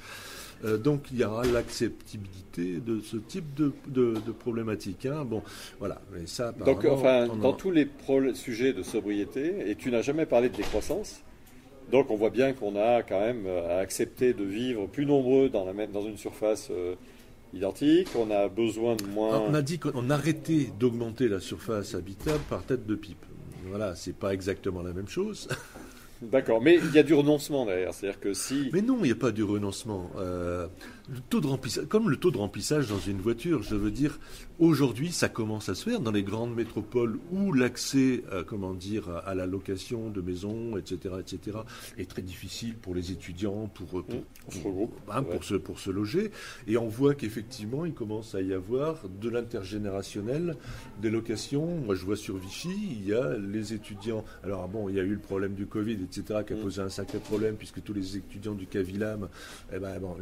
Euh, 0.64 0.78
donc 0.78 1.07
il 1.11 1.20
y 1.20 1.24
aura 1.24 1.43
l'acceptabilité 1.45 2.80
de 2.80 3.01
ce 3.01 3.18
type 3.18 3.53
de, 3.53 3.74
de, 3.88 4.32
problématique. 4.32 5.05
Hein. 5.05 5.26
Bon, 5.26 5.43
voilà. 5.80 6.01
ça, 6.26 6.51
donc, 6.51 6.86
enfin, 6.86 7.28
dans 7.28 7.53
tous 7.53 7.72
les 7.72 7.88
sujets 8.34 8.74
de 8.74 8.84
sobriété, 8.84 9.70
et 9.70 9.76
tu 9.76 9.91
n'as 9.91 10.01
jamais 10.01 10.26
parlé 10.26 10.49
de 10.49 10.55
décroissance. 10.55 11.22
Donc 11.91 12.09
on 12.09 12.16
voit 12.16 12.30
bien 12.30 12.53
qu'on 12.53 12.76
a 12.76 13.03
quand 13.03 13.20
même 13.20 13.45
à 13.47 13.78
accepter 13.78 14.34
de 14.34 14.43
vivre 14.43 14.88
plus 14.88 15.05
nombreux 15.05 15.49
dans, 15.49 15.66
la, 15.66 15.88
dans 15.88 16.03
une 16.03 16.18
surface 16.18 16.70
euh, 16.72 16.95
identique. 17.53 18.07
On 18.18 18.32
a 18.32 18.47
besoin 18.47 18.95
de 18.95 19.03
moins. 19.05 19.39
On 19.39 19.53
a 19.53 19.61
dit 19.61 19.80
qu'on 19.80 20.09
arrêtait 20.09 20.70
d'augmenter 20.80 21.28
la 21.28 21.39
surface 21.39 21.93
habitable 21.93 22.39
par 22.49 22.64
tête 22.64 22.86
de 22.86 22.95
pipe. 22.95 23.26
Voilà, 23.68 23.95
c'est 23.95 24.16
pas 24.16 24.34
exactement 24.34 24.82
la 24.82 24.93
même 24.93 25.07
chose. 25.07 25.47
D'accord, 26.32 26.62
mais 26.62 26.76
il 26.76 26.92
y 26.94 27.00
a 27.00 27.04
du 27.04 27.14
renoncement 27.14 27.66
derrière. 27.66 27.94
C'est-à-dire 27.94 28.20
que 28.20 28.34
si. 28.34 28.70
Mais 28.72 28.82
non, 28.82 28.98
il 29.00 29.04
n'y 29.04 29.12
a 29.12 29.16
pas 29.16 29.32
du 29.32 29.44
renoncement. 29.44 30.10
Euh, 30.18 30.68
le 31.10 31.20
taux 31.20 31.41
de 31.41 31.47
remplissage, 31.47 31.86
comme 31.88 32.10
le 32.10 32.18
taux 32.18 32.32
de 32.32 32.38
remplissage 32.38 32.88
dans 32.88 32.99
une 32.99 33.20
voiture, 33.20 33.62
je 33.62 33.76
veux 33.76 33.91
dire, 33.91 34.20
aujourd'hui, 34.60 35.12
ça 35.12 35.28
commence 35.28 35.68
à 35.68 35.76
se 35.76 35.89
faire 35.89 35.99
dans 35.99 36.12
les 36.12 36.24
grandes 36.24 36.56
métropoles 36.56 37.20
où 37.32 37.51
l'accès, 37.51 38.24
euh, 38.32 38.43
comment 38.43 38.74
dire, 38.74 39.10
à 39.26 39.36
la 39.36 39.45
location 39.45 40.10
de 40.10 40.22
maisons, 40.22 40.78
etc., 40.78 41.16
etc., 41.20 41.58
est 41.97 42.10
très 42.10 42.22
difficile 42.22 42.76
pour 42.76 42.95
les 42.95 43.12
étudiants, 43.12 43.70
pour, 43.74 43.88
pour, 43.88 44.24
pour, 44.62 44.91
hein, 45.12 45.26
se, 45.41 45.56
pour 45.56 45.80
se 45.80 45.89
loger. 45.89 46.32
Et 46.68 46.78
on 46.78 46.88
voit 46.88 47.16
qu'effectivement, 47.16 47.86
il 47.86 47.93
commence 47.93 48.34
à 48.34 48.41
y 48.41 48.54
avoir 48.54 49.10
de 49.10 49.30
l'intergénérationnel, 49.30 50.56
des 51.01 51.10
locations. 51.10 51.66
Moi, 51.66 51.95
je 51.95 52.06
vois 52.06 52.16
sur 52.16 52.38
Vichy, 52.38 52.70
il 53.01 53.08
y 53.08 53.14
a 53.14 53.38
les 53.38 53.74
étudiants. 53.74 54.24
Alors, 54.43 54.70
bon, 54.70 54.88
il 54.88 54.95
y 54.95 54.99
a 54.99 55.04
eu 55.04 55.14
le 55.14 55.20
problème 55.20 55.54
du 55.54 55.66
Covid, 55.66 55.97
etc., 56.01 56.41
qui 56.47 56.54
a 56.54 56.56
mm. 56.56 56.62
posé 56.62 56.82
un 56.82 56.89
sacré 56.89 57.20
problème, 57.20 57.56
puisque 57.56 57.84
tous 57.84 57.93
les 57.93 58.18
étudiants 58.18 58.56
du 58.56 58.68
Cavilam 58.68 59.28
eh 59.74 59.80
ben, 59.80 59.99
bon, 59.99 60.16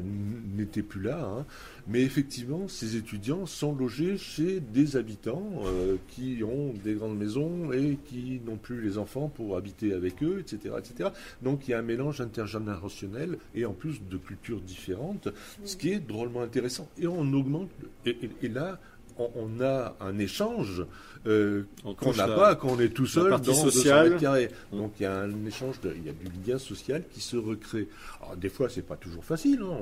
n'était 0.72 0.88
plus 0.88 1.02
là. 1.02 1.24
Hein. 1.24 1.46
Mais 1.88 2.02
effectivement, 2.02 2.68
ces 2.68 2.96
étudiants 2.96 3.46
sont 3.46 3.76
logés 3.76 4.18
chez 4.18 4.60
des 4.60 4.96
habitants 4.96 5.52
euh, 5.66 5.98
qui 6.08 6.44
ont 6.44 6.74
des 6.84 6.94
grandes 6.94 7.18
maisons 7.18 7.72
et 7.74 7.98
qui 8.06 8.40
n'ont 8.46 8.58
plus 8.58 8.82
les 8.82 8.98
enfants 8.98 9.30
pour 9.30 9.58
habiter 9.58 9.94
avec 9.94 10.24
eux, 10.24 10.40
etc., 10.40 10.76
etc. 10.78 11.10
Donc 11.42 11.68
il 11.68 11.72
y 11.72 11.74
a 11.74 11.80
un 11.80 11.84
mélange 11.84 12.22
intergénérationnel 12.22 13.38
et 13.56 13.66
en 13.66 13.74
plus 13.74 14.02
de 14.04 14.18
cultures 14.18 14.62
différentes, 14.62 15.30
ce 15.64 15.76
qui 15.76 15.90
est 15.90 16.00
drôlement 16.00 16.42
intéressant. 16.42 16.88
Et 16.98 17.08
on 17.08 17.34
augmente, 17.34 17.70
et, 18.06 18.48
là, 18.48 18.80
on, 19.22 19.32
on 19.36 19.62
a 19.64 19.96
un 20.00 20.18
échange 20.20 20.86
euh, 21.28 21.64
On 21.86 21.94
qu'on 21.94 22.14
n'a 22.14 22.28
pas 22.28 22.56
quand 22.56 22.70
on 22.70 22.80
est 22.80 22.90
tout 22.90 23.06
seul 23.06 23.30
dans 23.30 23.38
200 23.38 23.70
sociale. 23.70 24.10
mètres 24.10 24.22
carrés. 24.22 24.50
Mm. 24.72 24.78
Donc 24.78 24.94
il 25.00 25.04
y 25.04 25.06
a 25.06 25.20
un 25.20 25.46
échange, 25.46 25.80
de- 25.82 25.94
il 25.96 26.04
y 26.06 26.10
a 26.10 26.14
du 26.14 26.26
lien 26.52 26.58
social 26.58 27.04
qui 27.14 27.22
se 27.22 27.38
recrée. 27.38 27.88
Alors 28.22 28.36
des 28.38 28.50
fois 28.50 28.70
c'est 28.70 28.82
pas 28.82 28.96
toujours 28.96 29.24
facile, 29.24 29.60
hein, 29.64 29.78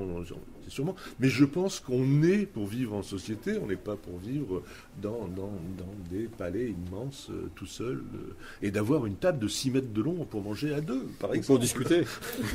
c'est 0.64 0.70
sûrement, 0.70 0.94
mais 1.18 1.28
je 1.28 1.44
pense 1.46 1.80
qu'on 1.80 2.22
est 2.22 2.44
pour 2.44 2.66
vivre 2.66 2.94
en 2.94 3.02
société, 3.02 3.56
on 3.62 3.66
n'est 3.66 3.76
pas 3.76 3.96
pour 3.96 4.18
vivre 4.18 4.62
dans, 5.00 5.26
dans, 5.28 5.52
dans 5.78 5.94
des 6.10 6.24
palais 6.28 6.74
immenses 6.88 7.28
euh, 7.30 7.48
tout 7.54 7.66
seul 7.66 8.02
euh, 8.14 8.34
et 8.62 8.70
d'avoir 8.70 9.06
une 9.06 9.16
table 9.16 9.38
de 9.38 9.48
6 9.48 9.70
mètres 9.70 9.92
de 9.94 10.02
long 10.02 10.26
pour 10.26 10.42
manger 10.42 10.74
à 10.74 10.80
deux, 10.82 11.06
par 11.18 11.30
exemple. 11.32 11.46
pour 11.46 11.58
discuter. 11.58 12.02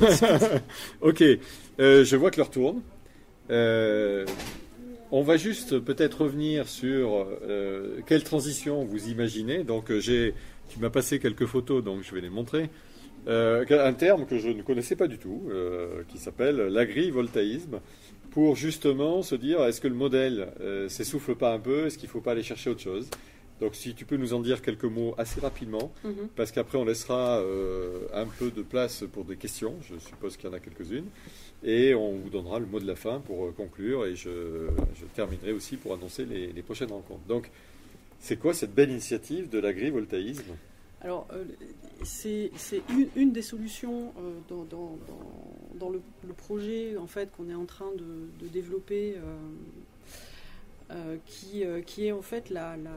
ok, 1.00 1.24
je 1.78 2.16
vois 2.16 2.30
que 2.30 2.36
l'heure 2.38 2.50
tourne. 2.50 2.80
Euh, 3.50 4.24
on 5.12 5.22
va 5.22 5.36
juste 5.36 5.78
peut-être 5.78 6.22
revenir 6.22 6.68
sur 6.68 7.26
euh, 7.42 8.00
quelle 8.06 8.24
transition 8.24 8.84
vous 8.84 9.08
imaginez. 9.08 9.64
Donc, 9.64 9.90
euh, 9.90 10.00
j'ai, 10.00 10.34
tu 10.68 10.78
m'as 10.80 10.90
passé 10.90 11.18
quelques 11.18 11.46
photos, 11.46 11.82
donc 11.84 12.02
je 12.02 12.14
vais 12.14 12.20
les 12.20 12.30
montrer. 12.30 12.70
Euh, 13.28 13.64
un 13.70 13.92
terme 13.92 14.26
que 14.26 14.38
je 14.38 14.48
ne 14.48 14.62
connaissais 14.62 14.96
pas 14.96 15.08
du 15.08 15.18
tout, 15.18 15.42
euh, 15.50 16.02
qui 16.08 16.18
s'appelle 16.18 16.56
l'agrivoltaïsme, 16.56 17.80
pour 18.30 18.54
justement 18.56 19.22
se 19.22 19.34
dire 19.34 19.62
est-ce 19.64 19.80
que 19.80 19.88
le 19.88 19.94
modèle 19.94 20.48
s'essouffle 20.88 21.34
pas 21.34 21.52
un 21.54 21.58
peu, 21.58 21.86
est-ce 21.86 21.96
qu'il 21.98 22.08
ne 22.08 22.12
faut 22.12 22.20
pas 22.20 22.32
aller 22.32 22.42
chercher 22.42 22.70
autre 22.70 22.82
chose? 22.82 23.08
Donc, 23.60 23.74
si 23.74 23.94
tu 23.94 24.04
peux 24.04 24.16
nous 24.18 24.34
en 24.34 24.40
dire 24.40 24.60
quelques 24.60 24.84
mots 24.84 25.14
assez 25.16 25.40
rapidement, 25.40 25.90
Mhm. 26.04 26.28
parce 26.36 26.52
qu'après 26.52 26.76
on 26.76 26.84
laissera 26.84 27.40
un 28.12 28.26
peu 28.38 28.50
de 28.50 28.60
place 28.60 29.04
pour 29.10 29.24
des 29.24 29.36
questions, 29.36 29.74
je 29.80 29.98
suppose 29.98 30.36
qu'il 30.36 30.50
y 30.50 30.52
en 30.52 30.54
a 30.56 30.60
quelques-unes, 30.60 31.06
et 31.62 31.94
on 31.94 32.12
vous 32.12 32.30
donnera 32.30 32.58
le 32.58 32.66
mot 32.66 32.80
de 32.80 32.86
la 32.86 32.96
fin 32.96 33.20
pour 33.20 33.46
euh, 33.46 33.52
conclure, 33.56 34.06
et 34.06 34.14
je, 34.14 34.68
terminerai 35.14 35.52
aussi 35.52 35.76
pour 35.76 35.94
annoncer 35.94 36.24
les, 36.24 36.62
prochaines 36.62 36.92
rencontres. 36.92 37.26
Donc, 37.26 37.50
c'est 38.20 38.36
quoi 38.36 38.54
cette 38.54 38.74
belle 38.74 38.90
initiative 38.90 39.48
de 39.48 39.58
l'agrivoltaïsme? 39.58 40.56
Alors, 41.00 41.28
euh, 41.32 41.44
c'est 42.02 42.50
une, 43.14 43.32
des 43.32 43.42
solutions 43.42 44.12
euh, 44.18 44.56
dans, 45.78 45.90
le, 45.90 46.00
projet 46.36 46.96
en 46.96 47.06
fait 47.06 47.30
qu'on 47.32 47.48
est 47.48 47.54
en 47.54 47.66
train 47.66 47.92
de, 47.94 48.48
développer, 48.48 49.16
qui, 51.26 51.64
qui 51.86 52.06
est 52.06 52.12
en 52.12 52.22
fait 52.22 52.50
la, 52.50 52.76
la- 52.76 52.90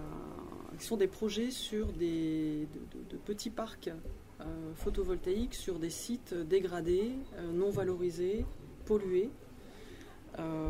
sont 0.80 0.98
des 0.98 1.08
projets 1.08 1.52
sur 1.52 1.88
des 1.88 2.68
de, 2.74 3.00
de- 3.00 3.12
de 3.12 3.18
petits 3.18 3.50
parcs 3.50 3.90
euh, 4.42 4.74
photovoltaïques 4.76 5.56
sur 5.56 5.80
des 5.80 5.90
sites 5.90 6.34
dégradés, 6.34 7.12
euh, 7.38 7.52
non 7.52 7.70
valorisés, 7.70 8.46
pollués. 8.86 9.30
Euh, 10.38 10.70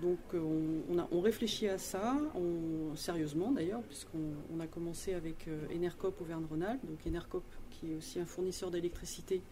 donc 0.00 0.18
on, 0.32 0.94
on 0.94 0.98
a- 0.98 1.08
on 1.12 1.20
réfléchit 1.20 1.68
à 1.68 1.76
ça, 1.76 2.16
on- 2.34 2.94
sérieusement 2.96 3.50
d'ailleurs, 3.52 3.82
puisqu'on 3.82 4.32
on 4.54 4.60
a 4.60 4.66
commencé 4.66 5.12
avec 5.12 5.48
Enercop 5.74 6.20
Auvergne-Rhône-Alpes, 6.20 6.86
donc 6.86 6.98
Enercop 7.06 7.42
qui 7.70 7.92
est 7.92 7.96
aussi 7.96 8.20
un 8.20 8.26
fournisseur 8.26 8.70
d'électricité 8.70 9.42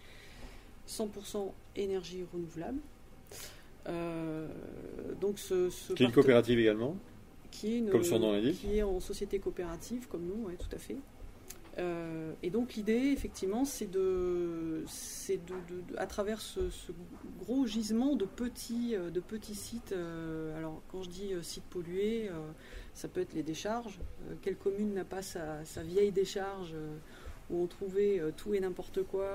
100% 0.86 1.52
énergie 1.76 2.24
renouvelable. 2.32 2.78
Euh, 3.88 4.46
donc 5.20 5.38
ce, 5.38 5.68
ce 5.70 5.92
Qui 5.94 6.02
est 6.02 6.06
une 6.06 6.12
coopérative 6.12 6.58
également 6.58 6.96
qui 7.50 7.74
est 7.74 7.78
une- 7.78 7.90
Comme 7.90 8.04
son 8.04 8.18
nom 8.20 8.32
l'indique. 8.32 8.60
qui 8.60 8.76
est 8.78 8.82
en 8.82 9.00
société 9.00 9.40
coopérative 9.40 10.06
comme 10.06 10.22
nous, 10.24 10.46
ouais, 10.46 10.54
tout 10.56 10.68
à 10.74 10.78
fait. 10.78 10.96
Euh, 11.78 12.32
et 12.42 12.50
donc 12.50 12.74
l'idée, 12.74 13.12
effectivement, 13.12 13.64
c'est 13.64 13.90
de, 13.90 14.82
c'est 14.88 15.36
de, 15.38 15.54
de- 15.92 15.96
à 15.98 16.06
travers 16.06 16.40
ce, 16.40 16.68
ce 16.68 16.92
gros 17.38 17.64
gisement 17.66 18.16
de 18.16 18.24
petits, 18.24 18.94
euh, 18.96 19.10
de 19.10 19.20
petits 19.20 19.54
sites. 19.54 19.92
euh, 19.92 20.56
alors 20.58 20.82
quand 20.88 21.02
je 21.02 21.08
dis 21.10 21.32
euh, 21.32 21.42
sites 21.42 21.64
pollués, 21.64 22.28
ça 22.94 23.08
peut 23.08 23.20
être 23.20 23.34
les 23.34 23.42
décharges. 23.44 24.00
Quelle 24.42 24.56
commune 24.56 24.94
n'a 24.94 25.04
pas 25.04 25.22
sa, 25.22 25.64
sa 25.64 25.82
vieille 25.82 26.12
décharge 26.12 26.74
où 27.50 27.62
on 27.62 27.66
trouvait 27.66 28.20
tout 28.36 28.52
et 28.54 28.60
n'importe 28.60 29.02
quoi 29.04 29.28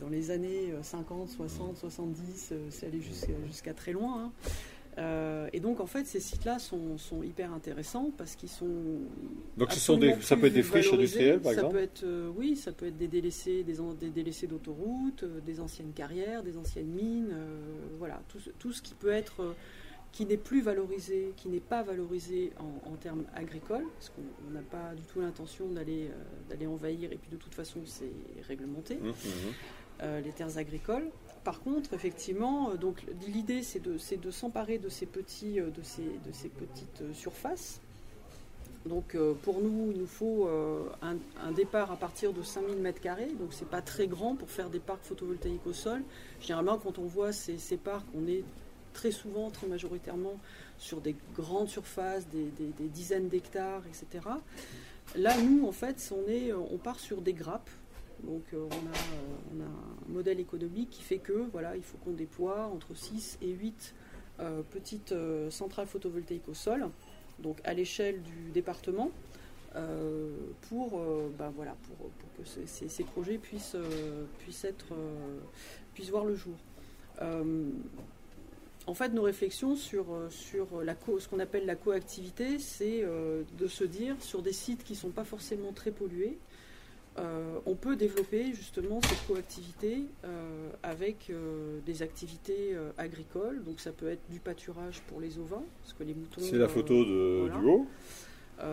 dans 0.00 0.08
les 0.08 0.30
années 0.30 0.72
euh, 0.72 0.82
50, 0.82 1.28
60, 1.28 1.76
70, 1.76 2.48
euh, 2.52 2.66
c'est 2.70 2.86
allé 2.86 3.02
jusqu'à 3.02 3.34
jusqu'à 3.46 3.74
très 3.74 3.92
loin. 3.92 4.24
hein. 4.24 4.32
Euh, 4.96 5.48
et 5.52 5.58
donc 5.58 5.80
en 5.80 5.86
fait 5.86 6.06
ces 6.06 6.20
sites-là 6.20 6.60
sont, 6.60 6.98
sont 6.98 7.24
hyper 7.24 7.52
intéressants 7.52 8.12
parce 8.16 8.36
qu'ils 8.36 8.48
sont 8.48 9.00
Donc, 9.56 9.72
ce 9.72 9.80
sont 9.80 9.96
des, 9.96 10.10
absolument 10.12 10.22
ça 10.24 10.36
peut 10.36 10.46
être 10.46 10.52
des 10.52 10.62
friches 10.62 10.92
industrielles, 10.92 11.40
par 11.40 11.52
ça 11.52 11.58
exemple 11.58 11.74
peut 11.74 11.82
être, 11.82 12.04
euh, 12.04 12.30
Oui, 12.36 12.54
ça 12.54 12.70
peut 12.70 12.86
être 12.86 12.96
des 12.96 13.08
délaissés, 13.08 13.64
des, 13.64 14.10
délaissés 14.10 14.46
d'autoroutes, 14.46 15.24
euh, 15.24 15.40
des 15.40 15.58
anciennes 15.58 15.92
carrières, 15.92 16.44
des 16.44 16.56
anciennes 16.56 16.86
mines, 16.86 17.34
voilà, 17.98 18.22
tout, 18.28 18.38
ce- 18.38 18.50
tout 18.50 18.72
ce 18.72 18.82
qui 18.82 18.94
peut 18.94 19.10
être, 19.10 19.56
qui 20.12 20.26
n'est 20.26 20.36
plus 20.36 20.60
valorisé, 20.62 21.32
qui 21.36 21.48
n'est 21.48 21.58
pas 21.58 21.82
valorisé 21.82 22.52
en, 22.60 22.92
en 22.92 22.94
termes 22.94 23.24
agricoles, 23.34 23.86
parce 23.94 24.10
qu'on 24.10 24.22
on 24.48 24.52
n'a 24.52 24.62
pas 24.62 24.94
du 24.94 25.02
tout 25.02 25.20
l'intention 25.20 25.66
d'aller 25.70 26.08
d'aller 26.48 26.68
envahir, 26.68 27.10
et 27.10 27.16
puis 27.16 27.30
de 27.32 27.36
toute 27.36 27.54
façon 27.54 27.80
c'est 27.84 28.12
réglementé 28.46 28.94
mhm. 28.96 29.12
euh, 30.02 30.20
les 30.20 30.30
terres 30.30 30.56
agricoles. 30.56 31.10
Par 31.44 31.60
contre, 31.60 31.92
effectivement, 31.92 32.70
euh, 32.70 32.76
donc 32.76 33.02
l'idée 33.28 33.62
c'est 33.62 33.80
de, 33.80 34.30
s'emparer 34.30 34.78
de 34.78 34.88
ces 34.88 35.06
petits, 35.06 35.60
euh, 35.60 35.68
de 35.70 35.82
ces, 35.82 36.48
petites 36.48 37.02
euh, 37.02 37.12
surfaces. 37.12 37.80
Donc 38.86 39.16
pour 39.42 39.62
nous, 39.62 39.92
il 39.92 39.98
nous 39.98 40.06
faut 40.06 40.46
un, 41.00 41.52
départ 41.52 41.90
à 41.90 41.96
partir 41.96 42.34
de 42.34 42.42
5000 42.42 42.82
m2, 42.82 43.34
donc 43.38 43.54
c'est 43.54 43.70
pas 43.70 43.80
très 43.80 44.06
grand 44.06 44.36
pour 44.36 44.50
faire 44.50 44.68
des 44.68 44.78
parcs 44.78 45.02
photovoltaïques 45.04 45.66
au 45.66 45.72
sol. 45.72 46.02
Généralement, 46.38 46.76
quand 46.76 46.98
on 46.98 47.06
voit 47.06 47.32
ces, 47.32 47.56
parcs, 47.82 48.04
on 48.14 48.28
est 48.28 48.44
très 48.92 49.10
souvent, 49.10 49.48
très 49.48 49.68
majoritairement 49.68 50.38
sur 50.76 51.00
des 51.00 51.16
grandes 51.34 51.70
surfaces, 51.70 52.28
des 52.28 52.88
dizaines 52.90 53.30
d'hectares, 53.30 53.80
etc. 53.86 54.20
Là, 55.16 55.40
nous, 55.40 55.66
en 55.66 55.72
fait, 55.72 56.12
on, 56.12 56.28
est, 56.28 56.52
on 56.52 56.76
part 56.76 57.00
sur 57.00 57.22
des 57.22 57.32
grappes. 57.32 57.70
Donc 58.26 58.42
euh, 58.54 58.66
on, 58.70 58.86
a, 58.86 58.90
euh, 58.90 59.56
on 59.56 59.60
a 59.60 59.64
un 59.66 60.12
modèle 60.12 60.40
économique 60.40 60.90
qui 60.90 61.02
fait 61.02 61.18
que 61.18 61.46
voilà, 61.52 61.76
il 61.76 61.82
faut 61.82 61.98
qu'on 61.98 62.12
déploie 62.12 62.66
entre 62.66 62.94
6 62.94 63.38
et 63.42 63.50
8 63.50 63.94
euh, 64.40 64.62
petites 64.70 65.14
centrales 65.50 65.86
photovoltaïques 65.86 66.48
au 66.48 66.54
sol, 66.54 66.88
donc 67.38 67.58
à 67.64 67.74
l'échelle 67.74 68.22
du 68.22 68.50
département, 68.52 69.10
pour, 70.68 71.00
ben 71.36 71.52
pour, 71.52 71.64
que 72.38 72.44
ces, 72.66 73.04
projets 73.04 73.38
puissent, 73.38 73.76
puissent, 74.38 74.64
être, 74.64 74.94
puissent 75.94 76.10
voir 76.10 76.24
le 76.24 76.36
jour. 76.36 76.54
En 78.86 78.94
fait, 78.94 79.08
nos 79.08 79.22
réflexions 79.22 79.74
sur, 79.76 80.06
la 80.84 80.94
co- 80.94 81.18
ce 81.18 81.26
qu'on 81.28 81.40
appelle 81.40 81.66
la 81.66 81.74
coactivité, 81.74 82.58
c'est 82.60 83.02
de 83.58 83.66
se 83.66 83.82
dire 83.84 84.14
sur 84.20 84.42
des 84.42 84.52
sites 84.52 84.84
qui 84.84 84.92
ne 84.92 84.98
sont 84.98 85.10
pas 85.10 85.24
forcément 85.24 85.72
très 85.72 85.90
pollués, 85.90 86.38
euh, 87.16 87.60
on 87.64 87.76
peut 87.76 87.94
développer 87.94 88.52
justement 88.54 89.00
cette 89.02 89.24
coactivité 89.28 90.04
euh, 90.24 90.68
avec 90.82 91.30
euh, 91.30 91.78
des 91.86 92.02
activités 92.02 92.76
agricoles. 92.98 93.62
Donc 93.62 93.80
ça 93.80 93.92
peut 93.92 94.08
être 94.08 94.22
du 94.30 94.40
pâturage 94.40 95.00
pour 95.02 95.20
les 95.20 95.38
ovins, 95.38 95.62
parce 95.82 95.92
que 95.92 96.02
les 96.02 96.14
moutons. 96.14 96.40
C'est 96.40 96.58
la 96.58 96.68
photo 96.68 97.04
de, 97.04 97.46
voilà. 97.46 97.58
du 97.58 97.66
haut. 97.66 97.86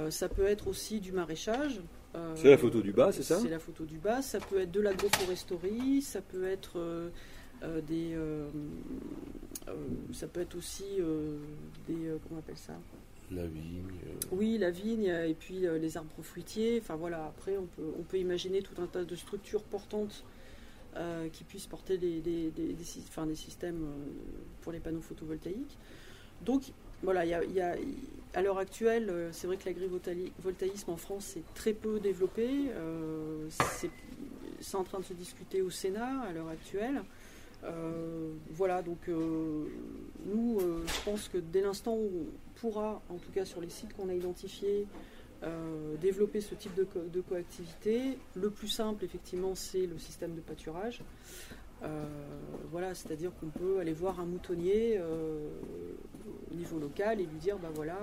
ça 0.09 0.29
peut 0.29 0.45
être 0.45 0.67
aussi 0.67 0.99
du 0.99 1.11
maraîchage. 1.11 1.81
C'est 2.35 2.49
la 2.49 2.57
photo 2.57 2.81
du 2.81 2.91
bas, 2.91 3.11
c'est 3.11 3.23
ça 3.23 3.39
C'est 3.39 3.49
la 3.49 3.59
photo 3.59 3.85
du 3.85 3.97
bas. 3.97 4.21
Ça 4.21 4.39
peut 4.39 4.59
être 4.59 4.71
de 4.71 4.81
l'agroforesterie. 4.81 6.01
Ça 6.01 6.21
peut 6.21 6.45
être 6.45 6.79
des. 7.87 8.17
ça 10.13 10.27
peut 10.27 10.41
être 10.41 10.57
aussi 10.57 10.97
des. 11.87 11.95
comment 12.23 12.35
on 12.35 12.39
appelle 12.39 12.57
ça? 12.57 12.73
La 13.31 13.45
vigne. 13.45 13.83
euh, 14.07 14.27
oui, 14.31 14.57
la 14.57 14.71
vigne 14.71 15.05
et 15.05 15.33
puis 15.33 15.65
euh, 15.65 15.77
les 15.77 15.95
arbres 15.97 16.21
fruitiers. 16.21 16.79
Enfin 16.81 16.95
voilà, 16.95 17.25
après 17.25 17.57
on 17.57 18.03
peut, 18.03 18.17
imaginer 18.17 18.61
tout 18.61 18.79
un 18.81 18.87
tas 18.87 19.05
de 19.05 19.15
structures 19.15 19.63
portantes 19.63 20.23
euh, 20.97 21.29
qui 21.29 21.43
puissent 21.45 21.67
porter 21.67 21.97
des, 21.97 22.51
systèmes 23.33 23.87
pour 24.61 24.71
les 24.71 24.79
panneaux 24.79 25.01
photovoltaïques. 25.01 25.77
Donc 26.41 26.63
voilà, 27.03 27.23
à 28.33 28.41
l'heure 28.41 28.57
actuelle, 28.57 29.29
c'est 29.31 29.47
vrai 29.47 29.57
que 29.57 29.65
l'agrivoltaïsme 29.65 30.91
en 30.91 30.97
France 30.97 31.37
est 31.37 31.53
très 31.55 31.73
peu 31.73 31.99
développé. 31.99 32.49
C'est 33.49 34.75
en 34.75 34.83
train 34.83 34.99
de 34.99 35.05
se 35.05 35.13
discuter 35.13 35.61
au 35.61 35.69
Sénat 35.69 36.21
à 36.21 36.31
l'heure 36.33 36.49
actuelle. 36.49 37.01
Voilà, 38.49 38.81
donc 38.81 39.07
nous, 39.07 40.59
je 40.59 41.05
pense 41.05 41.27
que 41.27 41.37
dès 41.37 41.61
l'instant 41.61 41.95
où 41.95 42.27
pourra, 42.61 43.01
en 43.09 43.17
tout 43.17 43.31
cas 43.31 43.43
sur 43.43 43.59
les 43.59 43.69
sites 43.69 43.93
qu'on 43.95 44.07
a 44.09 44.13
identifiés, 44.13 44.85
euh, 45.43 45.95
développer 45.97 46.39
ce 46.41 46.53
type 46.53 46.75
de, 46.75 46.83
co- 46.83 47.01
de 47.11 47.21
coactivité, 47.21 48.19
le 48.35 48.51
plus 48.51 48.67
simple, 48.67 49.03
effectivement, 49.03 49.55
c'est 49.55 49.87
le 49.87 49.97
système 49.97 50.35
de 50.35 50.41
pâturage. 50.41 51.01
Euh, 51.83 52.05
voilà, 52.69 52.93
c'est-à-dire 52.93 53.31
qu'on 53.39 53.47
peut 53.49 53.79
aller 53.79 53.93
voir 53.93 54.19
un 54.19 54.25
moutonnier 54.25 54.97
euh, 54.99 55.49
au 56.51 56.53
niveau 56.53 56.77
local 56.77 57.19
et 57.19 57.25
lui 57.25 57.39
dire, 57.39 57.57
bah 57.57 57.71
voilà, 57.73 57.97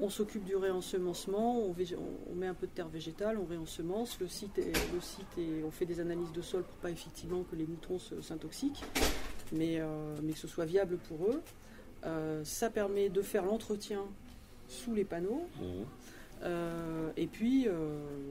on 0.00 0.10
s'occupe 0.10 0.44
du 0.44 0.56
réensemencement, 0.56 1.62
on, 1.62 2.34
met 2.34 2.48
un 2.48 2.54
peu 2.54 2.66
de 2.66 2.72
terre 2.72 2.88
végétale, 2.88 3.38
on 3.38 3.44
réensemence, 3.44 4.18
le 4.18 4.26
site, 4.26 4.58
est, 4.58 4.72
le 4.92 5.00
site 5.00 5.38
on 5.64 5.70
fait 5.70 5.86
des 5.86 6.00
analyses 6.00 6.32
de 6.32 6.42
sol 6.42 6.64
pour 6.64 6.76
pas 6.78 6.90
effectivement 6.90 7.44
que 7.48 7.54
les 7.54 7.66
moutons 7.66 7.98
s'intoxiquent, 8.20 8.82
mais, 9.52 9.78
mais 10.22 10.32
que 10.32 10.38
ce 10.38 10.48
soit 10.48 10.64
viable 10.64 10.96
pour 11.08 11.26
eux. 11.30 11.42
Euh, 12.04 12.40
ça 12.44 12.70
permet 12.70 13.08
de 13.08 13.22
faire 13.22 13.44
l'entretien 13.44 14.02
sous 14.68 14.94
les 14.94 15.04
panneaux. 15.04 15.46
Mhm. 15.60 15.84
Euh, 16.42 17.10
et 17.18 17.26
puis, 17.26 17.68
euh, 17.68 17.72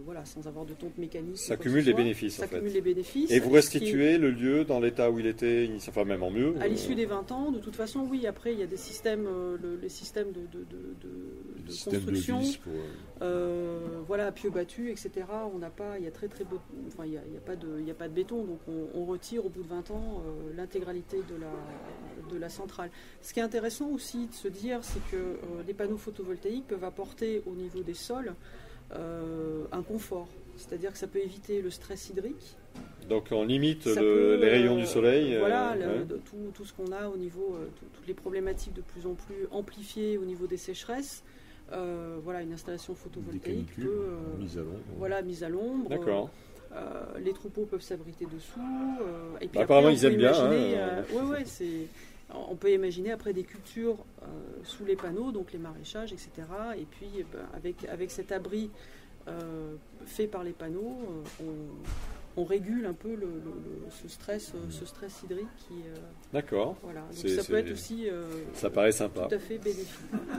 voilà, 0.03 0.25
sans 0.25 0.47
avoir 0.47 0.65
de 0.65 0.73
tombe 0.73 0.89
mécanique. 0.97 1.37
Ça 1.37 1.57
cumule 1.57 1.83
les 1.83 1.91
soit, 1.91 1.93
bénéfices, 2.01 2.37
Ça 2.37 2.45
en 2.45 2.47
fait. 2.47 2.57
cumule 2.57 2.73
les 2.73 2.81
bénéfices. 2.81 3.29
Et 3.29 3.39
vous 3.39 3.49
qui 3.49 3.55
restituez 3.57 4.17
le 4.17 4.31
lieu 4.31 4.65
dans 4.65 4.79
l'état 4.79 5.11
où 5.11 5.19
il 5.19 5.27
était, 5.27 5.69
enfin 5.87 6.05
même 6.05 6.23
en 6.23 6.31
mieux. 6.31 6.55
À 6.59 6.67
l'issue 6.67 6.93
euh, 6.93 6.95
des 6.95 7.05
20 7.05 7.31
ans, 7.31 7.51
de 7.51 7.59
toute 7.59 7.75
façon, 7.75 7.99
oui, 8.09 8.25
après, 8.25 8.53
il 8.53 8.59
y 8.59 8.63
a 8.63 8.65
des 8.65 8.77
systèmes, 8.77 9.27
euh, 9.27 9.57
le- 9.61 9.75
les 9.79 9.89
systèmes 9.89 10.31
de, 10.31 10.39
de- 10.39 10.65
de- 10.65 11.07
de- 11.07 11.09
Le 11.57 11.63
de 11.67 11.71
système 11.71 11.93
de 12.01 12.05
construction. 12.07 12.39
pour, 12.63 12.73
euh, 13.21 13.79
voilà, 14.07 14.27
à 14.27 14.31
pieux 14.31 14.49
battus, 14.49 14.91
etc. 14.91 15.25
On 15.53 15.57
n'a 15.59 15.69
pas, 15.69 15.97
il 15.97 16.05
y 16.05 16.07
a 16.07 16.11
très 16.11 16.27
très 16.27 16.45
peu, 16.45 16.55
enfin 16.87 17.05
il 17.05 17.13
y 17.13 17.17
a, 17.17 17.21
pas 17.45 17.55
de, 17.55 17.79
il 17.81 17.89
a 17.89 17.93
pas 17.93 18.07
de 18.07 18.13
béton, 18.13 18.43
donc 18.45 18.59
on, 18.67 18.87
on 18.99 19.05
retire 19.05 19.45
au 19.45 19.49
bout 19.49 19.61
de 19.63 19.67
20 19.67 19.91
ans 19.91 20.21
euh, 20.25 20.53
l'intégralité 20.55 21.17
de 21.17 21.35
la, 21.41 22.31
de 22.33 22.37
la 22.39 22.49
centrale. 22.49 22.89
Ce 23.21 23.33
qui 23.33 23.39
est 23.39 23.43
intéressant 23.43 23.89
aussi 23.89 24.27
de 24.27 24.33
se 24.33 24.47
dire, 24.47 24.79
c'est 24.83 25.05
que 25.11 25.17
euh, 25.17 25.35
les 25.67 25.73
panneaux 25.73 25.97
photovoltaïques 25.97 26.67
peuvent 26.67 26.83
apporter 26.85 27.41
au 27.45 27.51
niveau 27.55 27.81
des 27.81 27.93
sols 27.93 28.33
un 29.71 29.83
confort, 29.83 30.27
c'est-à-dire 30.57 30.91
que 30.91 30.97
ça 30.97 31.05
peut 31.07 31.19
éviter 31.19 31.61
le 31.61 31.69
stress 31.69 32.09
hydrique. 32.09 32.55
Donc 33.07 33.25
on 33.31 33.43
limite 33.45 33.83
Ça 33.87 34.01
le- 34.01 34.07
peut, 34.07 34.37
les 34.41 34.49
rayons 34.49 34.77
du 34.77 34.85
soleil. 34.87 35.37
Voilà, 35.37 35.75
le- 35.75 35.85
ouais. 35.87 36.05
de- 36.05 36.17
tout, 36.17 36.51
tout 36.53 36.65
ce 36.65 36.73
qu'on 36.73 36.91
a 36.91 37.07
au 37.07 37.17
niveau, 37.17 37.55
tout- 37.79 37.85
toutes 37.93 38.07
les 38.07 38.13
problématiques 38.15 38.73
de 38.73 38.81
plus 38.81 39.05
en 39.05 39.13
plus 39.13 39.47
amplifiées 39.51 40.17
au 40.17 40.25
niveau 40.25 40.47
des 40.47 40.57
sécheresses. 40.57 41.23
Euh, 41.71 42.17
voilà, 42.23 42.41
une 42.41 42.53
installation 42.53 42.95
photovoltaïque 42.95 43.75
peut, 43.75 43.87
euh, 43.87 44.37
mises 44.39 44.57
à 44.57 44.61
l'ombre. 44.61 44.79
voilà, 44.97 45.21
mise 45.21 45.43
à 45.43 45.49
l'ombre. 45.49 45.89
D'accord. 45.89 46.29
Euh, 46.71 47.03
les 47.19 47.33
troupeaux 47.33 47.65
peuvent 47.65 47.81
s'abriter 47.81 48.25
dessous. 48.25 48.59
euh, 49.01 49.35
et 49.41 49.47
puis 49.47 49.57
Bah, 49.57 49.61
après, 49.61 49.63
apparemment, 49.63 49.87
on 49.87 49.91
ils 49.91 49.99
peut 50.01 50.07
aiment 50.07 50.17
bien, 50.17 50.31
imaginer, 50.33 50.79
hein, 50.79 50.87
euh, 51.11 51.15
ouais, 51.15 51.29
ouais, 51.31 51.43
c'est. 51.45 51.87
On 52.49 52.55
peut 52.55 52.71
imaginer 52.71 53.11
après 53.11 53.33
des 53.33 53.41
cultures 53.43 53.97
sous 54.63 54.85
les 54.85 54.95
panneaux, 54.95 55.31
donc 55.31 55.51
les 55.51 55.57
maraîchages, 55.57 56.13
etc. 56.13 56.29
Et 56.77 56.85
puis, 56.85 57.07
eh 57.17 57.23
ben, 57.23 57.39
avec, 57.55 57.85
avec 57.85 58.11
cet 58.11 58.31
abri 58.31 58.69
fait 60.05 60.27
par 60.27 60.43
les 60.43 60.51
panneaux, 60.51 60.95
on, 61.41 61.45
on 62.39 62.43
régule 62.45 62.85
un 62.85 62.93
peu 62.93 63.09
le, 63.09 63.15
le- 63.15 63.25
le- 63.25 63.91
ce, 64.01 64.07
stress, 64.07 64.53
euh, 64.55 64.59
ce 64.69 64.85
stress 64.85 65.23
hydrique 65.23 65.47
qui. 65.57 65.73
euh, 65.73 65.95
D'accord. 66.31 66.77
voilà. 66.83 67.01
Donc 67.01 67.09
C'est- 67.13 67.35
ça 67.35 67.43
peut 67.43 67.57
être 67.57 67.71
aussi 67.71 68.07
euh, 68.09 68.23
Ça 68.53 68.69
paraît 68.69 68.91
sympa. 68.93 69.27
tout 69.27 69.35
à 69.35 69.39
fait 69.39 69.57
bénéfique. 69.57 69.87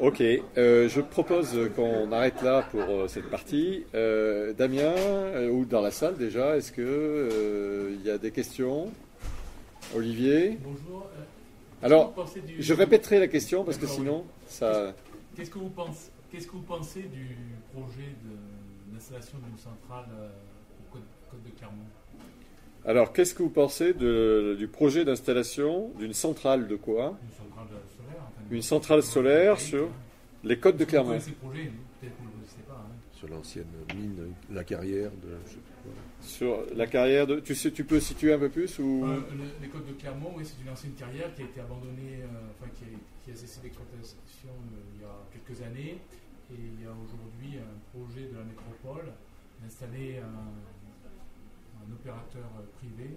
Ok, 0.00 0.20
euh, 0.22 0.88
je 0.88 1.00
propose 1.00 1.58
qu'on 1.76 2.10
arrête 2.12 2.40
là 2.42 2.62
pour 2.70 2.80
euh, 2.82 3.08
cette 3.08 3.28
partie. 3.28 3.84
Euh, 3.94 4.52
Damien, 4.54 4.94
euh, 4.96 5.50
ou 5.50 5.64
dans 5.64 5.80
la 5.82 5.90
salle 5.90 6.16
déjà, 6.16 6.56
est-ce 6.56 6.72
que 6.72 6.80
euh, 6.82 7.90
il 7.98 8.06
y 8.06 8.10
a 8.10 8.18
des 8.18 8.30
questions? 8.30 8.90
Olivier? 9.94 10.58
Bonjour. 10.62 11.06
Alors, 11.82 12.14
du- 12.46 12.62
je 12.62 12.74
répéterai 12.74 13.18
la 13.18 13.28
question 13.28 13.64
parce 13.64 13.78
que 13.78 13.86
sinon, 13.86 14.24
ça. 14.46 14.94
Qu'est-ce 15.34 15.50
que 15.50 15.58
vous 15.58 15.70
pensez, 15.70 16.10
qu'est-ce 16.30 16.46
que 16.46 16.52
vous 16.52 16.62
pensez 16.62 17.02
du 17.02 17.36
projet 17.72 18.14
de- 18.24 18.92
d'installation 18.94 19.38
d'une 19.38 19.58
centrale 19.58 20.04
euh, 20.18 20.28
Côte, 21.30 21.42
de 21.44 21.50
Clermont 21.58 21.76
Alors, 22.84 23.12
qu'est-ce 23.12 23.34
que 23.34 23.42
vous 23.42 23.50
pensez 23.50 23.92
de- 23.94 24.56
du 24.58 24.68
projet 24.68 25.04
d'installation 25.04 25.90
d'une 25.98 26.12
centrale 26.12 26.66
de 26.68 26.76
quoi 26.76 27.18
Une 27.22 27.30
centrale 27.36 27.66
solaire 27.96 28.22
enfin, 28.28 28.42
Une 28.50 28.62
centrale 28.62 29.02
solaire 29.02 29.60
sur 29.60 29.88
les 30.44 30.58
côtes 30.58 30.76
de 30.76 30.84
Vous 30.84 30.90
Clermont 30.90 31.08
connaissez 31.10 31.30
le 31.30 31.36
projet, 31.36 31.64
vous, 31.64 31.70
peut-être 32.00 32.12
que 32.16 32.18
vous 32.18 32.24
ne 32.24 32.30
le 32.30 32.36
connaissez 32.36 32.62
pas. 32.66 32.86
hein. 32.88 32.94
Sur 33.12 33.28
l'ancienne 33.28 33.66
mine, 33.94 34.32
la 34.50 34.64
carrière 34.64 35.10
de. 35.10 35.28
je 35.44 35.50
sais 35.50 35.56
plus 35.56 35.82
quoi. 35.84 35.92
Sur 36.22 36.64
la 36.74 36.86
carrière 36.86 37.26
de. 37.26 37.40
Tu, 37.40 37.54
sais, 37.54 37.70
tu 37.70 37.84
peux 37.84 38.00
situer 38.00 38.32
un 38.32 38.38
peu 38.38 38.48
plus 38.48 38.78
ou... 38.78 39.04
Euh, 39.04 39.20
le- 39.36 39.44
les 39.62 39.68
Côtes 39.68 39.86
de 39.86 39.92
Clermont, 39.92 40.32
oui, 40.36 40.44
c'est 40.44 40.62
une 40.64 40.70
ancienne 40.72 40.92
carrière 40.94 41.34
qui 41.34 41.42
a 41.42 41.44
été 41.44 41.60
abandonnée, 41.60 42.20
euh, 42.24 42.48
enfin 42.58 42.70
qui, 42.78 42.84
a- 42.84 42.98
qui 43.24 43.30
a 43.30 43.34
cessé 43.36 43.60
d'exploitation 43.60 44.48
euh, 44.48 44.96
il 44.96 45.02
y 45.02 45.04
a 45.04 45.12
quelques 45.32 45.60
années. 45.62 45.98
Et 46.50 46.56
il 46.56 46.82
y 46.82 46.86
a 46.88 46.90
aujourd'hui 46.90 47.58
un 47.60 47.76
projet 47.94 48.26
de 48.26 48.36
la 48.36 48.42
métropole 48.44 49.12
d'installer 49.62 50.18
un, 50.18 50.50
un 51.90 51.94
opérateur 51.94 52.44
euh, 52.58 52.62
privé 52.78 53.10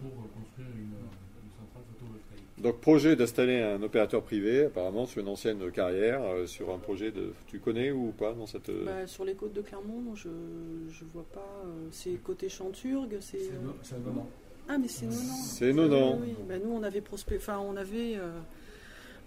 pour 0.00 0.10
euh, 0.10 0.28
construire 0.34 0.68
une, 0.74 0.82
une 0.84 1.52
centrale 1.58 1.82
photovoltaïque. 1.92 2.62
Donc, 2.62 2.80
projet 2.80 3.16
d'installer 3.16 3.60
un 3.60 3.82
opérateur 3.82 4.22
privé, 4.22 4.64
apparemment, 4.64 5.04
sur 5.06 5.20
une 5.20 5.28
ancienne 5.28 5.70
carrière, 5.70 6.22
euh, 6.22 6.46
sur 6.46 6.72
un 6.72 6.78
projet 6.78 7.10
de. 7.10 7.32
Tu 7.46 7.58
connais 7.60 7.90
ou 7.90 8.12
pas 8.12 8.32
dans 8.32 8.46
cette. 8.46 8.68
euh, 8.70 8.84
Bah, 8.84 9.06
sur 9.06 9.24
les 9.24 9.34
côtes 9.34 9.52
de 9.52 9.60
Clermont, 9.62 10.14
je 10.14 10.28
ne 10.28 11.10
vois 11.12 11.26
pas. 11.32 11.62
euh, 11.66 11.88
c'est 11.90 12.12
côté 12.22 12.48
Chanturgue, 12.48 13.18
c'est. 13.20 13.38
C'est 13.38 13.94
euh, 13.94 13.98
no-. 14.14 14.26
Ah, 14.68 14.78
mais 14.78 14.88
c'est 14.88 15.06
Nonan. 15.06 15.34
C'est 15.44 15.72
Nonan. 15.72 16.18
Oui. 16.20 16.34
Bah, 16.48 16.54
nous, 16.58 16.70
on 16.72 16.82
avait 16.82 17.00
prospect... 17.00 17.36
enfin, 17.36 17.58
on 17.60 17.76
avait, 17.76 18.16
euh, 18.16 18.36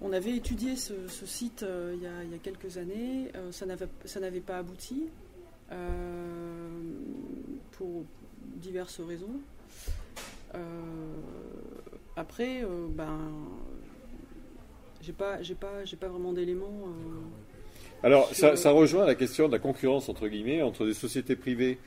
on 0.02 0.12
avait 0.12 0.36
étudié 0.36 0.76
ce, 0.76 1.08
ce 1.08 1.26
site 1.26 1.64
euh, 1.64 1.94
il, 1.96 2.04
y 2.04 2.08
a, 2.08 2.24
il 2.26 2.32
y 2.32 2.36
a 2.36 2.40
quelques 2.40 2.78
années. 2.78 3.30
Euh, 3.36 3.50
ça 3.54 3.66
n'avait, 3.66 3.88
ça 4.04 4.20
n'avait 4.20 4.42
pas 4.42 4.58
abouti 4.58 5.08
euh, 5.72 6.70
pour 7.72 8.04
diverses 8.56 9.00
raisons. 9.02 9.40
Euh, 10.56 10.60
après, 12.16 12.64
euh, 12.64 12.88
ben, 12.90 13.18
j'ai 15.02 15.14
pas, 15.14 15.42
j'ai 15.42 15.56
pas, 15.56 15.86
j'ai 15.86 15.96
pas 15.96 16.08
vraiment 16.08 16.34
d'éléments. 16.34 16.66
euh, 16.88 18.06
Alors, 18.08 18.30
ça, 18.34 18.56
ça 18.56 18.72
rejoint 18.72 19.06
la 19.06 19.16
question 19.16 19.48
de 19.48 19.52
la 19.54 19.60
concurrence, 19.60 20.10
entre 20.10 20.28
guillemets, 20.28 20.62
entre 20.62 20.86
des 20.86 20.94
sociétés 20.94 21.36
privées 21.36 21.78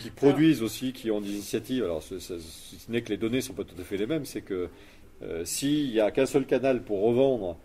qui 0.00 0.10
produisent 0.10 0.62
aussi, 0.62 0.92
qui 0.92 1.10
ont 1.10 1.20
des 1.20 1.30
initiatives. 1.30 1.84
Alors, 1.84 2.02
ce, 2.02 2.18
ce- 2.18 2.38
si 2.38 2.76
ce 2.78 2.90
n'est 2.90 3.02
que 3.02 3.08
les 3.10 3.16
données 3.16 3.36
ne 3.36 3.42
sont 3.42 3.54
pas 3.54 3.64
tout 3.64 3.80
à 3.80 3.84
fait 3.84 3.96
les 3.96 4.06
mêmes, 4.06 4.24
c'est 4.24 4.42
que 4.42 4.68
euh, 5.22 5.44
s'il 5.44 5.90
n'y 5.92 6.00
a 6.00 6.10
qu'un 6.10 6.26
seul 6.26 6.44
canal 6.46 6.82
pour 6.82 7.02
revendre 7.02 7.56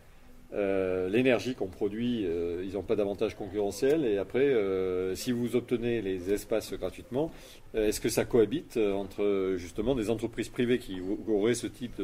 euh, 0.53 1.07
l'énergie 1.07 1.55
qu'on 1.55 1.67
produit, 1.67 2.25
euh, 2.25 2.63
ils 2.65 2.73
n'ont 2.73 2.83
pas 2.83 2.95
d'avantage 2.95 3.35
concurrentiel. 3.35 4.05
Et 4.05 4.17
après, 4.17 4.45
euh, 4.45 5.15
si 5.15 5.31
vous 5.31 5.55
obtenez 5.55 6.01
les 6.01 6.31
espaces 6.33 6.73
gratuitement, 6.73 7.31
est-ce 7.73 8.01
que 8.01 8.09
ça 8.09 8.25
cohabite 8.25 8.77
entre 8.77 9.55
justement 9.57 9.95
des 9.95 10.09
entreprises 10.09 10.49
privées 10.49 10.77
qui 10.77 10.99
auraient 11.27 11.53
ce 11.53 11.67
type 11.67 12.01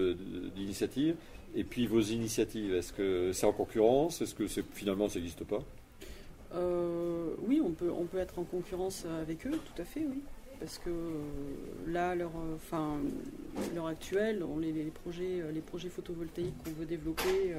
d'initiative 0.55 1.15
et 1.55 1.63
puis 1.63 1.87
vos 1.87 1.99
initiatives? 2.01 2.73
Est-ce 2.73 2.93
que 2.93 3.31
c'est 3.33 3.45
en 3.45 3.51
concurrence? 3.51 4.21
Est-ce 4.21 4.33
que 4.33 4.47
finalement 4.73 5.09
ça 5.09 5.19
n'existe 5.19 5.43
pas? 5.43 5.59
Oui, 7.45 7.61
on 7.63 7.71
peut, 7.71 7.91
on 7.91 8.05
peut 8.05 8.17
être 8.17 8.39
en 8.39 8.43
concurrence 8.43 9.05
avec 9.21 9.45
eux, 9.45 9.51
tout 9.51 9.81
à 9.81 9.85
fait, 9.85 10.01
oui. 10.01 10.21
Parce 10.59 10.79
que 10.79 10.89
là, 11.87 12.13
euh, 12.13 12.25
enfin, 12.55 12.97
l'heure 13.75 13.87
actuelle, 13.87 14.43
les, 14.59 14.91
projets, 15.03 15.43
les 15.53 15.61
projets 15.61 15.89
photovoltaïques 15.89 16.55
qu'on 16.63 16.71
veut 16.71 16.85
développer 16.85 17.53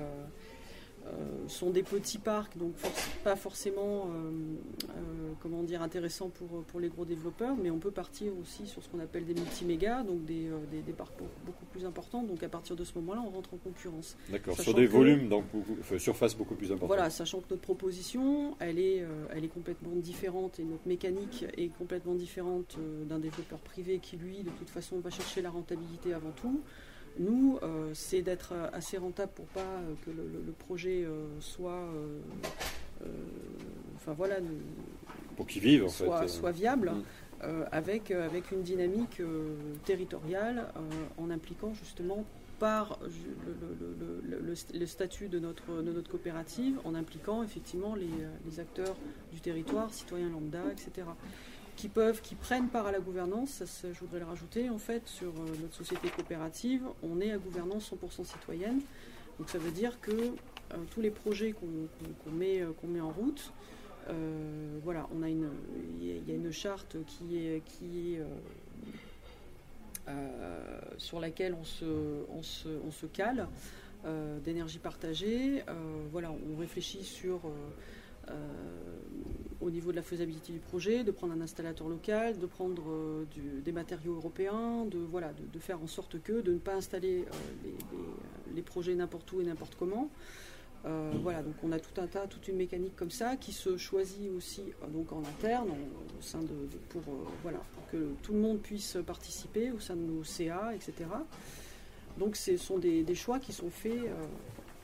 sont 1.47 1.71
des 1.71 1.83
petits 1.83 2.19
parcs, 2.19 2.57
donc 2.59 2.73
pas 3.25 3.37
forcément, 3.37 4.07
euh, 4.07 4.31
euh, 4.91 5.33
comment 5.41 5.63
dire, 5.63 5.83
intéressants 5.83 6.29
pour, 6.29 6.63
pour 6.65 6.81
les 6.81 6.89
gros 6.89 7.05
développeurs, 7.05 7.57
mais 7.57 7.71
on 7.71 7.79
peut 7.79 7.91
partir 7.91 8.33
aussi 8.41 8.67
sur 8.67 8.83
ce 8.83 8.89
qu'on 8.89 9.01
appelle 9.01 9.25
des 9.25 9.35
multimégas, 9.35 10.03
donc 10.03 10.25
des, 10.25 10.49
euh, 10.49 10.59
des, 10.71 10.81
des 10.83 10.93
parcs 10.93 11.15
beaucoup 11.47 11.65
plus 11.67 11.85
importants. 11.85 12.23
Donc 12.23 12.43
à 12.43 12.49
partir 12.49 12.77
de 12.77 12.85
ce 12.85 12.93
moment-là, 12.97 13.23
on 13.27 13.31
rentre 13.31 13.55
en 13.55 13.59
concurrence. 13.59 14.17
D'accord. 14.31 14.59
Sur 14.59 14.75
des 14.75 14.87
que- 14.87 14.93
volumes, 14.93 15.29
donc 15.29 15.45
beaucoup, 15.53 15.99
surface 15.99 16.35
beaucoup 16.37 16.55
plus 16.55 16.67
importante. 16.67 16.89
Voilà, 16.89 17.11
sachant 17.11 17.39
que 17.41 17.47
notre 17.51 17.63
proposition, 17.63 18.57
elle 18.61 18.79
est, 18.79 19.01
euh, 19.03 19.27
elle 19.35 19.45
est 19.45 19.49
complètement 19.55 19.95
différente 19.97 20.61
et 20.61 20.65
notre 20.65 20.87
mécanique 20.87 21.45
est 21.57 21.69
complètement 21.79 22.15
différente 22.15 22.77
euh, 22.79 23.05
d'un 23.05 23.19
développeur 23.19 23.59
privé 23.61 23.99
qui, 24.01 24.17
lui, 24.17 24.43
de 24.43 24.51
toute 24.51 24.71
façon, 24.71 24.99
va 25.01 25.11
chercher 25.11 25.43
la 25.43 25.51
rentabilité 25.51 26.13
avant 26.15 26.33
tout. 26.43 26.61
Nous, 27.19 27.59
euh, 27.63 27.91
c'est 27.95 28.23
d'être 28.23 28.53
assez 28.73 28.97
rentable 28.99 29.33
pour 29.35 29.47
pas 29.47 29.61
euh, 29.61 29.95
que 30.05 30.11
le, 30.11 30.23
le- 30.23 30.43
le 30.47 30.53
projet 30.53 31.05
euh, 31.05 31.27
soit, 31.41 31.85
enfin 33.97 34.13
voilà, 34.13 34.37
Pour 35.37 35.47
qu'ils 35.47 35.63
vivent, 35.63 35.85
en 35.85 35.89
soit, 35.89 36.23
fait. 36.23 36.29
soit 36.29 36.53
viable. 36.53 36.91
Mm. 36.91 37.03
euh, 37.45 37.65
avec, 37.71 38.11
euh, 38.11 38.27
avec 38.27 38.51
une 38.51 38.63
dynamique 38.63 39.21
euh, 39.21 39.55
territoriale 39.85 40.73
en 41.19 41.31
impliquant 41.31 41.73
justement 41.75 42.25
par 42.59 42.99
le, 43.03 43.09
le- 44.29 44.39
le- 44.41 44.53
le- 44.53 44.79
le 44.79 44.87
statut 44.87 45.29
de 45.29 45.39
notre, 45.39 45.81
de 45.83 45.93
notre 45.93 46.11
coopérative, 46.11 46.81
en 46.85 46.97
impliquant 46.97 47.45
effectivement 47.45 47.95
les, 47.95 48.09
les 48.45 48.59
acteurs 48.59 48.97
du 49.33 49.41
territoire, 49.41 49.93
citoyens 49.95 50.29
lambda, 50.31 50.63
etc., 50.73 51.07
qui 51.79 51.89
peuvent, 51.89 52.21
qui 52.21 52.35
prennent 52.35 52.69
part 52.69 52.87
à 52.89 52.93
la 52.93 52.99
gouvernance. 52.99 53.63
Je 53.85 53.99
voudrais 54.01 54.19
le 54.19 54.25
rajouter 54.25 54.69
en 54.69 54.79
fait 54.79 55.07
sur 55.07 55.29
euh, 55.29 55.47
notre 55.63 55.77
société 55.77 56.09
coopérative. 56.09 56.83
On 57.05 57.21
est 57.21 57.31
à 57.31 57.39
gouvernance 57.39 57.93
100% 57.93 58.25
citoyenne. 58.25 58.81
Donc 59.39 59.49
ça 59.49 59.59
veut 59.59 59.71
dire 59.71 60.01
que 60.01 60.11
euh, 60.11 60.77
tous 60.91 61.01
les 61.01 61.11
projets 61.11 61.53
qu'on 61.53 62.31
met, 62.33 62.61
euh, 62.63 62.73
met 62.89 63.01
en 63.01 63.11
route, 63.11 63.53
voilà, 64.83 65.07
on 65.15 65.23
a 65.23 65.29
une, 65.29 65.51
il 66.01 66.27
y 66.29 66.33
a- 66.33 66.35
une 66.35 66.51
charte 66.51 66.97
qui 67.07 67.37
est, 67.47 67.63
qui 67.65 68.15
est, 68.15 68.23
sur 70.97 71.21
laquelle 71.21 71.53
on 71.55 71.65
se, 71.65 71.85
on 72.31 72.43
se, 72.43 72.69
on 72.87 72.91
se 72.91 73.05
cale 73.05 73.47
d'énergie 74.45 74.79
partagée. 74.79 75.63
Voilà, 76.11 76.33
on 76.33 76.59
réfléchit 76.59 77.05
sur 77.05 77.41
au 79.61 79.71
niveau 79.71 79.91
de 79.91 79.97
la 79.97 80.03
faisabilité 80.03 80.53
du 80.53 80.61
projet, 80.61 81.05
de 81.05 81.11
prendre 81.11 81.33
un 81.33 81.41
installateur 81.41 81.89
local, 81.89 82.39
de 82.39 82.47
prendre 82.47 82.85
euh, 82.89 83.25
des 83.65 83.73
matériaux 83.73 84.15
européens, 84.15 84.85
de, 84.87 84.99
voilà, 84.99 85.33
de, 85.53 85.59
faire 85.59 85.83
en 85.83 85.87
sorte 85.87 86.23
que 86.23 86.41
de 86.41 86.53
ne 86.53 86.59
pas 86.59 86.75
installer 86.75 87.25
euh, 87.27 87.99
les, 88.55 88.63
projets 88.63 88.95
n'importe 88.95 89.31
où 89.33 89.41
et 89.41 89.45
n'importe 89.45 89.75
comment. 89.77 90.11
Euh, 90.87 91.11
voilà, 91.23 91.43
donc 91.43 91.55
on 91.65 91.73
a 91.73 91.81
tout 91.81 92.01
un 92.01 92.07
tas, 92.07 92.29
toute 92.29 92.47
une 92.47 92.57
mécanique 92.57 92.95
comme 92.95 93.11
ça 93.11 93.37
qui 93.37 93.53
se 93.53 93.77
choisit 93.77 94.31
aussi 94.31 94.63
euh, 94.63 94.87
donc 94.87 95.11
en 95.13 95.21
interne, 95.21 95.71
au 95.71 96.23
sein 96.23 96.41
de, 96.41 96.55
pour 96.89 97.03
euh, 97.03 97.27
voilà 97.43 97.59
que 97.91 98.13
tout 98.23 98.33
le 98.33 98.39
monde 98.39 98.61
puisse 98.61 98.97
participer 99.05 99.73
au 99.73 99.81
sein 99.81 99.97
de 99.97 100.03
nos 100.03 100.23
CA, 100.23 100.73
etc. 100.75 100.93
Donc 102.17 102.37
ce 102.37 102.57
sont 102.57 102.79
des, 102.79 103.03
des 103.03 103.15
choix 103.17 103.41
qui 103.41 103.53
sont 103.53 103.71
faits 103.71 103.93
euh, 103.93 104.25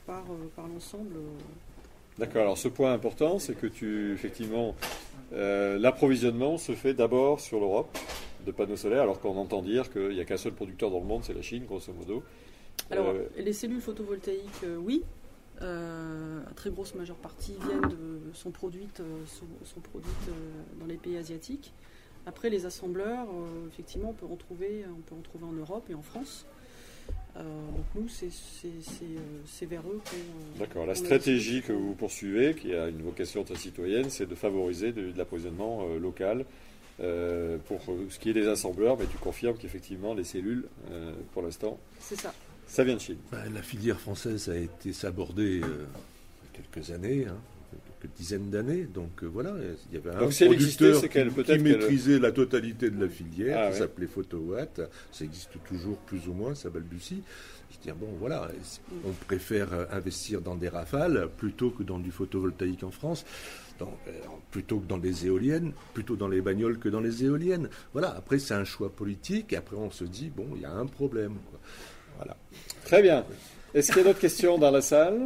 par, 0.05 0.23
euh, 0.23 0.51
par 0.55 0.67
l'ensemble. 0.67 1.15
D'accord. 2.17 2.41
Alors 2.43 2.57
ce 2.57 2.67
point 2.69 2.93
important, 2.93 3.39
c'est 3.39 3.55
que 3.55 3.67
tu 3.67 4.13
effectivement 4.13 4.75
euh, 5.33 5.77
l'approvisionnement 5.77 6.57
se 6.57 6.71
fait 6.73 6.93
d'abord 6.93 7.41
sur 7.41 7.59
l'Europe 7.59 7.97
de 8.45 8.51
panneaux 8.51 8.77
solaires, 8.77 9.01
alors 9.01 9.19
qu'on 9.19 9.35
entend 9.37 9.61
dire 9.61 9.91
qu'il 9.91 10.09
n'y 10.09 10.21
a 10.21 10.25
qu'un 10.25 10.37
seul 10.37 10.53
producteur 10.53 10.91
dans 10.91 10.99
le 10.99 11.05
monde, 11.05 11.23
c'est 11.23 11.33
la 11.33 11.41
Chine, 11.41 11.65
grosso 11.65 11.91
modo. 11.91 12.23
Alors, 12.91 13.07
Euh, 13.07 13.27
les 13.37 13.53
cellules 13.53 13.81
photovoltaïques, 13.81 14.63
euh, 14.63 14.77
oui. 14.77 15.03
À 15.61 16.53
très 16.53 16.69
grosse 16.69 16.95
majeure 16.95 17.15
partie 17.15 17.55
viennent 17.65 17.89
de, 17.89 18.33
sont 18.33 18.51
produites, 18.51 19.01
sont, 19.25 19.45
sont 19.63 19.79
produites 19.79 20.29
dans 20.79 20.85
les 20.85 20.95
pays 20.97 21.15
asiatiques. 21.15 21.73
Après, 22.25 22.49
les 22.49 22.65
assembleurs, 22.65 23.27
effectivement, 23.71 24.09
on 24.09 24.13
peut, 24.13 24.25
en 24.25 24.35
trouver, 24.35 24.83
on 24.85 25.01
peut 25.01 25.15
en 25.15 25.21
trouver 25.21 25.45
en 25.45 25.53
Europe 25.53 25.89
et 25.89 25.93
en 25.93 26.01
France. 26.01 26.45
Euh, 27.37 27.41
donc 27.41 27.85
nous, 27.95 28.07
c'est 28.07 28.27
euh, 28.65 29.09
c'est 29.45 29.65
vers 29.65 29.81
eux 29.81 30.01
qu'on... 30.09 30.15
euh, 30.15 30.59
D'accord. 30.59 30.85
La 30.85 30.95
stratégie 30.95 31.61
que 31.61 31.73
vous 31.73 31.93
poursuivez, 31.93 32.53
qui 32.55 32.73
a 32.73 32.87
une 32.87 33.01
vocation 33.01 33.43
très 33.43 33.55
citoyenne, 33.55 34.09
c'est 34.09 34.25
de 34.25 34.35
favoriser 34.35 34.93
de, 34.93 35.11
de 35.11 35.17
l'approvisionnement 35.17 35.85
euh, 35.89 35.99
local 35.99 36.45
euh, 37.01 37.57
pour 37.67 37.81
ce 38.09 38.17
qui 38.19 38.29
est 38.29 38.33
des 38.33 38.47
assembleurs, 38.47 38.97
mais 38.97 39.05
tu 39.07 39.17
confirmes 39.17 39.57
qu'effectivement 39.57 40.13
les 40.13 40.23
cellules, 40.23 40.65
euh, 40.91 41.13
pour 41.33 41.41
l'instant, 41.41 41.77
C'est 41.99 42.15
ça. 42.17 42.33
ça 42.67 42.85
vient 42.85 42.95
de 42.95 43.01
Chine. 43.01 43.17
Ben, 43.33 43.53
la 43.53 43.61
filière 43.61 43.99
française 43.99 44.47
a 44.49 44.55
été 44.57 44.93
sabordée 44.93 45.59
euh, 45.61 45.85
il 46.55 46.61
y 46.61 46.63
a 46.63 46.63
quelques 46.71 46.91
années, 46.91 47.25
hein, 47.27 47.35
quelques 48.05 48.17
dizaines 48.17 48.49
d'années. 48.49 48.83
Donc 48.93 49.23
euh, 49.23 49.27
voilà, 49.27 49.53
il 49.91 49.95
y 49.95 49.97
avait 49.97 50.11
un 50.15 50.19
Donc, 50.19 50.33
si 50.33 50.43
elle 50.43 50.53
existait, 50.53 50.91
producteur 50.91 51.33
qu'elle- 51.45 51.57
qui, 51.57 51.63
maîtrisait 51.63 52.19
la 52.19 52.31
totalité 52.31 52.89
de 52.89 53.01
la 53.01 53.09
filière, 53.09 53.57
Ah, 53.59 53.67
qui 53.67 53.73
ouais. 53.73 53.79
s'appelait 53.79 54.07
Photowatt. 54.07 54.81
Ça 55.11 55.25
existe 55.25 55.51
toujours 55.67 55.97
plus 55.97 56.27
ou 56.27 56.33
moins, 56.33 56.55
ça 56.55 56.69
balbutie. 56.69 57.21
Je 57.71 57.77
dis, 57.91 57.97
bon 57.97 58.07
voilà, 58.19 58.49
on 59.05 59.11
préfère 59.25 59.73
euh, 59.73 59.85
investir 59.91 60.41
dans 60.41 60.55
des 60.55 60.69
rafales 60.69 61.29
plutôt 61.37 61.71
que 61.71 61.83
dans 61.83 61.99
du 61.99 62.11
photovoltaïque 62.11 62.83
en 62.83 62.91
France. 62.91 63.25
Euh, 63.81 63.85
plutôt 64.51 64.79
que 64.79 64.87
dans 64.87 64.95
les 64.97 65.25
éoliennes, 65.25 65.73
plutôt 65.93 66.15
dans 66.15 66.29
les 66.29 66.39
bagnoles 66.39 66.79
que 66.79 66.87
dans 66.87 67.01
les 67.01 67.25
éoliennes. 67.25 67.67
Voilà, 67.91 68.15
après 68.15 68.39
c'est 68.39 68.53
un 68.53 68.63
choix 68.63 68.89
politique, 68.89 69.51
et 69.51 69.57
après 69.57 69.75
on 69.75 69.91
se 69.91 70.05
dit, 70.05 70.31
bon, 70.33 70.47
il 70.55 70.61
y 70.61 70.65
a 70.65 70.71
un 70.71 70.85
problème. 70.85 71.33
quoi. 71.49 71.59
Voilà. 72.15 72.37
Très 72.85 73.01
bien. 73.01 73.25
Est-ce 73.73 73.91
qu'il 73.91 73.97
y 73.97 74.05
a 74.05 74.07
d'autres 74.07 74.19
questions 74.21 74.57
dans 74.57 74.71
la 74.71 74.79
salle? 74.81 75.19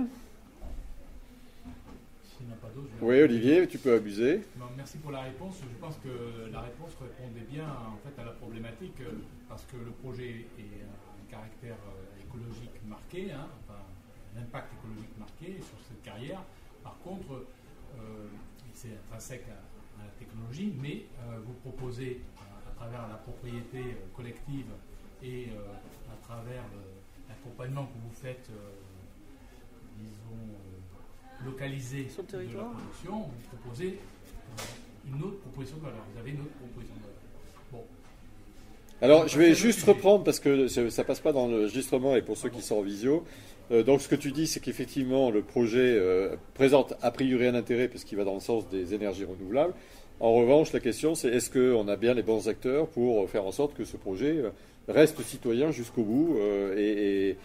Oui, 3.01 3.22
Olivier, 3.22 3.68
tu 3.68 3.77
peux 3.77 3.93
abuser. 3.93 4.41
Merci 4.76 4.97
pour 4.97 5.11
la 5.11 5.22
réponse. 5.22 5.61
Je 5.61 5.77
pense 5.80 5.97
que 5.97 6.51
la 6.51 6.61
réponse 6.61 6.95
répondait 7.01 7.45
bien 7.49 7.65
en 7.65 7.97
fait 7.97 8.22
à 8.22 8.26
la 8.26 8.31
problématique 8.31 9.01
parce 9.47 9.64
que 9.65 9.77
le 9.77 9.91
projet 9.91 10.47
est 10.57 10.84
un 10.84 11.31
caractère 11.31 11.77
euh, 11.88 12.23
écologique 12.23 12.72
marqué, 12.88 13.31
hein, 13.31 13.47
un 14.35 14.41
impact 14.41 14.73
écologique 14.73 15.18
marqué 15.18 15.61
sur 15.61 15.77
cette 15.88 16.01
carrière. 16.01 16.41
Par 16.84 16.97
contre, 16.99 17.31
euh, 17.34 18.27
c'est 18.73 18.93
intrinsèque 18.93 19.45
à, 19.49 20.03
la 20.03 20.10
technologie, 20.18 20.73
mais 20.81 21.06
euh, 21.19 21.39
vous 21.45 21.53
proposez 21.53 22.22
à 22.68 22.72
travers 22.76 23.07
la 23.07 23.15
propriété 23.15 23.97
collective 24.15 24.68
et 25.22 25.49
à 26.10 26.15
travers 26.26 26.64
l'accompagnement 27.27 27.85
que 27.88 27.97
vous 28.01 28.14
faites, 28.14 28.49
disons, 29.97 30.56
localisé 31.45 32.07
Sur 32.10 32.24
le 32.24 32.28
de 32.28 32.34
la 32.34 32.40
territoire. 32.40 32.72
production, 32.72 33.11
vous 33.18 33.57
proposez 33.57 33.88
euh, 33.88 35.14
une 35.14 35.24
autre 35.24 35.38
proposition 35.40 35.78
de 35.78 35.84
valeur. 35.84 35.99
Vous 36.14 36.20
avez 36.20 36.32
une 36.32 36.41
autre 36.41 36.57
proposition 36.60 36.95
de 36.95 37.02
valeur. 37.02 37.20
Bon, 37.72 37.84
Alors, 39.02 39.28
je 39.28 39.38
vais 39.38 39.53
juste 39.56 39.84
reprendre 39.84 40.24
parce 40.24 40.40
que 40.40 40.68
ça 40.68 41.03
passe 41.03 41.20
pas 41.20 41.34
dans 41.34 41.48
l'enregistrement 41.48 42.16
et 42.16 42.22
pour 42.22 42.38
ceux 42.38 42.49
qui 42.49 42.61
sont 42.61 42.78
en 42.78 42.82
visio. 42.82 43.24
Euh, 43.72 43.84
donc, 43.84 44.02
ce 44.02 44.07
que 44.07 44.16
tu 44.16 44.32
dis, 44.32 44.48
c'est 44.48 44.60
qu'effectivement, 44.60 45.30
le 45.32 45.41
projet 45.41 45.95
euh, 45.98 46.36
présente 46.56 46.95
a 47.02 47.11
priori 47.11 47.45
un 47.48 47.56
intérêt 47.56 47.88
parce 47.88 48.03
qu'il 48.03 48.18
va 48.18 48.24
dans 48.24 48.34
le 48.34 48.40
sens 48.40 48.68
des 48.70 48.94
énergies 48.94 49.26
renouvelables. 49.26 49.74
En 50.20 50.34
revanche, 50.34 50.74
la 50.74 50.82
question, 50.82 51.16
c'est 51.16 51.30
est-ce 51.30 51.49
qu'on 51.49 51.88
a 51.88 51.95
bien 51.95 52.14
les 52.14 52.24
bons 52.24 52.49
acteurs 52.49 52.88
pour 52.88 53.30
faire 53.30 53.45
en 53.45 53.53
sorte 53.53 53.74
que 53.74 53.86
ce 53.86 53.95
projet 53.95 54.44
reste 54.90 55.22
citoyen 55.22 55.72
jusqu'au 55.72 56.03
bout 56.03 56.38
euh, 56.40 56.76
et, 56.78 57.30
et, 57.30 57.38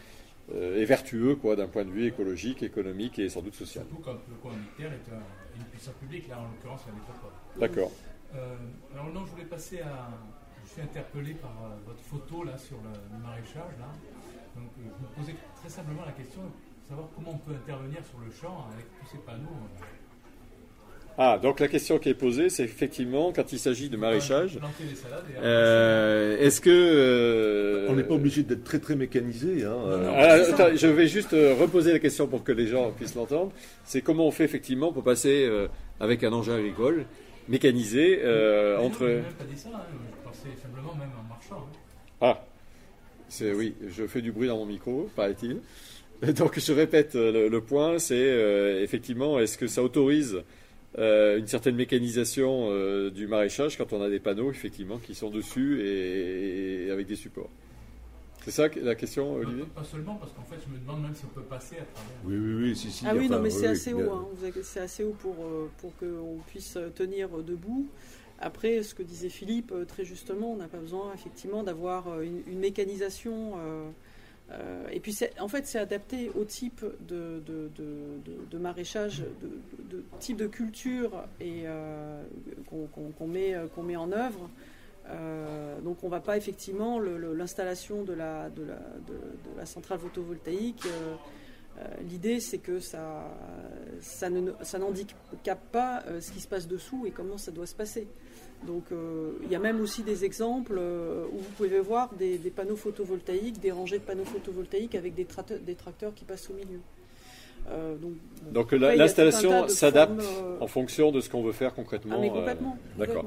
et 0.53 0.85
vertueux 0.85 1.37
quoi, 1.37 1.57
d'un 1.57 1.69
point 1.69 1.85
de 1.85 1.91
vue 1.91 2.07
écologique, 2.07 2.63
économique 2.63 3.19
et 3.19 3.29
sans 3.29 3.41
doute 3.43 3.55
social. 3.55 3.85
surtout 3.87 4.03
quand 4.03 4.13
le 4.29 4.35
commanditaire 4.43 4.93
est 4.93 5.13
un- 5.13 5.57
une 5.59 5.65
puissance 5.67 5.95
publique, 5.95 6.29
là 6.29 6.39
en 6.41 6.45
l'occurrence 6.49 6.81
la 6.87 6.93
métropole. 6.93 7.33
D'accord. 7.59 7.91
Euh, 8.35 8.57
alors 8.93 9.09
non, 9.13 9.25
je 9.25 9.31
voulais 9.31 9.45
passer 9.45 9.81
à... 9.81 10.11
Je 10.65 10.71
suis 10.71 10.83
interpellé 10.83 11.35
par 11.35 11.51
euh, 11.63 11.77
votre 11.87 12.01
photo 12.03 12.43
là 12.43 12.57
sur 12.59 12.77
le, 12.79 13.19
maraîchage. 13.23 13.75
Là. 13.79 13.87
Donc 14.57 14.71
euh, 14.79 14.83
je 14.99 15.03
me 15.07 15.09
posais 15.15 15.37
très 15.61 15.69
simplement 15.69 16.05
la 16.05 16.13
question 16.13 16.43
de 16.43 16.89
savoir 16.89 17.09
comment 17.15 17.31
on 17.33 17.39
peut 17.39 17.53
intervenir 17.55 18.05
sur 18.05 18.19
le 18.19 18.31
champ 18.31 18.67
avec 18.73 18.87
tous 18.99 19.07
ces 19.13 19.19
panneaux. 19.19 19.49
euh, 19.49 19.85
Ah, 21.17 21.39
donc 21.41 21.61
la 21.61 21.69
question 21.69 21.99
qui 22.01 22.09
est 22.09 22.15
posée, 22.15 22.49
c'est 22.51 22.65
effectivement, 22.65 23.33
quand 23.33 23.53
il 23.53 23.59
s'agit 23.61 23.89
de 23.89 23.97
maraîchage, 23.97 24.59
planter 24.59 24.85
des 24.85 24.97
salades 24.97 25.23
et 25.33 25.39
euh, 25.43 26.39
est-ce 26.39 26.61
que... 26.61 26.71
euh, 26.71 27.87
On 27.89 27.95
n'est 27.95 28.03
pas 28.03 28.15
obligé 28.15 28.43
d'être 28.43 28.65
très 28.65 28.81
très 28.81 28.97
mécanisé. 28.97 29.65
Hein. 29.65 29.77
euh, 29.87 30.11
Ah, 30.13 30.33
attends, 30.53 30.75
je 30.77 30.87
vais 30.89 31.07
juste 31.07 31.33
euh, 31.33 31.55
reposer 31.55 31.93
la 31.93 32.01
question 32.01 32.27
pour 32.27 32.43
que 32.43 32.51
les 32.51 32.67
gens 32.67 32.91
puissent 32.91 33.15
l'entendre. 33.15 33.53
C'est 33.85 34.01
comment 34.01 34.27
on 34.27 34.33
fait 34.33 34.43
effectivement 34.45 34.93
pour 34.93 35.05
passer 35.05 35.45
euh, 35.49 35.69
avec 36.01 36.25
un 36.25 36.33
engin 36.33 36.55
agricole 36.57 37.05
mécanisé 37.49 38.21
euh, 38.25 38.77
Mais 38.77 38.83
non, 38.83 38.89
entre. 38.89 39.07
je 39.07 39.35
pas 39.37 39.45
dit 39.53 39.57
ça, 39.61 39.69
hein, 39.73 39.81
je 39.93 40.29
pensais 40.29 40.49
simplement 40.61 40.95
même 40.95 41.11
en 41.17 41.29
marchant. 41.29 41.65
hein. 41.65 41.79
Ah, 42.21 42.45
c'est 43.29 43.53
oui, 43.53 43.75
je 43.89 44.07
fais 44.09 44.21
du 44.21 44.33
bruit 44.33 44.49
dans 44.49 44.57
mon 44.57 44.67
micro, 44.67 45.09
paraît-il. 45.15 45.59
Donc 46.35 46.59
je 46.59 46.73
répète 46.73 47.15
le, 47.15 47.49
le 47.49 47.61
point, 47.61 47.99
c'est 48.01 48.15
euh, 48.17 48.83
effectivement, 48.83 49.39
est-ce 49.39 49.57
que 49.59 49.67
ça 49.69 49.83
autorise 49.83 50.43
euh, 50.99 51.39
une 51.39 51.47
certaine 51.47 51.77
mécanisation 51.77 52.69
euh, 52.71 53.11
du 53.11 53.27
maraîchage 53.27 53.77
quand 53.77 53.93
on 53.93 54.01
a 54.03 54.09
des 54.09 54.21
panneaux 54.21 54.51
effectivement 54.51 54.99
qui 54.99 55.15
sont 55.15 55.31
dessus 55.31 55.81
et, 55.83 56.87
et 56.87 56.91
avec 56.91 57.07
des 57.07 57.17
supports 57.17 57.51
C'est 58.45 58.51
ça 58.53 58.69
la 58.83 58.95
question, 58.95 59.35
Olivier? 59.35 59.65
Pas, 59.75 59.81
pas 59.81 59.87
seulement 59.87 60.15
parce 60.17 60.33
qu'en 60.33 60.43
fait 60.45 60.57
je 60.67 60.73
me 60.73 60.79
demande 60.79 61.03
même 61.03 61.15
si 61.15 61.25
on 61.25 61.35
peut 61.35 61.43
passer 61.47 61.77
à 61.77 61.85
travers. 61.85 62.17
Oui, 62.25 62.37
oui, 62.37 62.55
oui, 62.63 62.77
si, 62.77 62.91
si. 62.91 63.05
Ah 63.09 63.15
oui, 63.15 63.27
enfin, 63.27 63.37
non, 63.37 63.43
mais 63.43 63.51
c'est 63.51 63.67
oui, 63.67 63.73
assez 63.73 63.93
oui, 63.95 64.03
haut. 64.03 64.13
hein. 64.13 64.29
C'est 64.63 64.81
assez 64.81 65.03
haut 65.05 65.17
pour, 65.21 65.37
euh, 65.45 65.69
pour 65.81 65.97
qu'on 65.97 66.39
puisse 66.47 66.79
tenir 66.95 67.29
debout. 67.43 67.87
Après, 68.41 68.83
ce 68.83 68.95
que 68.95 69.03
disait 69.03 69.29
Philippe, 69.31 69.73
très 69.89 70.05
justement, 70.05 70.53
on 70.53 70.57
n'a 70.57 70.69
pas 70.69 70.79
besoin 70.79 71.13
effectivement 71.15 71.63
d'avoir 71.63 72.21
une, 72.21 72.43
une 72.47 72.59
mécanisation. 72.59 73.55
euh, 73.59 73.89
euh, 74.53 74.87
et 74.93 75.01
puis, 75.01 75.17
en 75.41 75.49
fait, 75.49 75.67
c'est 75.67 75.79
adapté 75.79 76.31
au 76.35 76.45
type 76.45 76.85
de, 77.01 78.59
maraîchage, 78.59 79.25
de, 79.91 80.05
type 80.21 80.37
de 80.37 80.47
culture 80.47 81.25
et 81.41 81.63
euh, 81.65 82.23
qu'on 82.69 83.27
met, 83.27 83.55
euh, 83.55 83.67
qu'on 83.69 83.83
met 83.83 83.97
en 83.97 84.13
œuvre. 84.13 84.49
Donc, 85.83 86.03
on 86.03 86.07
ne 86.07 86.11
va 86.11 86.21
pas 86.21 86.37
effectivement 86.37 86.99
l'installation 86.99 88.05
de 88.05 88.15
la, 88.15 88.49
la, 88.67 88.79
la 89.57 89.67
centrale 89.67 89.99
photovoltaïque. 89.99 90.87
L'idée, 92.09 92.41
c'est 92.41 92.57
que 92.59 92.79
ça, 92.79 93.31
ça 94.01 94.31
pas 95.57 96.03
ce 96.21 96.33
qui 96.33 96.41
se 96.41 96.49
passe 96.49 96.67
dessous 96.67 97.05
et 97.05 97.11
comment 97.11 97.37
ça 97.37 97.51
doit 97.51 97.67
se 97.67 97.75
passer. 97.75 98.09
Donc, 98.67 98.85
euh, 98.93 99.33
il 99.45 99.51
y 99.51 99.55
a 99.55 99.59
même 99.59 99.81
aussi 99.81 100.03
des 100.03 100.25
exemples 100.25 100.77
euh, 100.79 101.25
où 101.33 101.39
vous 101.39 101.51
pouvez 101.57 101.81
voir 101.81 102.15
des, 102.15 102.39
des 102.39 102.51
panneaux 102.51 102.77
photovoltaïques, 102.77 103.61
des 103.61 103.71
rangées 103.71 103.99
de 103.99 104.05
panneaux 104.05 104.25
photovoltaïques 104.25 104.95
avec 104.95 105.15
des, 105.15 105.27
tracteurs- 105.27 105.59
des 105.61 105.75
tracteurs 105.75 106.15
qui 106.15 106.25
passent 106.25 106.49
au 106.49 106.55
milieu. 106.55 106.81
Euh, 107.71 107.95
donc, 108.53 108.73
l'installation 108.73 109.69
s'adapte 109.69 110.21
euh, 110.23 110.57
en 110.61 110.67
fonction 110.67 111.13
de 111.13 111.21
ce 111.21 111.29
qu'on 111.29 111.43
veut 111.43 111.53
faire 111.53 111.75
concrètement. 111.75 112.17
ah, 112.19 112.21
mais 112.21 112.31
euh. 112.35 112.55
D'accord. 112.99 113.27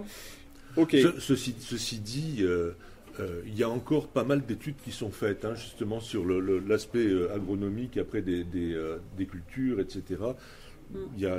Ok. 0.76 0.92
Ce- 0.92 1.20
ceci, 1.20 1.56
ceci 1.60 2.00
dit, 2.00 2.38
euh, 2.42 2.72
euh, 3.20 3.42
il 3.48 3.58
y 3.58 3.64
a 3.64 3.70
encore 3.70 4.08
pas 4.08 4.24
mal 4.24 4.46
d'études 4.46 4.76
qui 4.84 4.92
sont 4.92 5.10
faites 5.12 5.44
hein, 5.46 5.56
justement 5.56 6.00
sur 6.00 6.24
l'aspect 6.26 7.06
euh, 7.08 7.34
agronomique 7.36 7.98
après 7.98 8.22
des, 8.22 8.44
des, 8.44 8.74
euh, 8.74 8.98
des 9.18 9.26
cultures, 9.26 9.80
etc. 9.80 10.04
Mm. 10.92 10.98
Il 11.16 11.22
y 11.24 11.26
a 11.26 11.38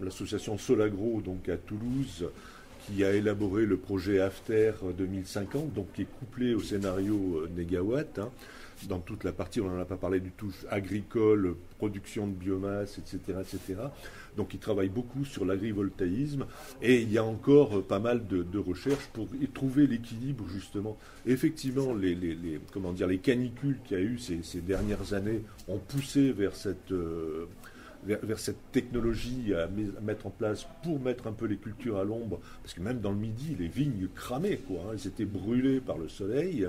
l'association 0.00 0.56
Solagro 0.58 1.20
donc 1.20 1.48
à 1.50 1.56
Toulouse 1.58 2.28
qui 2.86 3.04
a 3.04 3.12
élaboré 3.12 3.66
le 3.66 3.76
projet 3.76 4.20
After 4.20 4.72
2050, 4.96 5.72
donc 5.72 5.92
qui 5.92 6.02
est 6.02 6.18
couplé 6.18 6.54
au 6.54 6.60
scénario 6.60 7.40
euh, 7.42 7.50
Négawatt. 7.56 8.18
hein. 8.18 8.30
dans 8.88 9.00
toute 9.00 9.24
la 9.24 9.32
partie, 9.32 9.60
on 9.60 9.68
n'en 9.68 9.80
a 9.80 9.84
pas 9.84 9.96
parlé 9.96 10.20
du 10.20 10.30
tout, 10.30 10.52
agricole, 10.70 11.56
production 11.78 12.26
de 12.28 12.32
biomasse, 12.32 12.98
etc. 12.98 13.38
etc. 13.40 13.80
Donc 14.36 14.54
il 14.54 14.60
travaille 14.60 14.88
beaucoup 14.88 15.24
sur 15.24 15.44
l'agrivoltaïsme 15.44 16.46
et 16.82 17.00
il 17.00 17.10
y 17.10 17.18
a 17.18 17.24
encore 17.24 17.82
pas 17.82 17.98
mal 17.98 18.26
de, 18.26 18.58
recherches 18.58 19.08
pour 19.12 19.28
trouver 19.54 19.86
l'équilibre 19.86 20.44
justement. 20.48 20.96
Effectivement, 21.26 21.94
les, 21.94 22.14
les, 22.14 22.60
comment 22.72 22.92
dire, 22.92 23.06
les 23.06 23.18
canicules 23.18 23.78
qu'il 23.84 23.96
y 23.98 24.00
a 24.00 24.02
eu 24.04 24.18
ces, 24.18 24.42
ces 24.42 24.60
dernières 24.60 25.12
années 25.14 25.42
ont 25.68 25.78
poussé 25.78 26.32
vers 26.32 26.54
cette... 26.54 26.92
euh, 26.92 27.46
vers, 28.06 28.38
cette 28.38 28.72
technologie 28.72 29.54
à, 29.54 29.68
mettre 30.00 30.26
en 30.26 30.30
place 30.30 30.66
pour 30.82 31.00
mettre 31.00 31.26
un 31.26 31.32
peu 31.32 31.46
les 31.46 31.56
cultures 31.56 31.98
à 31.98 32.04
l'ombre, 32.04 32.40
parce 32.62 32.74
que 32.74 32.80
même 32.80 33.00
dans 33.00 33.10
le 33.10 33.18
midi, 33.18 33.56
les 33.58 33.68
vignes 33.68 34.08
cramaient, 34.14 34.58
quoi, 34.58 34.78
hein, 34.86 34.94
elles 34.94 35.06
étaient 35.06 35.24
brûlées 35.24 35.80
par 35.80 35.98
le 35.98 36.08
soleil. 36.08 36.68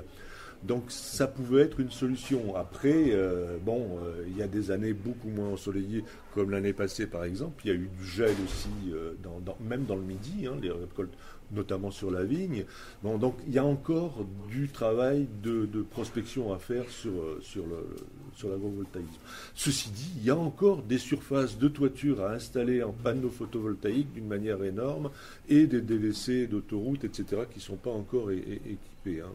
Donc 0.63 0.85
ça 0.87 1.27
pouvait 1.27 1.61
être 1.61 1.79
une 1.79 1.91
solution. 1.91 2.55
Après, 2.55 3.11
euh, 3.11 3.57
bon, 3.63 3.99
euh, 4.03 4.23
il 4.27 4.37
y 4.37 4.41
a 4.41 4.47
des 4.47 4.71
années 4.71 4.93
beaucoup 4.93 5.29
moins 5.29 5.49
ensoleillées, 5.49 6.03
comme 6.33 6.49
l'année 6.49 6.73
passée 6.73 7.05
par 7.05 7.23
exemple. 7.25 7.61
Il 7.65 7.67
y 7.67 7.71
a 7.71 7.75
eu 7.75 7.89
du 7.95 8.05
gel 8.05 8.35
aussi, 8.43 8.91
euh, 8.91 9.13
même 9.61 9.85
dans 9.85 9.95
le 9.95 10.01
midi, 10.01 10.47
hein, 10.47 10.57
les 10.61 10.71
récoltes, 10.71 11.13
notamment 11.51 11.91
sur 11.91 12.11
la 12.11 12.23
vigne. 12.23 12.65
Donc 13.03 13.35
il 13.47 13.53
y 13.53 13.57
a 13.57 13.65
encore 13.65 14.25
du 14.49 14.69
travail 14.69 15.27
de, 15.43 15.67
prospection 15.89 16.53
à 16.53 16.59
faire 16.59 16.89
sur, 16.89 17.11
euh, 17.11 17.39
sur, 17.41 18.49
l'agrovoltaïsme. 18.49 19.09
Ceci 19.55 19.89
dit, 19.89 20.11
il 20.17 20.25
y 20.25 20.29
a 20.29 20.37
encore 20.37 20.83
des 20.83 20.97
surfaces 20.97 21.57
de 21.57 21.67
toiture 21.67 22.23
à 22.23 22.33
installer 22.33 22.83
en 22.83 22.91
panneaux 22.91 23.29
photovoltaïques 23.29 24.13
d'une 24.13 24.27
manière 24.27 24.63
énorme 24.63 25.09
et 25.49 25.67
des 25.67 25.81
délaissés 25.81 26.47
d'autoroutes, 26.47 27.03
etc., 27.03 27.43
qui 27.51 27.59
ne 27.59 27.63
sont 27.63 27.77
pas 27.77 27.91
encore 27.91 28.31
équipés. 28.31 29.21
hein, 29.21 29.31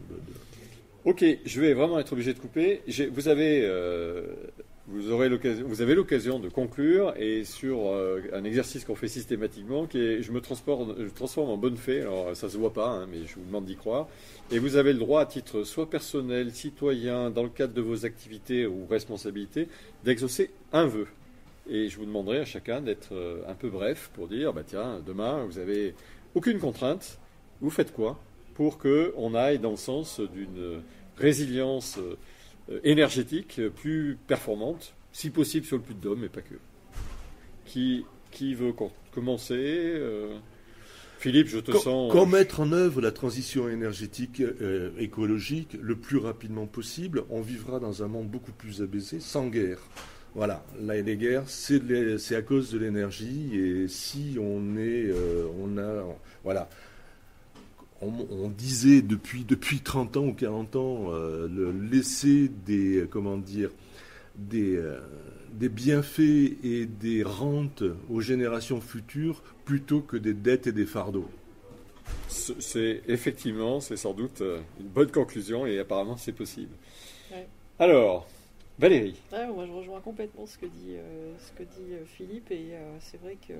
Ok, 1.05 1.25
je 1.45 1.61
vais 1.61 1.73
vraiment 1.73 1.99
être 1.99 2.13
obligé 2.13 2.33
de 2.33 2.39
couper. 2.39 2.81
Vous 3.11 3.27
avez, 3.27 3.63
euh, 3.65 4.23
vous 4.87 5.11
avez 5.81 5.95
l'occasion 5.95 6.39
de 6.39 6.49
conclure 6.49 7.13
et 7.17 7.45
sur 7.45 7.87
euh, 7.87 8.21
un 8.33 8.43
exercice 8.43 8.83
qu'on 8.83 8.95
fait 8.95 9.07
systématiquement, 9.07 9.85
qui 9.85 9.97
est, 9.97 10.21
je 10.21 10.31
me 10.33 10.41
transforme 10.41 11.49
en 11.49 11.57
bonne 11.57 11.77
fée. 11.77 12.01
Alors 12.01 12.35
ça 12.35 12.49
se 12.49 12.57
voit 12.57 12.73
pas, 12.73 12.89
hein, 12.89 13.07
mais 13.09 13.25
je 13.25 13.35
vous 13.35 13.45
demande 13.45 13.65
d'y 13.65 13.77
croire. 13.77 14.07
Et 14.51 14.59
vous 14.59 14.75
avez 14.75 14.91
le 14.91 14.99
droit, 14.99 15.21
à 15.21 15.25
titre 15.25 15.63
soit 15.63 15.89
personnel, 15.89 16.51
citoyen, 16.51 17.29
dans 17.29 17.43
le 17.43 17.49
cadre 17.49 17.73
de 17.73 17.81
vos 17.81 18.05
activités 18.05 18.65
ou 18.65 18.85
responsabilités, 18.85 19.69
d'exaucer 20.03 20.51
un 20.73 20.85
vœu. 20.85 21.07
Et 21.69 21.87
je 21.87 21.97
vous 21.97 22.05
demanderai 22.05 22.39
à 22.39 22.45
chacun 22.45 22.81
d'être 22.81 23.13
euh, 23.13 23.41
un 23.47 23.55
peu 23.55 23.69
bref 23.69 24.11
pour 24.13 24.27
dire, 24.27 24.51
bah 24.51 24.63
tiens, 24.67 25.01
demain 25.05 25.45
vous 25.45 25.59
avez 25.59 25.95
aucune 26.35 26.59
contrainte. 26.59 27.19
Vous 27.61 27.69
faites 27.69 27.93
quoi 27.93 28.19
pour 28.53 28.77
qu'on 28.77 29.33
aille 29.33 29.59
dans 29.59 29.71
le 29.71 29.77
sens 29.77 30.19
d'une 30.19 30.81
résilience 31.17 31.97
euh, 31.99 32.17
énergétique 32.83 33.61
plus 33.75 34.17
performante, 34.27 34.93
si 35.11 35.29
possible 35.29 35.65
sur 35.65 35.77
le 35.77 35.83
puits 35.83 35.95
de 35.95 36.01
Dôme, 36.01 36.21
mais 36.21 36.29
pas 36.29 36.41
que. 36.41 36.55
Qui, 37.65 38.05
qui 38.31 38.55
veut 38.55 38.73
com- 38.73 38.89
commencer 39.13 39.55
euh, 39.57 40.35
Philippe, 41.19 41.47
je 41.47 41.59
te 41.59 41.71
sens. 41.71 42.11
Comment 42.11 42.25
mettre 42.25 42.59
en 42.59 42.71
œuvre 42.71 42.99
la 42.99 43.11
transition 43.11 43.69
énergétique 43.69 44.41
euh, 44.41 44.91
écologique 44.97 45.77
le 45.81 45.95
plus 45.95 46.17
rapidement 46.17 46.65
possible 46.65 47.23
On 47.29 47.41
vivra 47.41 47.79
dans 47.79 48.03
un 48.03 48.07
monde 48.07 48.27
beaucoup 48.27 48.51
plus 48.51 48.81
abaissé, 48.81 49.19
sans 49.19 49.47
guerre. 49.47 49.79
Voilà, 50.35 50.65
là, 50.81 50.99
les 50.99 51.15
guerres, 51.15 51.43
c'est 51.47 52.35
à 52.35 52.41
cause 52.41 52.71
de 52.71 52.79
l'énergie, 52.79 53.55
et 53.55 53.87
si 53.87 54.37
on 54.41 54.77
est, 54.77 55.05
euh, 55.05 55.45
on 55.61 55.77
a, 55.77 56.03
voilà, 56.43 56.67
on, 58.03 58.27
on 58.29 58.49
disait 58.49 59.01
depuis 59.01 59.43
depuis 59.43 59.79
30 59.79 60.17
ans 60.17 60.25
ou 60.27 60.33
40 60.33 60.75
ans, 60.75 61.05
euh, 61.09 61.47
le 61.47 61.71
laisser 61.71 62.49
des, 62.65 63.05
comment 63.09 63.37
dire, 63.37 63.69
des, 64.35 64.75
euh, 64.75 64.99
des 65.53 65.69
bienfaits 65.69 66.57
et 66.63 66.85
des 66.85 67.23
rentes 67.23 67.83
aux 68.09 68.21
générations 68.21 68.81
futures 68.81 69.41
plutôt 69.65 70.01
que 70.01 70.17
des 70.17 70.33
dettes 70.33 70.67
et 70.67 70.71
des 70.71 70.85
fardeaux. 70.85 71.29
C'est 72.27 73.01
effectivement, 73.07 73.79
c'est 73.79 73.97
sans 73.97 74.13
doute 74.13 74.41
euh, 74.41 74.59
une 74.79 74.87
bonne 74.87 75.11
conclusion 75.11 75.65
et 75.65 75.79
apparemment 75.79 76.17
c'est 76.17 76.31
possible. 76.31 76.73
Ouais. 77.31 77.47
Alors, 77.79 78.27
Valérie, 78.79 79.15
Ouais, 79.31 79.47
moi, 79.47 79.65
je 79.67 79.71
rejoins 79.71 80.01
complètement 80.01 80.47
ce 80.47 80.57
que 80.57 80.65
dit, 80.65 80.95
euh, 80.95 81.33
ce 81.39 81.51
que 81.51 81.63
dit 81.63 81.93
euh, 81.93 82.05
Philippe 82.05 82.49
et 82.51 82.69
euh, 82.73 82.97
c'est 82.99 83.21
vrai 83.21 83.37
que 83.47 83.53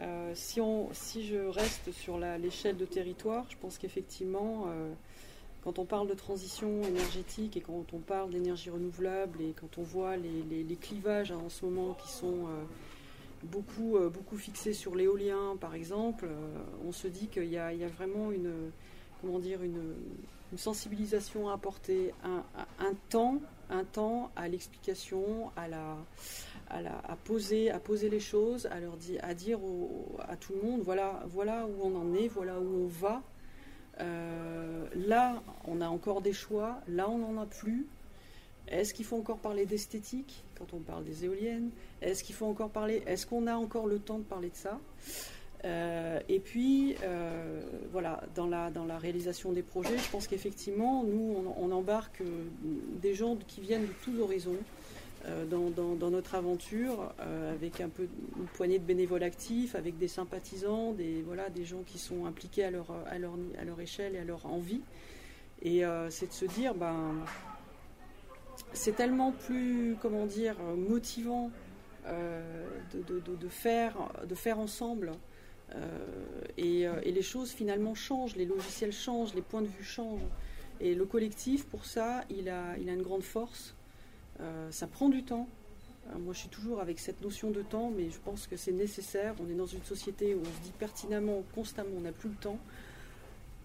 euh, 0.00 0.32
si, 0.34 0.60
on, 0.60 0.88
si 0.92 1.26
je 1.26 1.36
reste 1.36 1.92
sur 1.92 2.18
l'échelle 2.18 2.76
de 2.76 2.84
territoire, 2.84 3.44
je 3.50 3.56
pense 3.56 3.78
qu'effectivement, 3.78 4.64
euh, 4.68 4.92
quand 5.62 5.78
on 5.78 5.84
parle 5.84 6.08
de 6.08 6.14
transition 6.14 6.82
énergétique 6.82 7.56
et 7.56 7.60
quand 7.60 7.92
on 7.92 7.98
parle 7.98 8.30
d'énergie 8.30 8.70
renouvelable 8.70 9.40
et 9.42 9.52
quand 9.52 9.78
on 9.78 9.82
voit 9.82 10.16
les, 10.16 10.76
clivages 10.80 11.30
hein, 11.30 11.40
en 11.44 11.48
ce 11.48 11.64
moment 11.64 11.94
qui 11.94 12.10
sont 12.10 12.46
euh, 12.46 12.64
beaucoup, 13.44 13.98
beaucoup 14.12 14.36
fixés 14.36 14.72
sur 14.72 14.94
l'éolien, 14.94 15.56
par 15.60 15.74
exemple, 15.74 16.26
on 16.86 16.92
se 16.92 17.08
dit 17.08 17.26
qu'il 17.26 17.50
y 17.50 17.58
a, 17.58 17.72
vraiment 17.88 18.30
une, 18.30 18.70
comment 19.20 19.40
dire, 19.40 19.62
une, 19.62 19.94
une 20.52 20.58
sensibilisation 20.58 21.48
à 21.48 21.54
apporter, 21.54 22.14
un, 22.24 22.44
un 22.78 22.94
temps, 23.10 23.40
un 23.68 23.84
temps 23.84 24.30
à 24.36 24.48
l'explication, 24.48 25.50
à 25.56 25.66
la, 25.66 25.96
à, 26.72 27.16
poser, 27.16 27.70
à 27.70 27.78
poser 27.78 28.08
les 28.08 28.20
choses, 28.20 28.66
à 28.66 28.80
leur 28.80 28.96
dire, 28.96 29.20
à 29.22 29.34
dire 29.34 29.58
à 30.20 30.36
tout 30.36 30.54
le 30.54 30.68
monde, 30.68 30.80
voilà, 30.82 31.22
voilà 31.26 31.66
où 31.66 31.86
on 31.86 31.94
en 31.96 32.14
est, 32.14 32.28
voilà 32.28 32.58
où 32.58 32.84
on 32.84 32.86
va. 32.86 33.22
Euh, 34.00 34.86
là, 34.94 35.42
on 35.66 35.80
a 35.80 35.88
encore 35.88 36.22
des 36.22 36.32
choix. 36.32 36.80
Là, 36.88 37.08
on 37.08 37.18
n'en 37.18 37.40
a 37.40 37.46
plus. 37.46 37.86
Est-ce 38.68 38.94
qu'il 38.94 39.04
faut 39.04 39.16
encore 39.16 39.38
parler 39.38 39.66
d'esthétique 39.66 40.44
quand 40.56 40.72
on 40.72 40.78
parle 40.78 41.04
des 41.04 41.24
éoliennes? 41.24 41.70
Est-ce 42.00 42.24
qu'il 42.24 42.34
faut 42.34 42.46
encore 42.46 42.70
parler 42.70 43.02
Est-ce 43.06 43.26
qu'on 43.26 43.46
a 43.46 43.54
encore 43.54 43.86
le 43.86 43.98
temps 43.98 44.18
de 44.18 44.24
parler 44.24 44.48
de 44.48 44.56
ça? 44.56 44.80
Euh, 45.64 46.20
Et 46.28 46.40
puis, 46.40 46.96
euh, 47.02 47.60
voilà, 47.92 48.22
dans 48.34 48.46
la, 48.46 48.70
dans 48.70 48.84
la 48.84 48.98
réalisation 48.98 49.52
des 49.52 49.62
projets, 49.62 49.98
je 49.98 50.10
pense 50.10 50.26
qu'effectivement, 50.26 51.04
nous, 51.04 51.54
on, 51.56 51.70
embarque 51.72 52.22
des 53.00 53.14
gens 53.14 53.36
qui 53.46 53.60
viennent 53.60 53.86
de 53.86 53.92
tous 54.02 54.18
horizons 54.20 54.56
dans, 55.48 55.70
dans- 55.94 56.10
notre 56.10 56.34
aventure, 56.34 57.14
euh, 57.20 57.52
avec 57.54 57.80
un 57.80 57.88
peu 57.88 58.08
une 58.38 58.46
poignée 58.46 58.78
de 58.78 58.84
bénévoles 58.84 59.22
actifs, 59.22 59.74
avec 59.74 59.96
des 59.98 60.08
sympathisants, 60.08 60.92
des, 60.92 61.22
voilà, 61.22 61.48
des 61.48 61.64
gens 61.64 61.82
qui 61.86 61.98
sont 61.98 62.26
impliqués 62.26 62.64
à 62.64 62.70
leur, 62.70 62.86
à 63.06 63.18
leur, 63.18 63.34
à 63.58 63.64
leur 63.64 63.80
échelle 63.80 64.14
et 64.16 64.18
à 64.18 64.24
leur 64.24 64.46
envie. 64.46 64.80
Et 65.62 65.84
euh, 65.84 66.10
c'est 66.10 66.26
de 66.26 66.32
se 66.32 66.44
dire, 66.44 66.74
ben, 66.74 67.14
c'est 68.72 68.96
tellement 68.96 69.32
plus, 69.32 69.96
comment 70.02 70.26
dire, 70.26 70.56
motivant 70.76 71.50
euh, 72.06 72.66
de, 72.92 73.20
de- 73.20 73.48
faire, 73.48 73.96
de 74.28 74.34
faire 74.34 74.58
ensemble. 74.58 75.12
Euh, 75.74 75.88
et, 76.58 76.86
euh, 76.86 77.00
et 77.02 77.12
les 77.12 77.22
choses 77.22 77.50
finalement 77.52 77.94
changent, 77.94 78.36
les 78.36 78.44
logiciels 78.44 78.92
changent, 78.92 79.34
les 79.34 79.40
points 79.42 79.62
de 79.62 79.68
vue 79.68 79.84
changent. 79.84 80.20
Et 80.80 80.94
le 80.94 81.04
collectif, 81.06 81.64
pour 81.66 81.84
ça, 81.86 82.24
il 82.28 82.48
a, 82.48 82.76
il 82.78 82.88
a 82.88 82.92
une 82.92 83.02
grande 83.02 83.22
force. 83.22 83.74
Euh, 84.40 84.68
ça 84.70 84.86
prend 84.86 85.08
du 85.08 85.22
temps. 85.22 85.48
Euh, 86.08 86.18
moi, 86.18 86.34
je 86.34 86.40
suis 86.40 86.48
toujours 86.48 86.80
avec 86.80 86.98
cette 86.98 87.20
notion 87.22 87.50
de 87.50 87.62
temps, 87.62 87.92
mais 87.96 88.10
je 88.10 88.18
pense 88.24 88.46
que 88.46 88.56
c'est 88.56 88.72
nécessaire. 88.72 89.34
On 89.40 89.50
est 89.50 89.56
dans 89.56 89.66
une 89.66 89.82
société 89.84 90.34
où 90.34 90.40
on 90.40 90.44
se 90.44 90.64
dit 90.64 90.72
pertinemment, 90.78 91.42
constamment, 91.54 91.90
on 91.96 92.00
n'a 92.00 92.12
plus 92.12 92.30
le 92.30 92.36
temps. 92.36 92.58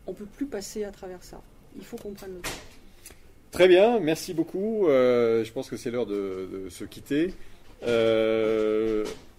On 0.06 0.11
ne 0.11 0.15
peut 0.15 0.26
plus 0.26 0.45
passer 0.45 0.84
à 0.84 0.91
travers 0.91 1.23
ça. 1.23 1.41
Il 1.77 1.84
faut 1.84 1.98
qu'on 1.98 2.14
prenne 2.14 2.35
le 2.35 2.41
temps. 2.41 2.49
Très 3.52 3.68
bien, 3.68 3.99
merci 3.99 4.34
beaucoup. 4.34 4.88
Euh, 4.88 5.44
je 5.44 5.52
pense 5.52 5.69
que 5.69 5.77
c'est 5.77 5.89
l'heure 5.89 6.06
de, 6.06 6.68
se 6.69 6.84
quitter. 6.84 7.34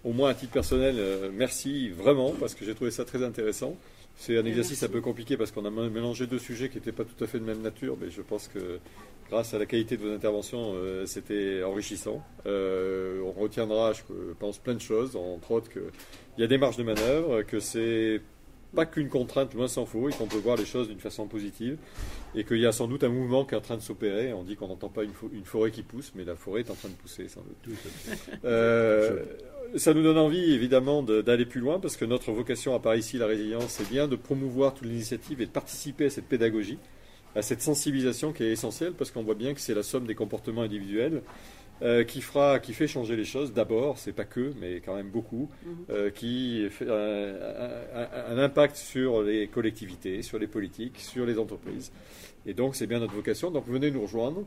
Au 0.03 0.13
moins 0.13 0.29
à 0.29 0.33
titre 0.33 0.53
personnel, 0.53 1.31
merci 1.33 1.89
vraiment 1.89 2.31
parce 2.39 2.55
que 2.55 2.65
j'ai 2.65 2.73
trouvé 2.73 2.91
ça 2.91 3.05
très 3.05 3.23
intéressant. 3.23 3.75
C'est 4.19 4.37
un 4.37 4.45
exercice 4.45 4.83
un 4.83 4.89
peu 4.89 4.99
compliqué 4.99 5.37
parce 5.37 5.49
qu'on 5.49 5.63
a 5.63 5.69
mélangé 5.69 6.27
deux 6.27 6.39
sujets 6.39 6.67
qui 6.67 6.75
n'étaient 6.75 6.91
pas 6.91 7.05
tout 7.05 7.23
à 7.23 7.25
fait 7.25 7.39
de 7.39 7.45
même 7.45 7.61
nature, 7.61 7.95
mais 7.99 8.09
je 8.09 8.21
pense 8.21 8.49
que 8.49 8.79
grâce 9.29 9.53
à 9.53 9.59
la 9.59 9.65
qualité 9.65 9.95
de 9.95 10.01
vos 10.01 10.13
interventions, 10.13 10.73
euh, 10.75 11.05
c'était 11.05 11.63
enrichissant. 11.63 12.21
Euh, 12.45 13.21
on 13.21 13.31
retiendra, 13.31 13.93
je 13.93 14.01
pense, 14.37 14.57
plein 14.57 14.73
de 14.73 14.81
choses, 14.81 15.15
entre 15.15 15.51
autres 15.51 15.71
qu'il 15.71 15.83
y 16.37 16.43
a 16.43 16.47
des 16.47 16.57
marges 16.57 16.75
de 16.75 16.83
manœuvre, 16.83 17.43
que 17.43 17.61
c'est 17.61 18.19
pas 18.75 18.85
qu'une 18.85 19.09
contrainte, 19.09 19.53
loin 19.53 19.67
s'en 19.67 19.85
faut, 19.85 20.09
et 20.09 20.13
qu'on 20.13 20.27
peut 20.27 20.37
voir 20.37 20.55
les 20.57 20.65
choses 20.65 20.87
d'une 20.87 20.99
façon 20.99 21.27
positive 21.27 21.77
et 22.35 22.43
qu'il 22.43 22.57
y 22.59 22.65
a 22.65 22.71
sans 22.71 22.87
doute 22.87 23.03
un 23.03 23.09
mouvement 23.09 23.43
qui 23.45 23.55
est 23.55 23.57
en 23.57 23.61
train 23.61 23.77
de 23.77 23.81
s'opérer. 23.81 24.31
On 24.33 24.43
dit 24.43 24.55
qu'on 24.55 24.67
n'entend 24.67 24.89
pas 24.89 25.03
une, 25.03 25.11
fo- 25.11 25.29
une 25.33 25.45
forêt 25.45 25.71
qui 25.71 25.81
pousse, 25.83 26.11
mais 26.15 26.23
la 26.23 26.35
forêt 26.35 26.61
est 26.61 26.69
en 26.69 26.75
train 26.75 26.89
de 26.89 26.93
pousser, 26.93 27.27
sans 27.27 27.41
doute. 27.41 27.75
Euh, 28.45 29.23
ça 29.75 29.93
nous 29.93 30.03
donne 30.03 30.17
envie, 30.17 30.53
évidemment, 30.53 31.03
de- 31.03 31.21
d'aller 31.21 31.45
plus 31.45 31.61
loin, 31.61 31.79
parce 31.79 31.97
que 31.97 32.05
notre 32.05 32.31
vocation 32.31 32.73
à 32.75 32.79
Paris 32.79 32.99
ici, 32.99 33.17
la 33.17 33.27
résilience, 33.27 33.67
c'est 33.69 33.89
bien 33.89 34.07
de 34.07 34.15
promouvoir 34.15 34.73
toute 34.73 34.87
l'initiative 34.87 35.41
et 35.41 35.45
de 35.45 35.51
participer 35.51 36.05
à 36.05 36.09
cette 36.09 36.25
pédagogie, 36.25 36.77
à 37.35 37.41
cette 37.41 37.61
sensibilisation 37.61 38.33
qui 38.33 38.43
est 38.43 38.51
essentielle, 38.51 38.93
parce 38.93 39.11
qu'on 39.11 39.23
voit 39.23 39.35
bien 39.35 39.53
que 39.53 39.61
c'est 39.61 39.75
la 39.75 39.83
somme 39.83 40.05
des 40.05 40.15
comportements 40.15 40.61
individuels 40.63 41.21
euh, 41.81 42.03
qui 42.03 42.21
fera, 42.21 42.59
qui 42.59 42.73
fait 42.73 42.87
changer 42.87 43.15
les 43.15 43.25
choses. 43.25 43.53
D'abord, 43.53 43.97
c'est 43.97 44.11
pas 44.13 44.25
que, 44.25 44.53
mais 44.59 44.81
quand 44.85 44.95
même 44.95 45.09
beaucoup, 45.09 45.49
Mhm. 45.65 45.71
euh, 45.89 46.09
qui 46.09 46.67
fait 46.69 46.89
un, 46.89 47.35
un- 48.01 48.35
un 48.35 48.37
impact 48.37 48.75
sur 48.75 49.21
les 49.23 49.47
collectivités, 49.47 50.21
sur 50.21 50.39
les 50.39 50.47
politiques, 50.47 50.97
sur 50.99 51.25
les 51.25 51.37
entreprises. 51.39 51.91
Et 52.45 52.53
donc, 52.53 52.75
c'est 52.75 52.87
bien 52.87 52.99
notre 52.99 53.13
vocation. 53.13 53.51
Donc, 53.51 53.65
venez 53.67 53.91
nous 53.91 54.01
rejoindre. 54.01 54.43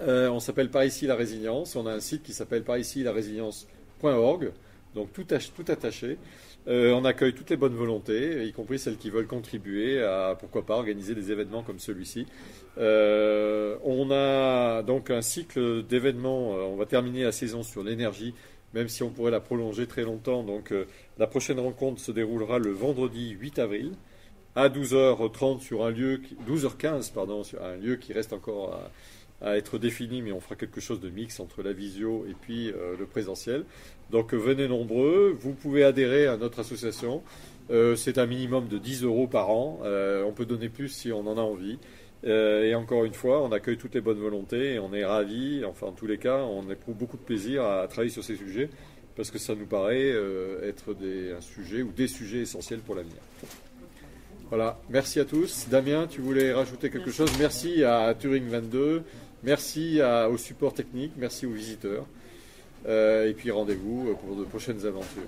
Euh, 0.00 0.28
on 0.30 0.40
s'appelle 0.40 0.70
par 0.70 0.84
ici 0.84 1.06
la 1.06 1.14
résilience. 1.16 1.74
On 1.76 1.86
a 1.86 1.92
un 1.92 2.00
site 2.00 2.22
qui 2.22 2.32
s'appelle 2.32 2.62
par 2.62 2.78
ici 2.78 3.02
la 3.02 3.12
résilience.org. 3.12 4.52
Donc, 4.94 5.12
tout, 5.12 5.26
ach- 5.30 5.52
tout 5.54 5.64
attaché. 5.70 6.18
Euh, 6.66 6.92
on 6.92 7.04
accueille 7.04 7.32
toutes 7.34 7.50
les 7.50 7.56
bonnes 7.56 7.74
volontés, 7.74 8.44
y 8.46 8.52
compris 8.52 8.78
celles 8.78 8.96
qui 8.96 9.10
veulent 9.10 9.26
contribuer 9.26 10.02
à, 10.02 10.36
pourquoi 10.38 10.66
pas, 10.66 10.74
organiser 10.74 11.14
des 11.14 11.30
événements 11.32 11.62
comme 11.62 11.78
celui-ci. 11.78 12.26
Euh, 12.78 13.76
on 13.84 14.10
a 14.10 14.82
donc 14.82 15.10
un 15.10 15.22
cycle 15.22 15.82
d'événements. 15.84 16.54
euh, 16.56 16.62
on 16.62 16.76
va 16.76 16.86
terminer 16.86 17.24
la 17.24 17.32
saison 17.32 17.62
sur 17.62 17.82
l'énergie, 17.82 18.34
même 18.74 18.88
si 18.88 19.02
on 19.02 19.10
pourrait 19.10 19.30
la 19.30 19.40
prolonger 19.40 19.86
très 19.86 20.02
longtemps. 20.02 20.42
Donc, 20.42 20.72
la 21.18 21.26
prochaine 21.26 21.58
rencontre 21.60 22.00
se 22.00 22.12
déroulera 22.12 22.58
le 22.58 22.70
vendredi 22.70 23.30
8 23.30 23.58
avril 23.58 23.92
à 24.54 24.68
12h30 24.68 25.60
sur 25.60 25.84
un 25.84 25.90
lieu, 25.90 26.18
qui- 26.18 26.36
12h15 26.46 27.10
pardon, 27.12 27.44
sur 27.44 27.62
un 27.62 27.76
lieu 27.76 27.96
qui 27.96 28.12
reste 28.12 28.32
encore 28.32 28.74
à, 28.74 28.90
à 29.40 29.56
être 29.56 29.78
défini, 29.78 30.22
mais 30.22 30.32
on 30.32 30.40
fera 30.40 30.56
quelque 30.56 30.80
chose 30.80 31.00
de 31.00 31.10
mix 31.10 31.38
entre 31.40 31.62
la 31.62 31.72
visio 31.72 32.26
et 32.28 32.34
puis 32.34 32.70
euh, 32.70 32.96
le 32.98 33.06
présentiel. 33.06 33.64
Donc, 34.10 34.32
euh, 34.32 34.36
venez 34.36 34.68
nombreux. 34.68 35.36
Vous 35.38 35.52
pouvez 35.52 35.84
adhérer 35.84 36.26
à 36.26 36.36
notre 36.36 36.60
association. 36.60 37.22
Euh, 37.70 37.96
c'est 37.96 38.18
un 38.18 38.26
minimum 38.26 38.68
de 38.68 38.78
10 38.78 39.04
euros 39.04 39.26
par 39.26 39.50
an. 39.50 39.80
Euh, 39.84 40.24
on 40.24 40.32
peut 40.32 40.46
donner 40.46 40.68
plus 40.68 40.88
si 40.88 41.12
on 41.12 41.20
en 41.26 41.36
a 41.36 41.42
envie. 41.42 41.78
Et 42.24 42.74
encore 42.74 43.04
une 43.04 43.14
fois, 43.14 43.44
on 43.44 43.52
accueille 43.52 43.76
toutes 43.76 43.94
les 43.94 44.00
bonnes 44.00 44.18
volontés 44.18 44.74
et 44.74 44.78
on 44.80 44.92
est 44.92 45.04
ravis. 45.04 45.64
Enfin, 45.64 45.86
en 45.86 45.92
tous 45.92 46.08
les 46.08 46.18
cas, 46.18 46.38
on 46.38 46.68
éprouve 46.68 46.96
beaucoup 46.96 47.16
de 47.16 47.22
plaisir 47.22 47.62
à 47.62 47.86
travailler 47.86 48.10
sur 48.10 48.24
ces 48.24 48.34
sujets 48.34 48.70
parce 49.14 49.30
que 49.30 49.38
ça 49.38 49.54
nous 49.54 49.66
paraît 49.66 50.12
être 50.64 50.94
des, 50.94 51.30
un 51.30 51.40
sujet 51.40 51.82
ou 51.82 51.92
des 51.92 52.08
sujets 52.08 52.38
essentiels 52.38 52.80
pour 52.80 52.96
l'avenir. 52.96 53.18
Voilà, 54.48 54.80
merci 54.90 55.20
à 55.20 55.24
tous. 55.24 55.68
Damien, 55.70 56.08
tu 56.08 56.20
voulais 56.20 56.52
rajouter 56.52 56.90
quelque 56.90 57.06
Merci. 57.06 57.18
chose? 57.18 57.30
Merci 57.38 57.84
à 57.84 58.12
Turing 58.18 58.48
22, 58.48 59.04
merci 59.42 60.00
au 60.30 60.36
support 60.36 60.74
technique, 60.74 61.12
merci 61.16 61.46
aux 61.46 61.52
visiteurs. 61.52 62.04
Euh, 62.86 63.28
et 63.28 63.34
puis 63.34 63.50
rendez-vous 63.50 64.16
pour 64.24 64.36
de 64.36 64.44
prochaines 64.44 64.86
aventures. 64.86 65.26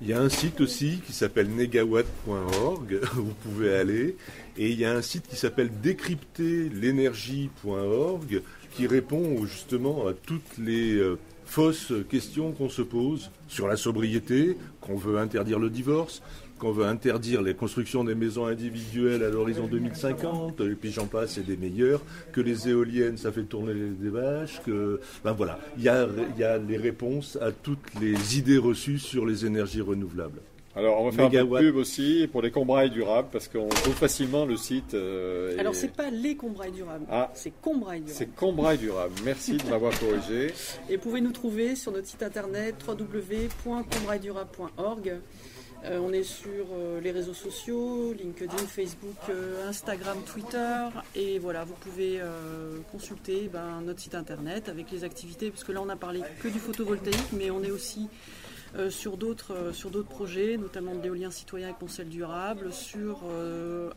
Il 0.00 0.06
y 0.08 0.12
a 0.12 0.20
un 0.20 0.28
site 0.28 0.60
aussi 0.60 1.00
qui 1.06 1.12
s'appelle 1.12 1.48
negawatt.org, 1.48 3.00
vous 3.14 3.34
pouvez 3.44 3.72
aller. 3.74 4.16
Et 4.56 4.70
il 4.70 4.78
y 4.78 4.84
a 4.84 4.92
un 4.92 5.02
site 5.02 5.26
qui 5.28 5.34
s'appelle 5.36 5.70
décrypterlénergie.org, 5.80 8.42
qui 8.72 8.86
répond 8.86 9.44
justement 9.46 10.06
à 10.08 10.12
toutes 10.12 10.58
les 10.58 10.94
euh, 10.94 11.18
fausses 11.44 11.92
questions 12.08 12.52
qu'on 12.52 12.68
se 12.68 12.82
pose 12.82 13.32
sur 13.48 13.66
la 13.68 13.76
sobriété, 13.76 14.56
qu'on 14.80 14.96
veut 14.96 15.18
interdire 15.18 15.58
le 15.58 15.70
divorce, 15.70 16.22
qu'on 16.62 16.70
veut 16.70 16.86
interdire 16.86 17.42
les 17.42 17.54
constructions 17.54 18.04
des 18.04 18.14
maisons 18.14 18.46
individuelles 18.46 19.24
à 19.24 19.30
l'horizon 19.30 19.66
2050, 19.66 20.60
et 20.60 20.74
puis 20.76 20.92
j'en 20.92 21.06
passe, 21.06 21.36
et 21.38 21.42
des 21.42 21.56
meilleurs, 21.56 22.00
que 22.30 22.40
les 22.40 22.68
éoliennes, 22.68 23.16
ça 23.16 23.32
fait 23.32 23.42
tourner 23.42 23.74
les- 23.74 23.88
des 23.90 24.10
vaches, 24.10 24.60
que... 24.64 25.00
Ben 25.24 25.32
voilà, 25.32 25.58
il 25.76 25.82
y 25.82 25.88
a, 25.88 26.06
il 26.36 26.40
y 26.40 26.44
a 26.44 26.58
les 26.58 26.76
réponses 26.76 27.36
à 27.42 27.50
toutes 27.50 27.80
les 28.00 28.38
idées 28.38 28.58
reçues 28.58 29.00
sur 29.00 29.26
les 29.26 29.44
énergies 29.44 29.80
renouvelables. 29.80 30.38
Alors, 30.76 31.00
on 31.02 31.10
va 31.10 31.12
faire 31.12 31.26
un 31.26 31.30
peu 31.30 31.36
de 31.58 31.70
pub 31.70 31.76
aussi 31.76 32.26
pour 32.32 32.40
les 32.40 32.50
combrailles 32.50 32.88
durables 32.90 33.28
parce 33.30 33.46
qu'on 33.48 33.68
trouve 33.68 33.92
facilement 33.94 34.46
le 34.46 34.56
site. 34.56 34.94
euh, 34.94 35.54
et- 35.56 35.58
Alors, 35.58 35.74
c'est 35.74 35.92
pas 35.94 36.08
les 36.10 36.34
combrailles 36.36 36.72
durables, 36.72 37.04
Ah. 37.10 37.30
c'est 37.34 37.52
combrailles 37.60 38.00
durables. 38.00 38.16
C'est 38.18 38.34
combrailles 38.34 38.78
durables. 38.78 39.12
Merci 39.24 39.58
de 39.58 39.68
m'avoir 39.68 39.92
corrigé. 40.00 40.52
Et 40.88 40.96
vous 40.96 41.02
pouvez 41.02 41.20
nous 41.20 41.32
trouver 41.32 41.76
sur 41.76 41.92
notre 41.92 42.06
site 42.06 42.22
internet 42.22 42.76
www.combrailledurable.org. 42.88 45.12
Euh, 45.84 45.98
on 46.00 46.12
est 46.12 46.22
sur 46.22 46.66
euh, 46.72 47.00
les 47.00 47.10
réseaux 47.10 47.34
sociaux, 47.34 48.12
LinkedIn, 48.12 48.56
Facebook, 48.56 49.16
euh, 49.28 49.68
Instagram, 49.68 50.18
Twitter. 50.24 50.86
Et 51.16 51.38
voilà, 51.40 51.64
vous 51.64 51.74
pouvez 51.74 52.20
consulter 52.90 53.48
ben, 53.52 53.80
notre 53.82 54.00
site 54.00 54.14
internet 54.14 54.68
avec 54.68 54.90
les 54.90 55.04
activités, 55.04 55.50
parce 55.50 55.64
que 55.64 55.72
là 55.72 55.80
on 55.82 55.88
a 55.88 55.96
parlé 55.96 56.20
que 56.40 56.48
du 56.48 56.58
photovoltaïque, 56.58 57.32
mais 57.32 57.50
on 57.50 57.62
est 57.62 57.70
aussi 57.70 58.08
sur 58.88 59.16
d'autres 59.16 59.72
sur 59.72 59.90
d'autres 59.90 60.08
projets, 60.08 60.56
notamment 60.56 60.94
de 60.94 61.02
l'éolien 61.02 61.30
citoyen 61.30 61.68
et 61.68 61.74
conseil 61.74 62.06
durable, 62.06 62.72
sur 62.72 63.22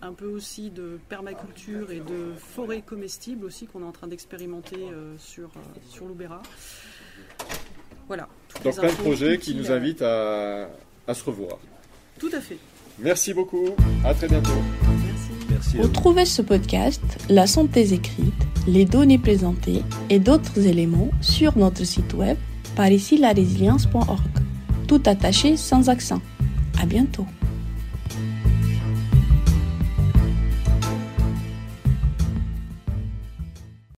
un 0.02 0.14
peu 0.14 0.28
aussi 0.28 0.70
de 0.72 0.99
permaculture 1.07 1.91
et 1.91 1.99
de 1.99 2.34
forêt 2.38 2.82
comestible 2.82 3.45
aussi 3.45 3.68
qu'on 3.68 3.82
est 3.82 3.86
en 3.86 3.91
train 3.91 4.07
d'expérimenter 4.07 4.80
sur, 5.18 5.52
sur 5.90 6.06
l'Oubera. 6.06 6.41
Voilà. 8.07 8.28
Donc 8.64 8.76
plein 8.76 8.90
de 8.90 8.95
projets 8.95 9.38
qui 9.38 9.56
nous 9.56 9.72
invitent 9.72 10.02
à, 10.02 10.70
à 11.07 11.14
se 11.14 11.24
revoir. 11.24 11.57
Tout 12.20 12.30
à 12.34 12.40
fait. 12.40 12.58
Merci 13.00 13.34
beaucoup. 13.34 13.70
À 14.04 14.14
très 14.14 14.28
bientôt. 14.28 14.52
Merci. 15.06 15.32
Merci. 15.50 15.78
Retrouvez 15.80 16.26
ce 16.26 16.42
podcast, 16.42 17.02
la 17.30 17.46
synthèse 17.46 17.94
écrite, 17.94 18.34
les 18.68 18.86
données 18.86 19.18
présentées 19.18 19.84
et 20.10 20.20
d'autres 20.20 20.66
éléments 20.66 21.10
sur 21.22 21.58
notre 21.58 21.84
site 21.84 22.14
web 22.14 22.38
par 22.76 22.92
ici 22.92 23.18
la 23.18 23.34
résilience.org. 23.34 24.22
Tout 24.88 25.02
attaché 25.06 25.58
sans 25.58 25.90
accent. 25.90 26.22
À 26.82 26.86
bientôt. 26.86 27.26